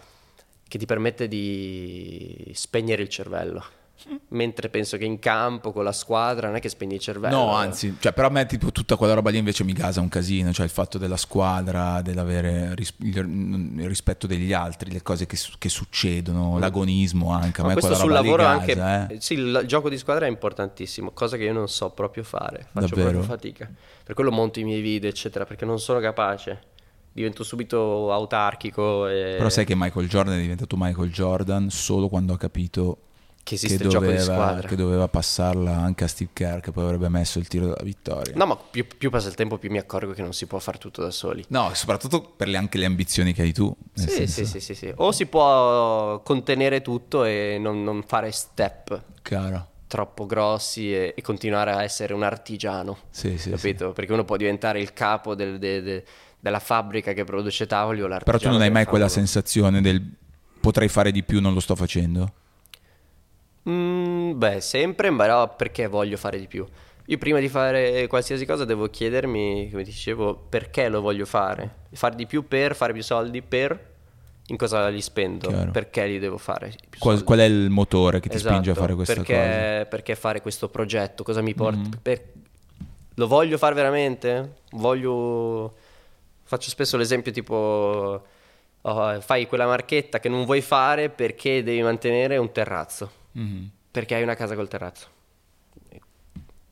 che 0.68 0.78
ti 0.78 0.86
permette 0.86 1.28
di 1.28 2.51
spegnere 2.53 3.01
il 3.01 3.10
cervello. 3.10 3.64
Mentre 4.29 4.69
penso 4.69 4.97
che 4.97 5.05
in 5.05 5.17
campo 5.19 5.71
con 5.71 5.83
la 5.83 5.91
squadra 5.91 6.47
non 6.47 6.57
è 6.57 6.59
che 6.59 6.69
spegni 6.69 6.95
il 6.95 6.99
cervello. 6.99 7.35
No, 7.35 7.55
anzi, 7.55 7.95
cioè, 7.99 8.13
però 8.13 8.27
a 8.27 8.29
me 8.29 8.45
tipo 8.45 8.71
tutta 8.71 8.97
quella 8.97 9.13
roba 9.13 9.31
lì 9.31 9.37
invece 9.37 9.63
mi 9.63 9.73
gasa 9.73 9.99
un 9.99 10.09
casino, 10.09 10.53
cioè 10.53 10.65
il 10.65 10.71
fatto 10.71 10.97
della 10.97 11.17
squadra, 11.17 12.01
dell'avere 12.01 12.75
ris- 12.75 12.93
il 12.99 13.87
rispetto 13.87 14.27
degli 14.27 14.53
altri, 14.53 14.91
le 14.91 15.01
cose 15.01 15.25
che, 15.25 15.37
che 15.57 15.69
succedono, 15.69 16.55
mm. 16.55 16.59
l'agonismo 16.59 17.31
anche. 17.31 17.61
A 17.61 17.63
Ma 17.63 17.73
me 17.73 17.79
questo 17.79 17.95
sul 17.95 18.11
lavoro 18.11 18.43
gasa, 18.43 18.83
anche, 18.83 19.13
eh. 19.13 19.21
sì, 19.21 19.33
il 19.33 19.63
gioco 19.65 19.89
di 19.89 19.97
squadra 19.97 20.25
è 20.25 20.29
importantissimo, 20.29 21.11
cosa 21.11 21.37
che 21.37 21.43
io 21.43 21.53
non 21.53 21.67
so 21.67 21.89
proprio 21.89 22.23
fare, 22.23 22.67
faccio 22.71 22.87
Davvero? 22.87 23.09
proprio 23.09 23.23
fatica. 23.23 23.71
Per 24.03 24.13
quello 24.13 24.31
monto 24.31 24.59
i 24.59 24.63
miei 24.63 24.81
video, 24.81 25.09
eccetera, 25.09 25.45
perché 25.45 25.65
non 25.65 25.79
sono 25.79 25.99
capace 25.99 26.73
divento 27.15 27.45
subito 27.45 28.11
autarchico. 28.11 29.07
E... 29.07 29.35
Però 29.37 29.47
sai 29.47 29.63
che 29.63 29.73
Michael 29.73 30.09
Jordan 30.09 30.37
è 30.37 30.41
diventato 30.41 30.75
Michael 30.77 31.09
Jordan 31.11 31.69
solo 31.69 32.09
quando 32.09 32.33
ha 32.33 32.37
capito 32.37 32.97
che 33.45 33.53
esiste 33.53 33.77
che 33.77 33.83
il 33.83 33.89
doveva, 33.89 34.11
gioco 34.11 34.17
di 34.17 34.23
squadra. 34.23 34.67
Che 34.67 34.75
doveva 34.75 35.07
passarla 35.07 35.77
anche 35.77 36.03
a 36.03 36.07
Steve 36.07 36.31
Kerr, 36.33 36.61
che 36.61 36.71
poi 36.71 36.83
avrebbe 36.83 37.09
messo 37.09 37.37
il 37.37 37.47
tiro 37.47 37.65
della 37.65 37.83
vittoria. 37.83 38.33
No, 38.35 38.47
ma 38.47 38.57
più, 38.57 38.87
più, 38.97 39.11
passa 39.11 39.27
il 39.27 39.35
tempo, 39.35 39.59
più 39.59 39.69
mi 39.69 39.77
accorgo 39.77 40.13
che 40.13 40.23
non 40.23 40.33
si 40.33 40.47
può 40.47 40.57
fare 40.57 40.79
tutto 40.79 41.03
da 41.03 41.11
soli. 41.11 41.45
No, 41.49 41.69
soprattutto 41.75 42.21
per 42.21 42.47
le, 42.47 42.57
anche 42.57 42.79
le 42.79 42.85
ambizioni 42.85 43.33
che 43.33 43.43
hai 43.43 43.53
tu. 43.53 43.73
Sì, 43.93 44.09
senso... 44.09 44.33
sì, 44.33 44.45
sì, 44.45 44.59
sì, 44.59 44.73
sì, 44.73 44.91
O 44.95 45.11
si 45.11 45.27
può 45.27 46.21
contenere 46.23 46.81
tutto 46.81 47.23
e 47.23 47.57
non, 47.59 47.83
non 47.83 48.03
fare 48.05 48.31
step. 48.31 49.03
Chiaro 49.21 49.73
troppo 49.87 50.25
grossi 50.25 50.91
e, 50.91 51.13
e, 51.15 51.21
continuare 51.21 51.71
a 51.71 51.83
essere 51.83 52.15
un 52.15 52.23
artigiano. 52.23 52.97
Sì, 53.11 53.37
sì, 53.37 53.51
capito? 53.51 53.89
Sì. 53.89 53.93
Perché 53.93 54.11
uno 54.11 54.25
può 54.25 54.35
diventare 54.35 54.79
il 54.79 54.91
capo 54.91 55.35
del, 55.35 55.59
de, 55.59 55.81
de, 55.83 56.03
della 56.39 56.59
fabbrica 56.59 57.13
che 57.13 57.23
produce 57.23 57.67
tavoli 57.67 58.01
o 58.01 58.07
l'artigiano. 58.07 58.37
Però 58.39 58.51
tu 58.51 58.57
non 58.57 58.65
hai 58.65 58.71
mai 58.71 58.85
quella 58.85 59.07
sensazione 59.07 59.81
del 59.81 60.03
potrei 60.59 60.87
fare 60.87 61.11
di 61.11 61.21
più, 61.21 61.39
non 61.39 61.53
lo 61.53 61.59
sto 61.59 61.75
facendo? 61.75 62.33
Mm, 63.70 64.38
beh, 64.38 64.61
sempre, 64.61 65.13
però 65.13 65.55
perché 65.55 65.88
voglio 65.88 66.18
fare 66.18 66.39
di 66.39 66.47
più. 66.47 66.66
Io 67.07 67.18
prima 67.18 67.39
di 67.39 67.49
fare 67.49 68.07
qualsiasi 68.07 68.45
cosa 68.45 68.66
devo 68.66 68.88
chiedermi, 68.89 69.70
come 69.70 69.84
dicevo, 69.84 70.36
perché 70.49 70.89
lo 70.89 71.01
voglio 71.01 71.26
fare. 71.26 71.84
Fare 71.91 72.16
di 72.16 72.26
più 72.26 72.47
per 72.47 72.76
fare 72.76 72.93
più 72.93 73.03
soldi, 73.03 73.41
per 73.41 73.93
in 74.47 74.57
cosa 74.57 74.88
li 74.89 75.01
spendo, 75.01 75.47
Chiaro. 75.47 75.72
perché 75.72 76.05
li 76.05 76.20
devo 76.20 76.38
fare. 76.38 76.74
Qual, 76.97 77.24
qual, 77.24 77.39
è 77.39 77.43
il 77.43 77.70
motore 77.70 78.20
che 78.20 78.30
ti 78.30 78.36
esatto, 78.36 78.53
spinge 78.53 78.72
a 78.72 78.76
fare 78.76 78.95
questa 78.95 79.13
perché, 79.13 79.34
cosa? 79.34 79.86
Perché 79.86 80.16
fare 80.16 80.41
questo 80.41 80.70
progetto, 80.70 81.24
cosa 81.24 81.41
mi 81.41 81.53
porta? 81.53 81.80
Mm. 81.80 81.91
Per, 82.01 82.22
lo 83.16 83.28
voglio 83.28 83.57
fare 83.57 83.76
veramente? 83.76 84.55
Voglio 84.72 85.74
Faccio 86.47 86.70
spesso 86.70 86.95
l'esempio 86.95 87.32
tipo 87.32 88.24
oh, 88.82 89.22
fai 89.22 89.47
quella 89.47 89.66
marchetta 89.66 90.20
che 90.20 90.30
non 90.30 90.45
vuoi 90.45 90.61
fare 90.61 91.09
perché 91.09 91.63
devi 91.63 91.82
mantenere 91.82 92.38
un 92.38 92.51
terrazzo. 92.51 93.24
Mm-hmm. 93.38 93.65
Perché 93.91 94.15
hai 94.15 94.23
una 94.23 94.36
casa 94.36 94.55
col 94.55 94.67
terrazzo. 94.67 95.07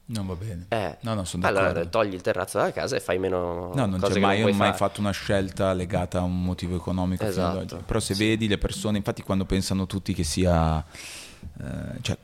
Non 0.05 0.27
va 0.27 0.35
bene. 0.35 0.65
Eh, 0.67 0.97
no, 1.01 1.13
no, 1.13 1.23
sono 1.23 1.43
d'accordo. 1.43 1.69
Allora 1.69 1.85
togli 1.85 2.13
il 2.13 2.21
terrazzo 2.21 2.57
dalla 2.57 2.73
casa 2.73 2.97
e 2.97 2.99
fai 2.99 3.19
meno. 3.19 3.71
No, 3.73 3.85
non 3.85 4.01
c'è 4.01 4.19
mai, 4.19 4.41
non 4.41 4.55
mai 4.55 4.73
fatto 4.73 4.99
una 4.99 5.11
scelta 5.11 5.71
legata 5.71 6.19
a 6.19 6.23
un 6.23 6.43
motivo 6.43 6.75
economico. 6.75 7.23
Esatto. 7.23 7.81
Però 7.85 7.99
se 7.99 8.13
sì. 8.13 8.25
vedi 8.25 8.49
le 8.49 8.57
persone, 8.57 8.97
infatti, 8.97 9.23
quando 9.23 9.45
pensano 9.45 9.85
tutti 9.85 10.13
che 10.13 10.23
sia. 10.23 10.83
Eh, 11.61 12.01
cioè, 12.01 12.17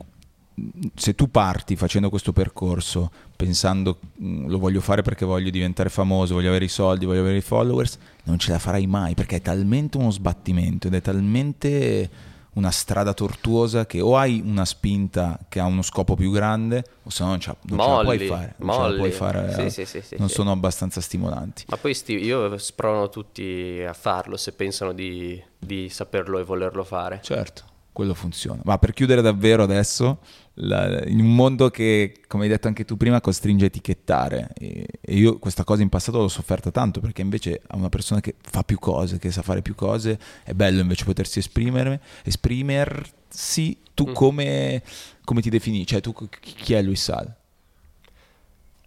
se 0.94 1.14
tu 1.14 1.30
parti 1.30 1.74
facendo 1.74 2.10
questo 2.10 2.32
percorso 2.32 3.10
pensando 3.34 3.98
mm, 4.22 4.48
lo 4.48 4.58
voglio 4.58 4.82
fare 4.82 5.00
perché 5.00 5.24
voglio 5.24 5.48
diventare 5.48 5.88
famoso, 5.88 6.34
voglio 6.34 6.50
avere 6.50 6.66
i 6.66 6.68
soldi, 6.68 7.06
voglio 7.06 7.20
avere 7.20 7.38
i 7.38 7.42
followers, 7.42 7.98
non 8.24 8.38
ce 8.38 8.52
la 8.52 8.58
farai 8.58 8.86
mai 8.86 9.14
perché 9.14 9.36
è 9.36 9.40
talmente 9.40 9.96
uno 9.96 10.10
sbattimento 10.10 10.88
ed 10.88 10.94
è 10.94 11.00
talmente 11.00 12.10
una 12.54 12.70
strada 12.70 13.14
tortuosa 13.14 13.86
che 13.86 14.00
o 14.00 14.16
hai 14.16 14.42
una 14.44 14.64
spinta 14.64 15.38
che 15.48 15.60
ha 15.60 15.64
uno 15.66 15.82
scopo 15.82 16.16
più 16.16 16.30
grande 16.30 16.84
o 17.04 17.10
se 17.10 17.22
no 17.22 17.30
non, 17.30 17.40
ce, 17.40 17.54
non 17.62 17.76
molli, 17.76 17.90
ce 17.90 17.96
la 17.96 18.02
puoi 18.02 18.18
fare. 18.26 18.54
Non, 18.58 18.74
ce 18.74 18.80
la 18.80 18.96
puoi 18.96 19.10
fare, 19.10 19.70
sì, 19.70 19.84
sì, 19.86 20.02
sì, 20.02 20.16
non 20.18 20.28
sono 20.28 20.50
abbastanza 20.50 21.00
stimolanti. 21.00 21.64
Ma 21.68 21.76
poi 21.76 21.94
sti, 21.94 22.14
io 22.14 22.58
sprono 22.58 23.08
tutti 23.08 23.82
a 23.86 23.92
farlo 23.92 24.36
se 24.36 24.52
pensano 24.52 24.92
di, 24.92 25.42
di 25.58 25.88
saperlo 25.88 26.38
e 26.38 26.44
volerlo 26.44 26.84
fare. 26.84 27.20
Certo 27.22 27.68
quello 27.92 28.14
funziona. 28.14 28.62
Ma 28.64 28.78
per 28.78 28.92
chiudere 28.92 29.20
davvero 29.20 29.62
adesso, 29.62 30.18
la, 30.54 31.02
in 31.06 31.20
un 31.20 31.34
mondo 31.34 31.70
che, 31.70 32.20
come 32.26 32.44
hai 32.44 32.48
detto 32.48 32.68
anche 32.68 32.84
tu 32.84 32.96
prima, 32.96 33.20
costringe 33.20 33.64
a 33.64 33.68
etichettare, 33.68 34.50
e, 34.58 34.86
e, 35.00 35.14
io 35.14 35.38
questa 35.38 35.64
cosa 35.64 35.82
in 35.82 35.88
passato 35.88 36.18
l'ho 36.18 36.28
sofferta 36.28 36.70
tanto, 36.70 37.00
perché 37.00 37.22
invece 37.22 37.62
a 37.66 37.76
una 37.76 37.88
persona 37.88 38.20
che 38.20 38.34
fa 38.40 38.62
più 38.62 38.78
cose, 38.78 39.18
che 39.18 39.30
sa 39.30 39.42
fare 39.42 39.62
più 39.62 39.74
cose, 39.74 40.18
è 40.42 40.52
bello 40.52 40.80
invece 40.80 41.04
potersi 41.04 41.38
esprimere, 41.38 42.00
esprimersi, 42.24 43.78
tu 43.94 44.08
mm. 44.10 44.12
come, 44.12 44.82
come, 45.24 45.40
ti 45.40 45.50
defini? 45.50 45.86
Cioè 45.86 46.00
tu 46.00 46.14
chi 46.40 46.74
è 46.74 46.82
Luis 46.82 47.02
Sal? 47.02 47.34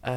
Uh, 0.01 0.09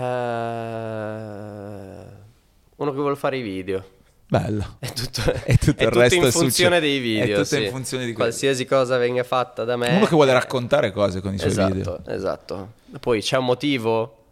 uno 2.77 2.91
che 2.91 2.99
vuole 2.99 3.17
fare 3.17 3.39
i 3.39 3.43
video. 3.43 3.95
Bello. 4.29 4.77
È 4.81 4.93
tutto, 4.93 5.21
E 5.45 5.57
tutto 5.57 5.85
è 5.85 5.89
tutto 5.89 6.15
in 6.15 6.23
è 6.25 6.31
funzione 6.31 6.51
succe- 6.51 6.81
dei 6.81 6.99
video. 6.99 7.25
è 7.25 7.43
tutto 7.43 7.45
sì. 7.45 7.65
in 7.65 7.71
funzione 7.71 8.05
di 8.05 8.13
quello. 8.13 8.29
Qualsiasi 8.29 8.65
cosa 8.65 8.97
venga 8.97 9.23
fatta 9.23 9.65
da 9.65 9.77
me. 9.77 9.89
Uno 9.97 10.07
che 10.07 10.15
vuole 10.15 10.33
raccontare 10.33 10.91
cose 10.91 11.21
con 11.21 11.35
i 11.35 11.39
suoi 11.39 11.51
esatto, 11.51 11.75
video. 11.75 12.01
Esatto. 12.07 12.73
Poi 12.99 13.21
c'è 13.21 13.37
un 13.37 13.45
motivo? 13.45 14.25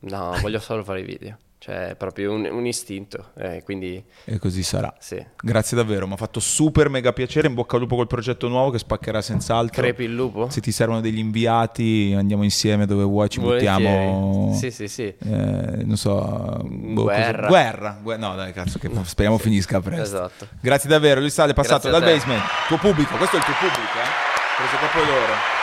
No, 0.00 0.36
voglio 0.40 0.60
solo 0.60 0.84
fare 0.84 1.00
i 1.00 1.04
video. 1.04 1.36
Cioè, 1.66 1.88
è 1.88 1.94
proprio 1.96 2.32
un, 2.32 2.48
un 2.48 2.64
istinto. 2.64 3.30
eh, 3.36 3.60
quindi, 3.64 4.00
E 4.24 4.38
così 4.38 4.62
sarà. 4.62 4.94
sì. 5.00 5.20
Grazie 5.42 5.76
davvero, 5.76 6.06
mi 6.06 6.12
ha 6.12 6.16
fatto 6.16 6.38
super 6.38 6.88
mega 6.88 7.12
piacere. 7.12 7.48
In 7.48 7.54
bocca 7.54 7.74
al 7.74 7.82
lupo 7.82 7.96
col 7.96 8.06
progetto 8.06 8.46
nuovo 8.46 8.70
che 8.70 8.78
spaccherà 8.78 9.20
senz'altro. 9.20 9.82
Crepi 9.82 10.04
il 10.04 10.14
lupo? 10.14 10.48
Se 10.48 10.60
ti 10.60 10.70
servono 10.70 11.00
degli 11.00 11.18
inviati, 11.18 12.14
andiamo 12.16 12.44
insieme 12.44 12.86
dove 12.86 13.02
vuoi, 13.02 13.28
ci 13.28 13.40
buttiamo. 13.40 13.88
Volentieri. 13.88 14.54
Sì, 14.58 14.70
sì, 14.70 14.86
sì. 14.86 15.02
eh, 15.06 15.82
non 15.84 15.96
so, 15.96 16.60
boh, 16.62 17.02
Guerra. 17.02 17.48
guerra. 17.48 17.98
Gue- 18.00 18.16
no, 18.16 18.36
dai, 18.36 18.52
cazzo, 18.52 18.78
che 18.78 18.88
speriamo 19.02 19.36
finisca 19.36 19.80
presto. 19.80 20.02
Esatto. 20.02 20.46
Grazie 20.60 20.88
davvero, 20.88 21.18
Luis 21.18 21.32
Sale, 21.34 21.50
è 21.50 21.54
passato 21.54 21.90
dal 21.90 22.00
te. 22.00 22.12
basement. 22.12 22.42
Tuo 22.68 22.78
pubblico, 22.78 23.16
questo 23.16 23.34
è 23.34 23.38
il 23.40 23.44
tuo 23.44 23.54
pubblico, 23.54 23.98
eh? 23.98 24.56
Preso 24.56 24.76
proprio 24.78 25.04
loro. 25.04 25.55